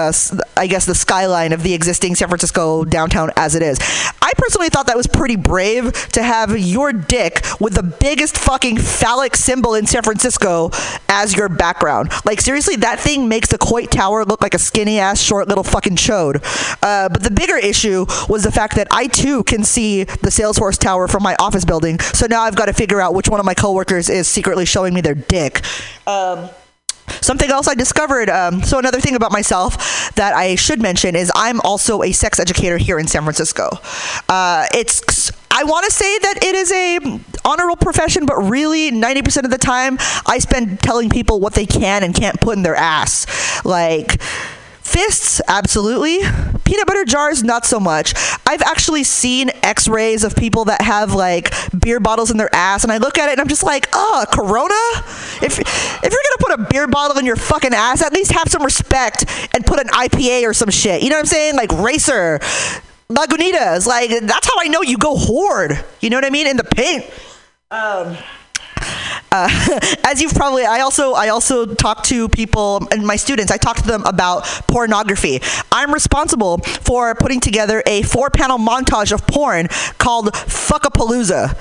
I 0.56 0.66
guess 0.66 0.86
the 0.86 0.94
skyline 0.94 1.52
of 1.52 1.62
the 1.62 1.74
existing 1.74 2.14
San 2.14 2.28
Francisco 2.28 2.84
downtown 2.84 3.30
as 3.36 3.54
it 3.54 3.62
is. 3.62 3.78
I 4.22 4.32
personally 4.36 4.68
thought 4.68 4.86
that 4.86 4.96
was 4.96 5.06
pretty 5.06 5.36
brave 5.36 5.92
to 6.10 6.22
have 6.22 6.58
your 6.58 6.92
dick 6.92 7.44
with 7.60 7.74
the 7.74 7.82
biggest 7.82 8.36
fucking 8.36 8.78
phallic 8.78 9.36
symbol 9.36 9.74
in 9.74 9.86
San 9.86 10.02
Francisco 10.02 10.70
as 11.08 11.34
your 11.36 11.48
background. 11.48 12.10
Like 12.24 12.40
seriously, 12.40 12.76
that 12.76 13.00
thing 13.00 13.28
makes 13.28 13.48
the 13.48 13.58
Coit 13.58 13.90
Tower 13.90 14.24
look 14.24 14.42
like 14.42 14.54
a 14.54 14.58
skinny 14.58 14.98
ass 14.98 15.20
short 15.20 15.48
little 15.48 15.64
fucking 15.64 15.96
chode. 15.96 16.36
Uh, 16.82 17.08
but 17.08 17.22
the 17.22 17.30
bigger 17.30 17.56
issue 17.56 18.06
was 18.28 18.42
the 18.42 18.52
fact 18.52 18.76
that 18.76 18.88
I 18.90 19.06
too 19.06 19.44
can 19.44 19.64
see 19.64 20.04
the 20.20 20.30
Salesforce 20.30 20.78
Tower 20.78 21.08
from 21.08 21.22
my 21.22 21.36
office 21.38 21.64
building. 21.64 21.98
So 22.00 22.26
now 22.26 22.42
I've 22.42 22.56
got 22.56 22.66
to 22.66 22.72
figure 22.72 23.00
out 23.00 23.14
which 23.14 23.28
one 23.28 23.40
of 23.40 23.46
my 23.46 23.54
coworkers 23.54 24.08
is 24.08 24.28
secretly 24.28 24.64
showing 24.64 24.94
me 24.94 25.00
their 25.00 25.14
dick. 25.14 25.62
Um, 26.06 26.50
Something 27.20 27.50
else 27.50 27.68
I 27.68 27.74
discovered. 27.74 28.30
Um, 28.30 28.62
so 28.62 28.78
another 28.78 29.00
thing 29.00 29.14
about 29.14 29.32
myself 29.32 30.14
that 30.14 30.34
I 30.34 30.54
should 30.54 30.80
mention 30.80 31.16
is 31.16 31.32
I'm 31.34 31.60
also 31.62 32.02
a 32.02 32.12
sex 32.12 32.38
educator 32.38 32.78
here 32.78 32.98
in 32.98 33.06
San 33.06 33.22
Francisco. 33.22 33.70
Uh, 34.28 34.66
it's 34.74 35.30
I 35.50 35.64
want 35.64 35.86
to 35.86 35.92
say 35.92 36.18
that 36.18 36.44
it 36.44 36.54
is 36.54 36.72
a 36.72 37.20
honorable 37.44 37.76
profession, 37.76 38.26
but 38.26 38.36
really 38.36 38.92
90% 38.92 39.44
of 39.44 39.50
the 39.50 39.58
time 39.58 39.98
I 40.26 40.38
spend 40.38 40.80
telling 40.80 41.08
people 41.08 41.40
what 41.40 41.54
they 41.54 41.66
can 41.66 42.02
and 42.04 42.14
can't 42.14 42.40
put 42.40 42.56
in 42.56 42.62
their 42.62 42.76
ass. 42.76 43.26
Like 43.64 44.20
Fists, 44.98 45.40
absolutely. 45.46 46.18
Peanut 46.64 46.88
butter 46.88 47.04
jars, 47.04 47.44
not 47.44 47.64
so 47.64 47.78
much. 47.78 48.14
I've 48.44 48.62
actually 48.62 49.04
seen 49.04 49.48
x 49.62 49.86
rays 49.86 50.24
of 50.24 50.34
people 50.34 50.64
that 50.64 50.82
have 50.82 51.14
like 51.14 51.54
beer 51.78 52.00
bottles 52.00 52.32
in 52.32 52.36
their 52.36 52.52
ass, 52.52 52.82
and 52.82 52.92
I 52.92 52.98
look 52.98 53.16
at 53.16 53.28
it 53.28 53.32
and 53.32 53.40
I'm 53.40 53.46
just 53.46 53.62
like, 53.62 53.86
oh, 53.92 54.24
Corona? 54.32 54.74
If, 55.40 55.56
if 55.60 56.02
you're 56.02 56.10
gonna 56.10 56.40
put 56.40 56.58
a 56.58 56.66
beer 56.68 56.88
bottle 56.88 57.16
in 57.16 57.26
your 57.26 57.36
fucking 57.36 57.72
ass, 57.74 58.02
at 58.02 58.12
least 58.12 58.32
have 58.32 58.48
some 58.48 58.64
respect 58.64 59.24
and 59.54 59.64
put 59.64 59.78
an 59.78 59.86
IPA 59.86 60.48
or 60.48 60.52
some 60.52 60.68
shit. 60.68 61.00
You 61.00 61.10
know 61.10 61.16
what 61.16 61.20
I'm 61.20 61.26
saying? 61.26 61.54
Like 61.54 61.70
Racer, 61.70 62.40
Lagunitas. 63.08 63.86
Like, 63.86 64.10
that's 64.10 64.48
how 64.48 64.58
I 64.58 64.66
know 64.66 64.82
you 64.82 64.98
go 64.98 65.16
horde. 65.16 65.78
You 66.00 66.10
know 66.10 66.16
what 66.16 66.24
I 66.24 66.30
mean? 66.30 66.48
In 66.48 66.56
the 66.56 66.64
paint. 66.64 67.04
Um, 67.70 68.16
uh, 69.38 69.80
as 70.04 70.20
you've 70.20 70.34
probably 70.34 70.64
i 70.64 70.80
also 70.80 71.14
i 71.14 71.28
also 71.28 71.66
talk 71.66 72.02
to 72.02 72.28
people 72.28 72.86
and 72.92 73.06
my 73.06 73.16
students 73.16 73.50
i 73.52 73.56
talk 73.56 73.76
to 73.76 73.86
them 73.86 74.04
about 74.04 74.44
pornography. 74.66 75.40
I'm 75.72 75.92
responsible 75.92 76.58
for 76.58 77.14
putting 77.14 77.40
together 77.40 77.82
a 77.86 78.02
four 78.02 78.30
panel 78.30 78.58
montage 78.58 79.12
of 79.12 79.26
porn 79.26 79.68
called 79.98 80.26
fuckapalooza 80.32 81.56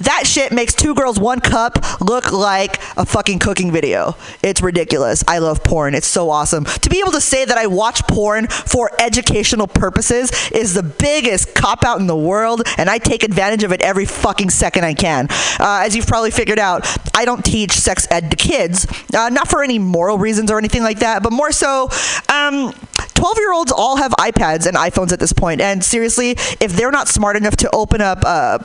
that 0.00 0.26
shit 0.26 0.52
makes 0.52 0.74
two 0.74 0.94
girls 0.94 1.18
one 1.18 1.40
cup 1.40 2.00
look 2.00 2.32
like 2.32 2.80
a 2.96 3.06
fucking 3.06 3.38
cooking 3.38 3.72
video. 3.72 4.16
It's 4.42 4.60
ridiculous. 4.62 5.24
I 5.26 5.38
love 5.38 5.62
porn. 5.62 5.94
It's 5.94 6.06
so 6.06 6.30
awesome. 6.30 6.64
To 6.64 6.90
be 6.90 7.00
able 7.00 7.12
to 7.12 7.20
say 7.20 7.44
that 7.44 7.56
I 7.56 7.66
watch 7.66 8.06
porn 8.06 8.46
for 8.48 8.90
educational 9.00 9.66
purposes 9.66 10.30
is 10.50 10.74
the 10.74 10.82
biggest 10.82 11.54
cop 11.54 11.84
out 11.84 12.00
in 12.00 12.06
the 12.06 12.16
world, 12.16 12.62
and 12.78 12.88
I 12.88 12.98
take 12.98 13.22
advantage 13.22 13.62
of 13.62 13.72
it 13.72 13.80
every 13.82 14.04
fucking 14.04 14.50
second 14.50 14.84
I 14.84 14.94
can. 14.94 15.28
Uh, 15.58 15.82
as 15.84 15.96
you've 15.96 16.06
probably 16.06 16.30
figured 16.30 16.58
out, 16.58 16.86
I 17.14 17.24
don't 17.24 17.44
teach 17.44 17.72
sex 17.72 18.06
ed 18.10 18.30
to 18.30 18.36
kids, 18.36 18.86
uh, 19.14 19.28
not 19.28 19.48
for 19.48 19.62
any 19.62 19.78
moral 19.78 20.18
reasons 20.18 20.50
or 20.50 20.58
anything 20.58 20.82
like 20.82 21.00
that, 21.00 21.22
but 21.22 21.32
more 21.32 21.52
so. 21.52 21.88
Um, 22.28 22.72
12 23.14 23.38
year 23.38 23.52
olds 23.52 23.72
all 23.72 23.96
have 23.96 24.12
iPads 24.12 24.66
and 24.66 24.76
iPhones 24.76 25.12
at 25.12 25.18
this 25.18 25.32
point, 25.32 25.60
and 25.60 25.82
seriously, 25.82 26.30
if 26.60 26.72
they're 26.72 26.90
not 26.90 27.08
smart 27.08 27.36
enough 27.36 27.56
to 27.56 27.70
open 27.74 28.00
up 28.00 28.22
uh, 28.24 28.58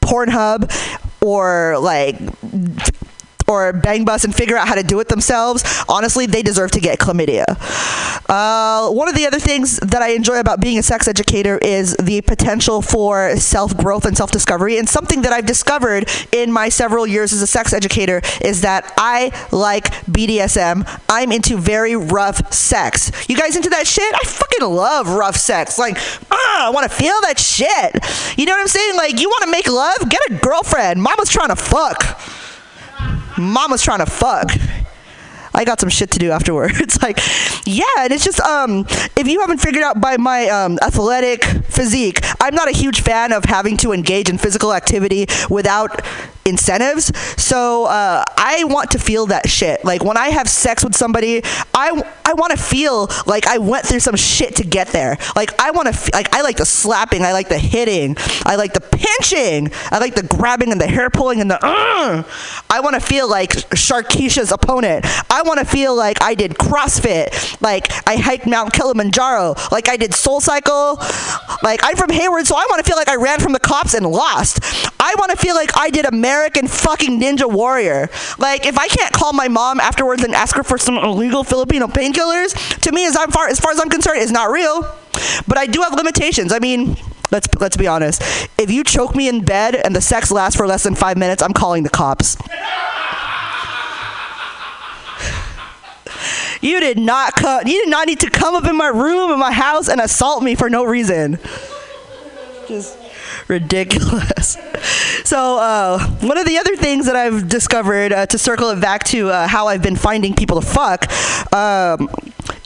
Pornhub 0.00 0.70
or 1.20 1.78
like 1.78 2.18
or 3.50 3.72
Bang 3.72 4.04
Bus 4.04 4.22
and 4.22 4.32
figure 4.32 4.56
out 4.56 4.68
how 4.68 4.76
to 4.76 4.82
do 4.84 5.00
it 5.00 5.08
themselves, 5.08 5.64
honestly, 5.88 6.24
they 6.24 6.40
deserve 6.40 6.70
to 6.70 6.80
get 6.80 7.00
chlamydia. 7.00 7.44
Uh, 8.30 8.88
one 8.92 9.08
of 9.08 9.16
the 9.16 9.26
other 9.26 9.40
things 9.40 9.78
that 9.80 10.02
I 10.02 10.10
enjoy 10.10 10.38
about 10.38 10.60
being 10.60 10.78
a 10.78 10.84
sex 10.84 11.08
educator 11.08 11.58
is 11.58 11.96
the 11.96 12.20
potential 12.20 12.80
for 12.80 13.36
self 13.36 13.76
growth 13.76 14.06
and 14.06 14.16
self 14.16 14.30
discovery. 14.30 14.78
And 14.78 14.88
something 14.88 15.22
that 15.22 15.32
I've 15.32 15.46
discovered 15.46 16.08
in 16.30 16.52
my 16.52 16.68
several 16.68 17.08
years 17.08 17.32
as 17.32 17.42
a 17.42 17.46
sex 17.46 17.72
educator 17.72 18.20
is 18.40 18.60
that 18.60 18.92
I 18.96 19.32
like 19.50 19.86
BDSM. 20.04 20.86
I'm 21.08 21.32
into 21.32 21.56
very 21.56 21.96
rough 21.96 22.52
sex. 22.54 23.10
You 23.28 23.36
guys 23.36 23.56
into 23.56 23.70
that 23.70 23.88
shit? 23.88 24.14
I 24.14 24.22
fucking 24.24 24.68
love 24.68 25.08
rough 25.08 25.36
sex. 25.36 25.76
Like, 25.76 25.98
ah, 26.30 26.68
I 26.68 26.70
want 26.70 26.88
to 26.88 26.96
feel 26.96 27.20
that 27.22 27.40
shit. 27.40 28.38
You 28.38 28.46
know 28.46 28.52
what 28.52 28.60
I'm 28.60 28.68
saying? 28.68 28.94
Like, 28.94 29.18
you 29.18 29.28
want 29.28 29.44
to 29.44 29.50
make 29.50 29.66
love? 29.66 30.08
Get 30.08 30.20
a 30.30 30.34
girlfriend. 30.34 31.02
Mama's 31.02 31.30
trying 31.30 31.48
to 31.48 31.56
fuck. 31.56 32.20
Mama's 33.38 33.82
trying 33.82 34.00
to 34.00 34.06
fuck. 34.06 34.50
I 35.60 35.64
got 35.64 35.78
some 35.78 35.90
shit 35.90 36.10
to 36.12 36.18
do 36.18 36.30
afterwards. 36.30 37.02
like, 37.02 37.18
yeah, 37.66 37.84
and 37.98 38.10
it's 38.14 38.24
just 38.24 38.40
um, 38.40 38.86
if 39.14 39.28
you 39.28 39.40
haven't 39.40 39.58
figured 39.58 39.84
out 39.84 40.00
by 40.00 40.16
my 40.16 40.48
um, 40.48 40.78
athletic 40.82 41.44
physique, 41.44 42.20
I'm 42.40 42.54
not 42.54 42.66
a 42.66 42.72
huge 42.72 43.02
fan 43.02 43.30
of 43.30 43.44
having 43.44 43.76
to 43.78 43.92
engage 43.92 44.30
in 44.30 44.38
physical 44.38 44.72
activity 44.72 45.26
without 45.50 46.00
incentives. 46.46 47.12
So 47.40 47.84
uh, 47.84 48.24
I 48.36 48.64
want 48.64 48.92
to 48.92 48.98
feel 48.98 49.26
that 49.26 49.48
shit. 49.48 49.84
Like 49.84 50.02
when 50.02 50.16
I 50.16 50.28
have 50.28 50.48
sex 50.48 50.84
with 50.84 50.94
somebody, 50.94 51.42
I 51.74 52.02
I 52.24 52.32
want 52.34 52.52
to 52.52 52.58
feel 52.58 53.08
like 53.26 53.46
I 53.46 53.58
went 53.58 53.86
through 53.86 54.00
some 54.00 54.16
shit 54.16 54.56
to 54.56 54.64
get 54.64 54.88
there. 54.88 55.18
Like 55.36 55.58
I 55.60 55.70
want 55.72 55.88
to 55.88 55.94
f- 55.94 56.12
like 56.12 56.34
I 56.34 56.42
like 56.42 56.56
the 56.56 56.66
slapping, 56.66 57.22
I 57.22 57.32
like 57.32 57.48
the 57.48 57.58
hitting, 57.58 58.16
I 58.44 58.56
like 58.56 58.72
the 58.72 58.80
pinching, 58.80 59.70
I 59.90 59.98
like 59.98 60.14
the 60.14 60.22
grabbing 60.22 60.72
and 60.72 60.80
the 60.80 60.86
hair 60.86 61.10
pulling 61.10 61.40
and 61.40 61.50
the. 61.50 61.58
Uh, 61.62 62.22
I 62.68 62.80
want 62.80 62.94
to 62.94 63.00
feel 63.00 63.28
like 63.28 63.50
Sharkeisha's 63.50 64.52
opponent. 64.52 65.04
I 65.30 65.42
want 65.42 65.49
to 65.58 65.66
feel 65.66 65.96
like 65.96 66.22
I 66.22 66.34
did 66.34 66.52
CrossFit, 66.52 67.60
like 67.60 67.90
I 68.06 68.16
hiked 68.16 68.46
Mount 68.46 68.72
Kilimanjaro, 68.72 69.54
like 69.72 69.88
I 69.88 69.96
did 69.96 70.14
Soul 70.14 70.40
Cycle. 70.40 70.98
Like 71.62 71.80
I'm 71.82 71.96
from 71.96 72.10
Hayward, 72.10 72.46
so 72.46 72.56
I 72.56 72.66
want 72.70 72.84
to 72.84 72.88
feel 72.88 72.96
like 72.96 73.08
I 73.08 73.16
ran 73.16 73.40
from 73.40 73.52
the 73.52 73.60
cops 73.60 73.94
and 73.94 74.06
lost. 74.06 74.60
I 75.00 75.14
want 75.18 75.30
to 75.30 75.36
feel 75.36 75.54
like 75.54 75.76
I 75.76 75.90
did 75.90 76.06
American 76.06 76.66
fucking 76.66 77.20
Ninja 77.20 77.50
Warrior. 77.50 78.08
Like 78.38 78.66
if 78.66 78.78
I 78.78 78.88
can't 78.88 79.12
call 79.12 79.32
my 79.32 79.48
mom 79.48 79.80
afterwards 79.80 80.24
and 80.24 80.34
ask 80.34 80.56
her 80.56 80.62
for 80.62 80.78
some 80.78 80.96
illegal 80.96 81.44
Filipino 81.44 81.86
painkillers, 81.86 82.80
to 82.80 82.92
me 82.92 83.06
as 83.06 83.16
I'm 83.16 83.30
far 83.30 83.48
as 83.48 83.60
far 83.60 83.72
as 83.72 83.80
I'm 83.80 83.90
concerned, 83.90 84.20
is 84.20 84.30
not 84.30 84.50
real. 84.50 84.82
But 85.46 85.58
I 85.58 85.66
do 85.66 85.82
have 85.82 85.94
limitations. 85.94 86.52
I 86.52 86.58
mean, 86.58 86.96
let's 87.30 87.48
let's 87.60 87.76
be 87.76 87.86
honest. 87.86 88.22
If 88.58 88.70
you 88.70 88.84
choke 88.84 89.14
me 89.14 89.28
in 89.28 89.44
bed 89.44 89.74
and 89.74 89.94
the 89.94 90.00
sex 90.00 90.30
lasts 90.30 90.56
for 90.56 90.66
less 90.66 90.82
than 90.82 90.94
five 90.94 91.16
minutes, 91.16 91.42
I'm 91.42 91.52
calling 91.52 91.82
the 91.82 91.90
cops. 91.90 92.36
You 96.60 96.80
did 96.80 96.98
not 96.98 97.34
come. 97.34 97.66
You 97.66 97.84
did 97.84 97.90
not 97.90 98.06
need 98.06 98.20
to 98.20 98.30
come 98.30 98.54
up 98.54 98.66
in 98.66 98.76
my 98.76 98.88
room 98.88 99.30
in 99.30 99.38
my 99.38 99.52
house 99.52 99.88
and 99.88 100.00
assault 100.00 100.42
me 100.42 100.54
for 100.54 100.68
no 100.68 100.84
reason. 100.84 101.38
Just 102.68 102.96
ridiculous. 103.48 104.56
So 105.22 105.58
uh, 105.58 106.04
one 106.22 106.38
of 106.38 106.46
the 106.46 106.58
other 106.58 106.74
things 106.74 107.06
that 107.06 107.14
I've 107.14 107.48
discovered 107.48 108.12
uh, 108.12 108.26
to 108.26 108.38
circle 108.38 108.70
it 108.70 108.80
back 108.80 109.04
to 109.04 109.28
uh, 109.28 109.46
how 109.46 109.68
I've 109.68 109.82
been 109.82 109.94
finding 109.94 110.34
people 110.34 110.60
to 110.60 110.66
fuck 110.66 111.04
um, 111.52 112.08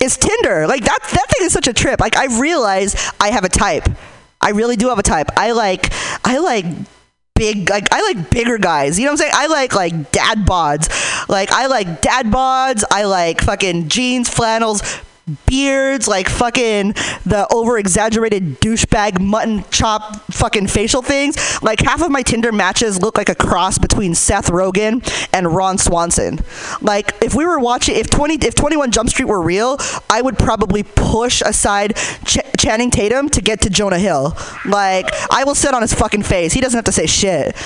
is 0.01 0.17
Tinder. 0.17 0.67
Like 0.67 0.85
that 0.85 0.99
that 1.03 1.27
thing 1.31 1.47
is 1.47 1.53
such 1.53 1.67
a 1.67 1.73
trip. 1.73 2.01
Like 2.01 2.17
I 2.17 2.27
realize 2.41 3.13
I 3.21 3.33
have 3.33 3.45
a 3.45 3.49
type. 3.49 3.89
I 4.41 4.51
really 4.51 4.77
do 4.77 4.89
have 4.89 4.99
a 4.99 5.03
type. 5.03 5.29
I 5.37 5.51
like 5.51 5.93
I 6.25 6.39
like 6.39 6.65
big 7.35 7.69
like 7.69 7.87
I 7.93 8.13
like 8.13 8.31
bigger 8.31 8.59
guys. 8.59 8.99
You 8.99 9.07
know 9.07 9.13
what 9.13 9.23
I'm 9.23 9.31
saying? 9.31 9.33
I 9.35 9.47
like 9.49 9.75
like 9.75 10.13
dad 10.13 10.39
bods. 10.47 11.29
Like 11.29 11.51
I 11.53 11.67
like 11.67 12.01
dad 12.01 12.27
bods. 12.27 12.85
I 12.91 13.05
like 13.05 13.41
fucking 13.41 13.89
jeans, 13.89 14.29
flannels, 14.29 14.83
beards, 15.47 16.07
like 16.07 16.29
fucking 16.29 16.93
the 17.25 17.47
over 17.53 17.79
exaggerated 17.79 18.61
douchebag 18.61 19.21
mutton 19.21 19.65
chop 19.71 20.17
fucking 20.33 20.67
facial 20.67 21.03
things. 21.03 21.63
Like 21.63 21.81
half 21.81 22.03
of 22.03 22.11
my 22.11 22.23
Tinder 22.23 22.53
matches 22.53 23.01
look 23.01 23.17
like 23.17 23.29
a 23.29 23.35
cross 23.35 23.79
between 23.79 24.15
Seth 24.15 24.51
Rogen 24.51 25.03
and 25.33 25.55
Ron 25.55 25.79
Swanson. 25.79 26.41
Like 26.81 27.15
if 27.23 27.35
we 27.35 27.45
were 27.47 27.59
watching, 27.59 27.97
if 27.97 28.11
20, 28.11 28.47
if 28.47 28.55
21 28.55 28.91
Jump 28.91 29.11
Street 29.11 29.27
were 29.27 29.41
real, 29.41 29.79
I 30.11 30.21
would 30.21 30.39
probably 30.39 30.83
push 30.83 31.43
aside 31.43 31.97
Ch- 32.25 32.39
Channing 32.59 32.91
Tatum 32.91 33.29
to 33.31 33.41
get 33.41 33.61
to 33.63 33.71
Jonah 33.71 33.99
Hill. 33.99 34.37
Like 34.65 35.09
I 35.31 35.45
will 35.45 35.55
sit 35.55 35.75
on 35.75 35.83
his 35.83 35.95
fucking 35.95 36.23
face. 36.23 36.53
He 36.53 36.61
doesn't 36.61 36.77
have 36.77 36.85
to 36.85 36.93
say 36.93 37.07
shit. 37.07 37.57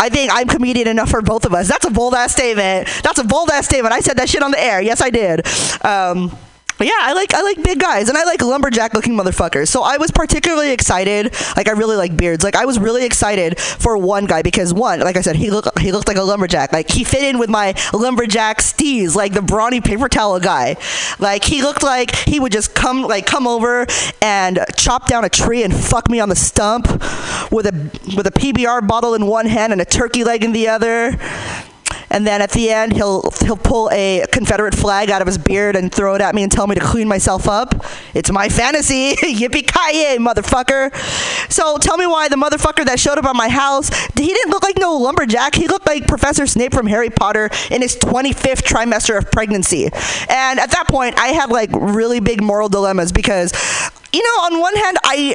I 0.00 0.08
think 0.08 0.32
I'm 0.34 0.48
comedian 0.48 0.88
enough 0.88 1.10
for 1.10 1.22
both 1.22 1.44
of 1.44 1.54
us. 1.54 1.68
That's 1.68 1.84
a 1.84 1.90
bold 1.90 2.14
ass 2.14 2.32
statement. 2.32 2.88
That's 3.04 3.20
a 3.20 3.24
bold 3.24 3.50
ass 3.50 3.66
statement. 3.66 3.94
I 3.94 4.00
said 4.00 4.16
that 4.16 4.28
shit 4.28 4.42
on 4.42 4.50
the 4.50 4.60
air. 4.60 4.82
Yes, 4.82 5.00
I 5.00 5.10
did. 5.10 5.46
Um, 5.84 6.36
but 6.82 6.88
yeah, 6.88 6.98
I 6.98 7.12
like 7.12 7.32
I 7.32 7.42
like 7.42 7.62
big 7.62 7.78
guys 7.78 8.08
and 8.08 8.18
I 8.18 8.24
like 8.24 8.42
lumberjack 8.42 8.92
looking 8.92 9.12
motherfuckers. 9.12 9.68
So 9.68 9.84
I 9.84 9.98
was 9.98 10.10
particularly 10.10 10.72
excited. 10.72 11.32
Like 11.56 11.68
I 11.68 11.74
really 11.74 11.94
like 11.94 12.16
beards. 12.16 12.42
Like 12.42 12.56
I 12.56 12.64
was 12.64 12.80
really 12.80 13.06
excited 13.06 13.56
for 13.60 13.96
one 13.96 14.26
guy 14.26 14.42
because 14.42 14.74
one, 14.74 14.98
like 14.98 15.16
I 15.16 15.20
said, 15.20 15.36
he 15.36 15.52
looked 15.52 15.78
he 15.78 15.92
looked 15.92 16.08
like 16.08 16.16
a 16.16 16.24
lumberjack. 16.24 16.72
Like 16.72 16.90
he 16.90 17.04
fit 17.04 17.22
in 17.22 17.38
with 17.38 17.48
my 17.48 17.76
lumberjack 17.92 18.58
steez, 18.58 19.14
like 19.14 19.32
the 19.32 19.42
brawny 19.42 19.80
paper 19.80 20.08
towel 20.08 20.40
guy. 20.40 20.74
Like 21.20 21.44
he 21.44 21.62
looked 21.62 21.84
like 21.84 22.16
he 22.16 22.40
would 22.40 22.50
just 22.50 22.74
come 22.74 23.02
like 23.02 23.26
come 23.26 23.46
over 23.46 23.86
and 24.20 24.58
chop 24.76 25.06
down 25.06 25.24
a 25.24 25.28
tree 25.28 25.62
and 25.62 25.72
fuck 25.72 26.10
me 26.10 26.18
on 26.18 26.30
the 26.30 26.34
stump 26.34 26.90
with 27.52 27.66
a 27.66 27.90
with 28.16 28.26
a 28.26 28.32
PBR 28.32 28.88
bottle 28.88 29.14
in 29.14 29.26
one 29.26 29.46
hand 29.46 29.72
and 29.72 29.80
a 29.80 29.84
turkey 29.84 30.24
leg 30.24 30.42
in 30.42 30.50
the 30.50 30.66
other. 30.66 31.16
And 32.12 32.26
then 32.26 32.42
at 32.42 32.50
the 32.50 32.70
end, 32.70 32.92
he'll 32.92 33.22
he'll 33.40 33.56
pull 33.56 33.90
a 33.90 34.24
Confederate 34.30 34.74
flag 34.74 35.10
out 35.10 35.22
of 35.22 35.26
his 35.26 35.38
beard 35.38 35.74
and 35.76 35.92
throw 35.92 36.14
it 36.14 36.20
at 36.20 36.34
me 36.34 36.42
and 36.42 36.52
tell 36.52 36.66
me 36.66 36.74
to 36.74 36.80
clean 36.80 37.08
myself 37.08 37.48
up. 37.48 37.74
It's 38.14 38.30
my 38.30 38.50
fantasy, 38.50 39.14
yippee 39.16 39.66
ki 39.66 40.18
motherfucker. 40.18 40.94
So 41.50 41.78
tell 41.78 41.96
me 41.96 42.06
why 42.06 42.28
the 42.28 42.36
motherfucker 42.36 42.84
that 42.84 43.00
showed 43.00 43.16
up 43.16 43.24
at 43.24 43.34
my 43.34 43.48
house, 43.48 43.88
he 44.14 44.26
didn't 44.26 44.50
look 44.50 44.62
like 44.62 44.76
no 44.78 44.94
lumberjack. 44.96 45.54
He 45.54 45.66
looked 45.66 45.86
like 45.86 46.06
Professor 46.06 46.46
Snape 46.46 46.74
from 46.74 46.86
Harry 46.86 47.08
Potter 47.08 47.48
in 47.70 47.80
his 47.80 47.96
25th 47.96 48.62
trimester 48.62 49.16
of 49.16 49.30
pregnancy. 49.30 49.86
And 50.28 50.60
at 50.60 50.70
that 50.70 50.84
point, 50.88 51.18
I 51.18 51.28
had 51.28 51.50
like 51.50 51.70
really 51.72 52.20
big 52.20 52.42
moral 52.42 52.68
dilemmas 52.68 53.10
because, 53.10 53.52
you 54.12 54.22
know, 54.22 54.44
on 54.44 54.60
one 54.60 54.76
hand, 54.76 54.98
I 55.02 55.34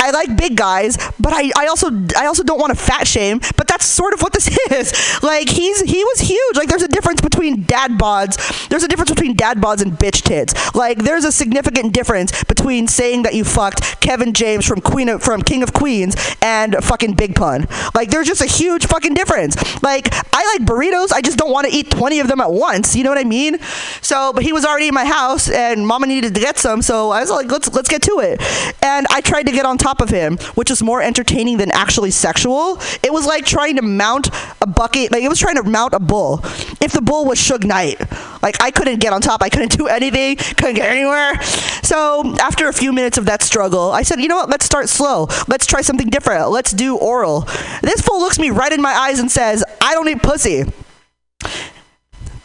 I 0.00 0.10
like 0.12 0.36
big 0.36 0.56
guys, 0.56 0.96
but 1.18 1.32
I, 1.32 1.50
I 1.56 1.66
also 1.66 1.90
I 2.16 2.26
also 2.26 2.44
don't 2.44 2.60
want 2.60 2.70
to 2.70 2.78
fat 2.78 3.08
shame. 3.08 3.40
But 3.56 3.66
that's 3.66 3.84
sort 3.84 4.14
of 4.14 4.22
what 4.22 4.32
this 4.32 4.46
is. 4.70 5.22
Like 5.24 5.48
he's 5.48 5.80
he 5.80 6.04
was 6.04 6.20
huge. 6.20 6.56
Like 6.56 6.68
there's 6.68 6.84
a 6.84 6.88
difference 6.88 7.20
between 7.20 7.64
dad 7.64 7.98
bods. 7.98 8.68
There's 8.68 8.84
a 8.84 8.88
difference 8.88 9.10
between 9.10 9.34
dad 9.34 9.58
bods 9.58 9.82
and 9.82 9.90
bitch 9.90 10.22
tits. 10.22 10.54
Like 10.72 10.98
there's 10.98 11.24
a 11.24 11.32
significant 11.32 11.92
difference 11.92 12.44
between 12.44 12.86
saying 12.86 13.24
that 13.24 13.34
you 13.34 13.42
fucked 13.42 14.00
Kevin 14.00 14.34
James 14.34 14.64
from 14.64 14.80
Queen 14.80 15.08
of, 15.08 15.20
from 15.20 15.42
King 15.42 15.64
of 15.64 15.72
Queens 15.72 16.14
and 16.40 16.76
fucking 16.76 17.14
Big 17.14 17.34
Pun. 17.34 17.66
Like 17.92 18.10
there's 18.10 18.28
just 18.28 18.40
a 18.40 18.46
huge 18.46 18.86
fucking 18.86 19.14
difference. 19.14 19.56
Like 19.82 20.14
I 20.32 20.56
like 20.56 20.64
burritos. 20.64 21.12
I 21.12 21.22
just 21.22 21.38
don't 21.38 21.50
want 21.50 21.66
to 21.66 21.74
eat 21.74 21.90
20 21.90 22.20
of 22.20 22.28
them 22.28 22.40
at 22.40 22.52
once. 22.52 22.94
You 22.94 23.02
know 23.02 23.10
what 23.10 23.18
I 23.18 23.24
mean? 23.24 23.58
So, 24.00 24.32
but 24.32 24.44
he 24.44 24.52
was 24.52 24.64
already 24.64 24.86
in 24.86 24.94
my 24.94 25.04
house, 25.04 25.50
and 25.50 25.84
Mama 25.84 26.06
needed 26.06 26.34
to 26.36 26.40
get 26.40 26.56
some. 26.56 26.82
So 26.82 27.10
I 27.10 27.20
was 27.20 27.30
like, 27.30 27.50
let's 27.50 27.74
let's 27.74 27.88
get 27.88 28.02
to 28.02 28.20
it. 28.20 28.40
And 28.80 29.08
I 29.10 29.22
tried 29.22 29.46
to 29.46 29.52
get 29.52 29.66
on 29.66 29.76
top 29.76 29.87
of 30.00 30.10
him, 30.10 30.36
which 30.54 30.70
was 30.70 30.82
more 30.82 31.02
entertaining 31.02 31.56
than 31.58 31.70
actually 31.72 32.10
sexual. 32.10 32.80
It 33.02 33.12
was 33.12 33.26
like 33.26 33.44
trying 33.44 33.76
to 33.76 33.82
mount 33.82 34.28
a 34.60 34.66
bucket. 34.66 35.10
Like 35.12 35.22
it 35.22 35.28
was 35.28 35.38
trying 35.38 35.56
to 35.56 35.62
mount 35.62 35.94
a 35.94 36.00
bull. 36.00 36.40
If 36.80 36.92
the 36.92 37.02
bull 37.02 37.24
was 37.24 37.38
Suge 37.38 37.64
Knight, 37.64 38.00
like 38.42 38.62
I 38.62 38.70
couldn't 38.70 39.00
get 39.00 39.12
on 39.12 39.20
top. 39.20 39.42
I 39.42 39.48
couldn't 39.48 39.76
do 39.76 39.88
anything. 39.88 40.36
Couldn't 40.36 40.76
get 40.76 40.90
anywhere. 40.90 41.40
So 41.82 42.36
after 42.40 42.68
a 42.68 42.72
few 42.72 42.92
minutes 42.92 43.18
of 43.18 43.24
that 43.26 43.42
struggle, 43.42 43.90
I 43.90 44.02
said, 44.02 44.20
you 44.20 44.28
know 44.28 44.36
what? 44.36 44.50
Let's 44.50 44.64
start 44.64 44.88
slow. 44.88 45.28
Let's 45.48 45.66
try 45.66 45.80
something 45.80 46.08
different. 46.08 46.50
Let's 46.50 46.72
do 46.72 46.96
oral. 46.96 47.48
This 47.82 48.00
fool 48.00 48.20
looks 48.20 48.38
me 48.38 48.50
right 48.50 48.72
in 48.72 48.82
my 48.82 48.92
eyes 48.92 49.18
and 49.18 49.30
says, 49.30 49.64
I 49.80 49.94
don't 49.94 50.08
eat 50.08 50.22
pussy 50.22 50.64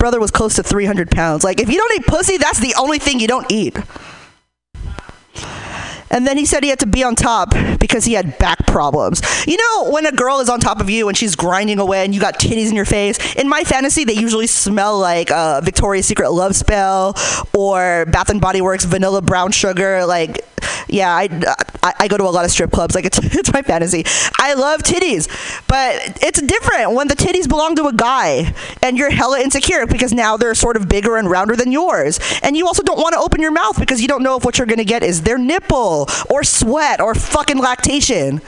brother 0.04 0.20
was 0.20 0.32
close 0.32 0.56
to 0.56 0.64
300 0.64 1.10
pounds. 1.10 1.46
Like, 1.46 1.62
if 1.62 1.70
you 1.70 1.78
don't 1.78 1.94
eat 1.98 2.06
pussy, 2.06 2.36
that's 2.36 2.60
the 2.60 2.76
only 2.78 3.00
thing 3.00 3.22
you 3.22 3.28
don't 3.28 3.50
eat. 3.50 3.78
And 6.14 6.28
then 6.28 6.38
he 6.38 6.46
said 6.46 6.64
he 6.64 6.70
had 6.70 6.80
to 6.80 6.86
be 6.86 7.04
on 7.04 7.16
top 7.16 7.54
because 7.80 8.06
he 8.06 8.14
had 8.14 8.38
back 8.38 8.66
problems. 8.68 9.22
You 9.48 9.58
know, 9.58 9.92
when 9.92 10.06
a 10.06 10.12
girl 10.12 10.40
is 10.40 10.48
on 10.48 10.60
top 10.60 10.80
of 10.80 10.90
you 10.90 11.10
and 11.10 11.18
she's 11.18 11.36
grinding 11.36 11.80
away 11.80 12.06
and 12.06 12.14
you 12.14 12.22
got 12.22 12.40
titties 12.40 12.70
in 12.70 12.76
your 12.76 12.86
face, 12.86 13.36
in 13.36 13.50
my 13.50 13.64
fantasy, 13.64 14.04
they 14.04 14.14
usually 14.14 14.48
smell 14.48 15.00
like 15.00 15.32
uh, 15.32 15.60
Victoria's 15.62 16.06
Secret 16.06 16.30
Love 16.30 16.56
Spell 16.56 17.16
or 17.54 18.06
Bath 18.06 18.30
and 18.30 18.40
Body 18.40 18.62
Works 18.62 18.86
Vanilla 18.86 19.22
Brown 19.22 19.52
Sugar. 19.52 20.06
Like, 20.06 20.46
yeah, 20.88 21.14
I, 21.14 21.30
I, 21.82 21.94
I 22.00 22.08
go 22.08 22.18
to 22.18 22.24
a 22.24 22.26
lot 22.26 22.46
of 22.46 22.52
strip 22.52 22.72
clubs. 22.72 22.96
Like, 22.96 23.06
it's, 23.06 23.18
it's 23.22 23.54
my 23.54 23.62
fantasy. 23.62 24.04
I 24.40 24.54
love 24.54 24.84
titties, 24.84 25.28
but 25.68 26.22
it's 26.22 26.42
different 26.42 26.94
when 26.94 27.08
the 27.08 27.16
titties 27.16 27.48
belong 27.48 27.76
to 27.76 27.88
a 27.88 27.94
guy 27.94 28.54
and 28.82 28.98
you're 28.98 29.10
hella 29.10 29.40
insecure 29.40 29.88
because 29.88 30.14
now 30.14 30.36
they're 30.38 30.56
sort 30.56 30.76
of 30.76 30.90
bigger 30.90 31.18
and 31.18 31.30
rounder 31.30 31.56
than 31.56 31.72
yours. 31.72 32.20
And 32.42 32.58
you 32.58 32.68
also 32.68 32.84
don't 32.84 33.00
want 33.00 33.14
to 33.14 33.20
open 33.20 33.42
your 33.42 33.52
mouth 33.52 33.80
because 33.80 34.02
you 34.02 34.08
don't 34.08 34.24
know 34.24 34.38
if 34.38 34.44
what 34.44 34.58
you're 34.58 34.68
to 34.74 34.86
get 34.86 35.04
is 35.04 35.22
their 35.22 35.38
nipple 35.38 36.08
or 36.30 36.44
sweat 36.44 37.00
or 37.00 37.16
fucking 37.16 37.58
lactation. 37.58 38.42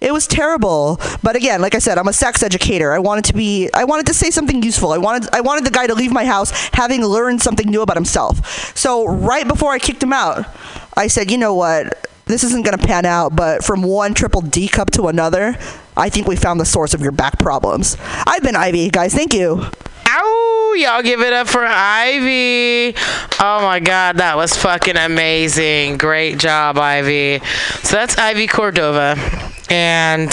It 0.00 0.12
was 0.12 0.26
terrible. 0.26 1.00
But 1.22 1.36
again, 1.36 1.60
like 1.62 1.74
I 1.74 1.78
said, 1.78 1.98
I'm 1.98 2.08
a 2.08 2.12
sex 2.12 2.42
educator. 2.42 2.92
I 2.92 2.98
wanted 2.98 3.24
to 3.26 3.32
be 3.32 3.70
I 3.72 3.84
wanted 3.84 4.06
to 4.06 4.14
say 4.14 4.30
something 4.30 4.62
useful. 4.62 4.92
I 4.92 4.98
wanted 4.98 5.28
I 5.32 5.40
wanted 5.40 5.64
the 5.64 5.70
guy 5.70 5.86
to 5.86 5.94
leave 5.94 6.12
my 6.12 6.24
house 6.24 6.50
having 6.72 7.04
learned 7.04 7.42
something 7.42 7.68
new 7.68 7.82
about 7.82 7.96
himself. 7.96 8.76
So 8.76 9.06
right 9.06 9.46
before 9.46 9.72
I 9.72 9.78
kicked 9.78 10.02
him 10.02 10.12
out, 10.12 10.46
I 10.96 11.06
said, 11.06 11.30
"You 11.30 11.38
know 11.38 11.54
what? 11.54 12.08
This 12.26 12.42
isn't 12.44 12.64
going 12.64 12.76
to 12.76 12.84
pan 12.84 13.06
out, 13.06 13.36
but 13.36 13.64
from 13.64 13.82
one 13.82 14.12
triple 14.12 14.40
D 14.40 14.68
cup 14.68 14.90
to 14.92 15.06
another, 15.06 15.56
I 15.96 16.08
think 16.08 16.26
we 16.26 16.34
found 16.36 16.60
the 16.60 16.64
source 16.64 16.92
of 16.92 17.00
your 17.00 17.12
back 17.12 17.38
problems." 17.38 17.96
I've 18.26 18.42
been 18.42 18.56
Ivy, 18.56 18.90
guys. 18.90 19.14
Thank 19.14 19.32
you. 19.32 19.64
Ow! 20.08 20.74
Y'all 20.76 21.02
give 21.02 21.20
it 21.20 21.32
up 21.32 21.48
for 21.48 21.64
Ivy. 21.64 22.94
Oh 23.40 23.62
my 23.62 23.80
god, 23.80 24.18
that 24.18 24.36
was 24.36 24.54
fucking 24.54 24.96
amazing. 24.96 25.98
Great 25.98 26.38
job, 26.38 26.78
Ivy. 26.78 27.40
So 27.82 27.96
that's 27.96 28.16
Ivy 28.18 28.46
Cordova. 28.46 29.16
And 29.68 30.30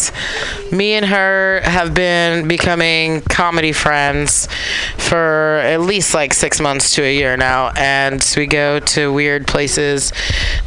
me 0.72 0.94
and 0.94 1.06
her 1.06 1.62
have 1.64 1.94
been 1.94 2.48
becoming 2.48 3.22
comedy 3.22 3.72
friends 3.72 4.48
for 4.98 5.60
at 5.64 5.82
least 5.82 6.14
like 6.14 6.34
six 6.34 6.60
months 6.60 6.96
to 6.96 7.04
a 7.04 7.14
year 7.14 7.38
now. 7.38 7.72
And 7.76 8.24
we 8.38 8.48
go 8.48 8.80
to 8.80 9.12
weird 9.12 9.48
places 9.48 10.14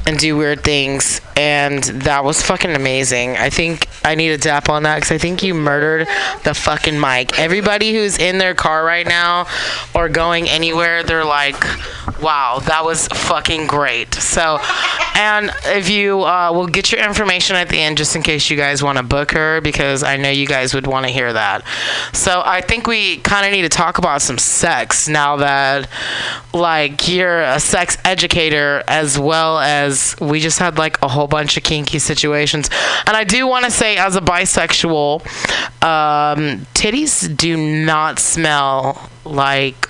and 0.07 0.19
do 0.19 0.37
weird 0.37 0.63
things. 0.63 1.21
And 1.37 1.83
that 1.85 2.25
was 2.25 2.43
fucking 2.43 2.75
amazing. 2.75 3.37
I 3.37 3.51
think 3.51 3.89
I 4.05 4.15
need 4.15 4.31
a 4.31 4.39
dap 4.39 4.69
on 4.69 4.85
that 4.85 4.97
because 4.97 5.13
I 5.13 5.19
think 5.19 5.43
you 5.43 5.55
murdered 5.55 6.07
the 6.45 6.55
fucking 6.55 6.99
mic. 6.99 7.39
Everybody 7.39 7.93
who's 7.93 8.19
in 8.19 8.39
their 8.39 8.55
car 8.55 8.85
right 8.85 9.07
now 9.07 9.47
or 9.95 10.09
going 10.09 10.49
anywhere, 10.49 11.03
they're 11.03 11.25
like, 11.25 11.63
wow, 12.21 12.61
that 12.67 12.85
was 12.85 13.09
fucking 13.09 13.67
great. 13.67 14.15
So, 14.15 14.59
and 15.15 15.51
if 15.67 15.91
you 15.91 16.23
uh, 16.23 16.53
will 16.53 16.69
get 16.69 16.93
your 16.93 17.05
information 17.05 17.57
at 17.57 17.69
the 17.69 17.79
end 17.79 17.99
just 17.99 18.17
in 18.17 18.23
case 18.23 18.49
you 18.49 18.56
guys 18.57 18.83
want 18.83 18.99
to 18.99 19.05
book 19.05 19.33
her 19.33 19.61
because 19.61 20.03
I 20.03 20.17
know 20.17 20.31
you 20.31 20.47
guys 20.47 20.75
would 20.75 20.87
want 20.87 21.07
to 21.07 21.13
hear 21.13 21.33
that. 21.33 21.65
So, 22.13 22.43
I 22.45 22.61
think 22.61 22.87
we 22.87 23.19
kind 23.19 23.47
of 23.47 23.53
need 23.53 23.63
to 23.63 23.69
talk 23.69 23.99
about 23.99 24.23
some 24.23 24.39
sex 24.39 25.09
now 25.09 25.37
that, 25.37 25.89
like, 26.53 27.09
you're 27.09 27.43
a 27.43 27.61
sex 27.61 27.99
educator 28.05 28.83
as 28.89 29.19
well 29.19 29.59
as 29.59 30.17
we 30.21 30.41
just 30.41 30.59
had, 30.59 30.79
like, 30.79 31.01
a 31.03 31.09
whole 31.09 31.27
bunch 31.27 31.57
of 31.57 31.63
kinky 31.63 31.99
situations. 31.99 32.71
And 33.07 33.17
I 33.17 33.25
do 33.25 33.47
want 33.47 33.65
to 33.65 33.71
say, 33.71 33.97
as 33.97 34.17
a 34.17 34.21
bisexual, 34.21 35.21
um, 35.83 36.67
titties 36.75 37.37
do 37.37 37.57
not 37.57 38.19
smell 38.19 39.11
like 39.25 39.89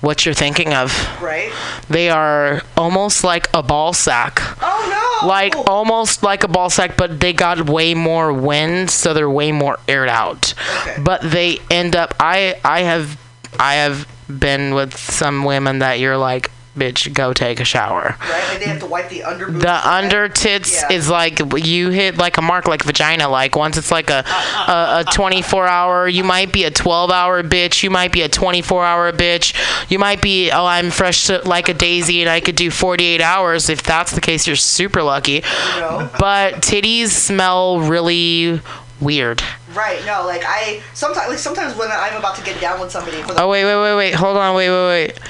what 0.00 0.24
you're 0.24 0.34
thinking 0.34 0.74
of. 0.74 0.92
Right. 1.20 1.52
They 1.88 2.10
are 2.10 2.62
almost 2.76 3.24
like 3.24 3.48
a 3.54 3.62
ball 3.62 3.92
sack. 3.92 4.40
Oh 4.62 5.20
no! 5.22 5.26
Like 5.26 5.56
oh. 5.56 5.64
almost 5.66 6.22
like 6.22 6.44
a 6.44 6.48
ball 6.48 6.70
sack, 6.70 6.96
but 6.96 7.20
they 7.20 7.32
got 7.32 7.68
way 7.68 7.94
more 7.94 8.32
wind, 8.32 8.90
so 8.90 9.14
they're 9.14 9.30
way 9.30 9.52
more 9.52 9.78
aired 9.88 10.08
out. 10.08 10.54
Okay. 10.80 11.02
But 11.02 11.22
they 11.22 11.58
end 11.70 11.96
up. 11.96 12.14
I 12.20 12.60
I 12.64 12.80
have 12.80 13.18
I 13.58 13.74
have 13.74 14.06
been 14.28 14.74
with 14.74 14.96
some 14.96 15.44
women 15.44 15.78
that 15.80 16.00
you're 16.00 16.16
like, 16.18 16.50
bitch, 16.76 17.12
go 17.12 17.32
take 17.32 17.58
a 17.60 17.64
shower. 17.64 18.16
Right? 18.20 18.48
Like 18.50 18.58
they 18.60 18.66
have 18.66 18.80
to 18.80 18.86
wipe 18.86 19.08
the 19.08 19.24
under. 19.24 19.50
The 19.50 19.88
under 19.88 20.28
tits 20.28 20.82
Yeah. 20.82 20.92
is 20.96 21.08
like 21.10 21.40
you 21.56 21.90
hit 21.90 22.16
like 22.18 22.36
a 22.36 22.42
mark 22.42 22.68
like 22.68 22.82
vagina. 22.84 23.28
Like 23.28 23.56
once 23.56 23.76
it's 23.76 23.90
like 23.90 24.10
a, 24.10 24.24
uh-uh. 24.26 25.04
a, 25.04 25.10
a 25.10 25.12
24 25.12 25.66
hour, 25.66 26.06
you 26.08 26.22
might 26.22 26.52
be 26.52 26.64
a 26.64 26.70
12 26.70 27.10
hour 27.10 27.42
bitch. 27.42 27.82
You 27.82 27.90
might 27.90 28.12
be 28.12 28.22
a 28.22 28.28
24 28.28 28.84
hour 28.84 29.12
bitch. 29.12 29.54
You 29.90 29.98
might 29.98 30.20
be 30.22 30.50
oh 30.50 30.66
I'm 30.66 30.90
fresh 30.90 31.28
like 31.44 31.68
a 31.68 31.74
daisy 31.74 32.20
and 32.20 32.30
I 32.30 32.40
could 32.40 32.56
do 32.56 32.70
48 32.70 33.20
hours. 33.20 33.68
If 33.68 33.82
that's 33.82 34.12
the 34.12 34.20
case, 34.20 34.46
you're 34.46 34.56
super 34.56 35.02
lucky. 35.02 35.42
You 35.74 35.80
know? 35.80 36.10
But 36.18 36.56
titties 36.56 37.08
smell 37.08 37.80
really 37.80 38.60
weird. 39.00 39.42
Right. 39.74 40.04
No, 40.06 40.24
like 40.24 40.42
I 40.46 40.80
sometimes 40.94 41.28
like 41.28 41.38
sometimes 41.38 41.76
when 41.76 41.90
I'm 41.92 42.16
about 42.16 42.36
to 42.36 42.44
get 42.44 42.60
down 42.60 42.80
with 42.80 42.90
somebody 42.90 43.20
for 43.22 43.34
the 43.34 43.42
Oh 43.42 43.48
wait 43.50 43.64
wait 43.64 43.76
wait 43.76 43.94
wait 43.96 44.14
hold 44.14 44.36
on 44.38 44.54
wait 44.54 44.70
wait 44.70 44.86
wait. 44.88 45.20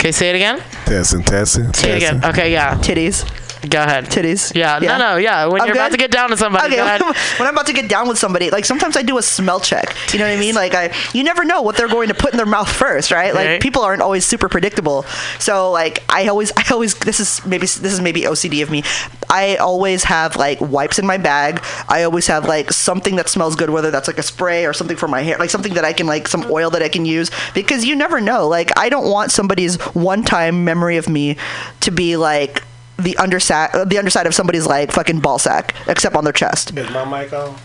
Okay, 0.00 0.12
say 0.12 0.30
it 0.30 0.36
again. 0.36 0.60
Testing, 0.86 1.24
testing, 1.24 1.72
Say 1.74 1.90
it 1.90 1.96
again. 1.96 2.24
Okay, 2.24 2.52
yeah. 2.52 2.76
Titties. 2.76 3.24
Go 3.68 3.82
ahead. 3.82 4.04
Titties. 4.06 4.54
Yeah. 4.54 4.78
Yeah. 4.80 4.96
No, 4.96 5.12
no. 5.12 5.16
Yeah. 5.16 5.46
When 5.46 5.60
I'm 5.60 5.66
you're 5.68 5.76
about 5.76 5.90
to 5.90 5.96
get 5.96 6.10
down 6.10 6.30
to 6.30 6.36
somebody, 6.36 6.66
Okay, 6.66 6.76
go 6.76 6.84
ahead. 6.84 7.00
when 7.38 7.48
I'm 7.48 7.54
about 7.54 7.66
to 7.66 7.72
get 7.72 7.88
down 7.88 8.06
with 8.08 8.18
somebody, 8.18 8.50
like 8.50 8.64
sometimes 8.64 8.96
I 8.96 9.02
do 9.02 9.18
a 9.18 9.22
smell 9.22 9.58
check. 9.60 9.94
You 10.12 10.20
know 10.20 10.26
what 10.28 10.36
I 10.36 10.40
mean? 10.40 10.54
Like 10.54 10.74
I, 10.74 10.94
you 11.12 11.24
never 11.24 11.44
know 11.44 11.62
what 11.62 11.76
they're 11.76 11.88
going 11.88 12.08
to 12.08 12.14
put 12.14 12.30
in 12.32 12.36
their 12.36 12.46
mouth 12.46 12.70
first, 12.70 13.10
right? 13.10 13.34
Like 13.34 13.46
Right. 13.46 13.60
people 13.62 13.82
aren't 13.82 14.02
always 14.02 14.24
super 14.24 14.48
predictable. 14.48 15.02
So 15.38 15.70
like 15.72 16.02
I 16.08 16.28
always, 16.28 16.52
I 16.56 16.64
always, 16.72 16.94
this 16.98 17.18
is 17.20 17.44
maybe 17.44 17.62
this 17.62 17.92
is 17.92 18.00
maybe 18.00 18.22
OCD 18.22 18.62
of 18.62 18.70
me. 18.70 18.82
I 19.30 19.56
always 19.56 20.04
have 20.04 20.36
like 20.36 20.60
wipes 20.60 20.98
in 20.98 21.06
my 21.06 21.18
bag. 21.18 21.60
I 21.88 22.04
always 22.04 22.26
have 22.28 22.46
like 22.46 22.72
something 22.72 23.16
that 23.16 23.28
smells 23.28 23.56
good, 23.56 23.70
whether 23.70 23.90
that's 23.90 24.06
like 24.08 24.18
a 24.18 24.22
spray 24.22 24.66
or 24.66 24.72
something 24.72 24.96
for 24.96 25.08
my 25.08 25.22
hair, 25.22 25.36
like 25.38 25.50
something 25.50 25.74
that 25.74 25.84
I 25.84 25.92
can 25.92 26.06
like 26.06 26.28
some 26.28 26.46
oil 26.50 26.70
that 26.70 26.82
I 26.82 26.88
can 26.88 27.04
use 27.04 27.30
because 27.54 27.84
you 27.84 27.96
never 27.96 28.20
know. 28.20 28.46
Like 28.48 28.70
I 28.78 28.88
don't 28.88 29.10
want 29.10 29.30
somebody's 29.32 29.76
one-time 29.94 30.64
memory 30.64 30.96
of 30.96 31.08
me 31.08 31.36
to 31.80 31.90
be 31.90 32.16
like. 32.16 32.62
The 32.98 33.16
underside, 33.18 33.88
the 33.88 33.98
underside 33.98 34.26
of 34.26 34.34
somebody's 34.34 34.66
like 34.66 34.92
fucking 34.92 35.20
ball 35.20 35.38
sack, 35.38 35.74
except 35.86 36.16
on 36.16 36.24
their 36.24 36.32
chest. 36.32 36.76
Is 36.76 36.90
my 36.90 37.04
mic 37.04 37.32
on? 37.32 37.56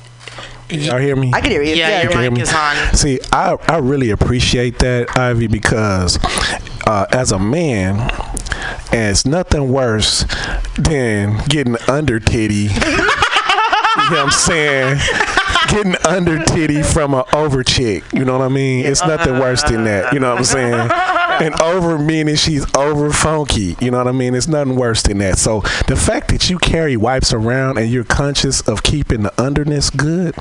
Y'all 0.69 0.97
hear 0.97 1.15
me? 1.15 1.31
I 1.33 1.41
can 1.41 1.51
hear 1.51 1.61
you. 1.61 1.73
Yeah, 1.75 1.89
Yeah, 1.89 2.03
your 2.03 2.11
you 2.11 2.31
mic 2.31 2.37
hear 2.37 2.43
is 2.43 2.53
on. 2.53 2.93
See, 2.95 3.19
I, 3.31 3.57
I 3.67 3.77
really 3.77 4.09
appreciate 4.11 4.79
that, 4.79 5.17
Ivy, 5.17 5.47
because 5.47 6.17
uh, 6.87 7.05
as 7.11 7.31
a 7.31 7.39
man, 7.39 7.99
and 8.91 9.11
it's 9.11 9.25
nothing 9.25 9.71
worse 9.71 10.25
than 10.77 11.37
getting 11.47 11.77
under 11.87 12.19
titty. 12.19 12.55
you 12.55 12.69
know 12.69 13.05
what 14.09 14.19
I'm 14.19 14.31
saying? 14.31 14.99
Getting 15.69 15.95
under 16.07 16.43
titty 16.43 16.81
from 16.83 17.13
an 17.13 17.23
over 17.33 17.63
chick. 17.63 18.03
You 18.13 18.25
know 18.25 18.37
what 18.37 18.45
I 18.45 18.49
mean? 18.49 18.85
It's 18.85 19.01
nothing 19.05 19.39
worse 19.39 19.63
than 19.63 19.83
that. 19.85 20.13
You 20.13 20.19
know 20.19 20.29
what 20.29 20.39
I'm 20.39 20.43
saying? 20.43 20.89
And 21.43 21.59
over 21.61 21.97
meaning 21.97 22.35
she's 22.35 22.65
over 22.75 23.11
funky. 23.11 23.75
You 23.81 23.91
know 23.91 23.97
what 23.97 24.07
I 24.07 24.11
mean? 24.11 24.33
It's 24.35 24.47
nothing 24.47 24.75
worse 24.75 25.01
than 25.03 25.17
that. 25.17 25.37
So 25.37 25.61
the 25.87 25.95
fact 25.95 26.29
that 26.29 26.49
you 26.49 26.57
carry 26.57 26.95
wipes 26.95 27.33
around 27.33 27.77
and 27.77 27.89
you're 27.89 28.03
conscious 28.03 28.61
of 28.61 28.83
keeping 28.83 29.23
the 29.23 29.31
underness 29.31 29.95
good, 29.95 30.35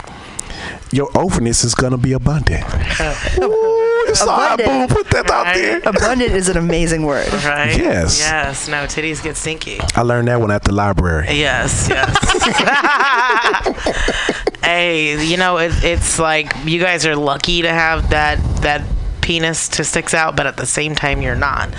your 0.93 1.09
overness 1.16 1.64
is 1.64 1.74
gonna 1.74 1.97
be 1.97 2.12
abundant. 2.12 2.64
Uh, 3.01 3.14
Ooh, 3.43 4.14
sorry, 4.14 4.62
boom, 4.62 4.86
put 4.89 5.09
that 5.10 5.31
out 5.31 5.55
there. 5.55 5.78
Abundant 5.85 6.32
is 6.32 6.48
an 6.48 6.56
amazing 6.56 7.05
word. 7.05 7.32
Right. 7.32 7.77
Yes. 7.77 8.19
Yes. 8.20 8.69
No, 8.69 8.85
titties 8.85 9.23
get 9.23 9.36
stinky. 9.36 9.81
I 9.97 10.02
learned 10.02 10.28
that 10.28 10.40
one 10.40 10.51
at 10.51 10.64
the 10.64 10.73
library. 10.73 11.28
Yes, 11.32 11.89
yes. 11.89 12.14
hey, 14.62 15.24
you 15.24 15.36
know 15.36 15.56
it, 15.59 15.73
it's 15.82 16.19
like 16.19 16.52
you 16.64 16.78
guys 16.78 17.06
are 17.06 17.16
lucky 17.16 17.62
to 17.62 17.70
have 17.70 18.10
that 18.10 18.39
that 18.62 18.82
penis 19.23 19.69
to 19.70 19.85
sticks 19.85 20.12
out, 20.12 20.36
but 20.36 20.47
at 20.47 20.57
the 20.57 20.66
same 20.66 20.94
time 20.94 21.23
you're 21.23 21.35
not. 21.36 21.70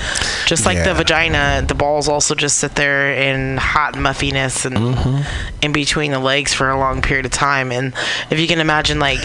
Just 0.48 0.66
like 0.66 0.84
the 0.84 0.94
vagina, 0.94 1.64
the 1.68 1.76
balls 1.76 2.08
also 2.08 2.34
just 2.34 2.58
sit 2.58 2.76
there 2.76 3.14
in 3.14 3.58
hot 3.58 3.98
muffiness 3.98 4.66
and 4.66 4.78
Mm-hmm. 4.78 5.22
in 5.62 5.72
between 5.74 6.12
the 6.12 6.20
legs 6.20 6.54
for 6.54 6.70
a 6.70 6.78
long 6.80 7.02
period 7.02 7.26
of 7.26 7.32
time. 7.32 7.72
And 7.72 7.94
if 8.32 8.40
you 8.40 8.48
can 8.48 8.60
imagine, 8.60 9.00
like. 9.00 9.20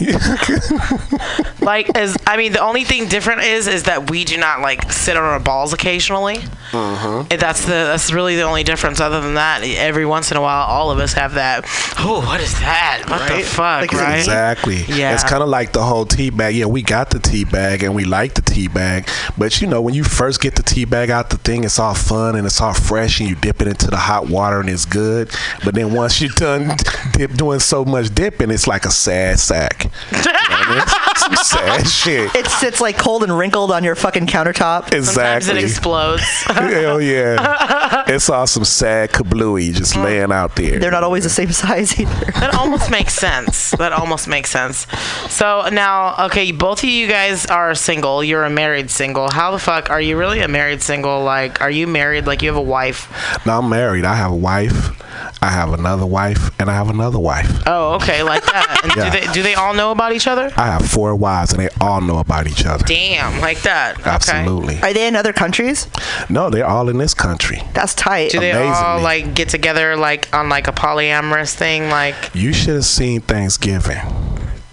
like 1.60 1.96
as 1.96 2.16
I 2.26 2.36
mean, 2.36 2.52
the 2.52 2.60
only 2.60 2.84
thing 2.84 3.08
different 3.08 3.42
is 3.42 3.66
is 3.66 3.84
that 3.84 4.10
we 4.10 4.24
do 4.24 4.36
not 4.36 4.60
like 4.60 4.90
sit 4.92 5.16
on 5.16 5.22
our 5.24 5.40
balls 5.40 5.72
occasionally. 5.72 6.38
Uh-huh. 6.72 7.24
And 7.30 7.40
That's 7.40 7.64
the 7.64 7.72
that's 7.72 8.12
really 8.12 8.36
the 8.36 8.42
only 8.42 8.64
difference. 8.64 9.00
Other 9.00 9.20
than 9.20 9.34
that, 9.34 9.62
every 9.62 10.06
once 10.06 10.30
in 10.30 10.36
a 10.36 10.40
while, 10.40 10.66
all 10.66 10.90
of 10.90 10.98
us 10.98 11.12
have 11.12 11.34
that. 11.34 11.64
Oh, 11.98 12.22
what 12.26 12.40
is 12.40 12.52
that? 12.60 13.04
What 13.08 13.28
the 13.28 13.42
fuck? 13.44 13.92
right? 13.92 14.18
Exactly. 14.18 14.82
Yeah. 14.88 15.14
It's 15.14 15.22
kind 15.24 15.42
of 15.42 15.48
like 15.48 15.72
the 15.72 15.82
whole 15.82 16.04
tea 16.04 16.30
bag. 16.30 16.54
Yeah, 16.56 16.66
we 16.66 16.82
got 16.82 17.10
the 17.10 17.18
tea 17.18 17.44
bag 17.44 17.82
and 17.82 17.94
we 17.94 18.04
like 18.04 18.34
the 18.34 18.42
tea 18.42 18.68
bag. 18.68 19.08
But 19.38 19.60
you 19.60 19.66
know, 19.68 19.80
when 19.80 19.94
you 19.94 20.04
first 20.04 20.40
get 20.40 20.56
the 20.56 20.62
tea 20.62 20.84
bag 20.84 21.10
out 21.10 21.30
the 21.30 21.38
thing, 21.38 21.64
it's 21.64 21.78
all 21.78 21.94
fun 21.94 22.34
and 22.36 22.46
it's 22.46 22.60
all 22.60 22.74
fresh 22.74 23.20
and 23.20 23.28
you 23.28 23.36
dip 23.36 23.60
it 23.60 23.68
into 23.68 23.88
the 23.88 23.96
hot 23.96 24.28
water 24.28 24.60
and 24.60 24.68
it's 24.68 24.84
good. 24.84 25.30
But 25.64 25.74
then 25.74 25.92
once 25.92 26.20
you're 26.20 26.30
done 26.30 26.76
dip, 27.12 27.32
doing 27.34 27.60
so 27.60 27.84
much 27.84 28.14
dipping, 28.14 28.50
it's 28.50 28.66
like 28.66 28.84
a 28.84 28.90
sad 28.90 29.38
sack. 29.38 29.83
You 29.84 29.90
know 29.90 30.32
I 30.36 30.74
mean? 30.74 31.16
Some 31.16 31.34
sad 31.36 31.86
shit. 31.86 32.34
It 32.34 32.46
sits 32.46 32.80
like 32.80 32.98
cold 32.98 33.22
and 33.22 33.36
wrinkled 33.36 33.70
on 33.70 33.84
your 33.84 33.94
fucking 33.94 34.26
countertop. 34.26 34.92
Exactly. 34.92 35.02
Sometimes 35.02 35.48
it 35.48 35.56
explodes. 35.58 36.22
Hell 36.46 37.00
yeah. 37.00 38.04
It's 38.08 38.28
all 38.30 38.46
some 38.46 38.64
sad 38.64 39.10
kablooey 39.12 39.72
just 39.74 39.96
laying 39.96 40.32
out 40.32 40.56
there. 40.56 40.78
They're 40.78 40.90
not 40.90 41.04
always 41.04 41.24
the 41.24 41.30
same 41.30 41.52
size 41.52 41.98
either. 41.98 42.32
that 42.32 42.54
almost 42.54 42.90
makes 42.90 43.14
sense. 43.14 43.70
That 43.72 43.92
almost 43.92 44.28
makes 44.28 44.50
sense. 44.50 44.86
So 45.30 45.68
now, 45.72 46.26
okay, 46.26 46.52
both 46.52 46.82
of 46.82 46.88
you 46.88 47.06
guys 47.06 47.46
are 47.46 47.74
single. 47.74 48.22
You're 48.24 48.44
a 48.44 48.50
married 48.50 48.90
single. 48.90 49.30
How 49.30 49.50
the 49.50 49.58
fuck 49.58 49.90
are 49.90 50.00
you 50.00 50.16
really 50.18 50.40
a 50.40 50.48
married 50.48 50.82
single? 50.82 51.22
Like, 51.22 51.60
are 51.60 51.70
you 51.70 51.86
married? 51.86 52.26
Like, 52.26 52.42
you 52.42 52.48
have 52.48 52.56
a 52.56 52.62
wife? 52.62 53.08
Now 53.46 53.58
I'm 53.60 53.68
married. 53.68 54.04
I 54.04 54.14
have 54.14 54.30
a 54.32 54.36
wife. 54.36 55.00
I 55.40 55.48
have 55.48 55.72
another 55.72 56.06
wife, 56.06 56.50
and 56.58 56.70
I 56.70 56.74
have 56.74 56.88
another 56.88 57.18
wife. 57.18 57.62
Oh, 57.66 57.94
okay, 57.94 58.22
like 58.22 58.44
that. 58.46 58.80
And 58.82 58.96
Yeah. 58.96 59.04
do 59.04 59.20
they 59.20 59.32
do 59.32 59.42
they 59.42 59.54
all 59.54 59.73
know 59.76 59.90
about 59.90 60.12
each 60.12 60.26
other? 60.26 60.50
I 60.56 60.66
have 60.66 60.86
four 60.88 61.14
wives, 61.14 61.52
and 61.52 61.60
they 61.62 61.68
all 61.80 62.00
know 62.00 62.18
about 62.18 62.46
each 62.46 62.64
other. 62.64 62.84
Damn, 62.84 63.40
like 63.40 63.62
that. 63.62 63.98
Okay. 64.00 64.10
Absolutely. 64.10 64.80
Are 64.82 64.92
they 64.92 65.06
in 65.06 65.16
other 65.16 65.32
countries? 65.32 65.88
No, 66.28 66.50
they're 66.50 66.66
all 66.66 66.88
in 66.88 66.98
this 66.98 67.14
country. 67.14 67.62
That's 67.74 67.94
tight. 67.94 68.30
Do 68.30 68.40
they 68.40 68.52
all 68.52 69.00
like 69.00 69.34
get 69.34 69.48
together 69.48 69.96
like 69.96 70.34
on 70.34 70.48
like 70.48 70.68
a 70.68 70.72
polyamorous 70.72 71.54
thing? 71.54 71.88
Like, 71.90 72.14
You 72.34 72.52
should 72.52 72.74
have 72.74 72.84
seen 72.84 73.20
Thanksgiving. 73.20 73.98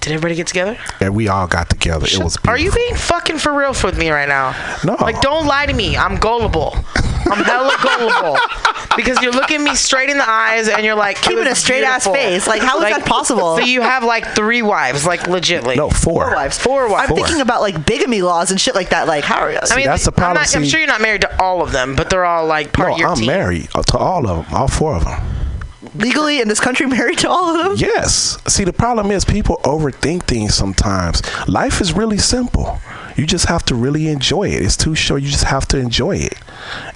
Did 0.01 0.13
everybody 0.13 0.35
get 0.35 0.47
together? 0.47 0.77
And 0.99 1.15
we 1.15 1.27
all 1.27 1.47
got 1.47 1.69
together. 1.69 2.07
It 2.11 2.21
was 2.23 2.37
Are 2.47 2.57
you 2.57 2.71
being 2.71 2.95
fucking 2.95 3.37
for 3.37 3.53
real 3.53 3.69
with 3.83 3.97
me 3.97 4.09
right 4.09 4.27
now? 4.27 4.55
No. 4.83 4.95
Like, 4.99 5.21
don't 5.21 5.45
lie 5.45 5.67
to 5.67 5.73
me. 5.73 5.95
I'm 5.95 6.17
gullible. 6.17 6.75
I'm 6.95 7.43
hella 7.43 7.77
gullible. 7.81 8.37
Because 8.97 9.21
you're 9.21 9.31
looking 9.31 9.63
me 9.63 9.73
straight 9.75 10.09
in 10.09 10.17
the 10.17 10.29
eyes 10.29 10.67
and 10.67 10.83
you're 10.83 10.95
like, 10.95 11.21
Keeping 11.21 11.47
a 11.47 11.55
straight 11.55 11.85
ass 11.85 12.05
face. 12.05 12.45
Like, 12.45 12.61
how 12.61 12.77
is 12.81 12.93
that 12.93 13.05
possible? 13.05 13.55
So 13.55 13.61
you 13.61 13.79
have 13.81 14.03
like 14.03 14.27
three 14.35 14.61
wives, 14.61 15.05
like 15.05 15.21
legitly. 15.21 15.77
No, 15.77 15.89
four. 15.89 16.25
Four 16.25 16.35
wives. 16.35 16.57
Four 16.57 16.89
wives. 16.89 17.09
I'm 17.09 17.15
thinking 17.15 17.39
about 17.39 17.61
like 17.61 17.85
bigamy 17.85 18.21
laws 18.21 18.51
and 18.51 18.59
shit 18.59 18.75
like 18.75 18.89
that. 18.89 19.07
Like, 19.07 19.23
how 19.23 19.39
are 19.39 19.51
you? 19.51 19.59
I 19.63 19.77
mean, 19.77 19.85
that's 19.85 20.03
the 20.03 20.11
I'm, 20.11 20.15
problem. 20.15 20.41
not, 20.41 20.53
I'm 20.53 20.65
sure 20.65 20.77
you're 20.77 20.87
not 20.89 20.99
married 20.99 21.21
to 21.21 21.41
all 21.41 21.61
of 21.61 21.71
them, 21.71 21.95
but 21.95 22.09
they're 22.09 22.25
all 22.25 22.45
like 22.45 22.73
part 22.73 22.89
No, 22.89 22.93
of 22.95 22.99
your 22.99 23.09
I'm 23.11 23.15
team. 23.15 23.27
married 23.27 23.69
to 23.69 23.97
all 23.97 24.29
of 24.29 24.45
them, 24.45 24.53
all 24.53 24.67
four 24.67 24.95
of 24.97 25.05
them. 25.05 25.21
Legally 25.95 26.41
in 26.41 26.47
this 26.47 26.59
country 26.59 26.85
married 26.97 27.19
to 27.19 27.29
all 27.29 27.55
of 27.55 27.63
them? 27.63 27.75
Yes. 27.77 28.37
See, 28.47 28.63
the 28.63 28.73
problem 28.73 29.11
is 29.11 29.25
people 29.25 29.57
overthink 29.63 30.23
things 30.23 30.55
sometimes. 30.55 31.21
Life 31.47 31.81
is 31.81 31.93
really 31.93 32.17
simple. 32.17 32.79
You 33.15 33.25
just 33.25 33.45
have 33.47 33.63
to 33.65 33.75
really 33.75 34.07
enjoy 34.07 34.49
it. 34.49 34.61
It's 34.63 34.77
too 34.77 34.95
short. 34.95 35.21
You 35.21 35.29
just 35.29 35.43
have 35.45 35.67
to 35.69 35.77
enjoy 35.77 36.17
it. 36.17 36.37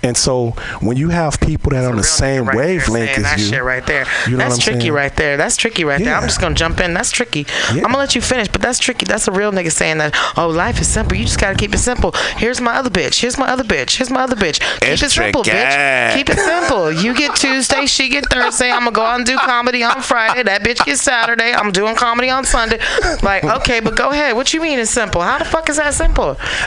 And 0.04 0.16
so 0.16 0.52
when 0.82 0.98
you 0.98 1.10
have 1.10 1.40
people 1.40 1.72
that 1.72 1.84
are 1.84 1.90
on 1.90 1.98
the 1.98 2.04
same 2.04 2.46
Right 2.46 2.56
wavelength 2.58 3.18
as 3.18 3.40
you, 3.42 3.50
shit 3.56 3.64
right 3.64 3.86
there. 3.86 4.06
you 4.26 4.32
know 4.34 4.38
that's 4.38 4.56
what 4.56 4.60
I'm 4.60 4.60
tricky 4.62 4.80
saying? 4.82 4.94
right 4.94 5.16
there. 5.16 5.38
That's 5.38 5.58
tricky 5.58 5.84
right 5.84 6.04
there. 6.04 6.16
I'm 6.16 6.24
just 6.28 6.40
gonna 6.40 6.56
jump 6.56 6.80
in. 6.80 6.94
That's 6.94 7.12
tricky. 7.12 7.46
I'm 7.70 7.82
gonna 7.82 7.98
let 7.98 8.16
you 8.16 8.22
finish, 8.22 8.48
but 8.48 8.62
that's 8.62 8.80
tricky. 8.80 9.06
That's 9.06 9.28
a 9.28 9.32
real 9.32 9.52
nigga 9.52 9.72
saying 9.72 9.98
that. 9.98 10.16
Oh, 10.38 10.48
life 10.50 10.80
is 10.80 10.88
simple. 10.88 11.18
You 11.18 11.26
just 11.26 11.40
gotta 11.40 11.56
keep 11.56 11.74
it 11.74 11.80
simple. 11.80 12.12
Here's 12.38 12.62
my 12.62 12.76
other 12.76 12.90
bitch. 12.90 13.20
Here's 13.22 13.38
my 13.38 13.48
other 13.50 13.64
bitch. 13.64 13.98
Here's 13.98 14.10
my 14.12 14.22
other 14.22 14.36
bitch. 14.36 14.60
Keep 14.82 14.90
It's 14.90 15.02
it 15.04 15.12
simple, 15.12 15.44
tricky. 15.44 15.58
bitch. 15.58 16.14
Keep 16.16 16.30
it 16.30 16.38
simple. 16.40 16.92
You 16.92 17.16
get 17.16 17.36
Tuesday, 17.36 17.86
she 17.88 18.10
get 18.10 18.30
Thursday. 18.30 18.70
I'm 18.72 18.80
gonna 18.82 18.92
go 18.92 19.02
out 19.02 19.18
and 19.18 19.26
do 19.26 19.38
comedy 19.38 19.84
on 19.84 20.02
Friday. 20.02 20.44
That 20.44 20.62
bitch 20.64 20.84
gets 20.86 21.02
Saturday. 21.02 21.54
I'm 21.54 21.72
doing 21.72 21.96
comedy 21.96 22.30
on 22.30 22.46
Sunday. 22.46 22.80
Like, 23.24 23.44
okay, 23.44 23.80
but 23.80 23.96
go 23.96 24.12
ahead. 24.12 24.36
What 24.36 24.54
you 24.54 24.62
mean 24.62 24.78
it's 24.80 24.92
simple? 24.92 25.22
How 25.22 25.40
the 25.40 25.46
fuck 25.46 25.70
is 25.70 25.78
that 25.78 25.94
simple? 25.94 26.05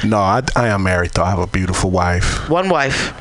No, 0.05 0.19
I, 0.19 0.43
I 0.57 0.69
am 0.69 0.83
married 0.83 1.13
though. 1.13 1.23
I 1.25 1.31
have 1.31 1.39
a 1.39 1.47
beautiful 1.47 1.91
wife. 1.91 2.49
One 2.49 2.69
wife. 2.69 3.13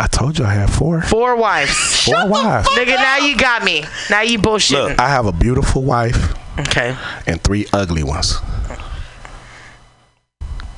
I 0.00 0.06
told 0.06 0.38
you 0.38 0.44
I 0.44 0.52
have 0.54 0.70
four. 0.70 1.02
Four 1.02 1.36
wives. 1.36 2.04
Four 2.04 2.28
wives. 2.28 2.68
Nigga, 2.68 2.94
now 2.96 3.16
you 3.18 3.36
got 3.36 3.64
me. 3.64 3.84
Now 4.10 4.22
you 4.22 4.38
bullshitting. 4.38 4.90
Look, 4.90 4.98
I 5.00 5.08
have 5.08 5.26
a 5.26 5.32
beautiful 5.32 5.82
wife. 5.82 6.34
Okay. 6.60 6.96
And 7.26 7.40
three 7.42 7.66
ugly 7.72 8.04
ones. 8.04 8.38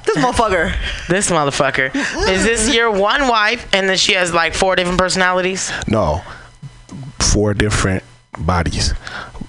This 0.06 0.16
motherfucker. 0.16 0.74
This 1.08 1.30
motherfucker. 1.30 1.94
Is 2.28 2.44
this 2.44 2.74
your 2.74 2.90
one 2.90 3.28
wife 3.28 3.68
and 3.72 3.88
then 3.88 3.96
she 3.96 4.14
has 4.14 4.32
like 4.32 4.54
four 4.54 4.74
different 4.74 4.98
personalities? 4.98 5.70
No, 5.86 6.22
four 7.18 7.52
different 7.54 8.02
bodies. 8.38 8.94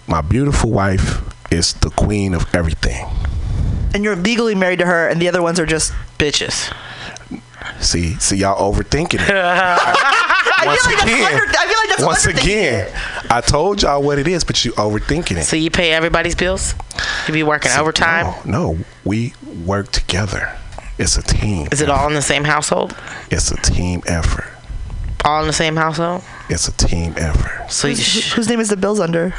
My 0.08 0.22
beautiful 0.22 0.70
wife 0.72 1.22
is 1.52 1.74
the 1.76 1.90
queen 1.90 2.34
of 2.34 2.54
everything. 2.54 3.08
And 3.94 4.04
you're 4.04 4.16
legally 4.16 4.56
married 4.56 4.80
to 4.80 4.86
her, 4.86 5.08
and 5.08 5.22
the 5.22 5.28
other 5.28 5.42
ones 5.42 5.60
are 5.60 5.66
just 5.66 5.94
bitches. 6.18 6.74
See, 7.80 8.16
see, 8.16 8.38
y'all 8.38 8.74
overthinking 8.74 9.16
it. 9.16 9.32
I 9.32 10.64
once 10.66 10.82
feel 10.86 10.96
like 10.96 11.06
that's 11.06 11.12
again, 11.12 11.34
under, 11.34 11.46
I 11.58 11.66
feel 11.66 11.78
like 11.78 11.90
that's 11.90 12.04
once 12.04 12.26
again, 12.26 12.88
it. 12.88 13.32
I 13.32 13.42
told 13.42 13.82
y'all 13.82 14.02
what 14.02 14.20
it 14.20 14.28
is, 14.28 14.44
but 14.44 14.64
you 14.64 14.72
overthinking 14.74 15.38
it. 15.38 15.44
So 15.44 15.56
you 15.56 15.72
pay 15.72 15.92
everybody's 15.92 16.36
bills? 16.36 16.76
You 17.28 17.34
be 17.34 17.44
working 17.44 17.72
overtime? 17.72 18.34
No, 18.46 18.74
no, 18.74 18.78
we 19.04 19.34
work 19.66 19.92
together. 19.92 20.56
It's 20.98 21.18
a 21.18 21.24
team. 21.24 21.68
Is 21.72 21.82
it 21.82 21.90
all 21.90 22.08
in 22.08 22.14
the 22.14 22.22
same 22.22 22.44
household? 22.44 22.96
It's 23.32 23.52
a 23.52 23.58
team 23.58 24.04
effort. 24.06 24.46
All 25.26 25.42
in 25.42 25.48
the 25.48 25.54
same 25.54 25.76
household? 25.76 26.24
It's 26.50 26.68
a 26.68 26.72
team 26.74 27.14
effort. 27.18 27.72
So 27.72 27.88
Whose, 27.88 28.04
sh- 28.04 28.34
whose 28.34 28.48
name 28.48 28.60
is 28.60 28.70
the 28.70 28.78
bills 28.78 29.00
under? 29.00 29.34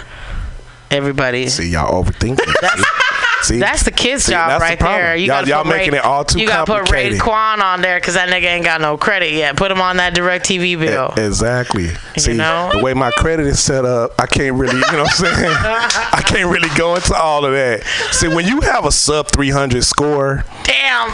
everybody. 0.93 1.49
See, 1.49 1.69
y'all 1.69 2.05
overthinking 2.05 2.39
it. 2.41 2.87
See, 3.43 3.59
That's 3.59 3.83
the 3.83 3.91
kid's 3.91 4.25
See, 4.25 4.33
job 4.33 4.49
that's 4.51 4.61
the 4.63 4.65
right 4.71 4.79
problem. 4.79 5.01
there. 5.01 5.17
You 5.17 5.27
y'all, 5.27 5.37
gotta 5.45 5.49
y'all 5.49 5.65
making 5.65 5.93
Ray, 5.93 5.99
it 5.99 6.05
all 6.05 6.25
too 6.25 6.41
You 6.41 6.47
gotta 6.47 6.65
put 6.65 6.91
Ray 6.91 7.03
complicated. 7.11 7.21
Kwan 7.21 7.61
on 7.63 7.81
there 7.83 7.99
because 7.99 8.15
that 8.15 8.29
nigga 8.29 8.45
ain't 8.45 8.65
got 8.65 8.81
no 8.81 8.97
credit 8.97 9.33
yet. 9.33 9.57
Put 9.57 9.71
him 9.73 9.81
on 9.81 9.97
that 9.97 10.15
DirecTV 10.15 10.79
bill. 10.79 11.13
Exactly. 11.17 11.89
See, 12.17 12.35
know? 12.35 12.71
the 12.73 12.79
way 12.83 12.95
my 12.95 13.11
credit 13.13 13.47
is 13.47 13.59
set 13.61 13.85
up, 13.85 14.13
I 14.21 14.27
can't 14.27 14.55
really, 14.57 14.77
you 14.77 14.93
know 14.93 15.03
what 15.03 15.21
I'm 15.21 15.35
saying? 15.35 15.55
I 15.57 16.23
can't 16.27 16.49
really 16.51 16.69
go 16.77 16.95
into 16.95 17.15
all 17.17 17.45
of 17.45 17.53
that. 17.53 17.83
See, 18.13 18.29
when 18.29 18.47
you 18.47 18.61
have 18.61 18.85
a 18.87 18.93
sub 18.93 19.29
300 19.29 19.83
score, 19.85 20.45
Damn. 20.65 21.11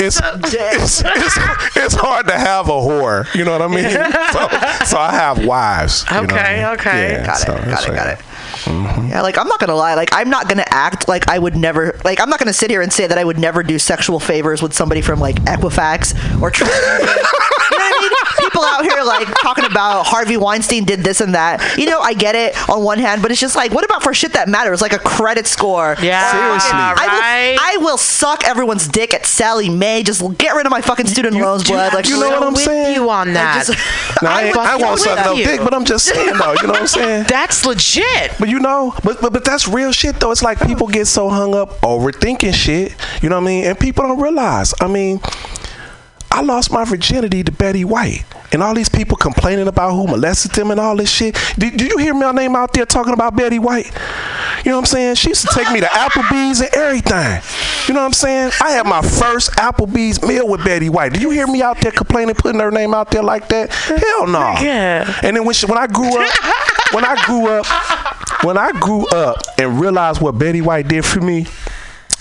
it's, 0.00 0.20
it's, 0.54 1.02
it's, 1.04 1.76
it's 1.76 1.94
hard 1.94 2.26
to 2.28 2.38
have 2.38 2.68
a 2.68 2.72
whore. 2.72 3.32
You 3.34 3.44
know 3.44 3.52
what 3.58 3.62
I 3.62 3.68
mean? 3.68 3.82
So, 4.32 4.48
so 4.86 4.98
I 4.98 5.10
have 5.12 5.44
wives. 5.44 6.04
you 6.10 6.16
know 6.26 6.34
I 6.34 6.40
Okay, 6.40 6.54
mean? 6.56 6.64
okay. 6.74 7.12
Yeah, 7.12 7.26
Got 7.26 7.36
it, 7.36 7.40
so 7.40 7.52
got 7.54 7.64
that's 7.66 7.84
it, 7.84 7.94
got 7.94 8.06
right. 8.06 8.18
It. 8.54 9.08
Yeah, 9.10 9.22
like 9.22 9.38
I'm 9.38 9.48
not 9.48 9.58
gonna 9.60 9.74
lie, 9.74 9.94
like 9.94 10.10
I'm 10.12 10.30
not 10.30 10.48
gonna 10.48 10.64
act 10.68 11.08
like 11.08 11.28
I 11.28 11.38
would 11.38 11.56
never, 11.56 11.98
like 12.04 12.20
I'm 12.20 12.28
not 12.30 12.38
gonna 12.38 12.52
sit 12.52 12.70
here 12.70 12.82
and 12.82 12.92
say 12.92 13.06
that 13.06 13.18
I 13.18 13.24
would 13.24 13.38
never 13.38 13.62
do 13.62 13.78
sexual 13.78 14.20
favors 14.20 14.62
with 14.62 14.72
somebody 14.72 15.00
from 15.02 15.20
like 15.20 15.36
Equifax 15.44 16.14
or. 16.40 16.50
Tri- 16.52 16.66
you 16.68 16.72
know 16.74 18.16
what 18.16 18.28
I 18.28 18.40
mean? 18.40 18.41
People 18.52 18.64
out 18.66 18.84
here 18.84 19.02
like 19.02 19.26
talking 19.40 19.64
about 19.64 20.04
Harvey 20.06 20.36
Weinstein 20.36 20.84
did 20.84 21.00
this 21.00 21.20
and 21.22 21.34
that. 21.34 21.78
You 21.78 21.86
know, 21.86 22.00
I 22.00 22.12
get 22.12 22.34
it 22.34 22.54
on 22.68 22.84
one 22.84 22.98
hand, 22.98 23.22
but 23.22 23.30
it's 23.30 23.40
just 23.40 23.56
like, 23.56 23.72
what 23.72 23.84
about 23.84 24.02
for 24.02 24.12
shit 24.12 24.34
that 24.34 24.46
matters, 24.48 24.82
like 24.82 24.92
a 24.92 24.98
credit 24.98 25.46
score? 25.46 25.96
Yeah, 26.02 26.30
Seriously. 26.30 26.70
I 26.72 27.54
will. 27.56 27.62
I 27.62 27.76
will 27.92 27.96
suck 27.98 28.44
everyone's 28.44 28.86
dick 28.88 29.14
at 29.14 29.24
Sallie 29.24 29.70
Mae. 29.70 30.02
Just 30.02 30.20
get 30.36 30.54
rid 30.54 30.66
of 30.66 30.70
my 30.70 30.82
fucking 30.82 31.06
student 31.06 31.36
loans, 31.36 31.64
blood. 31.64 31.94
Like 31.94 32.08
you 32.08 32.20
know 32.20 32.28
what 32.28 32.42
I'm 32.42 32.52
with 32.52 32.62
saying? 32.62 32.94
you 32.96 33.08
on 33.08 33.32
that. 33.32 33.66
just- 33.66 33.78
No, 34.22 34.28
I, 34.28 34.42
ain't, 34.44 34.56
I 34.56 34.64
fucking 34.72 34.86
won't 34.86 35.00
suck 35.00 35.24
no 35.24 35.34
dick, 35.34 35.60
but 35.60 35.72
I'm 35.74 35.84
just 35.84 36.04
saying 36.04 36.36
though. 36.36 36.52
You 36.52 36.62
know 36.66 36.72
what 36.74 36.82
I'm 36.82 36.86
saying? 36.86 37.24
That's 37.28 37.64
legit. 37.64 38.32
But 38.38 38.48
you 38.50 38.60
know, 38.60 38.94
but, 39.02 39.20
but 39.20 39.32
but 39.32 39.44
that's 39.44 39.66
real 39.66 39.90
shit 39.92 40.20
though. 40.20 40.30
It's 40.30 40.42
like 40.42 40.60
people 40.60 40.86
get 40.88 41.06
so 41.06 41.28
hung 41.30 41.54
up 41.54 41.80
overthinking 41.80 42.52
shit. 42.54 42.94
You 43.22 43.30
know 43.30 43.36
what 43.36 43.42
I 43.44 43.46
mean? 43.46 43.64
And 43.64 43.78
people 43.78 44.04
don't 44.06 44.20
realize. 44.20 44.74
I 44.80 44.86
mean, 44.88 45.20
I 46.32 46.40
lost 46.40 46.72
my 46.72 46.84
virginity 46.86 47.44
to 47.44 47.52
Betty 47.52 47.84
White. 47.84 48.24
And 48.52 48.62
all 48.62 48.74
these 48.74 48.88
people 48.88 49.18
complaining 49.18 49.68
about 49.68 49.92
who 49.92 50.06
molested 50.06 50.52
them 50.52 50.70
and 50.70 50.80
all 50.80 50.96
this 50.96 51.10
shit. 51.10 51.36
Did, 51.58 51.76
did 51.76 51.90
you 51.90 51.98
hear 51.98 52.14
my 52.14 52.32
name 52.32 52.56
out 52.56 52.72
there 52.72 52.86
talking 52.86 53.12
about 53.12 53.36
Betty 53.36 53.58
White? 53.58 53.86
You 54.64 54.70
know 54.70 54.78
what 54.78 54.82
I'm 54.82 54.86
saying? 54.86 55.14
She 55.16 55.28
used 55.28 55.46
to 55.46 55.54
take 55.54 55.70
me 55.72 55.80
to 55.80 55.86
Applebee's 55.86 56.60
and 56.60 56.70
everything. 56.74 57.42
You 57.86 57.94
know 57.94 58.00
what 58.00 58.06
I'm 58.06 58.12
saying? 58.14 58.52
I 58.62 58.70
had 58.70 58.86
my 58.86 59.02
first 59.02 59.52
Applebee's 59.52 60.22
meal 60.22 60.48
with 60.48 60.64
Betty 60.64 60.88
White. 60.88 61.12
Did 61.12 61.20
you 61.20 61.30
hear 61.30 61.46
me 61.46 61.60
out 61.62 61.80
there 61.80 61.92
complaining, 61.92 62.34
putting 62.34 62.60
her 62.60 62.70
name 62.70 62.94
out 62.94 63.10
there 63.10 63.22
like 63.22 63.48
that? 63.48 63.70
Hell 63.70 64.26
no. 64.26 64.54
Yeah. 64.60 65.20
And 65.22 65.36
then 65.36 65.44
when 65.44 65.54
she, 65.54 65.66
when 65.66 65.78
I 65.78 65.86
grew 65.86 66.18
up, 66.18 66.34
when 66.92 67.04
I 67.04 67.22
grew 67.26 67.46
up, 67.48 68.44
when 68.44 68.56
I 68.56 68.72
grew 68.72 69.06
up 69.08 69.38
and 69.58 69.78
realized 69.78 70.22
what 70.22 70.38
Betty 70.38 70.62
White 70.62 70.88
did 70.88 71.04
for 71.04 71.20
me, 71.20 71.46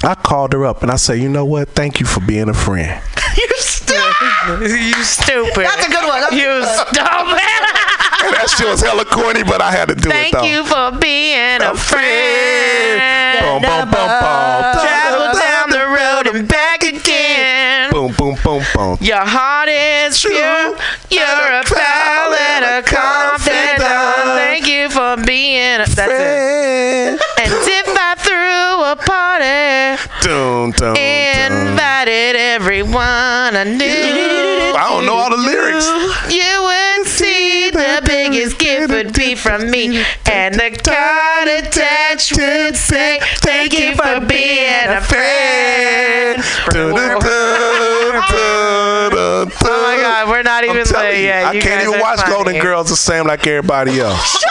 I 0.03 0.15
called 0.15 0.53
her 0.53 0.65
up 0.65 0.81
and 0.81 0.91
I 0.91 0.95
said, 0.95 1.19
you 1.19 1.29
know 1.29 1.45
what? 1.45 1.69
Thank 1.69 1.99
you 1.99 2.05
for 2.05 2.19
being 2.21 2.49
a 2.49 2.53
friend. 2.53 3.01
you 4.61 4.93
stupid. 5.03 5.65
That's 5.65 5.85
a 5.85 5.89
good 5.89 6.07
one. 6.07 6.21
That's 6.21 6.33
You 6.33 6.63
stupid. 6.65 7.41
And 8.23 8.33
that 8.37 8.47
shit 8.57 8.67
was 8.67 8.81
hella 8.81 9.05
corny, 9.05 9.43
but 9.43 9.61
I 9.61 9.71
had 9.71 9.87
to 9.89 9.95
do 9.95 10.09
Thank 10.09 10.33
it 10.33 10.37
though. 10.37 10.43
you 10.45 10.63
for 10.65 10.91
being 10.97 11.61
a 11.61 11.73
friend. 11.75 13.01
Boom, 13.41 13.61
boom, 13.61 13.85
boom, 13.89 14.09
boom. 14.09 14.73
Travel 14.81 15.33
down 15.37 15.69
the 15.69 15.85
road 15.89 16.35
and 16.35 16.47
back 16.47 16.83
again. 16.83 17.91
Boom, 17.91 18.13
boom, 18.17 18.37
boom, 18.43 18.63
boom. 18.73 18.97
Your 19.01 19.21
heart 19.25 19.69
is 19.69 20.19
pure. 20.21 20.77
You're 21.09 21.49
a 21.59 21.63
pal 21.65 22.33
and 22.33 22.65
a 22.65 22.81
confidant. 22.87 23.81
Thank 24.37 24.67
you 24.67 24.89
for 24.89 25.17
being. 25.25 25.81
A, 25.81 25.85
that's 25.85 25.99
it. 25.99 26.70
Dun, 30.21 30.69
dun, 30.71 30.95
invited 30.95 32.35
everyone 32.35 33.55
I 33.57 33.63
knew. 33.63 34.73
I 34.77 34.87
don't 34.89 35.05
know 35.07 35.15
all 35.15 35.31
the 35.31 35.37
lyrics. 35.37 35.87
You 36.29 36.61
would 36.61 37.07
see 37.07 37.71
the 37.71 38.01
biggest 38.05 38.59
gift 38.59 38.91
would 38.93 39.13
be 39.13 39.33
from 39.33 39.71
me, 39.71 40.03
and 40.29 40.53
the 40.55 40.69
card 40.77 41.47
attached 41.47 42.37
would 42.37 42.75
say, 42.77 43.19
"Thank 43.37 43.73
you 43.73 43.95
for 43.95 44.19
being 44.19 44.87
a 44.87 45.01
friend." 45.01 46.43
Oh 49.63 49.81
my 49.83 49.97
God, 50.01 50.29
we're 50.29 50.43
not 50.43 50.63
even 50.63 50.85
you, 50.85 51.23
yet. 51.25 51.45
I 51.47 51.51
You 51.53 51.61
can't 51.61 51.87
even 51.87 51.99
watch 51.99 52.19
funny. 52.19 52.31
Golden 52.31 52.59
Girls 52.59 52.89
the 52.89 52.95
same 52.95 53.25
like 53.25 53.47
everybody 53.47 53.99
else. 53.99 54.43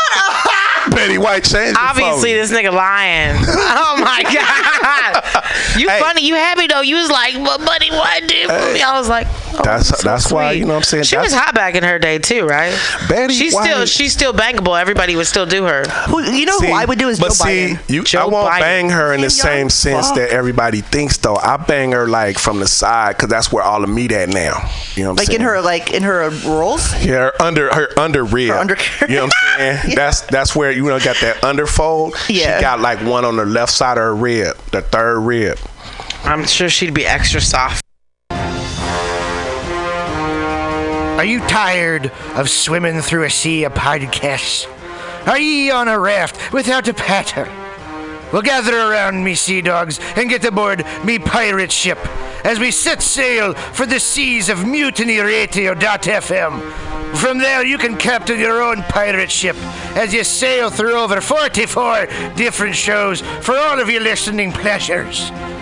Shut. 0.91 0.99
Betty 0.99 1.19
White 1.19 1.45
changed 1.45 1.73
it 1.73 1.75
for 1.77 1.81
Obviously, 1.81 2.35
this 2.35 2.51
nigga 2.53 2.73
lying. 2.73 3.37
oh 3.49 3.97
my 4.01 4.23
god! 4.23 5.45
You 5.79 5.89
funny. 5.89 6.27
You 6.27 6.35
happy 6.35 6.67
though? 6.67 6.81
You 6.81 6.97
was 6.97 7.11
like, 7.11 7.35
"What 7.37 7.65
buddy? 7.65 7.91
What 7.91 8.27
did 8.29 8.49
for 8.49 8.73
me?" 8.73 8.83
I 8.83 8.99
was 8.99 9.09
like, 9.09 9.27
oh, 9.55 9.61
That's 9.65 9.89
so 9.89 9.97
that's 10.03 10.31
why 10.33 10.53
you 10.53 10.63
know 10.65 10.73
what 10.73 10.77
I'm 10.79 10.83
saying. 10.83 11.05
She 11.05 11.17
was 11.17 11.33
hot 11.33 11.55
back 11.55 11.75
in 11.75 11.85
her 11.85 11.99
day 11.99 12.19
too, 12.19 12.47
right? 12.47 12.77
Betty 13.09 13.35
she's 13.35 13.55
White. 13.55 13.65
still 13.65 13.87
she's 13.87 14.13
still 14.13 14.33
bankable. 14.33 14.81
Everybody 14.81 15.17
would 15.17 15.27
still 15.27 15.47
do 15.47 15.65
her. 15.65 15.85
Who, 16.09 16.23
you 16.23 16.47
know 16.47 16.59
See, 16.59 16.67
who 16.69 16.73
I 16.73 16.85
would 16.85 16.99
do 16.99 17.09
is 17.09 17.19
but 17.21 17.29
Joe 17.29 17.35
see, 17.35 17.75
Biden. 17.75 18.13
you, 18.13 18.21
I 18.21 18.25
won't 18.27 18.51
Biden. 18.53 18.61
bang 18.61 18.91
her 18.91 19.13
in 19.13 19.21
the 19.21 19.27
Kim 19.27 19.31
same 19.31 19.59
Young? 19.61 19.69
sense 19.71 20.07
Fuck. 20.09 20.17
that 20.17 20.31
everybody 20.31 20.81
thinks 20.81 21.17
though. 21.19 21.37
I 21.37 21.57
bang 21.57 21.93
her 21.93 22.09
like 22.09 22.39
from 22.39 22.61
the 22.61 22.69
side 22.69 23.17
because 23.17 23.29
that's 23.29 23.53
where 23.53 23.63
all 23.65 23.81
the 23.81 23.87
meat 23.87 24.13
at 24.13 24.29
now. 24.29 24.69
You 24.95 25.05
know 25.05 25.11
what 25.11 25.13
I'm 25.13 25.17
Like 25.17 25.27
saying? 25.29 25.41
in 25.41 25.47
her, 25.47 25.61
like 25.61 25.93
in 25.93 26.03
her 26.03 26.31
rolls. 26.47 26.93
Yeah, 27.05 27.31
her 27.31 27.43
under 27.43 27.73
her 27.75 27.99
under 27.99 28.25
rib. 28.25 28.51
under- 28.53 28.77
you 29.09 29.17
know 29.17 29.25
what 29.27 29.33
I'm 29.59 29.79
saying? 29.81 29.95
That's 30.01 30.21
that's 30.23 30.55
where 30.57 30.73
you 30.81 30.89
know 30.89 30.99
got 30.99 31.17
that 31.21 31.43
underfold. 31.45 32.15
Yeah. 32.31 32.57
She 32.57 32.63
got 32.63 32.81
like 32.81 33.01
one 33.01 33.25
on 33.25 33.37
the 33.37 33.45
left 33.45 33.73
side 33.73 33.99
of 33.99 34.03
her 34.03 34.15
rib, 34.15 34.57
the 34.73 34.81
third 34.81 35.21
rib. 35.21 35.59
I'm 36.25 36.45
sure 36.47 36.69
she'd 36.69 36.95
be 36.95 37.05
extra 37.07 37.41
soft. 37.41 37.83
Are 41.19 41.25
you 41.25 41.41
tired 41.41 42.11
of 42.35 42.49
swimming 42.49 43.01
through 43.03 43.25
a 43.25 43.31
sea 43.31 43.65
of 43.65 43.75
podcasts? 43.75 44.67
Are 45.27 45.39
ye 45.39 45.71
on 45.71 45.87
a 45.89 45.99
raft 45.99 46.53
without 46.53 46.89
a 46.89 46.95
paddle? 46.95 47.60
Well, 48.33 48.43
gather 48.43 48.79
around 48.79 49.25
me, 49.25 49.35
sea 49.35 49.61
dogs, 49.61 49.99
and 50.17 50.29
get 50.29 50.45
aboard 50.45 50.85
me 51.05 51.19
pirate 51.19 51.73
ship 51.73 51.99
as 52.45 52.59
we 52.59 52.71
set 52.71 53.03
sail 53.03 53.55
for 53.55 53.87
the 53.87 54.01
seas 54.01 54.49
of 54.49 54.59
mutinyradio.fm. 54.59 57.17
From 57.17 57.39
there, 57.39 57.65
you 57.65 57.77
can 57.77 57.97
captain 57.97 58.39
your 58.39 58.63
own 58.63 58.83
pirate 58.85 59.31
ship 59.31 59.57
as 59.97 60.15
you 60.15 60.23
sail 60.23 60.71
through 60.71 60.95
over 60.95 61.21
44 61.21 62.07
different 62.37 62.77
shows 62.77 63.21
for 63.21 63.57
all 63.57 63.81
of 63.81 63.91
your 63.91 64.03
listening 64.03 64.53
pleasures. 64.53 65.31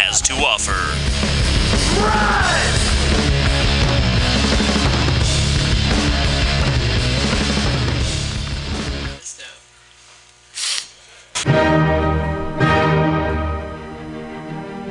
has 0.00 0.22
to 0.22 0.32
offer. 0.32 0.80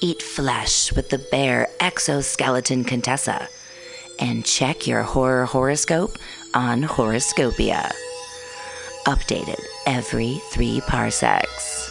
Eat 0.00 0.22
flesh 0.22 0.92
with 0.92 1.08
the 1.08 1.18
bear 1.18 1.68
exoskeleton 1.80 2.84
Contessa. 2.84 3.48
And 4.20 4.44
check 4.44 4.86
your 4.86 5.02
horror 5.02 5.46
horoscope 5.46 6.18
on 6.54 6.82
Horoscopia. 6.82 7.90
Updated 9.06 9.60
every 9.86 10.40
three 10.52 10.80
parsecs. 10.82 11.88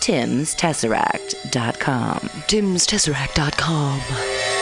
TimsTesseract.com. 0.00 2.18
TimsTesseract.com. 2.48 4.61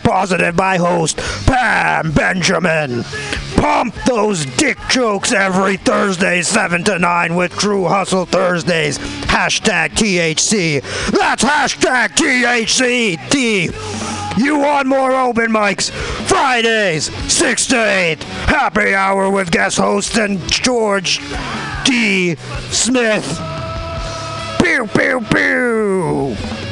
positive 0.03 0.55
by 0.55 0.77
host 0.77 1.17
Pam 1.45 2.11
Benjamin. 2.11 3.03
Pump 3.55 3.93
those 4.07 4.45
dick 4.57 4.77
jokes 4.89 5.31
every 5.31 5.77
Thursday, 5.77 6.41
7 6.41 6.83
to 6.85 6.97
9 6.97 7.35
with 7.35 7.51
True 7.57 7.85
Hustle 7.85 8.25
Thursdays. 8.25 8.97
Hashtag 8.97 9.89
THC. 9.91 10.81
That's 11.11 11.43
hashtag 11.43 12.09
THC. 12.09 13.29
T. 13.29 13.69
You 14.41 14.59
want 14.59 14.87
more 14.87 15.11
open 15.11 15.51
mics? 15.51 15.91
Fridays, 15.91 17.13
6 17.31 17.67
to 17.67 17.83
8. 17.83 18.23
Happy 18.23 18.93
hour 18.95 19.29
with 19.29 19.51
guest 19.51 19.77
host 19.77 20.17
and 20.17 20.39
George 20.51 21.19
D. 21.83 22.35
Smith. 22.69 23.39
Pew, 24.59 24.87
pew, 24.87 25.21
pew. 25.29 26.60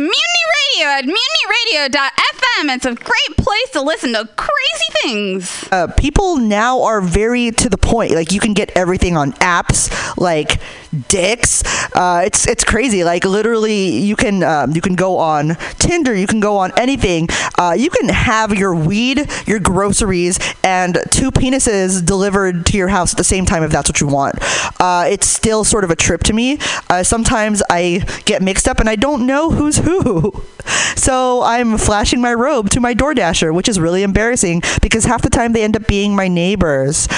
Mutiny 0.00 0.44
Radio 0.76 0.88
at 0.88 1.04
mutinyradio.fm. 1.04 2.74
It's 2.74 2.86
a 2.86 2.94
great 2.94 3.36
place 3.36 3.70
to 3.72 3.82
listen 3.82 4.12
to 4.14 4.28
crazy 4.36 4.50
things. 5.02 5.68
uh, 5.72 5.88
people 5.96 6.36
now 6.36 6.82
are 6.82 7.00
very 7.00 7.50
to 7.52 7.68
the 7.68 7.78
point. 7.78 8.12
Like 8.12 8.32
you 8.32 8.40
can 8.40 8.54
get 8.54 8.70
everything 8.76 9.16
on 9.16 9.32
apps 9.34 9.90
like 10.16 10.60
Dix. 11.08 11.62
Uh, 11.94 12.22
it's 12.24 12.48
it's 12.48 12.64
crazy. 12.64 13.04
Like 13.04 13.24
literally, 13.24 13.98
you 13.98 14.16
can 14.16 14.42
um, 14.42 14.72
you 14.72 14.80
can 14.80 14.96
go 14.96 15.18
on 15.18 15.56
Tinder. 15.78 16.14
You 16.14 16.26
can 16.26 16.40
go 16.40 16.56
on 16.56 16.72
anything. 16.76 17.28
Uh, 17.56 17.74
you 17.78 17.90
can 17.90 18.08
have 18.08 18.52
your 18.54 18.74
weed, 18.74 19.30
your 19.46 19.60
groceries, 19.60 20.38
and 20.64 20.98
two 21.10 21.30
penises 21.30 22.04
delivered 22.04 22.66
to 22.66 22.76
your 22.76 22.88
house 22.88 23.12
at 23.12 23.18
the 23.18 23.24
same 23.24 23.46
time 23.46 23.62
if 23.62 23.70
that's 23.70 23.88
what 23.88 24.00
you 24.00 24.08
want. 24.08 24.36
Uh, 24.80 25.06
it's 25.08 25.28
still 25.28 25.62
sort 25.62 25.84
of 25.84 25.90
a 25.90 25.96
trip 25.96 26.24
to 26.24 26.32
me. 26.32 26.58
Uh, 26.88 27.04
sometimes 27.04 27.62
I 27.70 28.04
get 28.24 28.42
mixed 28.42 28.66
up 28.66 28.80
and 28.80 28.88
I 28.88 28.96
don't 28.96 29.26
know 29.26 29.50
who's 29.50 29.78
who. 29.78 30.42
So 30.96 31.42
I'm 31.42 31.78
flashing 31.78 32.20
my 32.20 32.34
robe 32.34 32.68
to 32.70 32.80
my 32.80 32.94
DoorDasher, 32.94 33.54
which 33.54 33.68
is 33.68 33.80
really 33.80 34.02
embarrassing 34.02 34.62
because 34.82 35.04
half 35.04 35.22
the 35.22 35.30
time 35.30 35.54
they 35.54 35.62
end 35.62 35.74
up 35.74 35.86
being 35.86 36.14
my 36.14 36.28
neighbors. 36.28 37.08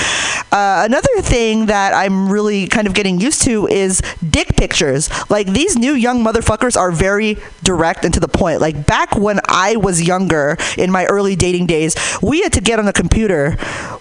Uh, 0.52 0.82
another 0.84 1.20
thing 1.20 1.66
that 1.66 1.92
I'm 1.92 2.30
really 2.30 2.68
kind 2.68 2.86
of 2.86 2.94
getting 2.94 3.20
used 3.20 3.42
to 3.42 3.61
is 3.66 4.00
dick 4.28 4.56
pictures. 4.56 5.10
Like 5.30 5.46
these 5.46 5.76
new 5.76 5.92
young 5.92 6.24
motherfuckers 6.24 6.76
are 6.76 6.90
very 6.90 7.36
direct 7.62 8.04
and 8.04 8.14
to 8.14 8.20
the 8.20 8.28
point. 8.28 8.60
Like 8.60 8.86
back 8.86 9.16
when 9.16 9.40
I 9.46 9.76
was 9.76 10.02
younger 10.02 10.56
in 10.76 10.90
my 10.90 11.06
early 11.06 11.36
dating 11.36 11.66
days, 11.66 11.96
we 12.22 12.42
had 12.42 12.52
to 12.54 12.60
get 12.60 12.78
on 12.78 12.84
the 12.84 12.92
computer, 12.92 13.56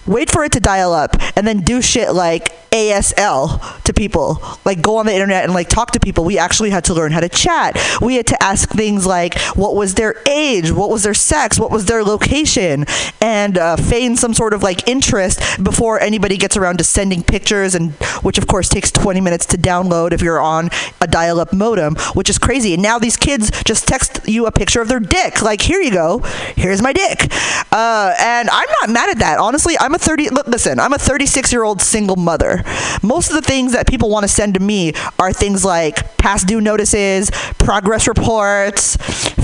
wait 0.06 0.30
for 0.30 0.44
it 0.44 0.52
to 0.52 0.60
dial 0.60 0.92
up, 0.92 1.16
and 1.36 1.46
then 1.46 1.60
do 1.60 1.82
shit 1.82 2.12
like 2.12 2.62
ASL 2.72 3.82
to 3.84 3.92
people. 3.92 4.42
Like 4.64 4.80
go 4.80 4.96
on 4.96 5.06
the 5.06 5.12
internet 5.12 5.44
and 5.44 5.52
like 5.52 5.68
talk 5.68 5.92
to 5.92 6.00
people. 6.00 6.24
We 6.24 6.38
actually 6.38 6.70
had 6.70 6.84
to 6.84 6.94
learn 6.94 7.12
how 7.12 7.20
to 7.20 7.28
chat. 7.28 7.76
We 8.00 8.16
had 8.16 8.26
to 8.28 8.42
ask 8.42 8.68
things 8.70 9.06
like 9.06 9.38
what 9.54 9.76
was 9.76 9.94
their 9.94 10.16
age, 10.26 10.72
what 10.72 10.90
was 10.90 11.02
their 11.02 11.14
sex, 11.14 11.58
what 11.58 11.70
was 11.70 11.84
their 11.84 12.02
location, 12.02 12.86
and 13.20 13.58
uh, 13.58 13.76
feign 13.76 14.16
some 14.16 14.32
sort 14.32 14.54
of 14.54 14.62
like 14.62 14.88
interest 14.88 15.40
before 15.62 16.00
anybody 16.00 16.36
gets 16.36 16.56
around 16.56 16.78
to 16.78 16.84
sending 16.84 17.22
pictures, 17.22 17.74
and 17.74 17.92
which 18.22 18.38
of 18.38 18.46
course 18.46 18.68
takes 18.68 18.90
20 18.90 19.20
minutes 19.20 19.44
to 19.52 19.58
download 19.58 20.12
if 20.12 20.20
you're 20.20 20.40
on 20.40 20.68
a 21.00 21.06
dial-up 21.06 21.52
modem, 21.52 21.94
which 22.14 22.28
is 22.28 22.38
crazy. 22.38 22.74
And 22.74 22.82
now 22.82 22.98
these 22.98 23.16
kids 23.16 23.50
just 23.64 23.86
text 23.86 24.20
you 24.26 24.46
a 24.46 24.52
picture 24.52 24.80
of 24.80 24.88
their 24.88 25.00
dick. 25.00 25.42
Like 25.42 25.60
here 25.60 25.80
you 25.80 25.92
go, 25.92 26.18
here's 26.56 26.82
my 26.82 26.92
dick. 26.92 27.28
Uh, 27.70 28.14
and 28.18 28.50
I'm 28.50 28.68
not 28.80 28.90
mad 28.90 29.10
at 29.10 29.18
that. 29.18 29.38
Honestly, 29.38 29.76
I'm 29.78 29.94
a 29.94 29.98
30. 29.98 30.30
Listen, 30.46 30.80
I'm 30.80 30.92
a 30.92 30.98
36 30.98 31.52
year 31.52 31.64
old 31.64 31.80
single 31.80 32.16
mother. 32.16 32.62
Most 33.02 33.28
of 33.30 33.34
the 33.34 33.42
things 33.42 33.72
that 33.72 33.88
people 33.88 34.10
want 34.10 34.24
to 34.24 34.28
send 34.28 34.54
to 34.54 34.60
me 34.60 34.92
are 35.18 35.32
things 35.32 35.64
like 35.64 36.16
past 36.18 36.46
due 36.46 36.60
notices, 36.60 37.30
progress 37.58 38.08
reports, 38.08 38.96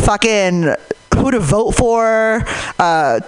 fucking 0.04 0.74
who 1.14 1.30
to 1.30 1.40
vote 1.40 1.72
for. 1.72 2.44
Uh, 2.78 3.20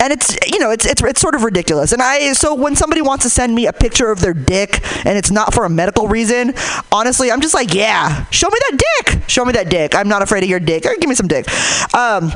and 0.00 0.12
it's 0.12 0.36
you 0.50 0.58
know 0.58 0.70
it's 0.70 0.86
it's 0.86 1.02
it's 1.02 1.20
sort 1.20 1.34
of 1.34 1.44
ridiculous. 1.44 1.92
And 1.92 2.02
i 2.02 2.32
so 2.32 2.54
when 2.54 2.76
somebody 2.76 3.02
wants 3.02 3.24
to 3.24 3.30
send 3.30 3.54
me 3.54 3.66
a 3.66 3.72
picture 3.72 4.10
of 4.10 4.20
their 4.20 4.34
dick 4.34 4.80
and 5.06 5.16
it's 5.18 5.30
not 5.30 5.54
for 5.54 5.64
a 5.64 5.70
medical 5.70 6.08
reason 6.08 6.54
honestly 6.92 7.30
i'm 7.30 7.40
just 7.40 7.54
like 7.54 7.74
yeah 7.74 8.26
show 8.30 8.48
me 8.48 8.58
that 8.70 8.78
dick. 8.78 9.22
Show 9.28 9.44
me 9.44 9.52
that 9.52 9.68
dick. 9.68 9.94
I'm 9.94 10.08
not 10.08 10.22
afraid 10.22 10.42
of 10.42 10.50
your 10.50 10.60
dick. 10.60 10.82
Give 10.82 11.08
me 11.08 11.14
some 11.14 11.28
dick. 11.28 11.46
Um 11.94 12.32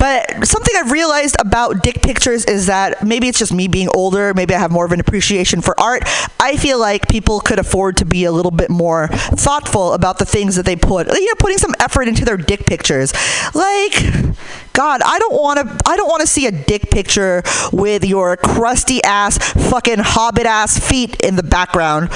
but 0.00 0.46
something 0.46 0.74
I've 0.76 0.90
realized 0.90 1.36
about 1.38 1.82
dick 1.82 2.02
pictures 2.02 2.46
is 2.46 2.66
that 2.66 3.06
maybe 3.06 3.28
it's 3.28 3.38
just 3.38 3.52
me 3.52 3.68
being 3.68 3.88
older, 3.94 4.32
maybe 4.34 4.54
I 4.54 4.58
have 4.58 4.72
more 4.72 4.86
of 4.86 4.92
an 4.92 4.98
appreciation 4.98 5.60
for 5.60 5.78
art. 5.78 6.02
I 6.40 6.56
feel 6.56 6.80
like 6.80 7.06
people 7.06 7.40
could 7.40 7.58
afford 7.58 7.98
to 7.98 8.06
be 8.06 8.24
a 8.24 8.32
little 8.32 8.50
bit 8.50 8.70
more 8.70 9.08
thoughtful 9.08 9.92
about 9.92 10.18
the 10.18 10.24
things 10.24 10.56
that 10.56 10.64
they 10.64 10.74
put, 10.74 11.06
you 11.06 11.26
know, 11.26 11.34
putting 11.38 11.58
some 11.58 11.74
effort 11.78 12.08
into 12.08 12.24
their 12.24 12.38
dick 12.38 12.64
pictures. 12.64 13.12
Like, 13.54 13.92
God, 14.72 15.02
I 15.04 15.18
don't 15.18 15.34
want 15.34 15.58
to. 15.58 15.78
I 15.86 15.96
don't 15.96 16.08
want 16.08 16.22
to 16.22 16.26
see 16.26 16.46
a 16.46 16.52
dick 16.52 16.90
picture 16.90 17.42
with 17.72 18.04
your 18.04 18.36
crusty 18.36 19.02
ass, 19.04 19.36
fucking 19.68 19.98
hobbit 19.98 20.46
ass 20.46 20.78
feet 20.78 21.20
in 21.20 21.36
the 21.36 21.42
background. 21.42 22.08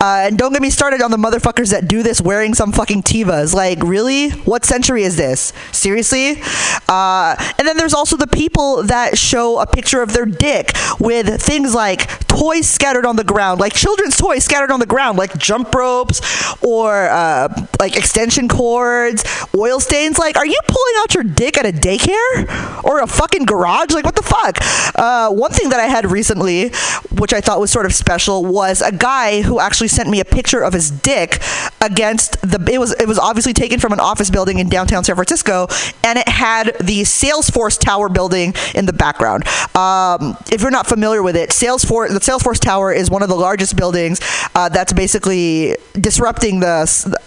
Uh, 0.00 0.24
and 0.26 0.38
don't 0.38 0.52
get 0.52 0.62
me 0.62 0.70
started 0.70 1.02
on 1.02 1.10
the 1.10 1.18
motherfuckers 1.18 1.70
that 1.70 1.86
do 1.86 2.02
this 2.02 2.20
wearing 2.20 2.54
some 2.54 2.72
fucking 2.72 3.02
Tevas. 3.02 3.54
Like, 3.54 3.82
really? 3.82 4.30
What 4.30 4.64
century 4.64 5.02
is 5.02 5.16
this? 5.16 5.52
Seriously? 5.72 6.40
Uh, 6.88 7.19
and 7.58 7.66
then 7.66 7.76
there's 7.76 7.94
also 7.94 8.16
the 8.16 8.26
people 8.26 8.82
that 8.84 9.18
show 9.18 9.58
a 9.58 9.66
picture 9.66 10.02
of 10.02 10.12
their 10.12 10.26
dick 10.26 10.72
with 10.98 11.40
things 11.40 11.74
like 11.74 12.08
toys 12.26 12.68
scattered 12.68 13.04
on 13.04 13.16
the 13.16 13.24
ground, 13.24 13.60
like 13.60 13.72
children's 13.72 14.16
toys 14.16 14.44
scattered 14.44 14.70
on 14.70 14.80
the 14.80 14.86
ground, 14.86 15.18
like 15.18 15.36
jump 15.36 15.74
ropes 15.74 16.20
or 16.62 17.08
uh, 17.08 17.48
like 17.78 17.96
extension 17.96 18.48
cords, 18.48 19.24
oil 19.54 19.80
stains. 19.80 20.18
Like, 20.18 20.36
are 20.36 20.46
you 20.46 20.58
pulling 20.66 20.94
out 20.98 21.14
your 21.14 21.24
dick 21.24 21.58
at 21.58 21.66
a 21.66 21.72
daycare 21.72 22.84
or 22.84 23.00
a 23.00 23.06
fucking 23.06 23.44
garage? 23.44 23.90
Like, 23.90 24.04
what 24.04 24.16
the 24.16 24.22
fuck? 24.22 24.58
Uh, 24.94 25.30
one 25.30 25.50
thing 25.50 25.70
that 25.70 25.80
I 25.80 25.86
had 25.86 26.10
recently, 26.10 26.70
which 27.18 27.32
I 27.32 27.40
thought 27.40 27.60
was 27.60 27.70
sort 27.70 27.86
of 27.86 27.94
special, 27.94 28.44
was 28.44 28.80
a 28.80 28.92
guy 28.92 29.42
who 29.42 29.60
actually 29.60 29.88
sent 29.88 30.08
me 30.08 30.20
a 30.20 30.24
picture 30.24 30.62
of 30.62 30.72
his 30.72 30.90
dick 30.90 31.42
against 31.80 32.40
the. 32.42 32.60
It 32.70 32.78
was 32.78 32.92
it 32.92 33.08
was 33.08 33.18
obviously 33.18 33.52
taken 33.52 33.80
from 33.80 33.92
an 33.92 34.00
office 34.00 34.30
building 34.30 34.58
in 34.58 34.68
downtown 34.68 35.04
San 35.04 35.16
Francisco, 35.16 35.66
and 36.04 36.18
it 36.18 36.28
had 36.28 36.76
the 36.80 37.04
Salesforce 37.10 37.78
Tower 37.78 38.08
building 38.08 38.54
in 38.74 38.86
the 38.86 38.92
background. 38.92 39.46
Um, 39.76 40.36
if 40.50 40.62
you're 40.62 40.70
not 40.70 40.86
familiar 40.86 41.22
with 41.22 41.36
it, 41.36 41.50
Salesforce 41.50 42.08
the 42.08 42.20
Salesforce 42.20 42.60
Tower 42.60 42.92
is 42.92 43.10
one 43.10 43.22
of 43.22 43.28
the 43.28 43.36
largest 43.36 43.76
buildings 43.76 44.20
uh, 44.54 44.68
that's 44.68 44.92
basically 44.92 45.76
disrupting 45.94 46.60
the 46.60 46.70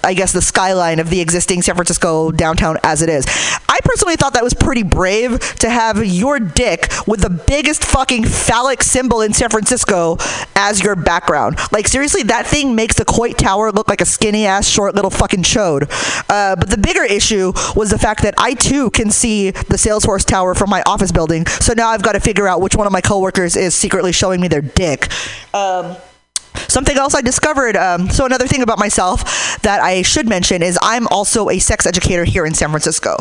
I 0.04 0.14
guess 0.14 0.34
the 0.34 0.42
skyline 0.42 1.00
of 1.00 1.10
the 1.10 1.22
existing 1.22 1.62
San 1.62 1.76
Francisco 1.76 2.32
downtown 2.32 2.78
as 2.84 3.02
it 3.02 3.10
is. 3.10 3.26
I 3.70 3.80
personally 3.84 4.16
thought 4.16 4.34
that 4.34 4.44
was 4.44 4.54
pretty 4.54 4.84
brave 4.84 5.40
to 5.56 5.70
have 5.70 6.06
your 6.06 6.40
dick 6.40 6.92
with 7.08 7.22
the 7.22 7.30
biggest 7.30 7.84
fucking 7.84 8.26
phallic 8.26 8.84
symbol 8.84 9.22
in 9.22 9.34
San 9.34 9.50
Francisco 9.50 10.18
as 10.56 10.84
your 10.84 10.96
background. 10.96 11.58
Like 11.72 11.88
seriously, 11.88 12.24
that 12.24 12.46
thing 12.48 12.76
makes 12.76 12.96
the 12.96 13.06
Coit 13.06 13.38
Tower 13.38 13.72
look 13.72 13.88
like 13.88 14.02
a 14.02 14.06
skinny 14.06 14.46
ass 14.46 14.68
short 14.68 14.96
little 14.96 15.10
fucking 15.12 15.44
chode. 15.44 15.84
Uh, 16.30 16.56
but 16.56 16.70
the 16.70 16.78
bigger 16.78 17.04
issue 17.04 17.52
was 17.76 17.90
the 17.90 17.98
fact 17.98 18.22
that 18.24 18.36
I 18.38 18.54
too 18.54 18.90
can 18.92 19.12
see 19.12 19.52
the 19.74 19.78
Salesforce 19.78 20.24
Tower 20.24 20.54
from 20.54 20.70
my 20.70 20.84
office 20.86 21.12
building. 21.12 21.46
So 21.48 21.74
now 21.74 21.90
I've 21.90 22.04
got 22.04 22.14
to 22.14 22.20
figure 22.20 22.48
out 22.48 22.62
which 22.62 22.76
one 22.76 22.88
of 22.88 22.94
my 22.94 23.02
coworkers 23.02 23.56
is 23.56 23.74
secretly 23.74 24.12
showing 24.12 24.40
me 24.40 24.48
their 24.48 24.62
dick. 24.62 25.10
Um, 25.54 25.98
Something 26.68 26.98
else 26.98 27.16
I 27.16 27.22
discovered. 27.22 27.76
Um, 27.76 28.10
so 28.10 28.26
another 28.26 28.48
thing 28.48 28.62
about 28.62 28.80
myself 28.80 29.60
that 29.62 29.82
I 29.82 30.02
should 30.02 30.28
mention 30.28 30.62
is 30.62 30.78
I'm 30.82 31.08
also 31.08 31.50
a 31.50 31.60
sex 31.60 31.86
educator 31.86 32.24
here 32.24 32.46
in 32.46 32.54
San 32.54 32.70
Francisco. 32.70 33.16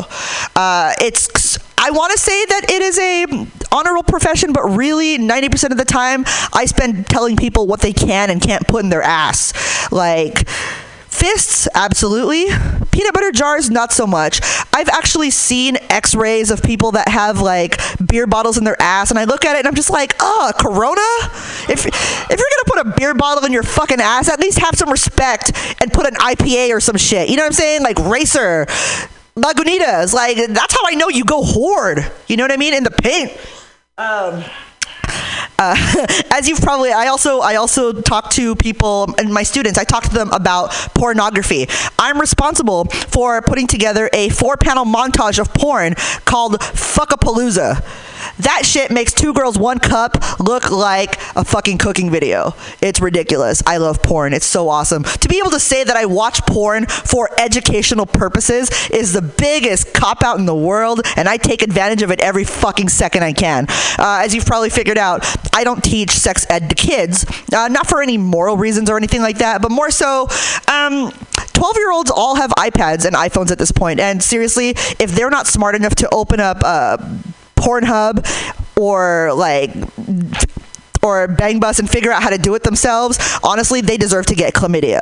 Uh, 0.55 0.93
it's 0.99 1.57
I 1.77 1.91
want 1.91 2.13
to 2.13 2.17
say 2.17 2.45
that 2.45 2.69
it 2.69 2.81
is 2.81 2.97
a 2.99 3.47
honorable 3.75 4.03
profession, 4.03 4.53
but 4.53 4.63
really 4.63 5.17
90% 5.17 5.71
of 5.71 5.77
the 5.77 5.85
time 5.85 6.23
I 6.53 6.65
spend 6.65 7.07
telling 7.07 7.35
people 7.35 7.67
what 7.67 7.81
they 7.81 7.91
can 7.91 8.29
and 8.29 8.41
can't 8.41 8.65
put 8.67 8.83
in 8.83 8.89
their 8.89 9.01
ass. 9.01 9.91
Like 9.91 10.47
Fists, 11.23 11.69
absolutely. 11.73 12.47
Peanut 12.91 13.13
butter 13.13 13.31
jars, 13.31 13.69
not 13.69 13.93
so 13.93 14.05
much. 14.05 14.41
I've 14.73 14.89
actually 14.89 15.29
seen 15.29 15.77
x 15.89 16.13
rays 16.13 16.51
of 16.51 16.61
people 16.61 16.91
that 16.91 17.07
have 17.07 17.39
like 17.39 17.79
beer 18.05 18.27
bottles 18.27 18.57
in 18.57 18.65
their 18.65 18.75
ass, 18.81 19.09
and 19.09 19.17
I 19.17 19.23
look 19.23 19.45
at 19.45 19.55
it 19.55 19.59
and 19.59 19.67
I'm 19.69 19.73
just 19.73 19.89
like, 19.89 20.15
oh, 20.19 20.51
Corona? 20.59 20.99
If, 21.71 21.85
if 21.85 22.29
you're 22.29 22.37
gonna 22.37 22.65
put 22.65 22.87
a 22.87 22.95
beer 22.97 23.13
bottle 23.13 23.45
in 23.45 23.53
your 23.53 23.63
fucking 23.63 24.01
ass, 24.01 24.27
at 24.27 24.41
least 24.41 24.59
have 24.59 24.75
some 24.75 24.89
respect 24.89 25.53
and 25.81 25.93
put 25.93 26.07
an 26.07 26.15
IPA 26.15 26.75
or 26.75 26.81
some 26.81 26.97
shit. 26.97 27.29
You 27.29 27.37
know 27.37 27.43
what 27.43 27.51
I'm 27.51 27.53
saying? 27.53 27.83
Like 27.83 27.99
Racer, 27.99 28.65
Lagunitas. 29.37 30.11
Like, 30.13 30.35
that's 30.49 30.73
how 30.73 30.85
I 30.85 30.95
know 30.95 31.07
you 31.07 31.23
go 31.23 31.41
horde. 31.41 32.11
You 32.27 32.35
know 32.35 32.43
what 32.43 32.51
I 32.51 32.57
mean? 32.57 32.73
In 32.73 32.83
the 32.83 32.91
paint. 32.91 33.31
Um, 33.97 34.43
uh, 35.59 35.75
as 36.31 36.47
you've 36.47 36.61
probably, 36.61 36.91
I 36.91 37.07
also 37.07 37.39
I 37.39 37.55
also 37.55 38.01
talk 38.01 38.29
to 38.31 38.55
people 38.55 39.13
and 39.17 39.33
my 39.33 39.43
students. 39.43 39.77
I 39.77 39.83
talk 39.83 40.03
to 40.03 40.13
them 40.13 40.31
about 40.31 40.71
pornography. 40.93 41.67
I'm 41.99 42.19
responsible 42.19 42.85
for 42.85 43.41
putting 43.41 43.67
together 43.67 44.09
a 44.13 44.29
four-panel 44.29 44.85
montage 44.85 45.39
of 45.39 45.53
porn 45.53 45.95
called 46.25 46.59
Fuckapalooza. 46.59 47.83
That 48.39 48.65
shit 48.65 48.91
makes 48.91 49.13
two 49.13 49.33
girls 49.33 49.57
one 49.57 49.79
cup 49.79 50.39
look 50.39 50.71
like 50.71 51.19
a 51.35 51.43
fucking 51.43 51.77
cooking 51.77 52.09
video. 52.09 52.55
It's 52.81 52.99
ridiculous. 52.99 53.63
I 53.65 53.77
love 53.77 54.01
porn. 54.01 54.33
It's 54.33 54.45
so 54.45 54.69
awesome. 54.69 55.03
To 55.03 55.27
be 55.27 55.37
able 55.39 55.51
to 55.51 55.59
say 55.59 55.83
that 55.83 55.95
I 55.95 56.05
watch 56.05 56.45
porn 56.45 56.85
for 56.85 57.29
educational 57.39 58.05
purposes 58.05 58.69
is 58.89 59.13
the 59.13 59.21
biggest 59.21 59.93
cop 59.93 60.23
out 60.23 60.39
in 60.39 60.45
the 60.45 60.55
world, 60.55 61.01
and 61.15 61.27
I 61.27 61.37
take 61.37 61.61
advantage 61.61 62.01
of 62.01 62.11
it 62.11 62.21
every 62.21 62.43
fucking 62.43 62.89
second 62.89 63.23
I 63.23 63.33
can. 63.33 63.67
Uh, 63.97 64.21
as 64.23 64.33
you've 64.33 64.45
probably 64.45 64.69
figured 64.69 64.97
out, 64.97 65.25
I 65.53 65.63
don't 65.63 65.83
teach 65.83 66.11
sex 66.11 66.45
ed 66.49 66.69
to 66.69 66.75
kids, 66.75 67.25
uh, 67.53 67.67
not 67.67 67.87
for 67.87 68.01
any 68.01 68.17
moral 68.17 68.57
reasons 68.57 68.89
or 68.89 68.97
anything 68.97 69.21
like 69.21 69.39
that, 69.39 69.61
but 69.61 69.71
more 69.71 69.91
so. 69.91 70.27
Um, 70.67 71.11
12 71.53 71.77
year 71.77 71.91
olds 71.91 72.11
all 72.11 72.35
have 72.35 72.49
iPads 72.51 73.05
and 73.05 73.15
iPhones 73.15 73.51
at 73.51 73.57
this 73.57 73.71
point, 73.71 73.99
and 73.99 74.21
seriously, 74.21 74.69
if 74.99 75.11
they're 75.11 75.29
not 75.29 75.47
smart 75.47 75.75
enough 75.75 75.95
to 75.95 76.09
open 76.13 76.39
up 76.39 76.61
uh, 76.63 76.97
Pornhub 77.63 78.25
or 78.77 79.31
like 79.33 79.71
or 81.03 81.27
Bang 81.27 81.59
Bus 81.59 81.79
and 81.79 81.89
figure 81.89 82.11
out 82.11 82.23
how 82.23 82.29
to 82.29 82.37
do 82.37 82.55
it 82.55 82.63
themselves, 82.63 83.19
honestly, 83.43 83.81
they 83.81 83.97
deserve 83.97 84.25
to 84.27 84.35
get 84.35 84.53
chlamydia. 84.53 84.99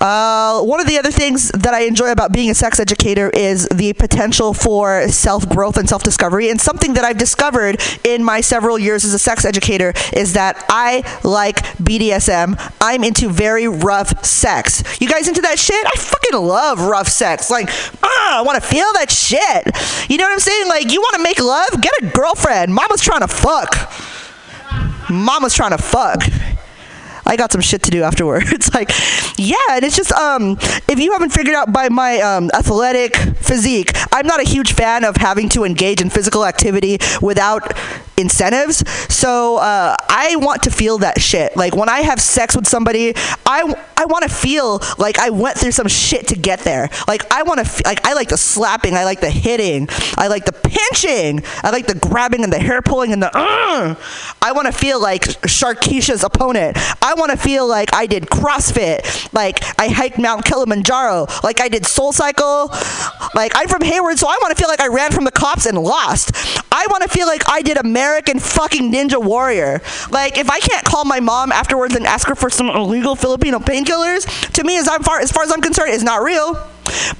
Uh, 0.00 0.62
one 0.62 0.80
of 0.80 0.86
the 0.86 0.98
other 0.98 1.10
things 1.10 1.50
that 1.50 1.74
I 1.74 1.82
enjoy 1.82 2.10
about 2.10 2.32
being 2.32 2.50
a 2.50 2.54
sex 2.54 2.80
educator 2.80 3.30
is 3.30 3.68
the 3.68 3.92
potential 3.92 4.54
for 4.54 5.08
self 5.08 5.48
growth 5.48 5.76
and 5.76 5.88
self 5.88 6.02
discovery. 6.02 6.50
And 6.50 6.60
something 6.60 6.94
that 6.94 7.04
I've 7.04 7.18
discovered 7.18 7.80
in 8.04 8.24
my 8.24 8.40
several 8.40 8.78
years 8.78 9.04
as 9.04 9.12
a 9.12 9.18
sex 9.18 9.44
educator 9.44 9.92
is 10.14 10.32
that 10.32 10.64
I 10.68 11.02
like 11.22 11.56
BDSM. 11.76 12.58
I'm 12.80 13.04
into 13.04 13.28
very 13.28 13.68
rough 13.68 14.24
sex. 14.24 14.82
You 15.00 15.08
guys 15.08 15.28
into 15.28 15.42
that 15.42 15.58
shit? 15.58 15.86
I 15.86 15.96
fucking 15.96 16.40
love 16.40 16.80
rough 16.80 17.08
sex. 17.08 17.50
Like, 17.50 17.68
ah, 18.02 18.38
I 18.38 18.42
want 18.42 18.62
to 18.62 18.66
feel 18.66 18.86
that 18.94 19.10
shit. 19.10 20.10
You 20.10 20.16
know 20.16 20.24
what 20.24 20.32
I'm 20.32 20.40
saying? 20.40 20.68
Like, 20.68 20.90
you 20.90 21.00
want 21.00 21.16
to 21.16 21.22
make 21.22 21.38
love? 21.40 21.80
Get 21.80 21.92
a 22.02 22.06
girlfriend. 22.06 22.74
Mama's 22.74 23.02
trying 23.02 23.20
to 23.20 23.28
fuck. 23.28 23.90
Mama's 25.10 25.54
trying 25.54 25.70
to 25.70 25.78
fuck. 25.78 26.22
I 27.26 27.36
got 27.36 27.52
some 27.52 27.60
shit 27.60 27.82
to 27.84 27.90
do 27.90 28.02
afterwards. 28.02 28.70
like, 28.74 28.90
yeah, 29.36 29.56
and 29.70 29.84
it's 29.84 29.96
just 29.96 30.12
um, 30.12 30.58
if 30.88 30.98
you 30.98 31.12
haven't 31.12 31.30
figured 31.30 31.54
out 31.54 31.72
by 31.72 31.88
my 31.88 32.18
um, 32.18 32.50
athletic 32.54 33.16
physique, 33.36 33.92
I'm 34.12 34.26
not 34.26 34.40
a 34.40 34.48
huge 34.48 34.72
fan 34.72 35.04
of 35.04 35.16
having 35.16 35.48
to 35.50 35.64
engage 35.64 36.00
in 36.00 36.10
physical 36.10 36.44
activity 36.44 36.98
without 37.20 37.76
incentives. 38.20 38.88
So 39.12 39.56
uh, 39.56 39.96
I 40.08 40.36
want 40.36 40.62
to 40.64 40.70
feel 40.70 40.98
that 40.98 41.20
shit. 41.20 41.56
Like 41.56 41.74
when 41.74 41.88
I 41.88 42.00
have 42.00 42.20
sex 42.20 42.56
with 42.56 42.66
somebody, 42.66 43.14
I 43.46 43.74
I 43.96 44.06
want 44.06 44.22
to 44.22 44.30
feel 44.30 44.80
like 44.98 45.18
I 45.18 45.30
went 45.30 45.58
through 45.58 45.72
some 45.72 45.88
shit 45.88 46.28
to 46.28 46.34
get 46.34 46.60
there. 46.60 46.88
Like 47.06 47.30
I 47.30 47.42
want 47.42 47.58
to 47.58 47.66
f- 47.66 47.84
like 47.84 48.06
I 48.06 48.14
like 48.14 48.28
the 48.28 48.38
slapping, 48.38 48.94
I 48.94 49.04
like 49.04 49.20
the 49.20 49.30
hitting, 49.30 49.88
I 50.16 50.28
like 50.28 50.44
the 50.46 50.52
pinching, 50.52 51.42
I 51.62 51.70
like 51.70 51.86
the 51.86 51.94
grabbing 51.94 52.42
and 52.42 52.52
the 52.52 52.58
hair 52.58 52.80
pulling 52.82 53.12
and 53.12 53.22
the. 53.22 53.30
Uh, 53.34 53.94
I 54.40 54.52
want 54.52 54.66
to 54.66 54.72
feel 54.72 55.00
like 55.00 55.22
Sharkeisha's 55.22 56.24
opponent. 56.24 56.78
I 57.02 57.14
want 57.14 57.30
to 57.30 57.36
feel 57.36 57.66
like 57.68 57.92
I 57.92 58.06
did 58.06 58.24
CrossFit, 58.24 59.32
like 59.32 59.62
I 59.78 59.88
hiked 59.88 60.18
Mount 60.18 60.44
Kilimanjaro, 60.44 61.26
like 61.44 61.60
I 61.60 61.68
did 61.68 61.86
Soul 61.86 62.12
Cycle. 62.12 62.70
Like 63.34 63.52
I'm 63.54 63.68
from 63.68 63.82
Hayward, 63.82 64.18
so 64.18 64.26
I 64.26 64.38
want 64.42 64.56
to 64.56 64.60
feel 64.60 64.68
like 64.68 64.80
I 64.80 64.88
ran 64.88 65.12
from 65.12 65.24
the 65.24 65.30
cops 65.30 65.66
and 65.66 65.78
lost. 65.78 66.32
I 66.72 66.86
want 66.90 67.02
to 67.02 67.08
feel 67.08 67.26
like 67.26 67.42
I 67.48 67.62
did 67.62 67.78
American 68.10 68.40
fucking 68.40 68.90
Ninja 68.92 69.24
Warrior. 69.24 69.80
Like 70.10 70.36
if 70.36 70.50
I 70.50 70.58
can't 70.58 70.84
call 70.84 71.04
my 71.04 71.20
mom 71.20 71.52
afterwards 71.52 71.94
and 71.94 72.04
ask 72.06 72.26
her 72.26 72.34
for 72.34 72.50
some 72.50 72.68
illegal 72.68 73.14
Filipino 73.14 73.60
painkillers, 73.60 74.26
to 74.54 74.64
me 74.64 74.78
as 74.78 74.88
far 74.88 75.20
as 75.20 75.30
far 75.30 75.44
as 75.44 75.52
I'm 75.52 75.60
concerned, 75.60 75.92
is 75.92 76.02
not 76.02 76.20
real. 76.24 76.54
But 76.54 77.18